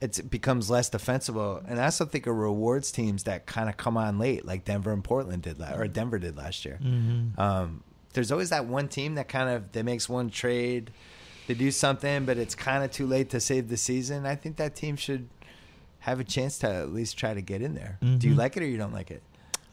It's, 0.00 0.18
it 0.18 0.30
becomes 0.30 0.70
less 0.70 0.88
defensible, 0.88 1.62
and 1.68 1.78
I 1.78 1.84
also 1.84 2.06
think 2.06 2.26
it 2.26 2.32
rewards 2.32 2.90
teams 2.90 3.24
that 3.24 3.44
kind 3.44 3.68
of 3.68 3.76
come 3.76 3.98
on 3.98 4.18
late, 4.18 4.46
like 4.46 4.64
Denver 4.64 4.92
and 4.92 5.04
Portland 5.04 5.42
did, 5.42 5.58
la- 5.60 5.74
or 5.74 5.86
Denver 5.88 6.18
did 6.18 6.38
last 6.38 6.64
year. 6.64 6.78
Mm-hmm. 6.82 7.38
Um, 7.38 7.82
there's 8.14 8.32
always 8.32 8.48
that 8.48 8.64
one 8.64 8.88
team 8.88 9.16
that 9.16 9.28
kind 9.28 9.50
of 9.50 9.70
that 9.72 9.84
makes 9.84 10.08
one 10.08 10.30
trade, 10.30 10.90
they 11.46 11.54
do 11.54 11.70
something, 11.70 12.24
but 12.24 12.38
it's 12.38 12.54
kind 12.54 12.82
of 12.82 12.90
too 12.90 13.06
late 13.06 13.28
to 13.30 13.40
save 13.40 13.68
the 13.68 13.76
season. 13.76 14.24
I 14.24 14.36
think 14.36 14.56
that 14.56 14.74
team 14.74 14.96
should 14.96 15.28
have 16.00 16.20
a 16.20 16.24
chance 16.24 16.58
to 16.60 16.68
at 16.70 16.92
least 16.92 17.16
try 17.18 17.34
to 17.34 17.40
get 17.42 17.62
in 17.62 17.74
there. 17.74 17.98
Do 18.00 18.28
you 18.28 18.34
Mhm. 18.34 18.38
like 18.38 18.56
it 18.56 18.62
or 18.62 18.66
you 18.66 18.76
don't 18.78 18.92
like 18.92 19.10
it? 19.10 19.22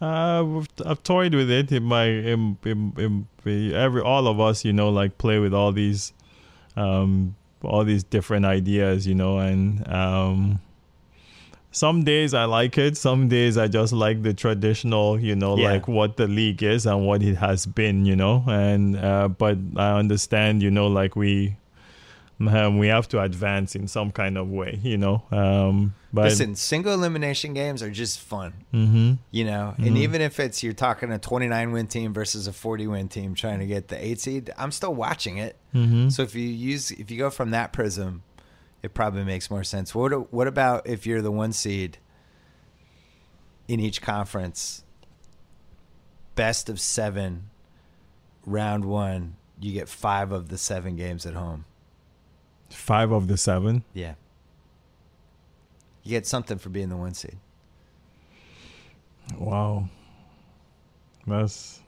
Uh, 0.01 0.61
I've 0.85 1.01
toyed 1.03 1.33
with 1.33 1.49
it. 1.49 1.71
In 1.71 1.83
my, 1.83 2.05
in, 2.05 2.57
in, 2.65 3.27
in, 3.45 3.73
every 3.73 4.01
all 4.01 4.27
of 4.27 4.39
us, 4.39 4.63
you 4.65 4.71
know, 4.73 4.89
like 4.89 5.17
play 5.17 5.39
with 5.39 5.53
all 5.53 5.71
these, 5.71 6.13
um, 6.75 7.35
all 7.63 7.83
these 7.83 8.03
different 8.03 8.45
ideas, 8.45 9.07
you 9.07 9.15
know, 9.15 9.39
and 9.39 9.87
um, 9.91 10.59
some 11.71 12.03
days 12.03 12.33
I 12.33 12.45
like 12.45 12.77
it. 12.77 12.97
Some 12.97 13.27
days 13.27 13.57
I 13.57 13.67
just 13.67 13.93
like 13.93 14.21
the 14.23 14.33
traditional, 14.33 15.19
you 15.19 15.35
know, 15.35 15.57
Yeah. 15.57 15.71
like 15.71 15.87
what 15.87 16.17
the 16.17 16.27
league 16.27 16.61
is 16.63 16.85
and 16.85 17.05
what 17.05 17.23
it 17.23 17.35
has 17.35 17.65
been, 17.65 18.05
you 18.05 18.15
know. 18.15 18.43
And 18.47 18.97
uh, 18.97 19.27
but 19.29 19.57
I 19.75 19.97
understand, 19.97 20.61
you 20.61 20.69
know, 20.71 20.87
like 20.87 21.15
we. 21.15 21.55
Um, 22.47 22.77
we 22.77 22.87
have 22.87 23.07
to 23.09 23.21
advance 23.21 23.75
in 23.75 23.87
some 23.87 24.11
kind 24.11 24.37
of 24.37 24.47
way, 24.47 24.79
you 24.83 24.97
know. 24.97 25.23
Um, 25.31 25.95
but 26.13 26.25
Listen, 26.25 26.55
single 26.55 26.93
elimination 26.93 27.53
games 27.55 27.81
are 27.81 27.89
just 27.89 28.19
fun, 28.19 28.53
hmm 28.71 29.13
you 29.31 29.43
know. 29.43 29.73
And 29.79 29.97
even 29.97 30.21
if 30.21 30.39
it's 30.39 30.61
you're 30.61 30.73
talking 30.73 31.11
a 31.11 31.17
29 31.17 31.71
win 31.71 31.87
team 31.87 32.13
versus 32.13 32.45
a 32.47 32.53
40 32.53 32.87
win 32.87 33.07
team 33.09 33.33
trying 33.33 33.59
to 33.59 33.65
get 33.65 33.87
the 33.87 34.03
eight 34.03 34.19
seed, 34.21 34.51
I'm 34.57 34.71
still 34.71 34.93
watching 34.93 35.37
it. 35.37 35.55
hmm 35.71 36.09
So 36.09 36.21
if 36.21 36.35
you 36.35 36.47
use 36.47 36.91
if 36.91 37.09
you 37.09 37.17
go 37.17 37.29
from 37.31 37.49
that 37.51 37.73
prism, 37.73 38.21
it 38.83 38.93
probably 38.93 39.23
makes 39.23 39.49
more 39.49 39.63
sense. 39.63 39.95
What 39.95 40.31
what 40.31 40.47
about 40.47 40.85
if 40.87 41.07
you're 41.07 41.23
the 41.23 41.31
one 41.31 41.53
seed 41.53 41.97
in 43.67 43.79
each 43.79 44.01
conference 44.01 44.83
best 46.35 46.69
of 46.69 46.79
seven, 46.79 47.49
round 48.45 48.85
one, 48.85 49.35
you 49.59 49.73
get 49.73 49.89
five 49.89 50.31
of 50.31 50.49
the 50.49 50.57
seven 50.57 50.95
games 50.95 51.25
at 51.25 51.33
home. 51.33 51.65
Five 52.69 53.11
of 53.11 53.27
the 53.27 53.37
seven. 53.37 53.83
Yeah. 53.93 54.13
You 56.03 56.11
get 56.11 56.25
something 56.27 56.57
for 56.57 56.69
being 56.69 56.89
the 56.89 56.97
one 56.97 57.13
seed. 57.13 57.37
Wow. 59.37 59.89
That's 61.25 61.79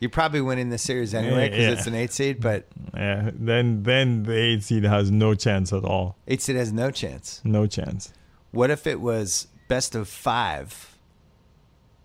You're 0.00 0.10
probably 0.10 0.40
winning 0.42 0.68
the 0.70 0.78
series 0.78 1.14
anyway 1.14 1.48
because 1.48 1.64
Yeah, 1.64 1.70
it's 1.72 1.86
an 1.86 1.94
eight 1.94 2.12
seed, 2.12 2.40
but 2.40 2.66
yeah. 2.94 3.30
Then 3.32 3.82
then 3.82 4.24
the 4.24 4.36
eight 4.36 4.62
seed 4.62 4.84
has 4.84 5.10
no 5.10 5.34
chance 5.34 5.72
at 5.72 5.84
all. 5.84 6.16
eight 6.26 6.42
seed 6.42 6.56
has 6.56 6.72
no 6.72 6.90
chance. 6.90 7.40
No 7.44 7.66
chance. 7.66 8.12
What 8.50 8.70
if 8.70 8.86
it 8.86 9.00
was 9.00 9.48
best 9.68 9.94
of 9.94 10.08
five 10.08 10.96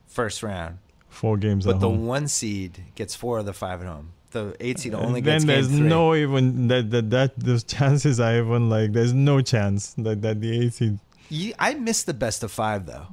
first 0.07 0.43
round, 0.43 0.77
Four 1.09 1.37
games 1.37 1.65
but 1.65 1.79
the 1.79 1.89
home. 1.89 2.05
one 2.07 2.27
seed 2.27 2.83
gets 2.95 3.15
four 3.15 3.39
of 3.39 3.45
the 3.45 3.53
five 3.53 3.81
at 3.81 3.87
home? 3.87 4.13
The 4.33 4.55
eight 4.59 4.79
seed 4.79 4.93
only 4.93 5.19
And 5.19 5.25
gets 5.25 5.45
then 5.45 5.47
there's 5.55 5.67
three. 5.69 5.79
no 5.87 6.13
even 6.15 6.67
that 6.67 6.89
that 6.91 7.09
that 7.11 7.39
those 7.39 7.63
chances 7.63 8.19
are 8.19 8.35
even 8.37 8.69
like 8.69 8.91
there's 8.91 9.13
no 9.13 9.41
chance 9.41 9.93
that 9.99 10.21
that 10.21 10.41
the 10.41 10.51
eight 10.65 10.73
seed. 10.73 10.99
You, 11.29 11.53
I 11.57 11.73
miss 11.75 12.03
the 12.03 12.13
best 12.13 12.43
of 12.43 12.51
five 12.51 12.85
though. 12.85 13.07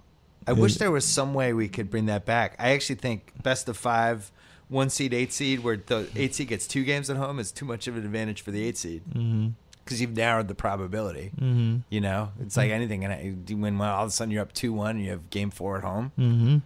I 0.47 0.53
Yeah. 0.53 0.59
wish 0.63 0.77
there 0.77 0.91
was 0.91 1.05
some 1.05 1.33
way 1.35 1.53
we 1.53 1.69
could 1.69 1.91
bring 1.91 2.07
that 2.07 2.25
back. 2.27 2.57
I 2.59 2.71
actually 2.71 2.97
think 2.97 3.33
best 3.43 3.69
of 3.69 3.77
five, 3.77 4.33
one 4.69 4.89
seed, 4.91 5.13
eight 5.15 5.33
seed, 5.33 5.61
where 5.63 5.77
the 5.77 6.09
eight 6.17 6.35
seed 6.35 6.49
gets 6.49 6.67
two 6.67 6.85
games 6.85 7.09
at 7.11 7.17
home 7.17 7.39
is 7.39 7.53
too 7.53 7.65
much 7.67 7.87
of 7.87 7.97
an 7.97 8.05
advantage 8.05 8.41
for 8.43 8.51
the 8.51 8.65
eight 8.65 8.77
seed 8.79 9.03
Mm-hmm. 9.15 9.49
because 9.85 10.01
you've 10.01 10.17
narrowed 10.17 10.49
the 10.49 10.55
probability. 10.55 11.33
Mm-hmm. 11.37 11.77
You 11.91 12.01
know, 12.01 12.31
it's 12.41 12.57
like 12.57 12.71
anything, 12.71 13.05
and 13.05 13.13
I- 13.13 13.55
win 13.55 13.79
all 13.81 14.05
of 14.05 14.09
a 14.09 14.11
sudden 14.11 14.33
you're 14.33 14.43
up 14.43 14.53
two 14.55 14.73
one, 14.73 14.97
and 14.97 15.05
you 15.05 15.11
have 15.11 15.29
game 15.31 15.51
four 15.51 15.77
at 15.77 15.85
home. 15.85 16.13
Mm-hmm. 16.19 16.57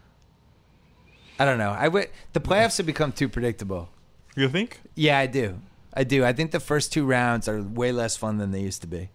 I 1.39 1.45
don't 1.45 1.59
know. 1.59 1.73
I 1.73 1.85
w- 1.87 2.07
the 2.33 2.41
playoffs 2.41 2.77
have 2.77 2.87
become 2.87 3.11
too 3.13 3.29
predictable. 3.29 3.89
You 4.35 4.49
think? 4.49 4.81
Yeah, 4.95 5.19
I 5.19 5.27
do. 5.27 5.61
I 5.93 6.05
do. 6.05 6.25
I 6.25 6.33
think 6.33 6.51
the 6.51 6.61
first 6.61 6.93
two 6.93 7.05
rounds 7.05 7.49
are 7.49 7.63
way 7.63 7.93
less 7.93 8.17
fun 8.17 8.39
than 8.39 8.51
they 8.51 8.61
used 8.61 8.81
to 8.81 8.87
be. 8.89 9.11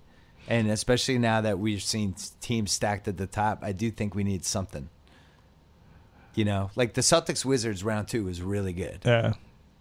And 0.48 0.70
especially 0.72 1.18
now 1.18 1.42
that 1.42 1.60
we've 1.60 1.82
seen 1.84 2.16
teams 2.42 2.72
stacked 2.72 3.08
at 3.08 3.18
the 3.18 3.28
top, 3.28 3.60
I 3.64 3.72
do 3.72 3.92
think 3.92 4.16
we 4.16 4.24
need 4.24 4.46
something. 4.46 4.90
You 6.36 6.46
know, 6.46 6.72
like 6.76 6.94
the 6.94 7.02
Celtics 7.02 7.44
Wizards 7.44 7.84
round 7.84 8.08
two 8.08 8.24
was 8.24 8.42
really 8.42 8.74
good. 8.74 9.00
Yeah. 9.04 9.34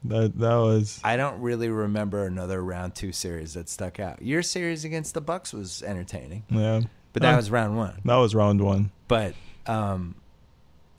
That 0.05 0.39
that 0.39 0.55
was 0.56 1.01
I 1.02 1.16
don't 1.16 1.40
really 1.40 1.69
remember 1.69 2.24
another 2.24 2.62
round 2.62 2.94
two 2.94 3.12
series 3.12 3.55
that 3.55 3.69
stuck 3.69 3.98
out. 3.98 4.23
Your 4.23 4.43
series 4.43 4.85
against 4.85 5.15
the 5.15 5.20
Bucks 5.20 5.52
was 5.52 5.82
entertaining, 5.82 6.44
yeah. 6.51 6.82
but 7.12 7.23
that 7.23 7.35
Uh, 7.35 7.36
was 7.36 7.51
round 7.51 7.77
one. 7.77 8.01
That 8.05 8.16
was 8.16 8.32
round 8.35 8.60
one. 8.60 8.90
But 9.09 9.35
um, 9.66 10.15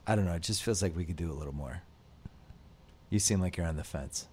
I 0.06 0.16
don't 0.16 0.26
know. 0.26 0.34
It 0.34 0.42
just 0.42 0.62
feels 0.62 0.82
like 0.82 0.94
we 0.96 1.04
could 1.06 1.16
do 1.16 1.30
a 1.30 1.34
little 1.34 1.54
more. 1.54 1.82
You 3.10 3.18
seem 3.18 3.40
like 3.40 3.56
you're 3.56 3.66
on 3.66 3.76
the 3.76 3.84
fence. 3.84 4.26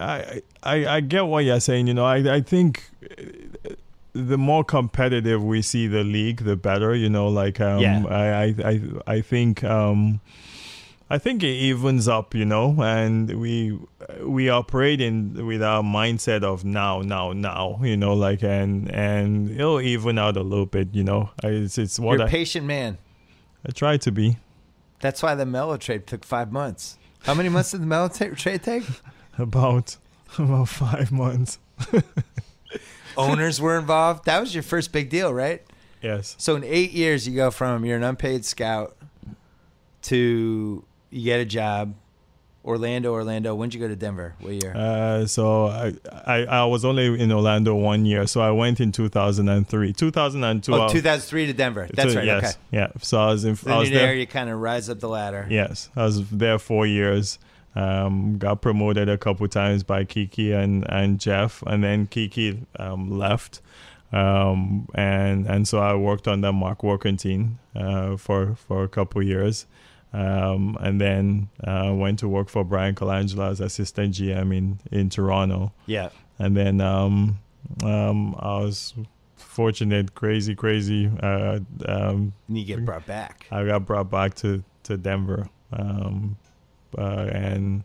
I, 0.00 0.42
I 0.62 0.86
I 0.86 1.00
get 1.00 1.26
what 1.26 1.44
you're 1.44 1.60
saying. 1.60 1.86
You 1.86 1.94
know, 1.94 2.04
I 2.04 2.36
I 2.36 2.40
think 2.40 2.90
the 4.12 4.38
more 4.38 4.64
competitive 4.64 5.42
we 5.42 5.62
see 5.62 5.86
the 5.86 6.02
league, 6.02 6.44
the 6.44 6.56
better. 6.56 6.94
You 6.94 7.08
know, 7.10 7.28
like 7.28 7.60
um, 7.60 7.80
Yeah. 7.80 8.04
I, 8.08 8.26
I 8.26 8.54
I 8.64 8.80
I 9.06 9.20
think 9.20 9.62
um, 9.62 10.20
I 11.10 11.18
think 11.18 11.42
it 11.42 11.48
evens 11.48 12.08
up. 12.08 12.34
You 12.34 12.44
know, 12.44 12.74
and 12.82 13.38
we 13.38 13.78
we 14.22 14.48
operate 14.48 15.00
in 15.00 15.46
with 15.46 15.62
our 15.62 15.82
mindset 15.82 16.42
of 16.42 16.64
now, 16.64 17.00
now, 17.02 17.32
now. 17.32 17.78
You 17.82 17.96
know, 17.96 18.14
like 18.14 18.42
and 18.42 18.90
and 18.90 19.50
it'll 19.50 19.80
even 19.80 20.18
out 20.18 20.36
a 20.36 20.42
little 20.42 20.66
bit. 20.66 20.88
You 20.94 21.04
know, 21.04 21.30
it's 21.42 21.78
it's 21.78 22.00
what 22.00 22.14
you're 22.14 22.22
a 22.22 22.28
I, 22.28 22.30
patient 22.30 22.66
man. 22.66 22.98
I 23.66 23.70
try 23.70 23.96
to 23.98 24.10
be. 24.10 24.38
That's 25.00 25.22
why 25.22 25.34
the 25.34 25.46
Melo 25.46 25.76
trade 25.76 26.06
took 26.06 26.24
five 26.24 26.50
months. 26.50 26.98
How 27.24 27.34
many 27.34 27.48
months 27.48 27.70
did 27.72 27.80
the 27.82 27.86
Melo 27.86 28.08
ta- 28.08 28.34
trade 28.36 28.62
take? 28.62 28.84
About 29.38 29.96
about 30.38 30.68
five 30.68 31.10
months. 31.10 31.58
Owners 33.16 33.60
were 33.60 33.76
involved. 33.78 34.26
That 34.26 34.40
was 34.40 34.54
your 34.54 34.62
first 34.62 34.92
big 34.92 35.10
deal, 35.10 35.32
right? 35.34 35.60
Yes. 36.02 36.36
So 36.38 36.54
in 36.54 36.62
eight 36.62 36.92
years, 36.92 37.26
you 37.26 37.34
go 37.34 37.50
from 37.50 37.84
you're 37.84 37.96
an 37.96 38.04
unpaid 38.04 38.44
scout 38.44 38.96
to 40.02 40.84
you 41.10 41.24
get 41.24 41.40
a 41.40 41.44
job. 41.44 41.94
Orlando, 42.64 43.12
Orlando. 43.12 43.54
When'd 43.54 43.74
you 43.74 43.80
go 43.80 43.88
to 43.88 43.96
Denver? 43.96 44.34
What 44.40 44.54
year? 44.54 44.74
Uh, 44.74 45.26
so 45.26 45.66
I, 45.66 45.92
I 46.26 46.44
I 46.44 46.64
was 46.64 46.84
only 46.84 47.20
in 47.20 47.30
Orlando 47.30 47.74
one 47.74 48.06
year, 48.06 48.26
so 48.26 48.40
I 48.40 48.50
went 48.50 48.80
in 48.80 48.90
2003, 48.92 49.92
2002. 49.92 50.74
Oh, 50.74 50.88
2003 50.88 51.46
to 51.46 51.52
Denver. 51.52 51.88
That's 51.92 52.12
so- 52.12 52.18
right. 52.18 52.26
Yes, 52.26 52.44
Okay. 52.44 52.58
yeah. 52.72 52.88
So 53.02 53.20
I 53.20 53.26
was 53.26 53.44
in. 53.44 53.52
I 53.52 53.54
Then 53.64 53.78
was 53.78 53.90
there. 53.90 54.14
You 54.14 54.26
kind 54.26 54.48
of 54.48 54.58
rise 54.60 54.88
up 54.88 55.00
the 55.00 55.08
ladder. 55.08 55.46
Yes, 55.50 55.90
I 55.94 56.04
was 56.04 56.28
there 56.30 56.58
four 56.58 56.86
years. 56.86 57.38
Um, 57.76 58.38
got 58.38 58.62
promoted 58.62 59.08
a 59.08 59.18
couple 59.18 59.48
times 59.48 59.82
by 59.82 60.04
Kiki 60.04 60.52
and, 60.52 60.86
and 60.88 61.18
Jeff, 61.18 61.60
and 61.66 61.82
then 61.82 62.06
Kiki 62.06 62.60
um, 62.78 63.18
left, 63.18 63.60
um, 64.12 64.88
and 64.94 65.46
and 65.46 65.66
so 65.66 65.80
I 65.80 65.94
worked 65.96 66.28
on 66.28 66.40
the 66.40 66.52
Mark 66.52 66.82
Warkentien 66.82 67.54
uh, 67.74 68.16
for 68.16 68.54
for 68.54 68.84
a 68.84 68.88
couple 68.88 69.22
years, 69.24 69.66
um, 70.14 70.76
and 70.80 71.00
then 71.00 71.48
uh, 71.66 71.92
went 71.94 72.18
to 72.20 72.28
work 72.28 72.48
for 72.48 72.64
Bryan 72.64 72.94
Colangelo 72.94 73.50
as 73.50 73.60
assistant 73.60 74.14
GM 74.14 74.56
in 74.56 74.78
in 74.90 75.10
Toronto, 75.10 75.72
Yeah. 75.86 76.10
and 76.38 76.56
then 76.56 76.80
um, 76.80 77.40
um, 77.82 78.34
I 78.38 78.58
was 78.60 78.94
fortunate, 79.36 80.14
crazy, 80.14 80.54
crazy. 80.54 81.10
Uh, 81.22 81.58
um, 81.86 82.32
And 82.48 82.58
you 82.58 82.64
get 82.64 82.84
brought 82.84 83.06
back. 83.06 83.46
I 83.50 83.64
got 83.64 83.84
brought 83.86 84.10
back 84.10 84.34
to 84.36 84.62
to 84.84 84.96
Denver, 84.96 85.48
um, 85.72 86.36
uh, 86.96 87.28
and 87.32 87.84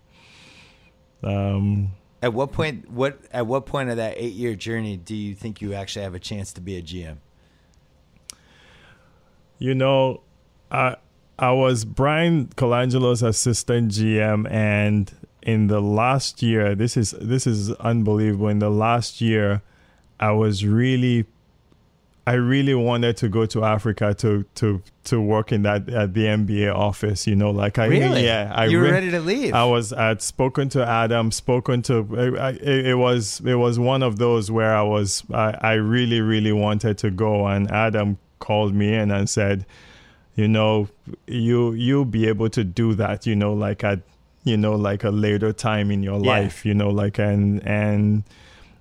um, 1.24 1.92
At 2.22 2.34
what 2.34 2.52
point? 2.52 2.90
What 2.92 3.20
at 3.32 3.48
what 3.48 3.66
point 3.66 3.90
of 3.90 3.98
that 3.98 4.14
eight 4.18 4.34
year 4.34 4.54
journey 4.56 4.98
do 4.98 5.16
you 5.16 5.34
think 5.36 5.62
you 5.62 5.74
actually 5.74 6.04
have 6.04 6.16
a 6.16 6.20
chance 6.20 6.54
to 6.54 6.62
be 6.62 6.78
a 6.78 6.82
GM? 6.82 7.18
you 9.62 9.76
know, 9.76 10.22
I 10.72 10.96
I 11.40 11.52
was 11.54 11.86
Bryan 11.86 12.50
Colangelo's 12.58 13.24
assistant 13.24 13.94
GM, 13.94 14.50
and 14.52 15.12
in 15.42 15.68
the 15.68 15.80
last 15.80 16.44
year, 16.44 16.76
this 16.76 16.98
is 16.98 17.12
this 17.12 17.48
is 17.48 17.72
unbelievable. 17.76 18.50
In 18.50 18.60
the 18.60 18.70
last 18.70 19.22
year, 19.22 19.62
I 20.20 20.32
was 20.32 20.66
really. 20.66 21.26
I 22.28 22.34
really 22.34 22.76
wanted 22.76 23.18
to 23.18 23.30
go 23.30 23.48
to 23.48 23.64
Africa 23.64 24.14
to 24.16 24.46
to 24.56 24.84
to 25.06 25.20
work 25.20 25.52
in 25.52 25.64
that 25.64 25.90
at 25.90 26.14
the 26.14 26.26
NBA 26.26 26.76
office. 26.76 27.26
You 27.26 27.36
know, 27.36 27.50
like 27.50 27.80
I 27.80 27.86
Really? 27.88 28.24
yeah, 28.26 28.52
I 28.54 28.66
you 28.66 28.78
were 28.78 28.84
re- 28.84 28.92
ready 28.92 29.10
to 29.10 29.20
leave. 29.20 29.56
I 29.56 29.66
was 29.66 29.94
I'd 29.94 30.22
spoken 30.22 30.70
to 30.70 30.86
Adam, 30.86 31.32
spoken 31.32 31.82
to 31.84 32.06
I, 32.38 32.50
I, 32.50 32.50
it, 32.52 32.86
it 32.88 32.96
was 32.96 33.42
it 33.44 33.56
was 33.56 33.80
one 33.80 34.04
of 34.04 34.20
those 34.20 34.52
where 34.52 34.76
I 34.76 34.84
was 34.84 35.24
I, 35.34 35.56
I 35.60 35.74
really 35.74 36.22
really 36.22 36.52
wanted 36.52 37.00
to 37.00 37.10
go 37.10 37.48
and 37.48 37.72
Adam 37.72 38.20
called 38.38 38.76
me 38.76 38.94
in 38.94 39.10
and 39.10 39.28
said, 39.28 39.66
you 40.36 40.48
know, 40.48 40.88
you 41.28 41.74
you'll 41.74 42.06
be 42.06 42.28
able 42.28 42.50
to 42.50 42.64
do 42.64 42.94
that, 42.96 43.26
you 43.26 43.36
know, 43.36 43.54
like 43.54 43.84
at 43.84 44.00
you 44.44 44.56
know 44.58 44.76
like 44.76 45.04
a 45.04 45.10
later 45.10 45.52
time 45.54 45.92
in 45.92 46.02
your 46.04 46.20
Yeah. 46.20 46.32
life, 46.40 46.66
you 46.66 46.74
know, 46.74 46.90
like 46.90 47.20
and 47.20 47.62
and 47.68 48.24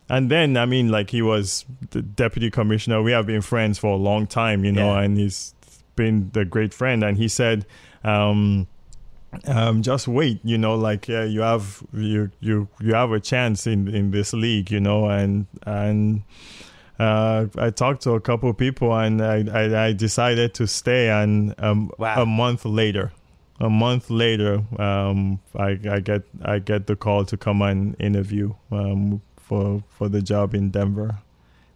and 0.08 0.30
then 0.30 0.56
I 0.56 0.66
mean 0.66 0.88
like 0.90 1.10
he 1.10 1.20
was 1.22 1.64
the 1.90 2.00
deputy 2.02 2.50
commissioner. 2.50 3.02
We 3.02 3.12
have 3.12 3.26
been 3.26 3.42
friends 3.42 3.78
for 3.78 3.92
a 3.94 3.96
long 3.96 4.26
time, 4.26 4.64
you 4.64 4.72
know, 4.72 4.92
Yeah. 4.94 5.02
and 5.02 5.18
he's 5.18 5.54
been 5.96 6.30
the 6.32 6.44
great 6.44 6.72
friend 6.72 7.02
and 7.02 7.18
he 7.18 7.26
said 7.28 7.66
um 8.04 8.68
um, 9.46 9.82
just 9.82 10.08
wait, 10.08 10.40
you 10.42 10.56
know, 10.56 10.74
like 10.74 11.06
yeah 11.08 11.24
you 11.24 11.40
have 11.40 11.82
you 11.92 12.30
you 12.40 12.68
you 12.80 12.94
have 12.94 13.10
a 13.12 13.20
chance 13.20 13.66
in 13.66 13.88
in 13.88 14.10
this 14.12 14.32
league, 14.32 14.70
you 14.70 14.80
know, 14.80 15.08
and 15.10 15.46
and 15.66 16.22
uh, 16.98 17.46
I 17.56 17.70
talked 17.70 18.02
to 18.02 18.12
a 18.12 18.20
couple 18.20 18.50
of 18.50 18.56
people 18.56 18.92
and 18.94 19.22
I, 19.22 19.44
I 19.52 19.86
I 19.86 19.92
decided 19.92 20.54
to 20.54 20.66
stay, 20.66 21.08
and 21.10 21.54
um, 21.58 21.90
Wow. 21.98 22.22
a 22.22 22.26
month 22.26 22.64
later, 22.64 23.12
a 23.60 23.70
month 23.70 24.10
later, 24.10 24.64
um, 24.78 25.40
I 25.56 25.78
I 25.90 26.00
get 26.00 26.22
I 26.42 26.58
get 26.58 26.86
the 26.86 26.96
call 26.96 27.24
to 27.26 27.36
come 27.36 27.62
and 27.62 27.94
interview 28.00 28.54
um 28.72 29.20
for 29.36 29.82
for 29.88 30.08
the 30.08 30.20
job 30.22 30.54
in 30.54 30.70
Denver. 30.70 31.18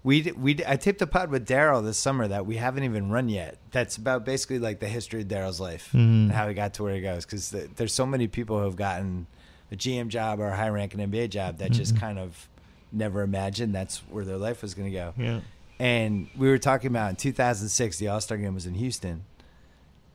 We 0.05 0.33
we 0.37 0.59
I 0.67 0.75
taped 0.77 1.01
a 1.03 1.07
pod 1.07 1.31
with 1.31 1.47
Daryl 1.47 1.85
this 1.85 1.97
summer 1.97 2.27
that 2.27 2.45
we 2.45 2.57
haven't 2.57 2.83
even 2.83 3.09
run 3.11 3.29
yet. 3.29 3.59
That's 3.71 3.97
about 3.97 4.25
basically 4.25 4.59
like 4.59 4.81
the 4.81 4.89
history 4.89 5.21
of 5.23 5.29
Daryl's 5.29 5.61
life 5.61 5.91
Mhm. 5.95 5.97
and 6.27 6.33
how 6.33 6.49
he 6.49 6.55
got 6.55 6.75
to 6.75 6.83
where 6.83 6.95
he 6.97 7.01
goes. 7.01 7.25
Because 7.25 7.51
th- 7.51 7.71
there's 7.77 7.95
so 7.95 8.05
many 8.05 8.27
people 8.27 8.59
who 8.59 8.65
have 8.65 8.75
gotten 8.75 9.29
a 9.71 9.77
GM 9.77 10.09
job 10.09 10.41
or 10.41 10.49
a 10.49 10.57
high 10.57 10.71
ranking 10.71 10.99
NBA 11.01 11.29
job 11.31 11.59
that 11.59 11.71
just 11.71 11.95
Mhm. 11.95 12.01
kind 12.01 12.19
of 12.19 12.49
never 12.93 13.23
imagined 13.23 13.75
that's 13.75 13.99
where 14.11 14.25
their 14.25 14.37
life 14.37 14.63
was 14.63 14.75
going 14.75 14.91
to 14.91 14.95
go. 14.97 15.15
Yeah. 15.17 15.41
And 15.79 16.29
we 16.37 16.49
were 16.49 16.59
talking 16.59 16.89
about 16.89 17.11
in 17.11 17.17
2006, 17.17 17.99
the 17.99 18.09
All 18.09 18.21
Star 18.21 18.37
game 18.39 18.55
was 18.55 18.67
in 18.67 18.75
Houston, 18.75 19.25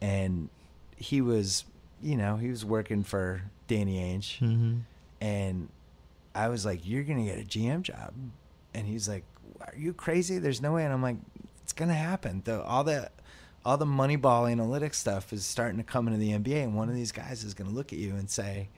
and 0.02 0.50
he 0.96 1.22
was, 1.22 1.66
you 2.02 2.16
know, 2.16 2.38
he 2.38 2.50
was 2.50 2.64
working 2.64 3.04
for 3.04 3.42
Danny 3.68 3.98
Ainge, 4.00 4.40
Mm-hmm. 4.40 4.78
and 5.22 5.70
I 6.34 6.50
was 6.50 6.66
like, 6.66 6.86
"You're 6.88 7.04
gonna 7.04 7.26
get 7.26 7.40
a 7.40 7.44
GM 7.44 7.82
job," 7.82 8.14
and 8.74 8.86
he's 8.88 9.10
like, 9.10 9.24
"Are 9.60 9.74
you 9.76 9.92
crazy? 9.94 10.38
There's 10.38 10.62
no 10.62 10.74
way." 10.74 10.84
And 10.86 10.94
I'm 10.94 11.02
like, 11.02 11.18
"It's 11.64 11.74
gonna 11.74 11.96
happen. 11.96 12.44
The 12.46 12.62
all 12.64 12.84
the 12.84 13.10
all 13.66 13.76
the 13.78 13.86
Moneyball 13.86 14.50
analytics 14.50 14.96
stuff 14.96 15.34
is 15.34 15.46
starting 15.46 15.78
to 15.78 15.84
come 15.84 16.08
into 16.08 16.20
the 16.20 16.32
NBA, 16.32 16.64
and 16.64 16.76
one 16.76 16.88
of 16.88 16.96
these 16.96 17.12
guys 17.12 17.44
is 17.44 17.54
going 17.54 17.70
to 17.70 17.76
look 17.76 17.92
at 17.92 18.00
you 18.00 18.12
and 18.16 18.30
say, 18.30 18.70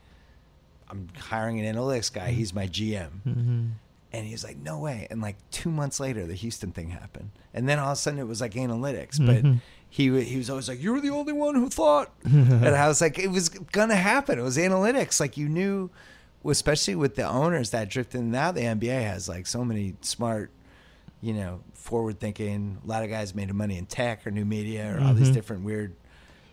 "I'm 0.89 1.09
hiring 1.17 1.59
an 1.59 1.75
analytics 1.75 2.11
guy. 2.11 2.31
He's 2.31 2.53
my 2.53 2.65
GM." 2.65 3.09
Mm-hmm. 3.27 3.65
And 4.11 4.25
he's 4.25 4.43
like, 4.43 4.57
"No 4.57 4.79
way!" 4.79 5.05
And 5.11 5.21
like 5.21 5.35
two 5.51 5.69
months 5.69 5.99
later, 5.99 6.25
the 6.25 6.33
Houston 6.33 6.71
thing 6.71 6.89
happened, 6.89 7.29
and 7.53 7.69
then 7.69 7.77
all 7.79 7.91
of 7.91 7.93
a 7.93 7.95
sudden 7.95 8.19
it 8.19 8.27
was 8.27 8.41
like 8.41 8.53
analytics, 8.53 9.17
but. 9.25 9.43
Mhm. 9.43 9.61
He, 9.91 10.03
he 10.23 10.37
was 10.37 10.51
always 10.51 10.69
like, 10.69 10.79
You 10.83 10.93
were 10.93 11.01
the 11.01 11.09
only 11.09 11.33
one 11.33 11.55
who 11.55 11.67
thought. 11.67 12.11
and 12.23 12.63
I 12.75 12.87
was 12.87 13.01
like, 13.01 13.17
It 13.17 13.31
was 13.31 13.49
going 13.49 13.89
to 13.89 13.95
happen. 13.95 14.37
It 14.37 14.43
was 14.43 14.55
analytics. 14.55 15.19
Like, 15.19 15.35
you 15.35 15.49
knew, 15.49 15.89
especially 16.45 16.93
with 16.93 17.15
the 17.15 17.23
owners 17.27 17.71
that 17.71 17.89
drifted. 17.89 18.19
In. 18.19 18.29
Now 18.29 18.51
the 18.51 18.61
NBA 18.61 19.01
has 19.01 19.27
like 19.27 19.47
so 19.47 19.65
many 19.65 19.95
smart, 20.01 20.51
you 21.21 21.33
know, 21.33 21.61
forward 21.73 22.19
thinking. 22.19 22.77
A 22.83 22.87
lot 22.87 23.03
of 23.03 23.09
guys 23.09 23.33
made 23.33 23.51
money 23.51 23.79
in 23.79 23.87
tech 23.87 24.27
or 24.27 24.29
new 24.31 24.45
media 24.45 24.95
or 24.95 25.01
all 25.03 25.15
these 25.15 25.31
Mhm. 25.31 25.33
different 25.33 25.63
weird 25.63 25.95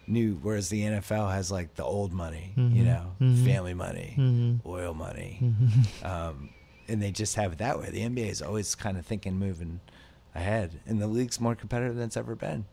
new. 0.07 0.39
Whereas 0.41 0.70
the 0.70 0.81
NFL 0.85 1.31
has 1.31 1.51
like 1.53 1.74
the 1.74 1.85
old 1.85 2.15
money, 2.15 2.55
you 2.57 2.62
Mhm. 2.62 2.85
know, 2.87 3.12
Mhm. 3.20 3.45
family 3.45 3.74
money, 3.74 4.15
Mhm. 4.16 4.61
oil 4.65 4.95
money. 4.95 5.41
Mm-hmm. 5.43 6.07
Um, 6.07 6.49
and 6.89 7.03
they 7.03 7.11
just 7.11 7.37
have 7.37 7.53
it 7.53 7.59
that 7.59 7.79
way. 7.79 7.91
The 7.91 8.01
NBA 8.01 8.31
is 8.31 8.43
always 8.43 8.75
kind 8.75 8.97
of 8.99 9.07
thinking, 9.07 9.39
moving 9.39 9.81
ahead. 10.35 10.81
And 10.87 11.01
the 11.01 11.07
league's 11.07 11.41
more 11.41 11.55
competitive 11.55 11.97
than 11.97 12.07
it's 12.07 12.17
ever 12.17 12.35
been. 12.35 12.65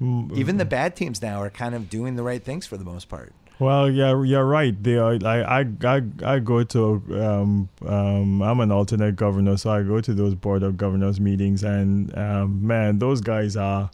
Mm, 0.00 0.36
Even 0.36 0.56
the 0.58 0.64
bad 0.64 0.94
teams 0.94 1.20
now 1.20 1.42
are 1.42 1.50
kind 1.50 1.74
of 1.74 1.90
doing 1.90 2.16
the 2.16 2.22
right 2.22 2.42
things 2.42 2.66
for 2.66 2.76
the 2.76 2.84
most 2.84 3.08
part. 3.08 3.32
Well, 3.58 3.90
yeah, 3.90 4.10
you're 4.22 4.46
right. 4.46 4.80
They 4.80 4.96
are. 4.96 5.18
I, 5.24 5.60
I, 5.60 5.66
I, 5.84 6.02
I 6.24 6.38
go 6.38 6.62
to. 6.62 7.02
Um, 7.10 7.68
um, 7.84 8.40
I'm 8.40 8.60
an 8.60 8.70
alternate 8.70 9.16
governor, 9.16 9.56
so 9.56 9.70
I 9.70 9.82
go 9.82 10.00
to 10.00 10.14
those 10.14 10.36
board 10.36 10.62
of 10.62 10.76
governors 10.76 11.18
meetings, 11.18 11.64
and 11.64 12.16
um, 12.16 12.64
man, 12.64 13.00
those 13.00 13.20
guys 13.20 13.56
are. 13.56 13.90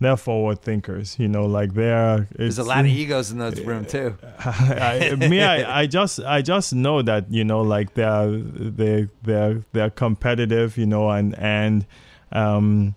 They're 0.00 0.16
forward 0.16 0.62
thinkers, 0.62 1.16
you 1.18 1.26
know. 1.28 1.46
Like 1.46 1.74
they're. 1.74 2.28
There's 2.36 2.58
a 2.58 2.62
lot 2.64 2.80
of 2.80 2.86
egos 2.86 3.32
in 3.32 3.38
those 3.38 3.60
room 3.60 3.84
too. 3.84 4.16
I, 4.44 5.14
me, 5.18 5.42
I, 5.42 5.80
I 5.80 5.86
just, 5.86 6.20
I 6.20 6.40
just 6.40 6.72
know 6.72 7.02
that 7.02 7.32
you 7.32 7.44
know, 7.44 7.62
like 7.62 7.94
they're, 7.94 8.30
they, 8.30 9.08
they're, 9.22 9.64
they're 9.72 9.90
competitive, 9.90 10.78
you 10.78 10.86
know, 10.86 11.10
and 11.10 11.36
and, 11.38 11.84
um, 12.30 12.94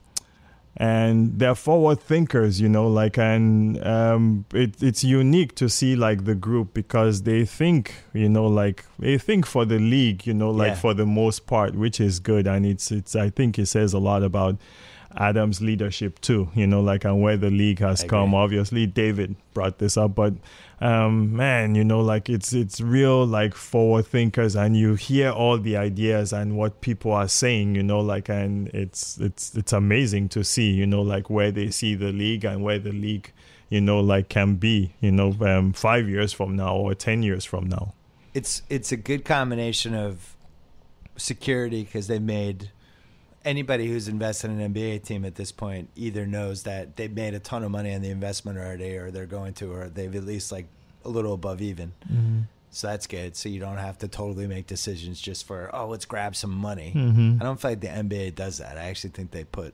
and 0.78 1.38
they're 1.38 1.56
forward 1.56 1.99
thinkers, 1.99 2.61
you 2.61 2.69
know, 2.69 2.88
like, 2.88 3.18
and 3.18 3.84
um, 3.86 4.45
it, 4.53 4.82
it's 4.82 5.03
unique 5.03 5.53
to 5.56 5.69
see 5.69 5.95
like 5.95 6.23
the 6.26 6.34
group 6.36 6.73
because 6.73 7.23
they 7.23 7.45
think, 7.45 7.94
you 8.14 8.30
know, 8.30 8.48
like 8.48 8.86
they 8.98 9.18
think 9.18 9.45
for 9.45 9.65
the 9.65 9.80
league, 9.80 10.26
you 10.26 10.34
know, 10.34 10.49
like 10.49 10.69
Yeah. 10.69 10.76
for 10.76 10.94
the 10.94 11.06
most 11.06 11.45
part, 11.45 11.76
which 11.76 11.99
is 11.99 12.19
good, 12.19 12.48
and 12.48 12.65
it's, 12.65 12.90
it's, 12.91 13.15
I 13.15 13.30
think 13.30 13.60
it 13.60 13.65
says 13.65 13.94
a 13.94 13.99
lot 13.99 14.23
about. 14.23 14.57
Adam's 15.17 15.61
leadership 15.61 16.19
too, 16.21 16.49
you 16.55 16.67
know, 16.67 16.81
like 16.81 17.05
and 17.05 17.21
where 17.21 17.38
the 17.38 17.49
league 17.49 17.79
has 17.79 18.03
come. 18.03 18.33
Obviously, 18.33 18.85
David 18.88 19.35
brought 19.53 19.77
this 19.77 19.97
up, 19.97 20.15
but 20.15 20.33
um, 20.79 21.35
man, 21.35 21.75
you 21.75 21.83
know, 21.83 22.01
like 22.01 22.29
it's 22.29 22.53
it's 22.53 22.81
real 22.81 23.25
like 23.25 23.53
forward 23.53 24.07
thinkers, 24.07 24.55
and 24.55 24.75
you 24.75 24.95
hear 24.95 25.29
all 25.29 25.57
the 25.57 25.77
ideas 25.77 26.33
and 26.33 26.57
what 26.57 26.81
people 26.81 27.11
are 27.11 27.27
saying, 27.27 27.75
you 27.75 27.83
know, 27.83 27.99
like 27.99 28.29
and 28.29 28.69
it's 28.69 29.17
it's 29.19 29.55
it's 29.55 29.73
amazing 29.73 30.29
to 30.29 30.43
see, 30.43 30.71
you 30.71 30.88
know, 30.88 31.01
like 31.01 31.29
where 31.29 31.51
they 31.51 31.69
see 31.69 31.95
the 31.95 32.11
league 32.11 32.43
and 32.43 32.63
where 32.63 32.79
the 32.79 32.91
league, 32.91 33.31
you 33.69 33.79
know, 33.81 33.99
like 33.99 34.29
can 34.29 34.55
be, 34.55 34.93
you 35.01 35.11
know, 35.11 35.35
um, 35.41 35.73
five 35.73 36.09
years 36.09 36.33
from 36.33 36.55
now 36.55 36.75
or 36.75 36.95
ten 36.95 37.21
years 37.21 37.45
from 37.45 37.67
now. 37.67 37.93
It's 38.33 38.63
it's 38.69 38.91
a 38.91 38.97
good 38.97 39.23
combination 39.25 39.93
of 39.93 40.35
security 41.17 41.83
because 41.83 42.07
they 42.07 42.19
made 42.19 42.71
anybody 43.45 43.88
who's 43.88 44.07
invested 44.07 44.51
in 44.51 44.59
an 44.61 44.73
NBA 44.73 45.03
team 45.03 45.26
at 45.26 45.35
this 45.35 45.51
point 45.51 45.89
either 45.95 46.26
knows 46.26 46.63
that 46.63 46.95
they've 46.95 47.13
made 47.13 47.34
a 47.34 47.39
ton 47.39 47.63
of 47.63 47.72
money 47.72 47.93
on 47.93 48.01
the 48.01 48.09
investment 48.09 48.57
already, 48.57 48.95
or 48.97 49.11
they're 49.11 49.26
going 49.26 49.53
to, 49.55 49.72
or 49.73 49.89
they've 49.89 50.15
at 50.15 50.23
least 50.26 50.51
like 50.51 50.68
a 51.05 51.09
little 51.09 51.34
above 51.34 51.61
even. 51.61 51.93
So 52.69 52.88
that's 52.88 53.07
good. 53.07 53.35
So 53.35 53.49
you 53.49 53.59
don't 53.59 53.77
have 53.77 53.97
to 53.99 54.07
totally 54.07 54.47
make 54.47 54.65
decisions 54.68 55.19
just 55.19 55.45
for 55.45 55.69
oh 55.73 55.88
let's 55.88 56.05
grab 56.05 56.35
some 56.35 56.51
money. 56.51 56.93
Mhm. 56.95 57.41
I 57.41 57.43
don't 57.43 57.59
feel 57.59 57.72
like 57.72 57.81
the 57.81 57.88
NBA 57.89 58.35
does 58.35 58.59
that. 58.59 58.77
I 58.77 58.84
actually 58.84 59.09
think 59.09 59.31
they 59.31 59.43
put 59.43 59.73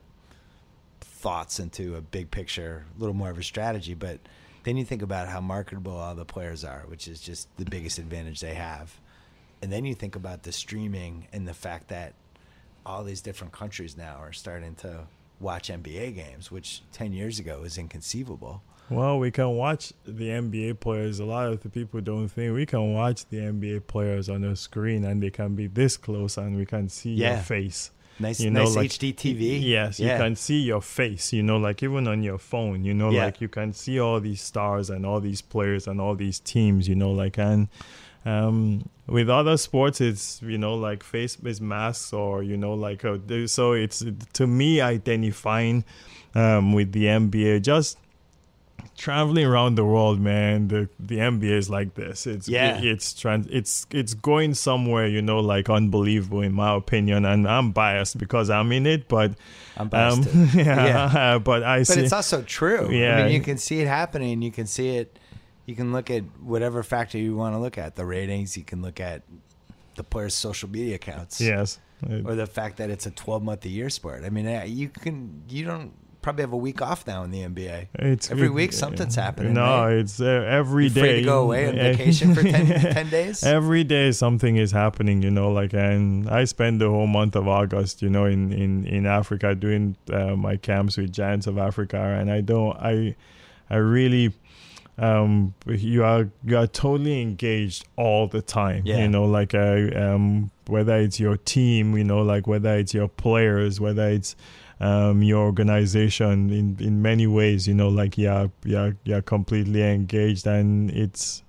thoughts 1.00 1.60
into 1.60 1.96
a 1.96 2.00
big 2.00 2.30
picture, 2.30 2.84
a 2.96 3.00
little 3.00 3.14
more 3.14 3.30
of 3.30 3.38
a 3.38 3.42
strategy. 3.42 3.94
But 3.94 4.18
then 4.64 4.76
you 4.76 4.84
think 4.84 5.02
about 5.02 5.28
how 5.28 5.40
marketable 5.40 5.96
all 5.96 6.14
the 6.14 6.24
players 6.24 6.64
are, 6.64 6.84
which 6.88 7.06
is 7.08 7.20
just 7.20 7.48
the 7.56 7.64
biggest 7.64 7.98
advantage 7.98 8.40
they 8.40 8.54
have. 8.54 8.98
And 9.62 9.72
then 9.72 9.84
you 9.84 9.94
think 9.94 10.14
about 10.16 10.42
the 10.44 10.52
streaming 10.52 11.26
and 11.32 11.46
the 11.46 11.54
fact 11.54 11.88
that 11.88 12.14
all 12.88 13.04
these 13.04 13.20
different 13.20 13.52
countries 13.52 13.96
now 13.96 14.16
are 14.18 14.32
starting 14.32 14.74
to 14.76 15.00
watch 15.40 15.68
NBA 15.68 16.14
games, 16.14 16.50
which 16.50 16.82
10 16.92 17.12
years 17.12 17.38
ago 17.38 17.60
was 17.60 17.76
inconceivable. 17.78 18.62
Well, 18.90 19.18
we 19.18 19.30
can 19.30 19.50
watch 19.50 19.92
the 20.06 20.30
NBA 20.30 20.80
players. 20.80 21.20
A 21.20 21.24
lot 21.26 21.48
of 21.52 21.62
the 21.62 21.68
people 21.68 22.00
don't 22.00 22.26
think 22.28 22.54
we 22.54 22.64
can 22.64 22.94
watch 22.94 23.26
the 23.26 23.36
NBA 23.36 23.86
players 23.86 24.30
on 24.30 24.40
the 24.40 24.56
screen 24.56 25.04
and 25.04 25.22
they 25.22 25.30
can 25.30 25.54
be 25.54 25.66
this 25.66 25.98
close 25.98 26.38
and 26.38 26.56
we 26.56 26.64
can 26.64 26.88
see 26.88 27.10
your 27.12 27.36
face. 27.36 27.90
Nice, 28.20 28.40
You 28.40 28.50
know, 28.50 28.64
nice 28.64 28.74
like- 28.76 28.90
HD 28.90 29.12
TV. 29.14 29.60
Yes, 29.62 30.00
you 30.00 30.08
can 30.08 30.34
see 30.34 30.60
your 30.60 30.80
face, 30.80 31.32
you 31.32 31.42
know, 31.42 31.58
like 31.58 31.82
even 31.84 32.08
on 32.08 32.22
your 32.24 32.38
phone, 32.38 32.84
you 32.84 32.92
know, 32.94 33.10
Yeah. 33.10 33.26
like 33.26 33.40
you 33.40 33.48
can 33.48 33.72
see 33.74 34.00
all 34.00 34.18
these 34.20 34.40
stars 34.40 34.90
and 34.90 35.04
all 35.06 35.20
these 35.20 35.40
players 35.42 35.86
and 35.86 36.00
all 36.00 36.16
these 36.16 36.40
teams, 36.40 36.88
you 36.88 36.96
know, 36.96 37.12
like 37.12 37.38
and 37.38 37.68
um 38.24 38.88
with 39.06 39.30
other 39.30 39.56
sports 39.56 40.00
it's 40.00 40.42
you 40.42 40.58
know 40.58 40.74
like 40.74 41.02
face 41.02 41.38
is 41.44 41.60
masks 41.60 42.12
or 42.12 42.42
you 42.42 42.56
know 42.56 42.74
like 42.74 43.04
uh, 43.04 43.16
so 43.46 43.72
it's 43.72 44.04
to 44.32 44.46
me 44.46 44.80
identifying 44.80 45.84
um 46.34 46.72
with 46.72 46.92
the 46.92 47.04
NBA 47.04 47.60
just 47.60 47.98
traveling 48.96 49.46
around 49.46 49.76
the 49.76 49.84
world 49.84 50.20
man 50.20 50.68
the 50.68 50.88
the 50.98 51.18
NBA 51.18 51.52
is 51.56 51.70
like 51.70 51.94
this 51.94 52.26
it's 52.26 52.48
Yeah. 52.48 52.80
it's 52.82 53.14
trans 53.14 53.46
it's 53.48 53.86
it's 53.92 54.14
going 54.14 54.54
somewhere 54.54 55.06
you 55.06 55.22
know 55.22 55.38
like 55.38 55.70
unbelievable 55.70 56.40
in 56.42 56.52
my 56.52 56.74
opinion 56.74 57.24
and 57.24 57.46
I'm 57.48 57.70
biased 57.70 58.18
because 58.18 58.50
I'm 58.50 58.72
in 58.72 58.86
it 58.86 59.08
but 59.08 59.32
I'm 59.76 59.88
biased. 59.88 60.28
um, 60.28 60.48
too. 60.48 60.58
yeah, 60.58 61.38
but 61.44 61.62
I 61.62 61.78
But 61.78 61.86
see 61.86 62.00
it's 62.00 62.12
also 62.12 62.42
true. 62.42 62.86
I 62.88 62.90
Yeah. 62.90 63.22
mean, 63.24 63.32
you 63.32 63.40
can 63.40 63.58
see 63.58 63.80
it 63.80 63.86
happening. 63.86 64.42
You 64.42 64.50
can 64.50 64.66
see 64.66 64.96
it. 64.96 65.16
You 65.68 65.76
can 65.76 65.92
look 65.92 66.10
at 66.10 66.22
whatever 66.42 66.82
factor 66.82 67.18
you 67.18 67.36
want 67.36 67.54
to 67.54 67.58
look 67.58 67.76
at 67.76 67.94
the 67.94 68.06
ratings. 68.06 68.56
You 68.56 68.64
can 68.64 68.80
look 68.80 69.00
at 69.00 69.20
the 69.96 70.02
players' 70.02 70.32
social 70.34 70.68
media 70.70 70.94
accounts. 70.94 71.42
yes 71.42 71.78
Or 72.24 72.34
the 72.34 72.46
fact 72.46 72.78
that 72.78 72.88
it's 72.88 73.04
a 73.04 73.10
12 73.10 73.42
month 73.42 73.64
a 73.66 73.68
year 73.68 73.90
sport. 73.90 74.22
I 74.24 74.30
mean, 74.30 74.46
you 74.66 74.88
can, 74.88 75.42
you 75.50 75.66
don't 75.66 75.92
probably 76.22 76.40
have 76.42 76.54
a 76.54 76.56
week 76.56 76.80
off 76.80 77.06
now 77.06 77.22
in 77.22 77.30
the 77.30 77.40
NBA. 77.42 77.88
It's 77.96 78.30
Every 78.30 78.46
it- 78.46 78.54
week 78.54 78.72
something's 78.72 79.14
happening, 79.14 79.52
No, 79.52 79.60
right? 79.84 79.92
it's 79.98 80.18
uh, 80.22 80.24
every 80.48 80.84
You 80.84 80.90
day. 80.90 81.00
free 81.00 81.14
to 81.16 81.22
go 81.22 81.42
away 81.42 81.68
on 81.68 81.74
vacation 81.90 82.34
for 82.34 82.42
10, 82.42 82.66
10 82.94 83.10
days? 83.10 83.44
Every 83.44 83.84
day 83.84 84.10
something 84.12 84.56
is 84.56 84.72
happening, 84.72 85.20
you 85.22 85.30
know. 85.30 85.52
Like, 85.52 85.74
and 85.74 86.30
I 86.30 86.44
spend 86.44 86.80
the 86.80 86.88
whole 86.88 87.06
month 87.06 87.36
of 87.36 87.46
August, 87.46 88.00
you 88.00 88.08
know, 88.08 88.24
in 88.24 88.52
in 88.54 88.86
in 88.86 89.04
Africa 89.04 89.54
doing 89.54 89.96
uh, 90.10 90.34
my 90.34 90.56
camps 90.56 90.96
with 90.96 91.12
Giants 91.12 91.46
of 91.46 91.58
Africa, 91.58 91.98
and 92.18 92.30
I 92.30 92.40
don't, 92.40 92.74
I, 92.78 93.14
I 93.68 93.76
really. 93.76 94.32
Um, 94.98 95.54
you 95.66 96.02
are 96.04 96.28
you 96.44 96.56
are 96.58 96.66
totally 96.66 97.22
engaged 97.22 97.86
all 97.96 98.26
the 98.26 98.42
time. 98.42 98.82
Yeah. 98.84 98.98
You 98.98 99.08
know, 99.08 99.24
like 99.24 99.54
uh, 99.54 99.88
um, 99.94 100.50
whether 100.66 100.96
it's 100.96 101.20
your 101.20 101.36
team, 101.36 101.96
you 101.96 102.04
know, 102.04 102.20
like 102.22 102.46
whether 102.48 102.76
it's 102.76 102.92
your 102.94 103.08
players, 103.08 103.80
whether 103.80 104.08
it's 104.08 104.34
um, 104.80 105.22
your 105.22 105.44
organization 105.44 106.50
in, 106.50 106.76
in 106.80 107.00
many 107.02 107.26
ways, 107.26 107.66
you 107.68 107.74
know, 107.74 107.88
like 107.88 108.18
you're, 108.18 108.50
you're, 108.64 108.96
you're 109.04 109.22
completely 109.22 109.82
engaged 109.82 110.46
and 110.46 110.90
it's, 110.90 111.42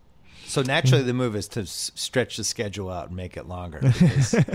So 0.47 0.61
naturally, 0.63 1.03
the 1.03 1.13
move 1.13 1.35
is 1.35 1.47
to 1.49 1.61
s- 1.61 1.91
stretch 1.93 2.37
the 2.37 2.43
schedule 2.43 2.89
out 2.89 3.07
and 3.07 3.15
make 3.15 3.35
it 3.37 3.47
longer. 3.47 3.79
because- 3.81 4.35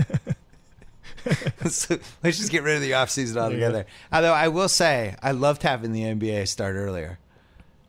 So 1.69 1.97
let's 2.23 2.37
just 2.37 2.51
get 2.51 2.63
rid 2.63 2.75
of 2.75 2.81
the 2.81 2.93
off 2.93 3.09
season 3.09 3.37
altogether. 3.41 3.85
Although 4.11 4.33
I 4.33 4.47
will 4.47 4.69
say, 4.69 5.15
I 5.23 5.31
loved 5.31 5.63
having 5.63 5.91
the 5.91 6.01
NBA 6.03 6.47
start 6.47 6.75
earlier. 6.75 7.17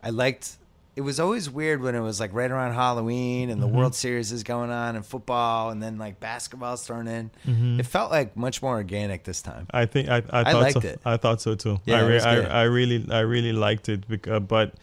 I 0.03 0.11
liked. 0.11 0.57
It 0.97 1.03
was 1.03 1.21
always 1.21 1.51
weird 1.51 1.83
when 1.83 1.95
it 1.95 2.01
was 2.01 2.19
like 2.19 2.33
right 2.33 2.51
around 2.51 2.73
Halloween 2.73 3.51
and 3.51 3.63
the 3.63 3.67
World 3.67 3.95
Series 3.95 4.33
is 4.33 4.43
going 4.43 4.71
on 4.71 4.97
and 4.97 5.05
football 5.05 5.69
and 5.69 5.83
then 5.83 5.99
like 5.99 6.19
basketball's 6.21 6.87
thrown 6.87 7.07
in. 7.07 7.31
Mm-hmm. 7.47 7.81
It 7.81 7.87
felt 7.87 8.11
like 8.11 8.35
much 8.35 8.63
more 8.63 8.77
organic 8.77 9.25
this 9.25 9.43
time. 9.43 9.67
I 9.71 9.85
think 9.85 10.09
I, 10.09 10.23
I, 10.31 10.41
I 10.41 10.53
thought 10.53 10.63
liked 10.63 10.83
so. 10.83 10.89
it. 10.89 11.01
I 11.05 11.17
thought 11.19 11.41
so 11.43 11.55
too. 11.55 11.79
Yeah, 11.85 11.99
I, 11.99 12.07
re- 12.07 12.21
I. 12.21 12.37
I 12.41 12.63
really 12.63 13.07
I 13.11 13.21
really 13.21 13.53
liked 13.53 13.91
it 13.91 14.09
because, 14.09 14.41
but 14.41 14.75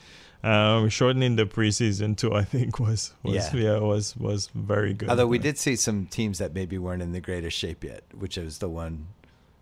um, 0.43 0.89
shortening 0.89 1.35
the 1.37 1.45
preseason 1.45 2.17
too, 2.17 2.33
I 2.33 2.43
think 2.43 2.79
was 2.79 3.13
was 3.23 3.53
Yeah. 3.53 3.55
yeah, 3.55 3.77
was 3.79 4.15
was 4.17 4.49
very 4.53 4.93
good. 4.93 5.09
Although 5.09 5.27
we 5.27 5.39
did 5.39 5.57
see 5.57 5.75
some 5.75 6.05
teams 6.05 6.37
that 6.39 6.53
maybe 6.53 6.77
weren't 6.77 7.01
in 7.01 7.13
the 7.13 7.21
greatest 7.21 7.57
shape 7.57 7.83
yet, 7.83 8.03
which 8.13 8.37
is 8.37 8.59
the 8.59 8.69
one, 8.69 9.07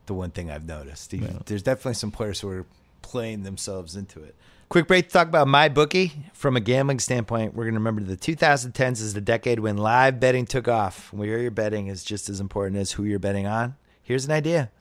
the 0.08 0.14
one 0.14 0.32
thing 0.32 0.50
I've 0.50 0.66
noticed. 0.66 1.14
Yeah. 1.14 1.40
There's 1.46 1.64
definitely 1.64 1.94
some 1.94 2.12
players 2.12 2.42
who 2.42 2.50
are 2.50 2.66
playing 3.04 3.44
themselves 3.44 3.96
into 3.96 4.24
it. 4.24 4.36
Quick 4.72 4.88
break 4.88 5.08
to 5.08 5.12
talk 5.12 5.28
about 5.28 5.50
my 5.50 5.68
bookie. 5.68 6.14
From 6.32 6.56
a 6.56 6.62
gambling 6.62 7.00
standpoint, 7.00 7.54
we're 7.54 7.66
going 7.66 7.74
to 7.74 7.80
remember 7.82 8.04
the 8.04 8.16
2010s 8.16 9.02
is 9.02 9.14
the 9.14 9.20
decade 9.20 9.60
when 9.60 9.76
live 9.76 10.18
betting 10.22 10.46
took 10.46 10.70
off. 10.70 11.12
Where 11.12 11.40
you're 11.40 11.52
betting 11.52 11.88
is 11.88 12.06
just 12.06 12.30
as 12.30 12.40
important 12.40 12.80
as 12.80 12.94
who 12.94 13.04
you're 13.04 13.20
betting 13.20 13.46
on. 13.46 13.76
Here's 14.02 14.24
an 14.24 14.32
idea: 14.32 14.72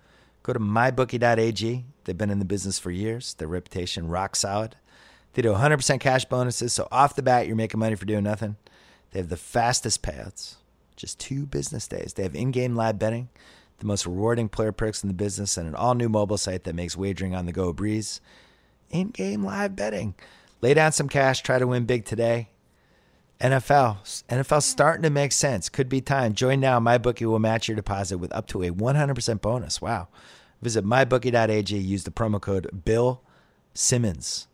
Go 0.44 0.52
to 0.52 0.60
mybookie.ag. 0.60 1.84
They've 2.04 2.16
been 2.16 2.30
in 2.30 2.38
the 2.38 2.44
business 2.44 2.78
for 2.78 2.92
years. 2.92 3.34
Their 3.34 3.48
reputation 3.48 4.06
rock 4.06 4.36
solid. 4.36 4.76
They 5.32 5.42
do 5.42 5.54
100% 5.54 5.98
cash 5.98 6.24
bonuses, 6.24 6.72
so 6.72 6.86
off 6.92 7.16
the 7.16 7.22
bat, 7.22 7.48
you're 7.48 7.56
making 7.56 7.80
money 7.80 7.96
for 7.96 8.04
doing 8.06 8.22
nothing. 8.22 8.58
They 9.10 9.18
have 9.18 9.28
the 9.28 9.36
fastest 9.36 10.04
payouts, 10.04 10.54
just 10.94 11.18
two 11.18 11.46
business 11.46 11.88
days. 11.88 12.12
They 12.12 12.22
have 12.22 12.36
in 12.36 12.52
game 12.52 12.76
live 12.76 13.00
betting, 13.00 13.28
the 13.78 13.86
most 13.86 14.06
rewarding 14.06 14.50
player 14.50 14.70
perks 14.70 15.02
in 15.02 15.08
the 15.08 15.14
business, 15.14 15.56
and 15.56 15.66
an 15.66 15.74
all 15.74 15.96
new 15.96 16.08
mobile 16.08 16.38
site 16.38 16.62
that 16.62 16.76
makes 16.76 16.96
wagering 16.96 17.34
on 17.34 17.46
the 17.46 17.52
go 17.52 17.70
a 17.70 17.72
breeze. 17.72 18.20
In 18.90 19.08
game 19.08 19.44
live 19.44 19.76
betting. 19.76 20.14
Lay 20.60 20.74
down 20.74 20.92
some 20.92 21.08
cash, 21.08 21.42
try 21.42 21.58
to 21.58 21.66
win 21.66 21.84
big 21.84 22.04
today. 22.04 22.48
NFL. 23.40 24.24
NFL's 24.28 24.66
starting 24.66 25.02
to 25.02 25.10
make 25.10 25.32
sense. 25.32 25.68
Could 25.68 25.88
be 25.88 26.00
time. 26.00 26.34
Join 26.34 26.60
now. 26.60 26.78
MyBookie 26.78 27.24
will 27.24 27.38
match 27.38 27.68
your 27.68 27.76
deposit 27.76 28.18
with 28.18 28.34
up 28.34 28.46
to 28.48 28.62
a 28.62 28.70
100% 28.70 29.40
bonus. 29.40 29.80
Wow. 29.80 30.08
Visit 30.60 30.84
mybookie.ag. 30.84 31.76
Use 31.76 32.04
the 32.04 32.10
promo 32.10 32.40
code 32.40 32.84
Bill 32.84 33.22
Simmons 33.72 34.46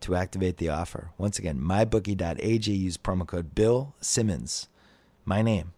to 0.00 0.14
activate 0.14 0.58
the 0.58 0.68
offer. 0.68 1.10
Once 1.16 1.38
again, 1.38 1.58
mybookie.ag. 1.58 2.70
Use 2.70 2.98
promo 2.98 3.26
code 3.26 3.54
Bill 3.54 3.94
Simmons. 4.00 4.68
My 5.24 5.40
name. 5.40 5.72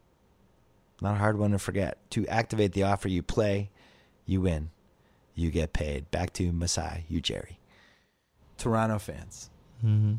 Not 1.01 1.15
a 1.15 1.19
hard 1.19 1.39
one 1.39 1.53
to 1.53 1.59
forget. 1.59 1.99
To 2.11 2.27
activate 2.27 2.73
the 2.73 2.83
offer, 2.83 3.09
you 3.09 3.23
play, 3.23 3.71
you 4.27 4.41
win, 4.41 4.71
you 5.35 5.51
get 5.51 5.73
paid. 5.73 6.11
Back 6.11 6.33
to 6.35 6.51
Masai 6.51 7.05
Ujiri. 7.11 7.57
Toronto 8.65 8.99
fans. 8.99 9.51
Mm-hmm. 9.85 10.15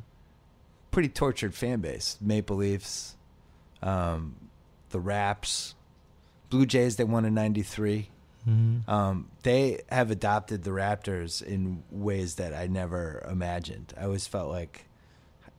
Pretty 0.91 1.09
tortured 1.09 1.55
fan 1.55 1.80
base. 1.80 2.19
Maple 2.22 2.57
Leafs, 2.57 3.17
um, 3.81 4.35
the 4.91 4.99
Raps, 4.99 5.73
Blue 6.51 6.67
Jays. 6.67 6.95
They 6.95 7.03
won 7.03 7.26
in 7.26 7.34
'93. 7.34 8.11
Mm-hmm. 8.47 8.89
Um, 8.89 9.31
they 9.41 9.81
have 9.89 10.11
adopted 10.11 10.63
the 10.63 10.69
Raptors 10.69 11.41
in 11.41 11.81
ways 11.89 12.35
that 12.35 12.53
I 12.53 12.67
never 12.67 13.26
imagined. 13.30 13.95
I 13.99 14.03
always 14.03 14.27
felt 14.27 14.51
like 14.51 14.85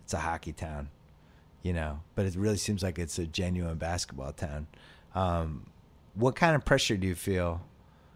it's 0.05 0.15
a 0.15 0.19
hockey 0.19 0.53
town, 0.53 0.89
you 1.65 1.73
know, 1.73 1.99
but 2.15 2.25
it 2.27 2.37
really 2.37 2.57
seems 2.57 2.85
like 2.85 3.01
it's 3.01 3.19
a 3.19 3.27
genuine 3.27 3.79
basketball 3.79 4.31
town. 4.31 4.69
Um, 5.17 5.67
what 6.15 6.37
kind 6.37 6.55
of 6.55 6.65
pressure 6.65 6.97
do 6.97 7.09
you 7.09 7.17
feel? 7.17 7.61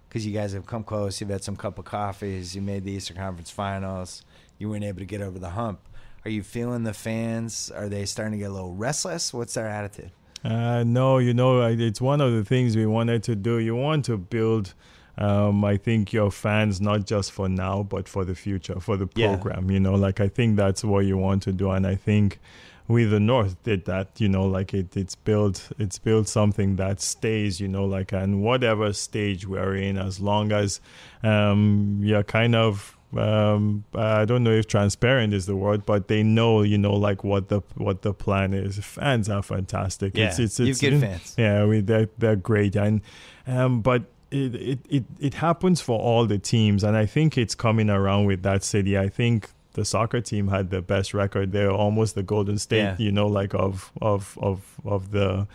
Because 0.09 0.25
you 0.25 0.33
guys 0.33 0.53
have 0.53 0.67
come 0.67 0.85
close, 0.85 1.21
you've 1.21 1.31
had 1.31 1.43
some 1.43 1.57
cup 1.57 1.77
of 1.81 1.85
coffees, 1.85 2.55
you 2.55 2.63
made 2.63 2.85
the 2.85 2.93
Eastern 2.93 3.17
Conference 3.17 3.51
Finals, 3.51 4.25
you 4.61 4.69
weren't 4.71 4.85
able 4.85 5.01
to 5.01 5.07
get 5.07 5.21
over 5.23 5.39
the 5.41 5.51
hump. 5.51 5.81
Are 6.25 6.31
you 6.31 6.43
feeling 6.45 6.85
the 6.85 6.93
fans? 6.93 7.73
Are 7.75 7.89
they 7.89 8.05
starting 8.05 8.33
to 8.33 8.39
get 8.39 8.51
a 8.51 8.53
little 8.53 8.75
restless? 8.75 9.33
What's 9.35 9.55
their 9.55 9.67
attitude? 9.67 10.13
Uh, 10.45 10.85
no, 10.85 11.19
you 11.19 11.35
know, 11.35 11.63
it's 11.67 12.01
one 12.01 12.21
of 12.21 12.33
the 12.33 12.45
things 12.45 12.77
we 12.77 12.87
wanted 12.87 13.23
to 13.25 13.35
do. 13.35 13.59
You 13.59 13.75
want 13.75 14.05
to 14.05 14.17
build, 14.19 14.75
um, 15.19 15.65
I 15.65 15.77
think, 15.79 16.13
your 16.13 16.31
fans 16.31 16.81
not 16.81 17.07
just 17.07 17.33
for 17.33 17.49
now, 17.49 17.83
but 17.83 18.07
for 18.07 18.25
the 18.25 18.35
future, 18.35 18.79
for 18.81 18.97
the 18.99 19.09
Yeah. 19.15 19.29
program. 19.29 19.71
You 19.71 19.81
know, 19.81 19.95
like 19.95 20.21
I 20.21 20.29
think 20.29 20.57
that's 20.57 20.85
what 20.85 21.07
you 21.07 21.17
want 21.17 21.43
to 21.45 21.53
do, 21.53 21.71
and 21.71 21.87
I 21.87 21.95
think 21.95 22.39
we 22.87 23.05
the 23.05 23.21
North 23.21 23.63
did 23.63 23.85
that. 23.87 24.09
You 24.21 24.29
know, 24.29 24.45
like 24.45 24.75
it, 24.75 24.97
it's 24.97 25.15
built, 25.15 25.71
it's 25.79 25.99
built 25.99 26.27
something 26.29 26.77
that 26.77 27.01
stays. 27.01 27.61
You 27.61 27.69
know, 27.69 27.85
like 27.87 28.13
and 28.13 28.43
whatever 28.43 28.93
stage 28.93 29.47
we're 29.47 29.75
in, 29.77 29.97
as 29.99 30.21
long 30.21 30.53
as 30.53 30.81
um, 31.23 32.01
you're 32.03 32.23
kind 32.25 32.55
of 32.55 32.97
um 33.17 33.85
i 33.95 34.25
don't 34.25 34.45
know 34.45 34.53
if 34.53 34.67
transparent 34.69 35.35
is 35.35 35.47
the 35.47 35.57
word 35.57 35.85
but 35.85 36.07
they 36.09 36.23
know 36.23 36.63
you 36.63 36.79
know 36.79 36.93
like 36.95 37.25
what 37.25 37.49
the 37.49 37.61
what 37.77 38.03
the 38.03 38.15
plan 38.15 38.55
is. 38.55 38.79
Fans 38.79 39.29
are 39.29 39.43
fantastic. 39.43 40.17
Yeah, 40.17 40.27
it's 40.29 40.39
it's, 40.39 40.61
you 40.61 40.67
it's 40.67 40.81
good 40.81 41.01
fans. 41.01 41.35
yeah 41.37 41.65
we 41.65 41.81
they're, 41.81 42.09
they're 42.19 42.37
great. 42.37 42.77
And 42.77 43.01
um 43.47 43.81
but 43.83 44.03
it, 44.31 44.55
it 44.55 44.79
it 44.89 45.05
it 45.19 45.35
happens 45.35 45.81
for 45.81 45.99
all 45.99 46.25
the 46.27 46.39
teams. 46.39 46.85
And 46.85 46.97
i 46.97 47.05
think 47.07 47.37
it's 47.37 47.55
coming 47.57 47.91
around 47.91 48.27
with 48.27 48.43
that 48.45 48.63
city. 48.63 48.97
I 48.97 49.09
think 49.09 49.49
the 49.73 49.85
soccer 49.85 50.21
team 50.21 50.49
had 50.49 50.71
the 50.71 50.83
best 50.83 51.15
record 51.15 51.53
they're 51.53 51.71
almost 51.71 52.15
the 52.15 52.23
golden 52.25 52.59
state 52.59 52.79
Yeah. 52.79 52.97
you 52.99 53.13
know 53.13 53.27
like 53.27 53.55
of 53.55 53.93
of 54.03 54.37
of 54.41 54.59
of 54.85 55.11
the 55.13 55.47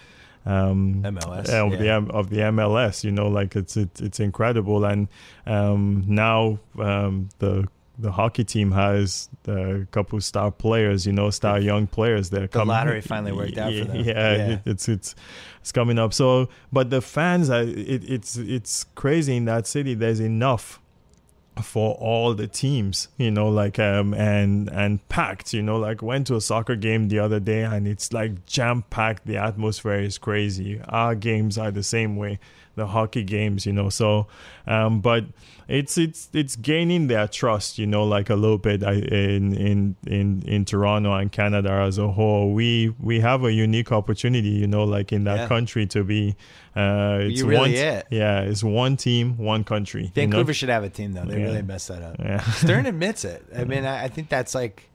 um 0.45 1.01
MLS, 1.03 1.49
of 1.49 1.73
yeah. 1.73 1.99
the 1.99 2.13
of 2.13 2.29
the 2.29 2.37
MLS 2.37 3.03
you 3.03 3.11
know 3.11 3.27
like 3.27 3.55
it's 3.55 3.75
it, 3.77 4.01
it's 4.01 4.19
incredible 4.19 4.85
and 4.85 5.07
um 5.45 6.03
now 6.07 6.59
um 6.79 7.29
the 7.39 7.67
the 7.97 8.11
hockey 8.11 8.43
team 8.43 8.71
has 8.71 9.29
a 9.47 9.87
couple 9.91 10.19
star 10.21 10.51
players, 10.51 11.05
you 11.05 11.13
know, 11.13 11.29
star 11.29 11.59
young 11.59 11.87
players. 11.87 12.29
They're 12.29 12.47
The 12.47 12.65
lottery 12.65 13.01
finally 13.01 13.31
worked 13.31 13.57
out 13.57 13.73
for 13.73 13.85
them. 13.85 13.95
Yeah, 13.97 14.03
Yeah. 14.03 14.47
It, 14.49 14.61
it's 14.65 14.89
it's 14.89 15.15
it's 15.61 15.71
coming 15.71 15.97
up. 15.97 16.13
So, 16.13 16.49
but 16.71 16.89
the 16.89 17.01
fans, 17.01 17.49
are, 17.49 17.61
it, 17.61 18.09
it's 18.09 18.37
it's 18.37 18.83
crazy 18.95 19.37
in 19.37 19.45
that 19.45 19.67
city. 19.67 19.93
There's 19.93 20.19
enough 20.19 20.81
for 21.63 21.95
all 21.95 22.33
the 22.33 22.47
teams, 22.47 23.07
you 23.17 23.31
know, 23.31 23.47
like 23.49 23.79
um 23.79 24.13
and 24.13 24.69
and 24.69 25.07
packed, 25.09 25.53
you 25.53 25.61
know, 25.61 25.77
like 25.77 26.01
went 26.01 26.27
to 26.27 26.35
a 26.35 26.41
soccer 26.41 26.75
game 26.75 27.07
the 27.09 27.19
other 27.19 27.39
day 27.39 27.63
and 27.63 27.87
it's 27.87 28.11
like 28.13 28.45
jam 28.45 28.83
packed. 28.89 29.25
The 29.25 29.37
atmosphere 29.37 29.99
is 29.99 30.17
crazy. 30.17 30.81
Our 30.89 31.15
games 31.15 31.57
are 31.57 31.71
the 31.71 31.83
same 31.83 32.15
way, 32.17 32.39
the 32.75 32.87
hockey 32.87 33.23
games, 33.23 33.65
you 33.65 33.73
know. 33.73 33.89
So, 33.89 34.27
um, 34.67 35.01
but 35.01 35.25
it's 35.67 35.97
it's 35.97 36.29
it's 36.33 36.55
gaining 36.55 37.07
their 37.07 37.27
trust, 37.27 37.77
you 37.79 37.87
know, 37.87 38.03
like 38.03 38.29
a 38.29 38.35
little 38.35 38.57
bit 38.57 38.83
in 38.83 39.53
in 39.55 39.95
in 40.05 40.41
in 40.45 40.65
Toronto 40.65 41.13
and 41.13 41.31
Canada 41.31 41.71
as 41.71 41.97
a 41.97 42.09
whole. 42.11 42.53
We 42.53 42.93
we 42.99 43.19
have 43.21 43.43
a 43.43 43.51
unique 43.51 43.91
opportunity, 43.91 44.49
you 44.49 44.67
know, 44.67 44.83
like 44.83 45.11
in 45.11 45.23
that 45.23 45.37
Yeah. 45.39 45.47
country 45.47 45.85
to 45.87 46.03
be. 46.03 46.35
Uh, 46.75 47.19
it's 47.21 47.39
You 47.39 47.47
really 47.47 47.57
one, 47.61 47.71
it. 47.71 48.05
yeah, 48.11 48.41
it's 48.41 48.61
one 48.63 48.97
team, 48.97 49.37
one 49.37 49.63
country. 49.63 50.01
you 50.01 50.07
know? 50.07 50.13
Vancouver 50.15 50.53
should 50.53 50.67
have 50.69 50.83
a 50.83 50.89
team 50.89 51.13
though. 51.13 51.23
They 51.23 51.39
Yeah. 51.39 51.45
really 51.45 51.61
messed 51.61 51.87
that 51.87 52.01
up. 52.01 52.17
Yeah. 52.19 52.39
Stern 52.51 52.85
admits 52.85 53.23
it. 53.23 53.45
I 53.57 53.63
mean, 53.63 53.85
I, 53.85 54.03
I 54.03 54.07
think 54.09 54.27
that's 54.29 54.53
like 54.53 54.89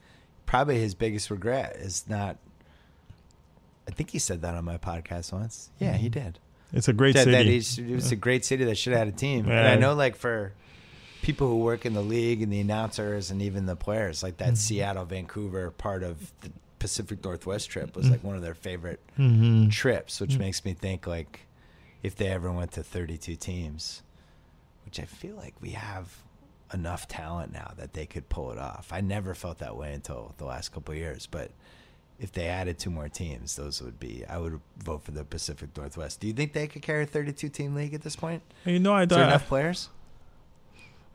probably 0.44 0.78
his 0.78 0.94
biggest 0.94 1.30
regret 1.30 1.76
is 1.76 2.04
not. 2.08 2.36
I 3.88 3.92
think 3.92 4.10
he 4.10 4.18
said 4.18 4.42
that 4.42 4.54
on 4.54 4.64
my 4.64 4.76
podcast 4.76 5.32
once. 5.32 5.70
Yeah, 5.78 5.94
he 5.96 6.08
did. 6.08 6.38
It's 6.72 6.88
a 6.88 6.92
great 6.92 7.14
That, 7.16 7.24
that 7.26 7.38
city. 7.44 7.52
he's, 7.52 7.78
it 7.78 7.94
was 7.94 8.12
a 8.12 8.16
great 8.16 8.44
city 8.44 8.64
that 8.64 8.76
should 8.78 8.92
have 8.92 9.00
had 9.06 9.08
a 9.08 9.16
team. 9.16 9.48
And 9.50 9.66
I 9.66 9.76
know, 9.76 9.94
like 9.94 10.16
for 10.16 10.52
people 11.22 11.48
who 11.48 11.58
work 11.58 11.84
in 11.84 11.92
the 11.94 12.02
league 12.02 12.40
and 12.42 12.52
the 12.52 12.60
announcers 12.60 13.30
and 13.30 13.42
even 13.42 13.66
the 13.66 13.76
players, 13.76 14.22
like 14.22 14.36
Mm-hmm. 14.38 14.50
that 14.50 14.56
Seattle 14.58 15.04
Vancouver 15.04 15.70
part 15.70 16.02
of 16.02 16.32
the 16.42 16.50
Pacific 16.78 17.22
Northwest 17.24 17.68
trip 17.70 17.94
was 17.96 18.08
like 18.10 18.24
one 18.24 18.36
of 18.36 18.42
their 18.42 18.54
favorite 18.54 19.00
hmm 19.16 19.68
trips, 19.68 20.20
which 20.20 20.38
makes 20.38 20.64
me 20.64 20.72
think 20.72 21.06
like 21.06 21.40
if 22.02 22.16
they 22.16 22.28
ever 22.28 22.50
went 22.50 22.72
to 22.72 22.82
32 22.82 23.36
teams, 23.36 24.02
which 24.86 24.98
I 24.98 25.04
feel 25.04 25.36
like 25.36 25.54
we 25.60 25.70
have 25.70 26.16
enough 26.72 27.06
talent 27.08 27.52
now 27.52 27.72
that 27.76 27.92
they 27.92 28.06
could 28.06 28.28
pull 28.28 28.50
it 28.52 28.58
off. 28.58 28.88
I 28.92 29.00
never 29.02 29.34
felt 29.34 29.58
that 29.58 29.76
way 29.76 29.92
until 29.92 30.34
the 30.38 30.44
last 30.46 30.72
couple 30.72 30.92
of 30.92 30.98
years, 30.98 31.26
but 31.26 31.50
if 32.20 32.32
they 32.32 32.46
added 32.46 32.78
two 32.78 32.90
more 32.90 33.08
teams, 33.08 33.56
those 33.56 33.80
would 33.82 33.98
be 33.98 34.24
I 34.28 34.38
would 34.38 34.60
vote 34.84 35.02
for 35.02 35.10
the 35.12 35.24
Pacific 35.24 35.70
Northwest. 35.76 36.20
Do 36.20 36.26
you 36.26 36.32
think 36.32 36.52
they 36.52 36.66
could 36.66 36.82
carry 36.82 37.04
a 37.04 37.06
32 37.06 37.48
team 37.48 37.74
league 37.74 37.94
at 37.94 38.02
this 38.02 38.16
point? 38.16 38.42
You 38.64 38.78
know, 38.78 38.92
I 38.92 39.02
Is 39.02 39.08
there 39.08 39.18
don't. 39.18 39.28
enough 39.28 39.48
players? 39.48 39.88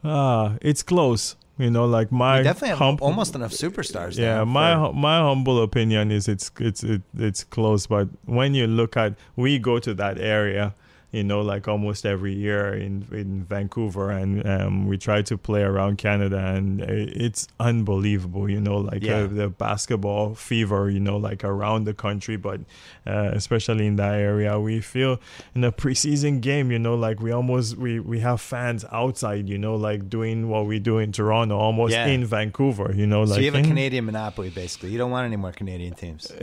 Ah, 0.03 0.55
it's 0.61 0.83
close. 0.83 1.35
You 1.57 1.71
know, 1.71 1.85
like 1.85 2.11
my 2.11 2.41
definitely 2.41 2.69
have 2.69 2.77
hum- 2.79 2.97
almost 3.01 3.33
enough 3.33 3.51
superstars. 3.51 4.17
Yeah, 4.17 4.43
my 4.43 4.91
my 4.91 5.19
humble 5.19 5.63
opinion 5.63 6.11
is 6.11 6.27
it's 6.27 6.51
it's 6.59 6.83
it, 6.83 7.01
it's 7.17 7.45
close, 7.45 7.87
but 7.87 8.09
when 8.25 8.53
you 8.53 8.67
look 8.67 8.97
at 8.97 9.13
we 9.37 9.57
go 9.57 9.79
to 9.79 9.93
that 9.93 10.19
area, 10.19 10.75
you 11.15 11.23
know, 11.23 11.41
like 11.41 11.67
almost 11.67 12.05
every 12.05 12.33
year 12.33 12.73
in 12.73 13.05
in 13.11 13.45
Vancouver, 13.45 14.11
and 14.11 14.45
um, 14.47 14.87
we 14.87 14.97
try 14.97 15.21
to 15.23 15.37
play 15.37 15.61
around 15.61 15.97
Canada, 15.97 16.37
and 16.55 16.81
it's 16.81 17.47
unbelievable, 17.59 18.49
you 18.49 18.59
know, 18.59 18.77
like 18.77 19.03
Yeah. 19.03 19.19
uh, 19.23 19.27
the 19.27 19.49
basketball 19.49 20.35
fever, 20.35 20.89
you 20.89 20.99
know, 20.99 21.17
like 21.17 21.43
around 21.43 21.85
the 21.85 21.93
country, 21.93 22.37
but 22.37 22.59
uh, 23.07 23.29
especially 23.33 23.85
in 23.87 23.95
that 23.97 24.15
area, 24.15 24.59
we 24.59 24.81
feel 24.81 25.19
in 25.55 25.63
a 25.63 25.71
preseason 25.71 26.41
game, 26.41 26.71
you 26.71 26.79
know, 26.79 26.95
like 26.95 27.19
we 27.21 27.31
almost 27.31 27.77
we 27.77 27.99
we 27.99 28.19
have 28.19 28.41
fans 28.41 28.83
outside, 28.91 29.47
you 29.49 29.57
know, 29.57 29.75
like 29.75 30.09
doing 30.09 30.49
what 30.49 30.65
we 30.65 30.79
do 30.79 30.97
in 30.99 31.11
Toronto, 31.11 31.55
almost 31.57 31.93
Yeah. 31.93 32.07
in 32.07 32.25
Vancouver, 32.25 32.91
you 32.95 33.07
know, 33.07 33.25
so 33.25 33.39
you 33.39 33.51
have 33.51 33.55
a 33.65 33.67
Canadian 33.67 34.05
monopoly, 34.05 34.49
basically. 34.49 34.89
You 34.91 34.97
don't 34.97 35.11
want 35.11 35.25
any 35.25 35.37
more 35.37 35.51
Canadian 35.51 35.93
teams. 35.93 36.31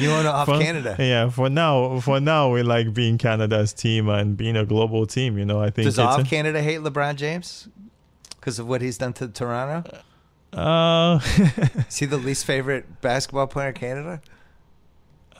you 0.00 0.08
want 0.10 0.24
to 0.26 0.32
off 0.32 0.46
for, 0.46 0.58
Canada. 0.58 0.96
Yeah, 0.98 1.28
for 1.30 1.48
now, 1.50 2.00
for 2.00 2.20
now, 2.20 2.52
we 2.52 2.62
like 2.62 2.92
being 2.94 3.18
Canada's 3.26 3.72
team 3.72 4.08
and 4.08 4.36
being 4.36 4.56
a 4.56 4.64
global 4.64 5.06
team. 5.06 5.36
You 5.38 5.44
know, 5.44 5.60
I 5.60 5.70
think 5.70 5.86
Does 5.86 5.98
all 5.98 6.22
Canada 6.24 6.62
hate 6.62 6.80
LeBron 6.80 7.16
James 7.16 7.68
because 8.38 8.58
of 8.58 8.68
what 8.68 8.80
he's 8.82 8.98
done 8.98 9.12
to 9.14 9.28
Toronto? 9.28 9.82
uh, 10.52 11.18
Is 11.88 11.96
he 11.98 12.06
the 12.06 12.16
least 12.18 12.44
favorite 12.44 13.00
basketball 13.00 13.46
player 13.48 13.68
in 13.68 13.74
Canada? 13.74 14.20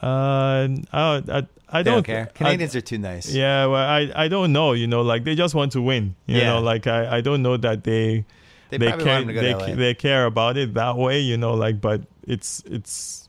uh, 0.02 0.68
I, 0.92 1.22
I, 1.28 1.46
I 1.68 1.82
don't, 1.82 1.94
don't 1.94 2.02
care. 2.04 2.28
I- 2.28 2.36
Canadians 2.36 2.76
are 2.76 2.80
too 2.80 2.98
nice. 2.98 3.32
yeah, 3.32 3.66
well, 3.66 3.76
I, 3.98 4.10
I 4.14 4.28
don't 4.28 4.52
know. 4.52 4.72
You 4.72 4.86
know, 4.86 5.02
like 5.02 5.24
they 5.24 5.34
just 5.34 5.54
want 5.54 5.72
to 5.72 5.80
win. 5.82 6.14
You 6.26 6.38
Yeah. 6.38 6.44
know, 6.46 6.60
like 6.60 6.86
I, 6.86 7.18
I 7.18 7.20
don't 7.20 7.42
know 7.42 7.56
that 7.56 7.84
they, 7.84 8.24
They, 8.70 8.78
they 8.78 8.86
care, 8.86 8.96
want 8.98 9.08
him 9.22 9.28
to 9.28 9.34
go 9.34 9.40
they, 9.66 9.72
they 9.74 9.94
care 9.94 10.26
about 10.26 10.56
it 10.56 10.74
that 10.74 10.96
way. 10.96 11.20
You 11.20 11.36
know, 11.36 11.54
like, 11.54 11.80
but 11.80 12.02
it's, 12.26 12.62
it's, 12.66 13.28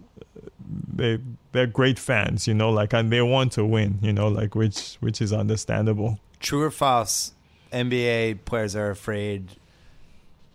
they, 0.93 1.19
they're 1.57 1.67
great 1.67 1.99
fans. 1.99 2.47
You 2.47 2.53
know, 2.53 2.69
like, 2.69 2.93
and 2.93 3.11
they 3.11 3.21
want 3.21 3.51
to 3.53 3.65
win. 3.65 3.99
You 4.01 4.13
know, 4.13 4.27
like, 4.27 4.55
which, 4.55 4.95
which 4.99 5.21
is 5.21 5.33
understandable. 5.33 6.19
True 6.39 6.63
or 6.63 6.71
false? 6.71 7.33
NBA 7.73 8.45
players 8.45 8.75
are 8.75 8.89
afraid 8.89 9.57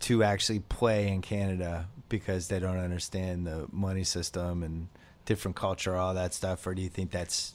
to 0.00 0.22
actually 0.22 0.60
play 0.60 1.08
in 1.08 1.20
Canada 1.20 1.86
because 2.08 2.48
they 2.48 2.58
don't 2.58 2.78
understand 2.78 3.46
the 3.46 3.66
money 3.70 4.04
system 4.04 4.62
and 4.62 4.88
different 5.24 5.56
culture, 5.56 5.96
all 5.96 6.14
that 6.14 6.34
stuff. 6.34 6.66
Or 6.66 6.74
do 6.74 6.82
you 6.82 6.88
think 6.88 7.10
that's 7.10 7.54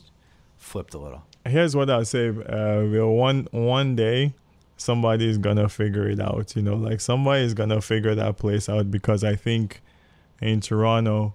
flipped 0.56 0.94
a 0.94 0.98
little? 0.98 1.22
Here's 1.44 1.74
what 1.74 1.90
I'll 1.90 2.04
say. 2.04 2.28
Uh, 2.28 2.84
well, 2.90 3.10
one 3.10 3.48
one 3.50 3.96
day, 3.96 4.34
somebody 4.76 5.28
is 5.28 5.38
gonna 5.38 5.68
figure 5.68 6.08
it 6.08 6.20
out. 6.20 6.54
You 6.54 6.62
know, 6.62 6.74
like 6.76 7.00
somebody 7.00 7.44
is 7.44 7.54
gonna 7.54 7.80
figure 7.80 8.14
that 8.14 8.36
place 8.36 8.68
out 8.68 8.90
because 8.90 9.24
I 9.24 9.34
think 9.34 9.80
in 10.40 10.60
Toronto, 10.60 11.34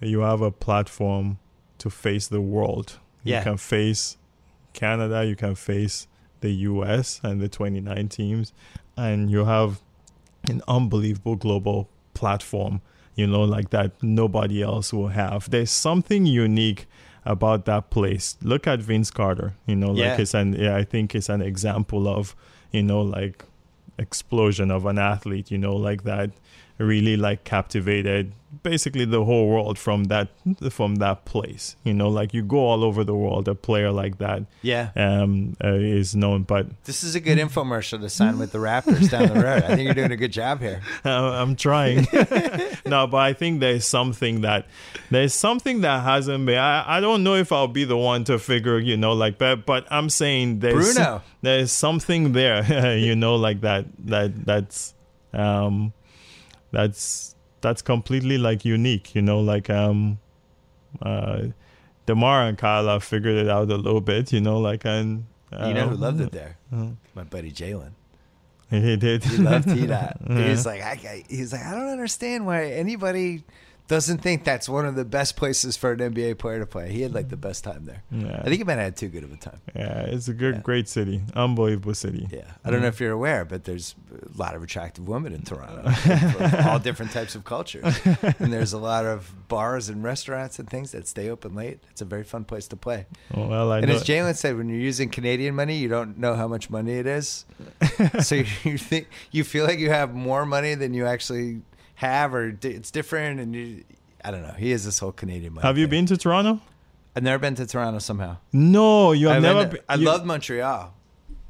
you 0.00 0.20
have 0.20 0.40
a 0.40 0.50
platform 0.50 1.38
to 1.78 1.90
face 1.90 2.26
the 2.28 2.40
world. 2.40 2.98
Yeah. 3.24 3.38
You 3.38 3.44
can 3.44 3.56
face 3.56 4.16
Canada, 4.72 5.24
you 5.24 5.36
can 5.36 5.54
face 5.54 6.06
the 6.40 6.50
US 6.50 7.20
and 7.22 7.40
the 7.40 7.48
29 7.48 8.08
teams, 8.08 8.52
and 8.96 9.30
you 9.30 9.44
have 9.44 9.80
an 10.48 10.62
unbelievable 10.68 11.36
global 11.36 11.88
platform, 12.14 12.80
you 13.14 13.26
know, 13.26 13.42
like 13.42 13.70
that 13.70 13.92
nobody 14.02 14.62
else 14.62 14.92
will 14.92 15.08
have. 15.08 15.50
There's 15.50 15.70
something 15.70 16.24
unique 16.24 16.86
about 17.26 17.66
that 17.66 17.90
place. 17.90 18.38
Look 18.42 18.66
at 18.66 18.80
Vince 18.80 19.10
Carter, 19.10 19.54
you 19.66 19.76
know, 19.76 19.92
Yeah. 19.94 20.10
like 20.12 20.20
it's 20.20 20.32
an, 20.34 20.54
yeah, 20.54 20.76
I 20.76 20.84
think 20.84 21.14
it's 21.14 21.28
an 21.28 21.42
example 21.42 22.08
of, 22.08 22.34
you 22.72 22.82
know, 22.82 23.02
like 23.02 23.44
explosion 23.98 24.70
of 24.70 24.86
an 24.86 24.98
athlete, 24.98 25.50
you 25.50 25.58
know, 25.58 25.76
like 25.76 26.04
that 26.04 26.30
really 26.80 27.16
like 27.16 27.44
captivated 27.44 28.32
basically 28.64 29.04
the 29.04 29.24
whole 29.24 29.48
world 29.48 29.78
from 29.78 30.04
that 30.04 30.26
from 30.70 30.96
that 30.96 31.24
place 31.24 31.76
you 31.84 31.94
know 31.94 32.08
like 32.08 32.34
you 32.34 32.42
go 32.42 32.58
all 32.58 32.82
over 32.82 33.04
the 33.04 33.14
world 33.14 33.46
a 33.46 33.54
player 33.54 33.92
like 33.92 34.18
that 34.18 34.42
Yeah. 34.60 34.90
um 34.96 35.56
uh, 35.62 35.74
is 35.74 36.16
known 36.16 36.42
but 36.42 36.66
This 36.84 37.04
is 37.04 37.14
a 37.14 37.20
good 37.20 37.38
infomercial 37.38 38.00
to 38.00 38.08
sign 38.10 38.38
with 38.40 38.50
the 38.50 38.58
Raptors 38.58 39.08
down 39.08 39.28
the 39.28 39.34
road. 39.40 39.62
I 39.62 39.68
think 39.76 39.82
you're 39.84 39.94
doing 39.94 40.10
a 40.10 40.16
good 40.16 40.32
job 40.32 40.60
here. 40.60 40.80
I'm 41.04 41.54
trying. 41.54 42.08
no, 42.86 43.06
but 43.06 43.18
I 43.18 43.32
think 43.34 43.60
there's 43.60 43.86
something 43.86 44.40
that 44.40 44.66
there's 45.10 45.32
something 45.34 45.82
that 45.82 46.02
hasn't 46.02 46.44
been. 46.44 46.58
I, 46.58 46.96
I 46.96 47.00
don't 47.00 47.22
know 47.22 47.36
if 47.36 47.52
I'll 47.52 47.68
be 47.68 47.84
the 47.84 47.96
one 47.96 48.24
to 48.24 48.38
figure, 48.38 48.78
you 48.80 48.96
know, 48.96 49.12
like 49.12 49.38
but 49.38 49.64
but 49.64 49.86
I'm 49.92 50.10
saying 50.10 50.58
there's 50.58 50.94
Bruno. 50.94 51.22
there's 51.42 51.70
something 51.72 52.32
there, 52.32 52.96
you 53.06 53.14
know, 53.14 53.36
like 53.36 53.60
that 53.60 53.86
that 54.06 54.44
that's 54.44 54.92
um 55.32 55.92
that's 56.72 57.34
that's 57.60 57.82
completely 57.82 58.38
like 58.38 58.64
unique, 58.64 59.14
you 59.14 59.22
know, 59.22 59.40
like 59.40 59.68
um 59.70 60.18
uh 61.02 61.42
DeMar 62.06 62.48
and 62.48 62.58
Kyle 62.58 62.86
have 62.88 63.04
figured 63.04 63.36
it 63.36 63.48
out 63.48 63.70
a 63.70 63.76
little 63.76 64.00
bit, 64.00 64.32
you 64.32 64.40
know, 64.40 64.58
like 64.58 64.84
and 64.84 65.26
uh, 65.52 65.66
You 65.68 65.74
know 65.74 65.88
who 65.88 65.96
loved 65.96 66.20
it 66.20 66.32
there? 66.32 66.56
Uh-huh. 66.72 66.86
My 67.14 67.24
buddy 67.24 67.52
Jalen. 67.52 67.92
He 68.70 68.96
did. 68.96 69.24
He 69.24 69.36
loved 69.38 69.68
T 69.68 69.84
Dot. 69.86 70.16
He's 70.28 70.64
like, 70.64 70.80
I, 70.80 70.92
I- 70.92 71.24
he's 71.28 71.52
like, 71.52 71.62
I 71.62 71.72
don't 71.72 71.88
understand 71.88 72.46
why 72.46 72.66
anybody 72.66 73.42
doesn't 73.90 74.18
think 74.18 74.44
that's 74.44 74.68
one 74.68 74.86
of 74.86 74.94
the 74.94 75.04
best 75.04 75.34
places 75.36 75.76
for 75.76 75.90
an 75.92 75.98
NBA 75.98 76.38
player 76.38 76.60
to 76.60 76.66
play. 76.66 76.92
He 76.92 77.02
had 77.02 77.12
like 77.12 77.28
the 77.28 77.36
best 77.36 77.64
time 77.64 77.84
there. 77.86 78.02
Yeah. 78.12 78.38
I 78.40 78.44
think 78.44 78.58
he 78.58 78.64
might 78.64 78.74
have 78.74 78.84
had 78.84 78.96
too 78.96 79.08
good 79.08 79.24
of 79.24 79.32
a 79.32 79.36
time. 79.36 79.60
Yeah, 79.74 80.02
it's 80.02 80.28
a 80.28 80.32
good, 80.32 80.54
Yeah. 80.54 80.60
great 80.60 80.88
city, 80.88 81.20
unbelievable 81.34 81.94
city. 81.94 82.28
Yeah, 82.30 82.42
I 82.64 82.70
don't 82.70 82.82
know 82.82 82.86
if 82.86 83.00
you're 83.00 83.10
aware, 83.12 83.44
but 83.44 83.64
there's 83.64 83.96
a 84.12 84.38
lot 84.38 84.54
of 84.54 84.62
attractive 84.62 85.08
women 85.08 85.32
in 85.34 85.42
Toronto, 85.42 85.82
all 86.70 86.78
different 86.78 87.10
types 87.10 87.34
of 87.34 87.44
cultures, 87.44 87.98
and 88.38 88.52
there's 88.52 88.72
a 88.72 88.78
lot 88.78 89.04
of 89.06 89.32
bars 89.48 89.88
and 89.88 90.04
restaurants 90.04 90.60
and 90.60 90.70
things 90.70 90.92
that 90.92 91.08
stay 91.08 91.28
open 91.28 91.56
late. 91.56 91.80
It's 91.90 92.00
a 92.00 92.04
very 92.04 92.22
fun 92.24 92.44
place 92.44 92.68
to 92.68 92.76
play. 92.76 93.06
Well, 93.34 93.72
I 93.72 93.80
And 93.80 93.90
as 93.90 94.04
Jalen 94.04 94.36
said, 94.36 94.56
when 94.56 94.68
you're 94.68 94.78
using 94.78 95.08
Canadian 95.08 95.56
money, 95.56 95.76
you 95.76 95.88
don't 95.88 96.16
know 96.16 96.34
how 96.36 96.46
much 96.46 96.70
money 96.70 96.92
it 96.92 97.06
is, 97.08 97.44
so 98.20 98.36
you 98.62 98.78
think 98.78 99.08
you 99.32 99.42
feel 99.42 99.64
like 99.66 99.80
you 99.80 99.90
have 99.90 100.14
more 100.14 100.46
money 100.46 100.76
than 100.76 100.94
you 100.94 101.06
actually 101.06 101.62
have, 102.00 102.34
or 102.34 102.50
di- 102.50 102.70
it's 102.70 102.90
different. 102.90 103.40
And 103.40 103.54
you, 103.54 103.84
I 104.24 104.30
don't 104.30 104.42
know. 104.42 104.54
He 104.58 104.72
is 104.72 104.84
this 104.84 104.98
whole 104.98 105.12
Canadian 105.12 105.54
have 105.56 105.78
you 105.78 105.86
been 105.86 106.06
to 106.06 106.16
Toronto? 106.16 106.60
I've 107.14 107.22
never 107.22 107.38
been 107.38 107.54
to 107.56 107.66
Toronto. 107.66 107.98
Somehow, 107.98 108.36
No, 108.52 109.12
you 109.12 109.28
have 109.28 109.36
I've 109.36 109.42
never. 109.42 109.62
been- 109.64 109.70
been, 109.72 109.80
I 109.88 109.94
you, 109.96 110.06
love 110.06 110.24
Montreal. 110.24 110.94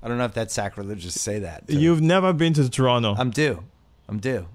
I 0.03 0.09
don't 0.09 0.17
know 0.19 0.25
if 0.25 0.33
that's 0.35 0.55
sacrilegious 0.55 1.13
to 1.13 1.19
say 1.19 1.41
that. 1.41 1.69
to- 1.69 1.77
You've 1.77 2.01
never 2.01 2.33
been 2.33 2.53
to 2.55 2.69
Toronto. 2.71 3.15
I'm 3.19 3.31
due. 3.31 3.65
I'm 4.09 4.19
due. 4.19 4.47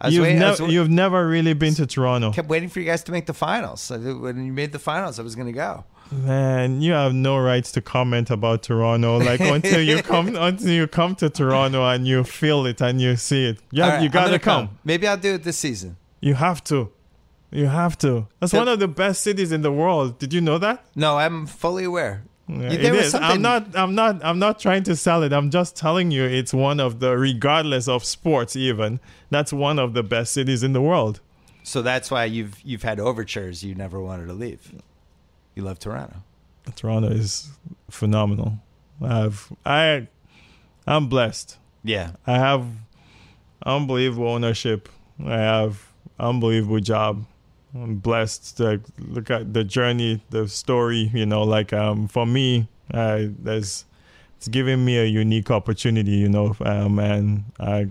I 0.00 0.08
You've 0.08 0.22
waiting, 0.22 0.42
I 0.42 0.50
was 0.50 0.60
never. 0.60 0.72
You've 0.72 0.90
never 0.90 1.26
really 1.28 1.54
been 1.54 1.74
to 1.74 1.86
Toronto, 1.86 2.32
kept 2.32 2.48
waiting 2.48 2.68
for 2.68 2.78
you 2.80 2.86
guys 2.86 3.02
to 3.04 3.12
make 3.12 3.26
the 3.26 3.34
finals. 3.34 3.90
When 3.90 4.44
you 4.46 4.52
made 4.52 4.72
the 4.72 4.78
finals, 4.78 5.18
I 5.18 5.22
was 5.22 5.34
going 5.34 5.48
to 5.48 5.52
go. 5.52 5.84
man. 6.12 6.80
You 6.80 6.92
have 6.92 7.12
no 7.14 7.36
rights 7.38 7.72
to 7.72 7.80
comment 7.80 8.30
about 8.30 8.62
Toronto. 8.62 9.18
Like 9.18 9.40
until 9.56 9.82
you 9.82 10.02
come, 10.02 10.36
until 10.36 10.70
you 10.70 10.86
come 10.86 11.14
to 11.16 11.28
Toronto 11.28 11.84
and 11.88 12.06
you 12.06 12.22
feel 12.24 12.64
it 12.66 12.80
and 12.80 13.00
you 13.00 13.16
see 13.16 13.44
it. 13.46 13.58
You, 13.72 13.82
right, 13.82 14.02
you 14.02 14.08
gotta 14.08 14.28
gonna 14.28 14.38
come. 14.38 14.78
Maybe 14.84 15.06
I'll 15.08 15.16
do 15.16 15.34
it 15.34 15.42
this 15.42 15.58
season. 15.58 15.96
You 16.20 16.34
have 16.34 16.62
to. 16.64 16.90
You 17.50 17.66
have 17.66 17.96
to. 17.98 18.26
That's 18.40 18.52
So- 18.52 18.58
one 18.58 18.68
of 18.68 18.78
the 18.78 18.88
best 18.88 19.22
cities 19.22 19.52
in 19.52 19.62
the 19.62 19.72
world. 19.72 20.18
Did 20.18 20.32
you 20.32 20.40
know 20.40 20.58
that? 20.58 20.84
No, 20.94 21.18
I'm 21.18 21.46
fully 21.46 21.84
aware. 21.84 22.22
Yeah, 22.48 22.68
There 22.70 22.80
it 22.94 22.96
was 22.96 23.06
is. 23.06 23.12
something- 23.12 23.30
I'm 23.30 23.42
not. 23.42 23.76
I'm 23.76 23.94
not. 23.94 24.24
I'm 24.24 24.38
not 24.38 24.58
trying 24.58 24.82
to 24.84 24.96
sell 24.96 25.22
it. 25.22 25.32
I'm 25.32 25.50
just 25.50 25.76
telling 25.76 26.10
you, 26.10 26.24
it's 26.24 26.54
one 26.54 26.80
of 26.80 26.98
the, 27.00 27.16
regardless 27.18 27.88
of 27.88 28.04
sports, 28.04 28.56
even 28.56 29.00
that's 29.30 29.52
one 29.52 29.78
of 29.78 29.92
the 29.92 30.02
best 30.02 30.32
cities 30.32 30.62
in 30.62 30.72
the 30.72 30.80
world. 30.80 31.20
So 31.62 31.82
that's 31.82 32.10
why 32.10 32.24
you've 32.24 32.58
you've 32.64 32.82
had 32.84 32.98
overtures. 33.00 33.62
You 33.62 33.74
never 33.74 34.00
wanted 34.00 34.26
to 34.28 34.32
leave. 34.32 34.72
You 35.54 35.62
love 35.64 35.78
Toronto. 35.78 36.16
Toronto 36.74 37.08
is 37.08 37.50
phenomenal. 37.90 38.58
I've 39.02 39.52
I, 39.66 40.08
I'm 40.86 41.08
blessed. 41.08 41.58
Yeah. 41.84 42.12
I 42.26 42.34
have 42.38 42.64
unbelievable 43.66 44.28
ownership. 44.28 44.88
I 45.24 45.36
have 45.36 45.86
unbelievable 46.18 46.80
job. 46.80 47.26
I'm 47.82 47.96
blessed 47.96 48.56
to 48.58 48.80
look 48.98 49.30
at 49.30 49.52
the 49.52 49.64
journey, 49.64 50.22
the 50.30 50.48
story. 50.48 51.10
You 51.14 51.26
know, 51.26 51.42
like 51.42 51.72
um, 51.72 52.08
for 52.08 52.26
me, 52.26 52.68
uh, 52.92 53.24
there's 53.38 53.84
it's 54.36 54.48
giving 54.48 54.84
me 54.84 54.98
a 54.98 55.04
unique 55.04 55.50
opportunity. 55.50 56.12
You 56.12 56.28
know, 56.28 56.56
um, 56.64 56.98
and 56.98 57.44
I 57.60 57.88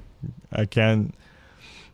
I 0.52 0.66
can't 0.66 1.14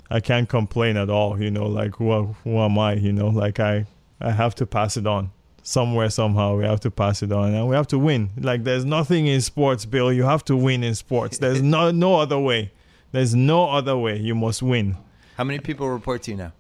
I 0.09 0.19
can't 0.19 0.49
complain 0.49 0.97
at 0.97 1.09
all. 1.09 1.41
You 1.41 1.51
know, 1.51 1.65
like 1.65 1.95
who 1.95 2.35
who 2.43 2.57
am 2.59 2.77
I? 2.79 2.93
You 2.93 3.13
know, 3.13 3.27
like 3.27 3.59
I 3.59 3.85
I 4.19 4.31
have 4.31 4.55
to 4.55 4.65
pass 4.65 4.97
it 4.97 5.07
on 5.07 5.31
somewhere 5.63 6.09
somehow. 6.09 6.57
We 6.57 6.65
have 6.65 6.79
to 6.81 6.91
pass 6.91 7.23
it 7.23 7.31
on, 7.31 7.53
and 7.53 7.67
we 7.67 7.75
have 7.75 7.87
to 7.87 7.99
win. 7.99 8.31
Like 8.37 8.63
there's 8.63 8.85
nothing 8.85 9.27
in 9.27 9.41
sports, 9.41 9.85
Bill. 9.85 10.11
You 10.11 10.23
have 10.23 10.43
to 10.45 10.55
win 10.55 10.83
in 10.83 10.95
sports. 10.95 11.37
There's 11.37 11.61
no 11.75 11.91
no 11.91 12.15
other 12.15 12.39
way. 12.39 12.71
There's 13.11 13.35
no 13.35 13.69
other 13.69 13.97
way. 13.97 14.17
You 14.17 14.35
must 14.35 14.63
win. 14.63 14.97
How 15.37 15.43
many 15.43 15.59
people 15.59 15.89
report 15.89 16.23
to 16.23 16.31
you 16.31 16.37
now? 16.37 16.53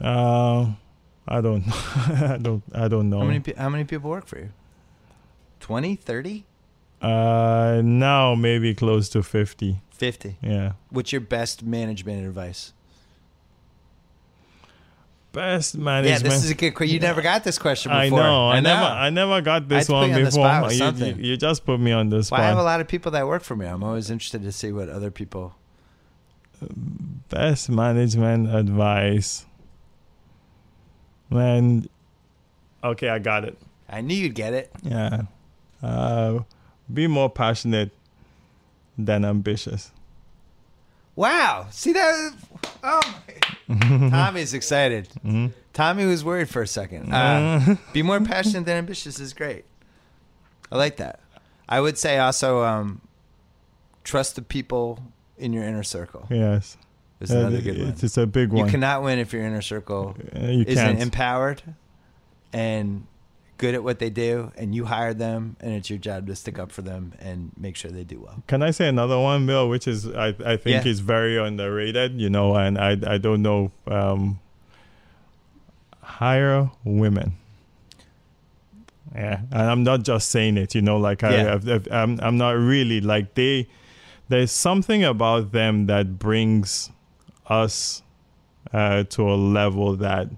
Uh, 0.00 0.72
I 1.28 1.40
don't, 1.40 1.64
I 1.68 2.38
don't, 2.40 2.62
I 2.74 2.88
don't 2.88 3.08
know. 3.08 3.20
How 3.20 3.24
many 3.26 3.42
how 3.56 3.68
many 3.70 3.84
people 3.84 4.10
work 4.10 4.26
for 4.26 4.38
you? 4.38 4.50
20, 5.60 5.96
30, 5.96 6.44
Uh, 7.00 7.80
now 7.82 8.34
maybe 8.34 8.74
close 8.74 9.08
to 9.10 9.22
fifty. 9.22 9.80
50? 9.92 10.36
Yeah. 10.42 10.72
What's 10.90 11.12
your 11.12 11.20
best 11.22 11.62
management 11.62 12.26
advice? 12.26 12.72
Best 15.32 15.76
management. 15.76 16.22
Yeah, 16.22 16.28
this 16.30 16.44
is 16.44 16.50
a 16.50 16.54
good 16.54 16.72
question. 16.72 16.94
You 16.94 17.00
never 17.00 17.22
got 17.22 17.42
this 17.42 17.58
question 17.58 17.90
before. 17.90 18.00
I 18.00 18.08
know. 18.08 18.48
I, 18.50 18.60
never. 18.60 18.84
I 18.84 19.10
never 19.10 19.40
got 19.40 19.68
this 19.68 19.88
one 19.88 20.10
on 20.12 20.16
before. 20.24 20.30
spot 20.30 20.70
You, 20.72 20.78
something. 20.78 21.16
you, 21.18 21.24
you 21.30 21.36
just 21.36 21.64
put 21.64 21.80
me 21.80 21.90
on 21.92 22.08
the 22.10 22.16
Well, 22.16 22.22
spot. 22.24 22.40
I 22.40 22.44
have 22.46 22.58
a 22.58 22.62
lot 22.62 22.80
of 22.80 22.86
people 22.88 23.10
that 23.12 23.26
work 23.26 23.42
for 23.42 23.56
me. 23.56 23.66
I'm 23.66 23.82
always 23.82 24.10
interested 24.10 24.42
to 24.42 24.52
see 24.52 24.70
what 24.70 24.88
other 24.88 25.10
people. 25.10 25.54
Best 27.30 27.68
management 27.68 28.54
advice. 28.54 29.44
Man. 31.30 31.88
Okay, 32.82 33.08
I 33.08 33.18
got 33.18 33.44
it. 33.44 33.58
I 33.88 34.00
knew 34.00 34.14
you'd 34.14 34.34
get 34.34 34.54
it. 34.54 34.70
Yeah. 34.82 35.22
Uh, 35.82 36.40
be 36.92 37.06
more 37.06 37.30
passionate 37.30 37.90
than 38.96 39.24
ambitious. 39.24 39.90
Wow. 41.16 41.68
See 41.70 41.92
that? 41.92 42.34
Oh, 42.82 43.00
my. 43.68 44.10
Tommy's 44.10 44.52
excited. 44.52 45.08
Mm-hmm. 45.24 45.46
Tommy 45.72 46.04
was 46.06 46.24
worried 46.24 46.48
for 46.48 46.62
a 46.62 46.66
second. 46.66 47.12
Uh, 47.12 47.76
be 47.92 48.02
more 48.02 48.20
passionate 48.20 48.66
than 48.66 48.76
ambitious 48.76 49.18
is 49.18 49.32
great. 49.32 49.64
I 50.70 50.76
like 50.76 50.96
that. 50.96 51.20
I 51.68 51.80
would 51.80 51.96
say 51.98 52.18
also 52.18 52.62
um, 52.62 53.00
trust 54.02 54.36
the 54.36 54.42
people 54.42 55.02
in 55.38 55.52
your 55.52 55.64
inner 55.64 55.82
circle. 55.82 56.26
Yes. 56.30 56.76
Is 57.24 57.30
Uh, 57.32 57.38
another 57.40 57.60
good 57.60 57.78
one. 57.78 57.88
it's, 57.88 58.02
it's 58.04 58.16
a 58.16 58.26
big 58.26 58.50
one. 58.52 58.64
You 58.64 58.70
cannot 58.70 59.02
win 59.02 59.18
if 59.18 59.32
your 59.32 59.42
inner 59.44 59.62
circle 59.62 60.16
Uh, 60.34 60.46
you 60.46 60.64
isn't 60.66 60.74
can't. 60.76 61.00
empowered 61.00 61.62
and 62.52 63.06
good 63.58 63.74
at 63.74 63.82
what 63.84 63.98
they 64.00 64.10
do, 64.10 64.50
and 64.56 64.74
you 64.74 64.84
hired 64.84 65.18
them, 65.18 65.56
and 65.60 65.72
it's 65.74 65.88
your 65.88 65.98
job 65.98 66.26
to 66.26 66.34
stick 66.34 66.58
up 66.58 66.70
for 66.72 66.82
them 66.82 67.12
and 67.20 67.50
make 67.56 67.76
sure 67.76 67.90
they 67.90 68.02
do 68.04 68.20
well. 68.20 68.42
Can 68.48 68.62
I 68.62 68.70
say 68.72 68.88
another 68.88 69.18
one, 69.18 69.46
Bill, 69.46 69.68
which 69.68 69.86
is 69.88 70.08
I 70.08 70.28
I 70.44 70.56
think 70.56 70.84
Yeah. 70.84 70.90
is 70.90 71.00
very 71.00 71.36
underrated, 71.38 72.20
you 72.20 72.28
know, 72.30 72.54
and 72.56 72.78
I 72.78 72.96
I 73.06 73.18
don't 73.18 73.42
know. 73.42 73.70
Um, 73.86 74.40
hire 76.02 76.70
women. 76.84 77.34
yeah, 79.14 79.40
and 79.52 79.62
I'm 79.70 79.82
not 79.84 80.02
just 80.02 80.30
saying 80.30 80.56
it. 80.56 80.74
You 80.74 80.82
know, 80.82 80.96
like 80.98 81.22
Yeah. 81.22 81.28
I, 81.28 81.74
I've, 81.74 81.88
I'm, 81.90 82.20
I'm 82.20 82.36
not 82.36 82.56
really 82.56 83.00
like 83.00 83.34
they. 83.34 83.68
There's 84.28 84.50
something 84.52 85.04
about 85.04 85.52
them 85.52 85.86
that 85.86 86.18
brings 86.18 86.90
us 87.46 88.02
uh, 88.72 89.04
to 89.04 89.22
a 89.22 89.34
level 89.34 89.96
that 89.96 90.28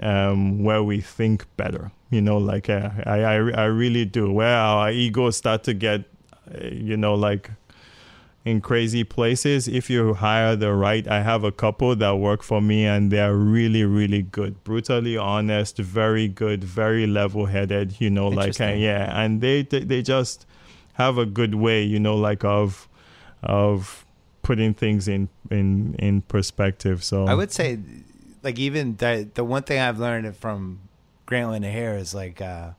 um, 0.00 0.62
where 0.64 0.82
we 0.82 1.00
think 1.00 1.46
better. 1.56 1.92
You 2.10 2.20
know, 2.20 2.38
like 2.38 2.68
uh, 2.68 2.90
I, 3.06 3.22
I, 3.22 3.34
I 3.34 3.64
really 3.64 4.04
do. 4.04 4.30
Where 4.30 4.56
our 4.56 4.90
egos 4.90 5.36
start 5.36 5.64
to 5.64 5.74
get, 5.74 6.04
uh, 6.54 6.66
you 6.66 6.96
know, 6.96 7.14
like 7.14 7.50
in 8.44 8.60
crazy 8.60 9.04
places. 9.04 9.68
If 9.68 9.88
you 9.88 10.14
hire 10.14 10.56
the 10.56 10.72
right, 10.74 11.06
I 11.08 11.22
have 11.22 11.44
a 11.44 11.52
couple 11.52 11.94
that 11.96 12.16
work 12.16 12.42
for 12.42 12.60
me, 12.60 12.84
and 12.84 13.10
they're 13.10 13.34
really, 13.34 13.84
really 13.84 14.22
good, 14.22 14.62
brutally 14.64 15.16
honest, 15.16 15.78
very 15.78 16.28
good, 16.28 16.64
very 16.64 17.06
level-headed. 17.06 18.00
You 18.00 18.10
know, 18.10 18.28
like 18.28 18.60
uh, 18.60 18.66
yeah, 18.66 19.18
and 19.18 19.40
they, 19.40 19.62
they 19.62 19.80
they 19.80 20.02
just 20.02 20.44
have 20.94 21.16
a 21.18 21.24
good 21.24 21.54
way. 21.54 21.82
You 21.82 22.00
know, 22.00 22.16
like 22.16 22.44
of 22.44 22.88
of 23.42 24.01
putting 24.42 24.74
things 24.74 25.08
in 25.08 25.28
in 25.50 25.94
in 25.98 26.22
perspective. 26.22 27.02
So 27.04 27.26
I 27.26 27.34
would 27.34 27.52
say, 27.52 27.78
like 28.42 28.58
even 28.58 28.96
the 28.96 29.28
the 29.34 29.44
one 29.44 29.62
thing 29.62 29.78
I've 29.80 29.98
learned 29.98 30.36
from 30.36 30.80
Grantland 31.26 31.56
and 31.56 31.64
Hare 31.66 31.96
is 31.96 32.14
like 32.14 32.40
uh, 32.40 32.70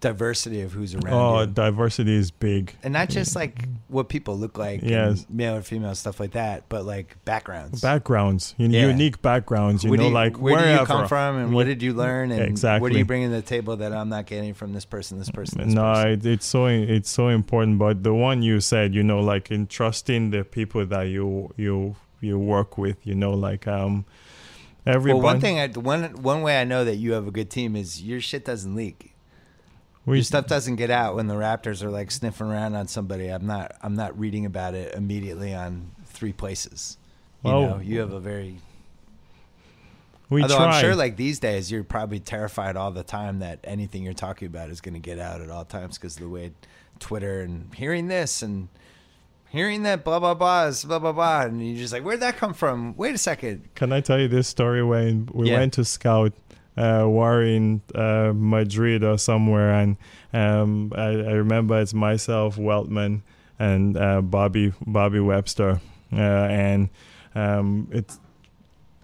diversity 0.00 0.60
of 0.62 0.72
who's 0.72 0.94
around 0.94 1.14
Oh, 1.14 1.40
you, 1.40 1.46
diversity 1.46 2.14
is 2.14 2.30
big. 2.30 2.74
and 2.82 2.92
not 2.92 3.08
just 3.08 3.34
like 3.34 3.64
what 3.88 4.08
people 4.08 4.36
look 4.36 4.58
like, 4.58 4.80
and 4.82 4.90
Yes. 4.90 5.26
male 5.30 5.54
or 5.54 5.62
female 5.62 5.94
stuff 5.94 6.18
like 6.18 6.32
that, 6.32 6.64
but 6.68 6.84
like 6.84 7.16
backgrounds. 7.24 7.80
Backgrounds, 7.80 8.54
un- 8.58 8.70
Yeah. 8.72 8.86
unique 8.88 9.22
backgrounds. 9.22 9.84
You 9.84 9.90
Where 9.90 9.98
know, 10.00 10.08
you- 10.08 10.12
like 10.12 10.36
where 10.38 10.54
wherever. 10.54 10.74
do 10.74 10.80
you 10.80 10.86
come 10.86 11.06
from, 11.06 11.36
and 11.36 11.52
what 11.54 11.66
did 11.66 11.82
you 11.82 11.94
learn, 11.94 12.32
and 12.32 12.58
what 12.80 12.92
are 12.92 12.98
you 12.98 13.04
bringing 13.04 13.30
to 13.30 13.36
the 13.36 13.42
table 13.42 13.76
that 13.76 13.92
I'm 13.92 14.08
not 14.08 14.26
getting 14.26 14.54
from 14.54 14.72
this 14.72 14.84
person, 14.84 15.18
this 15.18 15.30
person, 15.30 15.62
this 15.64 15.72
no, 15.74 15.82
person? 15.82 16.10
it, 16.10 16.26
it's 16.26 16.46
so 16.46 16.66
it's 16.66 17.10
so 17.10 17.28
important. 17.28 17.78
But 17.78 18.02
the 18.02 18.12
one 18.14 18.42
you 18.42 18.60
said, 18.60 18.94
you 18.94 19.02
know, 19.04 19.20
like 19.20 19.50
in 19.50 19.66
trusting 19.68 20.30
the 20.30 20.42
people 20.44 20.84
that 20.86 21.02
you 21.08 21.52
you 21.56 21.94
you 22.20 22.38
work 22.38 22.76
with, 22.78 22.96
you 23.06 23.14
know, 23.14 23.32
like 23.34 23.68
um, 23.68 24.04
everybody. 24.86 25.14
Well, 25.20 25.22
one 25.34 25.40
thing, 25.40 25.58
I, 25.60 25.68
one 25.68 26.04
one 26.22 26.42
way 26.42 26.60
I 26.60 26.64
know 26.64 26.84
that 26.84 26.96
you 26.96 27.12
have 27.12 27.26
a 27.26 27.30
good 27.30 27.50
team 27.50 27.76
is 27.76 28.02
your 28.02 28.20
shit 28.20 28.44
doesn't 28.44 28.74
leak. 28.74 29.12
We 30.06 30.18
Your 30.18 30.24
stuff 30.24 30.46
doesn't 30.46 30.76
get 30.76 30.90
out 30.90 31.16
when 31.16 31.26
the 31.26 31.34
Raptors 31.34 31.82
are 31.82 31.90
like 31.90 32.10
sniffing 32.10 32.46
around 32.46 32.74
on 32.76 32.86
somebody. 32.88 33.28
I'm 33.28 33.46
not. 33.46 33.72
I'm 33.82 33.94
not 33.94 34.18
reading 34.18 34.46
about 34.46 34.74
it 34.74 34.94
immediately 34.94 35.52
on 35.54 35.90
three 36.06 36.32
places. 36.32 36.96
You 37.44 37.50
Well, 37.52 37.60
know, 37.68 37.78
you 37.80 38.00
have 38.00 38.12
a 38.12 38.20
very. 38.20 38.60
we 40.30 40.42
although 40.42 40.56
try. 40.56 40.66
I'm 40.78 40.80
sure, 40.80 40.94
like 40.96 41.16
these 41.16 41.38
days, 41.38 41.70
you're 41.70 41.84
probably 41.84 42.20
terrified 42.20 42.76
all 42.76 42.90
the 42.90 43.02
time 43.04 43.40
that 43.40 43.60
anything 43.64 44.02
you're 44.02 44.12
talking 44.14 44.46
about 44.46 44.70
is 44.70 44.80
going 44.80 44.94
to 44.94 45.00
get 45.00 45.18
out 45.18 45.40
at 45.40 45.50
all 45.50 45.64
times 45.64 45.98
because 45.98 46.16
of 46.16 46.22
the 46.22 46.28
way 46.28 46.52
Twitter 46.98 47.42
and 47.42 47.72
hearing 47.74 48.08
this 48.08 48.42
and 48.42 48.68
hearing 49.48 49.84
that 49.84 50.04
blah 50.04 50.18
blah 50.18 50.34
blah 50.34 50.66
is 50.66 50.84
blah 50.84 50.98
blah 50.98 51.12
blah, 51.12 51.42
and 51.42 51.64
you're 51.66 51.78
just 51.78 51.92
like, 51.92 52.02
where'd 52.04 52.20
that 52.20 52.36
come 52.36 52.54
from? 52.54 52.96
Wait 52.96 53.14
a 53.14 53.18
second. 53.18 53.68
Can 53.74 53.92
I 53.92 54.00
tell 54.00 54.18
you 54.20 54.28
this 54.28 54.48
story 54.48 54.82
when 54.82 55.28
we 55.32 55.50
Yeah. 55.50 55.58
went 55.58 55.72
to 55.74 55.84
scout? 55.84 56.32
Uh, 56.76 57.04
war 57.06 57.42
in 57.42 57.80
uh, 57.94 58.32
Madrid 58.34 59.02
or 59.02 59.16
somewhere, 59.16 59.72
and 59.72 59.96
um, 60.34 60.92
I, 60.94 61.04
I 61.04 61.32
remember 61.32 61.80
it's 61.80 61.94
myself, 61.94 62.56
Weltman, 62.56 63.22
and 63.58 63.96
uh, 63.96 64.20
Bobby 64.20 64.74
Bobby 64.86 65.20
Webster, 65.20 65.80
and 66.12 66.90
um, 67.34 67.88
it's 67.92 68.20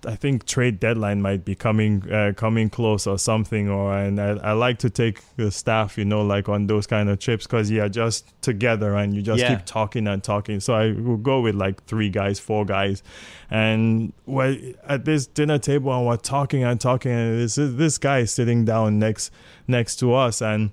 I 0.05 0.17
think 0.17 0.47
trade 0.47 0.81
deadline 0.81 1.23
might 1.23 1.45
be 1.45 1.55
coming 1.55 2.11
uh, 2.13 2.33
coming 2.37 2.69
close 2.71 3.07
or 3.07 3.19
something, 3.19 3.69
or 3.69 3.97
and 3.97 4.21
I, 4.21 4.31
I 4.31 4.53
like 4.53 4.79
to 4.81 4.91
take 4.91 5.21
the 5.37 5.51
staff, 5.53 5.97
you 5.97 6.05
know, 6.05 6.23
like 6.23 6.49
on 6.49 6.67
those 6.67 6.87
kind 6.89 7.09
of 7.09 7.19
trips 7.21 7.47
because 7.47 7.71
you're 7.71 7.89
just 7.89 8.33
together 8.43 8.95
and 8.97 9.15
you 9.15 9.23
just 9.23 9.41
Yeah. 9.41 9.55
keep 9.57 9.65
talking 9.65 10.09
and 10.09 10.23
talking. 10.23 10.59
So 10.61 10.75
I 10.75 10.91
will 10.93 11.17
go 11.19 11.41
with 11.41 11.55
like 11.55 11.85
three 11.85 12.09
guys, 12.11 12.41
four 12.41 12.65
guys, 12.65 13.03
and 13.51 14.13
we're 14.27 14.59
at 14.89 15.05
this 15.05 15.27
dinner 15.27 15.59
table 15.59 15.97
and 15.97 16.07
we're 16.07 16.17
talking 16.17 16.65
and 16.65 16.81
talking, 16.81 17.13
and 17.13 17.39
this 17.39 17.55
this 17.57 17.99
guy 17.99 18.19
is 18.21 18.33
sitting 18.33 18.65
down 18.65 18.99
next 18.99 19.31
next 19.69 19.97
to 20.01 20.15
us, 20.15 20.43
and 20.43 20.71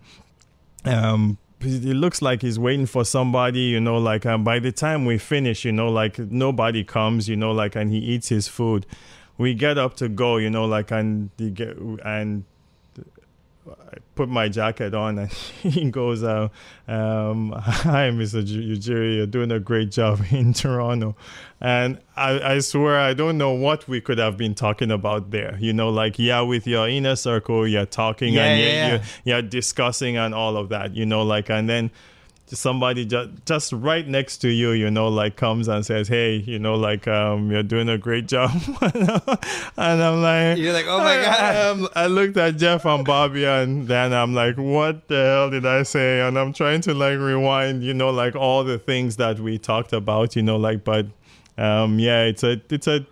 um 0.86 1.38
it 1.62 1.84
looks 1.98 2.22
like 2.22 2.42
he's 2.42 2.58
waiting 2.58 2.86
for 2.86 3.04
somebody 3.04 3.60
you 3.60 3.82
know 3.82 3.98
like 3.98 4.26
um, 4.26 4.46
by 4.46 4.60
the 4.60 4.72
time 4.72 5.04
we 5.04 5.18
finish 5.18 5.66
you 5.66 5.74
know 5.74 5.90
like 5.90 6.18
nobody 6.18 6.86
comes 6.86 7.28
you 7.28 7.36
know 7.36 7.52
like 7.52 7.76
and 7.76 7.92
he 7.92 7.98
eats 7.98 8.30
his 8.30 8.48
food 8.48 8.86
we 9.40 9.56
get 9.56 9.80
up 9.80 9.96
to 9.96 10.08
go 10.08 10.38
you 10.38 10.52
know 10.52 10.66
like 10.66 10.92
and 10.92 11.32
get 11.56 11.76
and 12.06 12.44
I 13.68 13.98
put 14.16 14.30
my 14.30 14.50
jacket 14.50 14.94
on 14.94 15.18
and 15.18 15.32
he 15.64 15.90
goes 15.90 16.24
uh, 16.24 16.50
um, 16.88 17.52
hi 17.56 18.10
mr 18.10 18.44
Ujiri 18.44 19.16
you're 19.16 19.26
doing 19.26 19.52
a 19.52 19.60
great 19.60 19.92
job 19.92 20.22
in 20.32 20.54
toronto 20.54 21.16
and 21.62 22.00
I, 22.16 22.56
I 22.56 22.60
swear 22.60 23.00
i 23.00 23.14
don't 23.14 23.38
know 23.38 23.52
what 23.52 23.88
we 23.88 24.02
could 24.02 24.18
have 24.18 24.38
been 24.38 24.56
talking 24.56 24.92
about 24.92 25.32
there 25.32 25.56
you 25.60 25.74
know 25.74 25.90
like 25.90 26.20
yeah 26.20 26.42
with 26.42 26.68
your 26.68 26.88
inner 26.90 27.16
circle 27.16 27.68
you're 27.68 27.86
talking 27.86 28.34
Yeah, 28.34 28.44
and 28.44 28.60
yeah, 28.60 28.66
you're, 28.66 28.76
yeah. 28.76 28.90
you're, 29.24 29.36
you're 29.40 29.42
discussing 29.50 30.18
and 30.18 30.34
all 30.34 30.58
of 30.58 30.70
that 30.70 30.96
you 30.96 31.06
know 31.06 31.24
like 31.24 31.50
and 31.50 31.70
then 31.70 31.92
somebody 32.52 33.06
just 33.06 33.30
just 33.46 33.72
right 33.74 34.08
next 34.08 34.40
to 34.40 34.50
you 34.50 34.72
you 34.72 34.90
know 34.90 35.08
like 35.08 35.36
comes 35.36 35.68
and 35.68 35.86
says 35.86 36.08
hey 36.08 36.36
you 36.36 36.58
know 36.60 36.76
like 36.76 37.08
um 37.08 37.52
you're 37.52 37.62
doing 37.64 37.88
a 37.90 37.98
great 37.98 38.28
job 38.28 38.50
and 38.82 40.02
i'm 40.02 40.22
like 40.22 40.58
You're 40.58 40.74
like, 40.74 40.86
oh 40.88 40.98
my 41.00 41.20
I- 41.20 41.24
god. 41.24 41.56
um, 41.80 41.90
I 41.96 42.08
looked 42.08 42.38
at 42.38 42.58
Jeff 42.58 42.86
and 42.86 43.06
Bobby, 43.06 43.46
and 43.46 43.88
then 43.88 44.14
I'm 44.14 44.34
like, 44.34 44.58
"What 44.58 45.08
the 45.08 45.16
hell 45.24 45.50
did 45.50 45.66
I 45.66 45.84
say?" 45.84 46.22
And 46.22 46.38
I'm 46.38 46.54
trying 46.54 46.82
to 46.82 46.94
like 46.94 47.18
rewind, 47.20 47.84
you 47.84 47.94
know, 47.94 48.10
like 48.10 48.36
all 48.36 48.64
the 48.64 48.78
things 48.80 49.18
that 49.18 49.40
we 49.40 49.58
talked 49.58 49.94
about, 49.94 50.36
you 50.36 50.42
know, 50.42 50.58
like. 50.58 50.84
But 50.84 51.08
um, 51.58 52.00
yeah, 52.00 52.24
it's 52.24 52.44
a, 52.44 52.62
it's 52.70 52.88
a, 52.88 53.06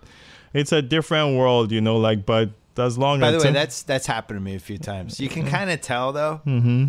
it's 0.53 0.71
a 0.71 0.81
different 0.81 1.37
world, 1.37 1.71
you 1.71 1.81
know, 1.81 1.97
like. 1.97 2.25
But 2.25 2.51
as 2.77 2.97
long 2.97 3.19
By 3.19 3.29
as 3.33 3.41
the 3.41 3.47
way, 3.49 3.53
that's 3.53 3.83
that's 3.83 4.07
happened 4.07 4.37
to 4.37 4.41
me 4.43 4.55
a 4.55 4.59
few 4.59 4.77
times. 4.77 5.19
You 5.19 5.29
can 5.29 5.45
kind 5.47 5.69
of 5.69 5.81
tell 5.81 6.11
though. 6.13 6.41
mm-hmm, 6.45 6.85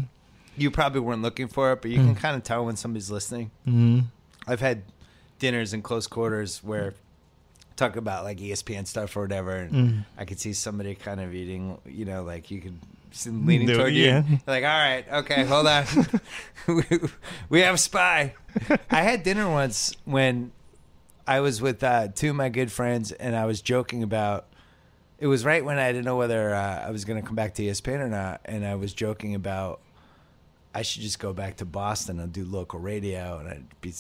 You 0.61 0.71
probably 0.71 1.01
weren't 1.01 1.23
looking 1.23 1.49
for 1.49 1.73
it, 1.73 1.83
but 1.83 1.91
you 1.91 1.99
can 1.99 2.15
kind 2.15 2.37
of 2.37 2.43
tell 2.43 2.65
when 2.65 2.77
somebody's 2.77 3.11
listening. 3.11 3.51
mm-hmm. 3.67 4.01
I've 4.47 4.61
had 4.61 4.83
dinners 5.39 5.73
in 5.75 5.83
close 5.83 6.07
quarters 6.07 6.63
where 6.65 6.95
talk 7.77 7.97
about 7.97 8.25
like 8.25 8.39
ESPN 8.39 8.87
stuff 8.87 9.17
or 9.17 9.23
whatever, 9.23 9.57
and 9.57 9.73
Mm. 9.73 10.05
I 10.19 10.25
could 10.25 10.41
see 10.41 10.53
somebody 10.53 10.95
kind 10.95 11.21
of 11.21 11.35
eating. 11.35 11.79
You 11.87 12.05
know, 12.05 12.23
like 12.25 12.51
you 12.51 12.61
could 12.61 12.79
see 13.13 13.31
them 13.31 13.47
leaning 13.47 13.69
toward 13.69 13.95
yeah. 13.95 14.25
you. 14.29 14.39
Like, 14.47 14.65
all 14.65 14.69
right, 14.71 15.05
okay, 15.13 15.45
hold 15.45 15.67
on, 15.67 15.85
we, 16.67 16.83
we 17.49 17.61
have 17.61 17.77
a 17.77 17.79
spy. 17.79 18.35
I 18.91 19.03
had 19.03 19.23
dinner 19.23 19.49
once 19.51 19.95
when 20.05 20.53
I 21.27 21.41
was 21.41 21.61
with 21.63 21.83
uh, 21.83 22.09
two 22.09 22.31
of 22.31 22.37
my 22.37 22.49
good 22.49 22.73
friends, 22.73 23.13
and 23.13 23.37
I 23.37 23.47
was 23.47 23.63
joking 23.63 24.03
about. 24.03 24.47
It 25.21 25.27
was 25.27 25.45
right 25.45 25.65
when 25.65 25.81
I 25.81 25.91
didn't 25.91 26.05
know 26.05 26.17
whether 26.17 26.55
uh, 26.55 26.85
I 26.87 26.91
was 26.93 27.05
going 27.05 27.21
to 27.21 27.27
come 27.27 27.35
back 27.35 27.55
to 27.55 27.63
ESPN 27.65 27.99
or 27.99 28.09
not, 28.09 28.41
and 28.45 28.65
I 28.65 28.77
was 28.77 28.93
joking 28.95 29.35
about 29.35 29.81
I 30.79 30.83
should 30.83 31.03
just 31.03 31.19
go 31.19 31.33
back 31.33 31.57
to 31.57 31.65
Boston 31.65 32.21
and 32.21 32.33
do 32.33 32.45
local 32.45 32.79
radio, 32.79 33.39
and 33.39 33.49
I'd 33.49 33.81
be. 33.81 33.93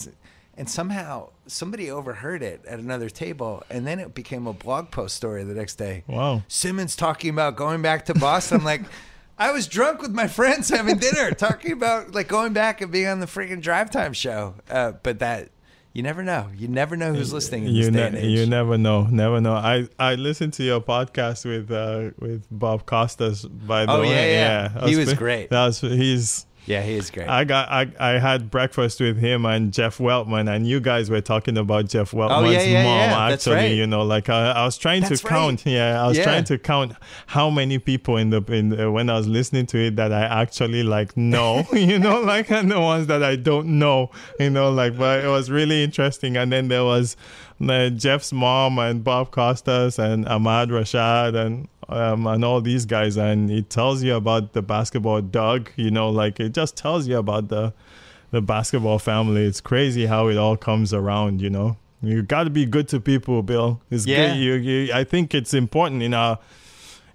And 0.57 0.69
somehow 0.69 1.31
somebody 1.47 1.89
overheard 1.91 2.43
it 2.43 2.65
at 2.67 2.79
another 2.81 3.09
table, 3.09 3.63
and 3.71 3.87
then 3.87 4.01
it 4.01 4.13
became 4.15 4.47
a 4.49 4.53
blog 4.53 4.91
post 4.91 5.17
story 5.17 5.45
the 5.45 5.55
next 5.55 5.77
day. 5.77 6.03
Wow. 6.09 6.43
Simmons 6.49 6.97
talking 6.97 7.31
about 7.31 7.55
going 7.57 7.81
back 7.81 8.07
to 8.07 8.15
Boston. 8.15 8.65
Like, 8.65 8.83
I 9.39 9.53
was 9.53 9.69
drunk 9.69 10.03
with 10.03 10.11
my 10.13 10.27
friends 10.27 10.69
having 10.69 10.99
dinner, 10.99 11.31
talking 11.47 11.73
about 11.73 12.13
like 12.13 12.27
going 12.27 12.53
back 12.55 12.81
and 12.81 12.91
being 12.91 13.07
on 13.07 13.21
the 13.21 13.27
freaking 13.27 13.61
drive 13.63 13.91
time 13.91 14.13
show. 14.13 14.55
Uh, 14.69 14.93
but 15.03 15.21
that 15.21 15.51
you 15.93 16.03
never 16.03 16.25
know. 16.25 16.49
You 16.57 16.67
never 16.67 16.97
know 16.97 17.15
who's 17.15 17.33
listening 17.33 17.65
in 17.67 17.75
this 17.75 17.85
You, 17.87 17.91
day 17.93 17.99
ne- 18.01 18.07
and 18.09 18.17
age. 18.17 18.39
you 18.39 18.47
never 18.47 18.77
know, 18.77 19.03
never 19.05 19.41
know. 19.41 19.55
I, 19.55 19.89
I 19.99 20.17
listened 20.17 20.55
to 20.55 20.65
your 20.65 20.81
podcast 20.81 21.45
with 21.45 21.71
uh, 21.71 22.11
with 22.19 22.47
Bob 22.51 22.85
Costas. 22.85 23.45
By 23.45 23.87
the 23.87 23.93
Oh, 23.93 24.01
way, 24.01 24.11
yeah, 24.11 24.27
yeah. 24.27 24.69
That 24.81 24.89
He 24.89 24.97
was 24.97 25.15
great. 25.15 25.51
That 25.51 25.67
was 25.67 25.81
he's 25.81 26.47
yeah, 26.67 26.83
he 26.83 26.95
is 26.95 27.11
great. 27.11 27.29
I 27.29 27.45
got 27.45 27.69
I, 27.71 27.91
I 27.99 28.19
had 28.19 28.51
breakfast 28.51 29.01
with 29.01 29.19
him 29.19 29.47
and 29.47 29.73
Jeff 29.73 29.99
Weltman 29.99 30.55
and 30.55 30.67
you 30.67 30.81
guys 30.81 31.09
were 31.11 31.21
talking 31.21 31.57
about 31.57 31.89
Jeff 31.89 32.13
Weltman's 32.13 32.49
Oh, 32.49 32.51
yeah, 32.51 32.63
yeah, 32.63 32.85
mom 32.85 33.11
yeah. 33.11 33.33
Actually 33.33 33.55
right. 33.55 33.75
you 33.75 33.87
know 33.87 34.03
like 34.03 34.29
I, 34.29 34.51
I 34.51 34.65
was 34.65 34.77
trying 34.77 35.03
That's 35.03 35.21
to 35.23 35.27
right. 35.27 35.31
count 35.31 35.67
yeah 35.67 36.03
I 36.03 36.09
was 36.09 36.19
trying 36.19 36.45
to 36.45 36.59
count 36.59 36.93
how 37.29 37.49
many 37.51 37.79
people 37.79 38.17
in 38.17 38.31
the 38.31 38.43
in 38.53 38.69
the, 38.71 38.91
when 38.91 39.09
I 39.09 39.17
was 39.17 39.27
listening 39.27 39.67
to 39.67 39.79
it 39.79 39.97
that 39.97 40.13
I 40.13 40.23
actually 40.43 40.83
like 40.83 41.17
know 41.17 41.67
you 41.73 41.99
know 41.99 42.21
like 42.21 42.51
and 42.59 42.71
the 42.71 42.81
ones 42.81 43.07
that 43.07 43.23
I 43.23 43.37
don't 43.37 43.79
know 43.79 44.11
you 44.39 44.51
know 44.51 44.71
like 44.71 44.97
but 44.97 45.25
it 45.25 45.29
was 45.29 45.51
really 45.51 45.83
interesting 45.83 46.37
and 46.37 46.53
then 46.53 46.69
there 46.69 46.85
was 46.85 47.17
uh, 47.17 47.48
Jeff's 47.61 48.33
mom 48.33 48.79
and 48.79 49.03
Bob 49.03 49.31
Costas 49.31 49.99
and 49.99 50.27
Ahmad 50.29 50.69
Rashad 50.71 51.35
and 51.35 51.69
um, 51.89 52.27
and 52.27 52.45
all 52.45 52.61
these 52.61 52.85
guys, 52.85 53.17
and 53.17 53.51
it 53.51 53.71
tells 53.71 54.03
you 54.03 54.15
about 54.15 54.53
the 54.53 54.63
basketball 54.63 55.23
dog. 55.23 55.71
You 55.77 55.91
know, 55.91 56.11
like 56.11 56.39
it 56.39 56.53
just 56.53 56.77
tells 56.77 57.09
you 57.09 57.17
about 57.19 57.49
the 57.49 57.73
the 58.31 58.41
basketball 58.41 58.99
family. 58.99 59.45
It's 59.45 59.61
crazy 59.61 60.07
how 60.07 60.29
it 60.29 60.37
all 60.37 60.57
comes 60.57 60.93
around. 60.93 61.41
You 61.41 61.51
know, 61.51 61.77
you 62.03 62.23
got 62.23 62.45
to 62.45 62.51
be 62.51 62.67
good 62.67 62.89
to 62.89 63.01
people, 63.01 63.43
Bill. 63.43 63.81
It's 63.91 64.07
Yeah. 64.07 64.29
good. 64.29 64.37
You, 64.37 64.53
you, 64.55 64.93
I 64.93 65.03
think 65.05 65.35
it's 65.35 65.55
important 65.55 66.03
in 66.03 66.13
our 66.15 66.39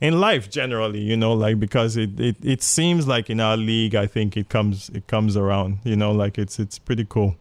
in 0.01 0.19
life 0.19 0.49
generally, 0.49 0.99
you 0.99 1.15
know, 1.15 1.33
like 1.33 1.59
because 1.59 1.95
it, 1.95 2.19
it, 2.19 2.35
it 2.43 2.61
seems 2.61 3.07
like 3.07 3.29
in 3.29 3.39
our 3.39 3.55
league, 3.55 3.95
I 3.95 4.07
think 4.07 4.35
it 4.35 4.49
comes 4.49 4.89
it 4.89 5.07
comes 5.07 5.37
around, 5.37 5.77
you 5.85 5.95
know, 5.95 6.11
like 6.11 6.37
it's 6.37 6.59
it's 6.59 6.79
pretty 6.79 7.05
cool, 7.07 7.35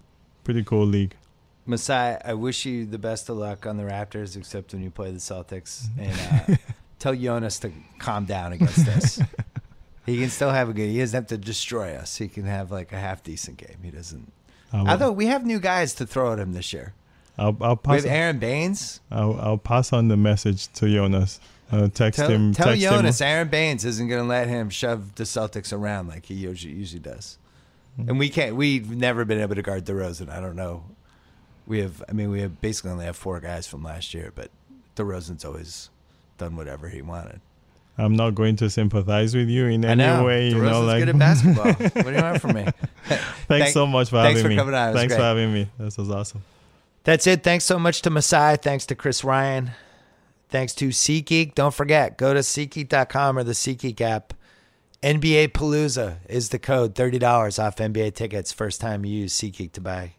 pretty 0.44 0.62
cool 0.62 0.86
league. 0.86 1.16
Masai, 1.64 2.18
I 2.24 2.34
wish 2.34 2.66
you 2.66 2.86
the 2.86 2.98
best 2.98 3.28
of 3.28 3.36
luck 3.36 3.66
on 3.66 3.76
the 3.76 3.84
Raptors, 3.84 4.36
except 4.36 4.72
when 4.72 4.82
you 4.82 4.90
play 4.90 5.10
the 5.10 5.18
Celtics. 5.18 5.86
And 5.98 6.52
uh, 6.52 6.56
tell 6.98 7.14
Jonas 7.14 7.58
to 7.60 7.72
calm 7.98 8.24
down 8.24 8.52
against 8.52 8.88
us. 8.88 9.20
he 10.06 10.18
can 10.18 10.28
still 10.28 10.50
have 10.50 10.68
a 10.68 10.72
good. 10.72 10.88
He 10.88 10.98
doesn't 10.98 11.16
have 11.16 11.26
to 11.28 11.38
destroy 11.38 11.94
us. 11.94 12.16
He 12.16 12.28
can 12.28 12.44
have 12.44 12.72
like 12.72 12.92
a 12.92 12.98
half 12.98 13.22
decent 13.22 13.58
game. 13.58 13.78
He 13.82 13.90
doesn't. 13.90 14.32
I 14.72 14.90
Although 14.90 15.12
we 15.12 15.26
have 15.26 15.44
new 15.44 15.60
guys 15.60 15.94
to 15.94 16.06
throw 16.06 16.32
at 16.32 16.38
him 16.38 16.52
this 16.52 16.72
year. 16.72 16.94
I'll, 17.38 17.56
I'll 17.60 17.76
We 17.76 17.82
pass 17.82 18.04
have 18.04 18.12
Aron 18.12 18.38
Baynes. 18.38 19.00
I'll, 19.10 19.38
I'll 19.40 19.58
pass 19.58 19.92
on 19.92 20.08
the 20.08 20.16
message 20.16 20.68
to 20.74 20.88
Jonas. 20.88 21.40
Uh, 21.70 21.88
text 21.88 22.18
Tell, 22.18 22.28
him. 22.28 22.52
tell 22.52 22.66
text 22.66 22.82
Jonas 22.82 23.20
him. 23.20 23.26
Aron 23.26 23.48
Baynes 23.48 23.84
isn't 23.84 24.06
going 24.06 24.20
to 24.20 24.28
let 24.28 24.48
him 24.48 24.68
shove 24.68 25.14
the 25.14 25.24
Celtics 25.24 25.72
around 25.72 26.08
like 26.08 26.26
he 26.26 26.34
usually, 26.34 26.74
usually 26.74 27.00
does. 27.00 27.38
Hmm. 27.96 28.10
And 28.10 28.18
we 28.18 28.28
can't. 28.28 28.56
We've 28.56 28.90
never 28.90 29.24
been 29.24 29.40
able 29.40 29.54
to 29.54 29.62
guard 29.62 29.86
DeRozan. 29.86 30.28
I 30.28 30.40
don't 30.40 30.56
know. 30.56 30.84
We 31.66 31.80
have. 31.80 32.02
I 32.08 32.12
mean, 32.12 32.30
we 32.30 32.40
have 32.40 32.60
basically 32.60 32.90
only 32.90 33.04
have 33.04 33.16
four 33.16 33.40
guys 33.40 33.66
from 33.66 33.82
last 33.82 34.14
year, 34.14 34.32
but 34.34 34.50
DeRozan's 34.96 35.44
always 35.44 35.90
done 36.38 36.56
whatever 36.56 36.88
he 36.88 37.02
wanted. 37.02 37.40
I'm 37.98 38.16
not 38.16 38.34
going 38.34 38.56
to 38.56 38.70
sympathize 38.70 39.34
with 39.36 39.48
you 39.48 39.66
in 39.66 39.84
I 39.84 39.90
any 39.90 40.02
know. 40.04 40.24
way. 40.24 40.48
You 40.48 40.54
DeRozan's 40.56 40.70
know, 40.70 40.80
like 40.82 40.98
good 41.00 41.08
at 41.10 41.18
basketball. 41.18 41.72
what 41.74 42.04
do 42.06 42.12
you 42.12 42.22
want 42.22 42.40
from 42.40 42.54
me? 42.54 42.64
thanks 43.04 43.24
Thank- 43.48 43.68
so 43.68 43.86
much 43.86 44.08
for 44.10 44.16
thanks 44.16 44.40
having 44.40 44.42
for 44.42 44.48
me. 44.48 44.56
coming 44.56 44.74
on. 44.74 44.88
It 44.88 44.92
was 44.92 45.00
Thanks 45.00 45.12
great. 45.12 45.18
for 45.18 45.24
having 45.24 45.52
me. 45.52 45.68
This 45.78 45.98
was 45.98 46.10
awesome. 46.10 46.42
That's 47.04 47.26
it. 47.26 47.42
Thanks 47.42 47.64
so 47.64 47.78
much 47.78 48.00
to 48.02 48.10
Masai. 48.10 48.56
Thanks 48.56 48.86
to 48.86 48.94
Chris 48.94 49.22
Ryan. 49.24 49.72
Thanks 50.48 50.74
to 50.76 50.88
SeatGeek. 50.88 51.54
Don't 51.54 51.74
forget, 51.74 52.16
go 52.18 52.32
to 52.34 52.40
SeatGeek.com 52.40 53.38
or 53.38 53.44
the 53.44 53.52
SeatGeek 53.52 54.00
app. 54.00 54.34
NBA 55.02 55.48
Palooza 55.48 56.18
is 56.28 56.50
the 56.50 56.58
code. 56.58 56.94
$30 56.94 57.62
off 57.62 57.76
NBA 57.76 58.14
tickets. 58.14 58.52
First 58.52 58.80
time 58.80 59.04
you 59.04 59.20
use 59.22 59.34
SeatGeek 59.34 59.72
to 59.72 59.80
buy 59.80 60.12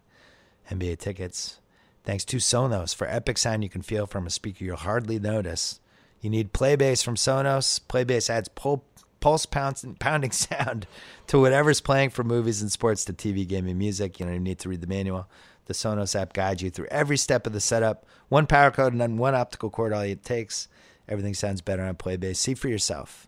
NBA 0.69 0.99
tickets. 0.99 1.59
Thanks 2.03 2.25
to 2.25 2.37
Sonos 2.37 2.93
for 2.93 3.07
epic 3.07 3.37
sound 3.37 3.63
you 3.63 3.69
can 3.69 3.81
feel 3.81 4.05
from 4.05 4.27
a 4.27 4.29
speaker 4.29 4.65
you'll 4.65 4.77
hardly 4.77 5.19
notice. 5.19 5.79
You 6.21 6.29
need 6.29 6.53
Playbase 6.53 7.03
from 7.03 7.15
Sonos. 7.15 7.79
Playbase 7.79 8.29
adds 8.29 8.49
pul- 8.49 8.83
pulse 9.19 9.45
pound- 9.45 9.97
pounding 9.99 10.31
sound 10.33 10.87
to 11.27 11.39
whatever's 11.39 11.81
playing 11.81 12.09
from 12.09 12.27
movies 12.27 12.61
and 12.61 12.71
sports 12.71 13.05
to 13.05 13.13
TV, 13.13 13.47
gaming, 13.47 13.77
music. 13.77 14.19
You 14.19 14.25
don't 14.25 14.35
even 14.35 14.43
need 14.43 14.59
to 14.59 14.69
read 14.69 14.81
the 14.81 14.87
manual. 14.87 15.27
The 15.65 15.73
Sonos 15.73 16.19
app 16.19 16.33
guides 16.33 16.61
you 16.61 16.69
through 16.69 16.87
every 16.91 17.17
step 17.17 17.47
of 17.47 17.53
the 17.53 17.61
setup. 17.61 18.05
One 18.27 18.47
power 18.47 18.69
code 18.69 18.91
and 18.91 19.01
then 19.01 19.17
one 19.17 19.33
optical 19.33 19.69
cord, 19.69 19.93
all 19.93 20.01
it 20.01 20.23
takes. 20.23 20.67
Everything 21.07 21.33
sounds 21.33 21.61
better 21.61 21.83
on 21.83 21.95
Playbase. 21.95 22.35
See 22.37 22.53
for 22.53 22.67
yourself 22.67 23.27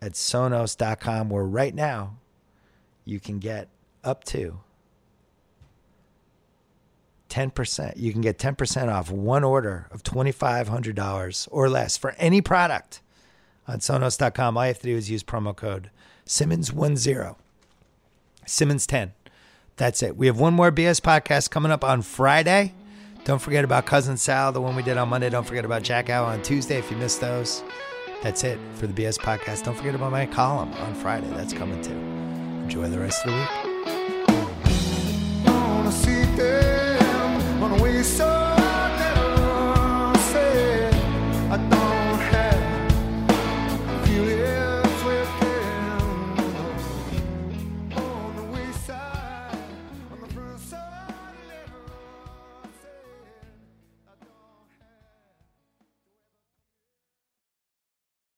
at 0.00 0.12
Sonos.com, 0.12 1.28
where 1.28 1.44
right 1.44 1.74
now 1.74 2.16
you 3.04 3.20
can 3.20 3.38
get 3.38 3.68
up 4.02 4.24
to 4.24 4.60
10%. 7.28 7.94
You 7.96 8.12
can 8.12 8.20
get 8.20 8.38
10% 8.38 8.92
off 8.92 9.10
one 9.10 9.44
order 9.44 9.88
of 9.90 10.02
$2,500 10.02 11.48
or 11.50 11.68
less 11.68 11.96
for 11.96 12.14
any 12.18 12.40
product 12.40 13.00
on 13.66 13.78
Sonos.com. 13.78 14.56
All 14.56 14.64
you 14.64 14.68
have 14.68 14.78
to 14.78 14.86
do 14.86 14.96
is 14.96 15.10
use 15.10 15.22
promo 15.22 15.54
code 15.54 15.90
Simmons10, 16.26 17.36
Simmons10. 18.46 19.10
That's 19.76 20.02
it. 20.02 20.16
We 20.16 20.26
have 20.26 20.40
one 20.40 20.54
more 20.54 20.72
BS 20.72 21.00
podcast 21.00 21.50
coming 21.50 21.70
up 21.70 21.84
on 21.84 22.02
Friday. 22.02 22.74
Don't 23.24 23.40
forget 23.40 23.64
about 23.64 23.86
Cousin 23.86 24.16
Sal, 24.16 24.52
the 24.52 24.60
one 24.60 24.76
we 24.76 24.82
did 24.82 24.96
on 24.96 25.08
Monday. 25.08 25.28
Don't 25.28 25.46
forget 25.46 25.64
about 25.64 25.82
Jack 25.82 26.08
Hour 26.08 26.26
on 26.26 26.42
Tuesday 26.42 26.78
if 26.78 26.90
you 26.90 26.96
missed 26.96 27.20
those. 27.20 27.62
That's 28.22 28.44
it 28.44 28.58
for 28.74 28.86
the 28.86 28.94
BS 28.94 29.18
podcast. 29.18 29.64
Don't 29.64 29.76
forget 29.76 29.94
about 29.94 30.12
my 30.12 30.26
column 30.26 30.72
on 30.74 30.94
Friday. 30.94 31.28
That's 31.30 31.52
coming 31.52 31.82
too. 31.82 31.92
Enjoy 31.92 32.88
the 32.88 32.98
rest 32.98 33.26
of 33.26 33.32
the 33.32 33.38
week. 33.38 33.48
So 38.06 38.65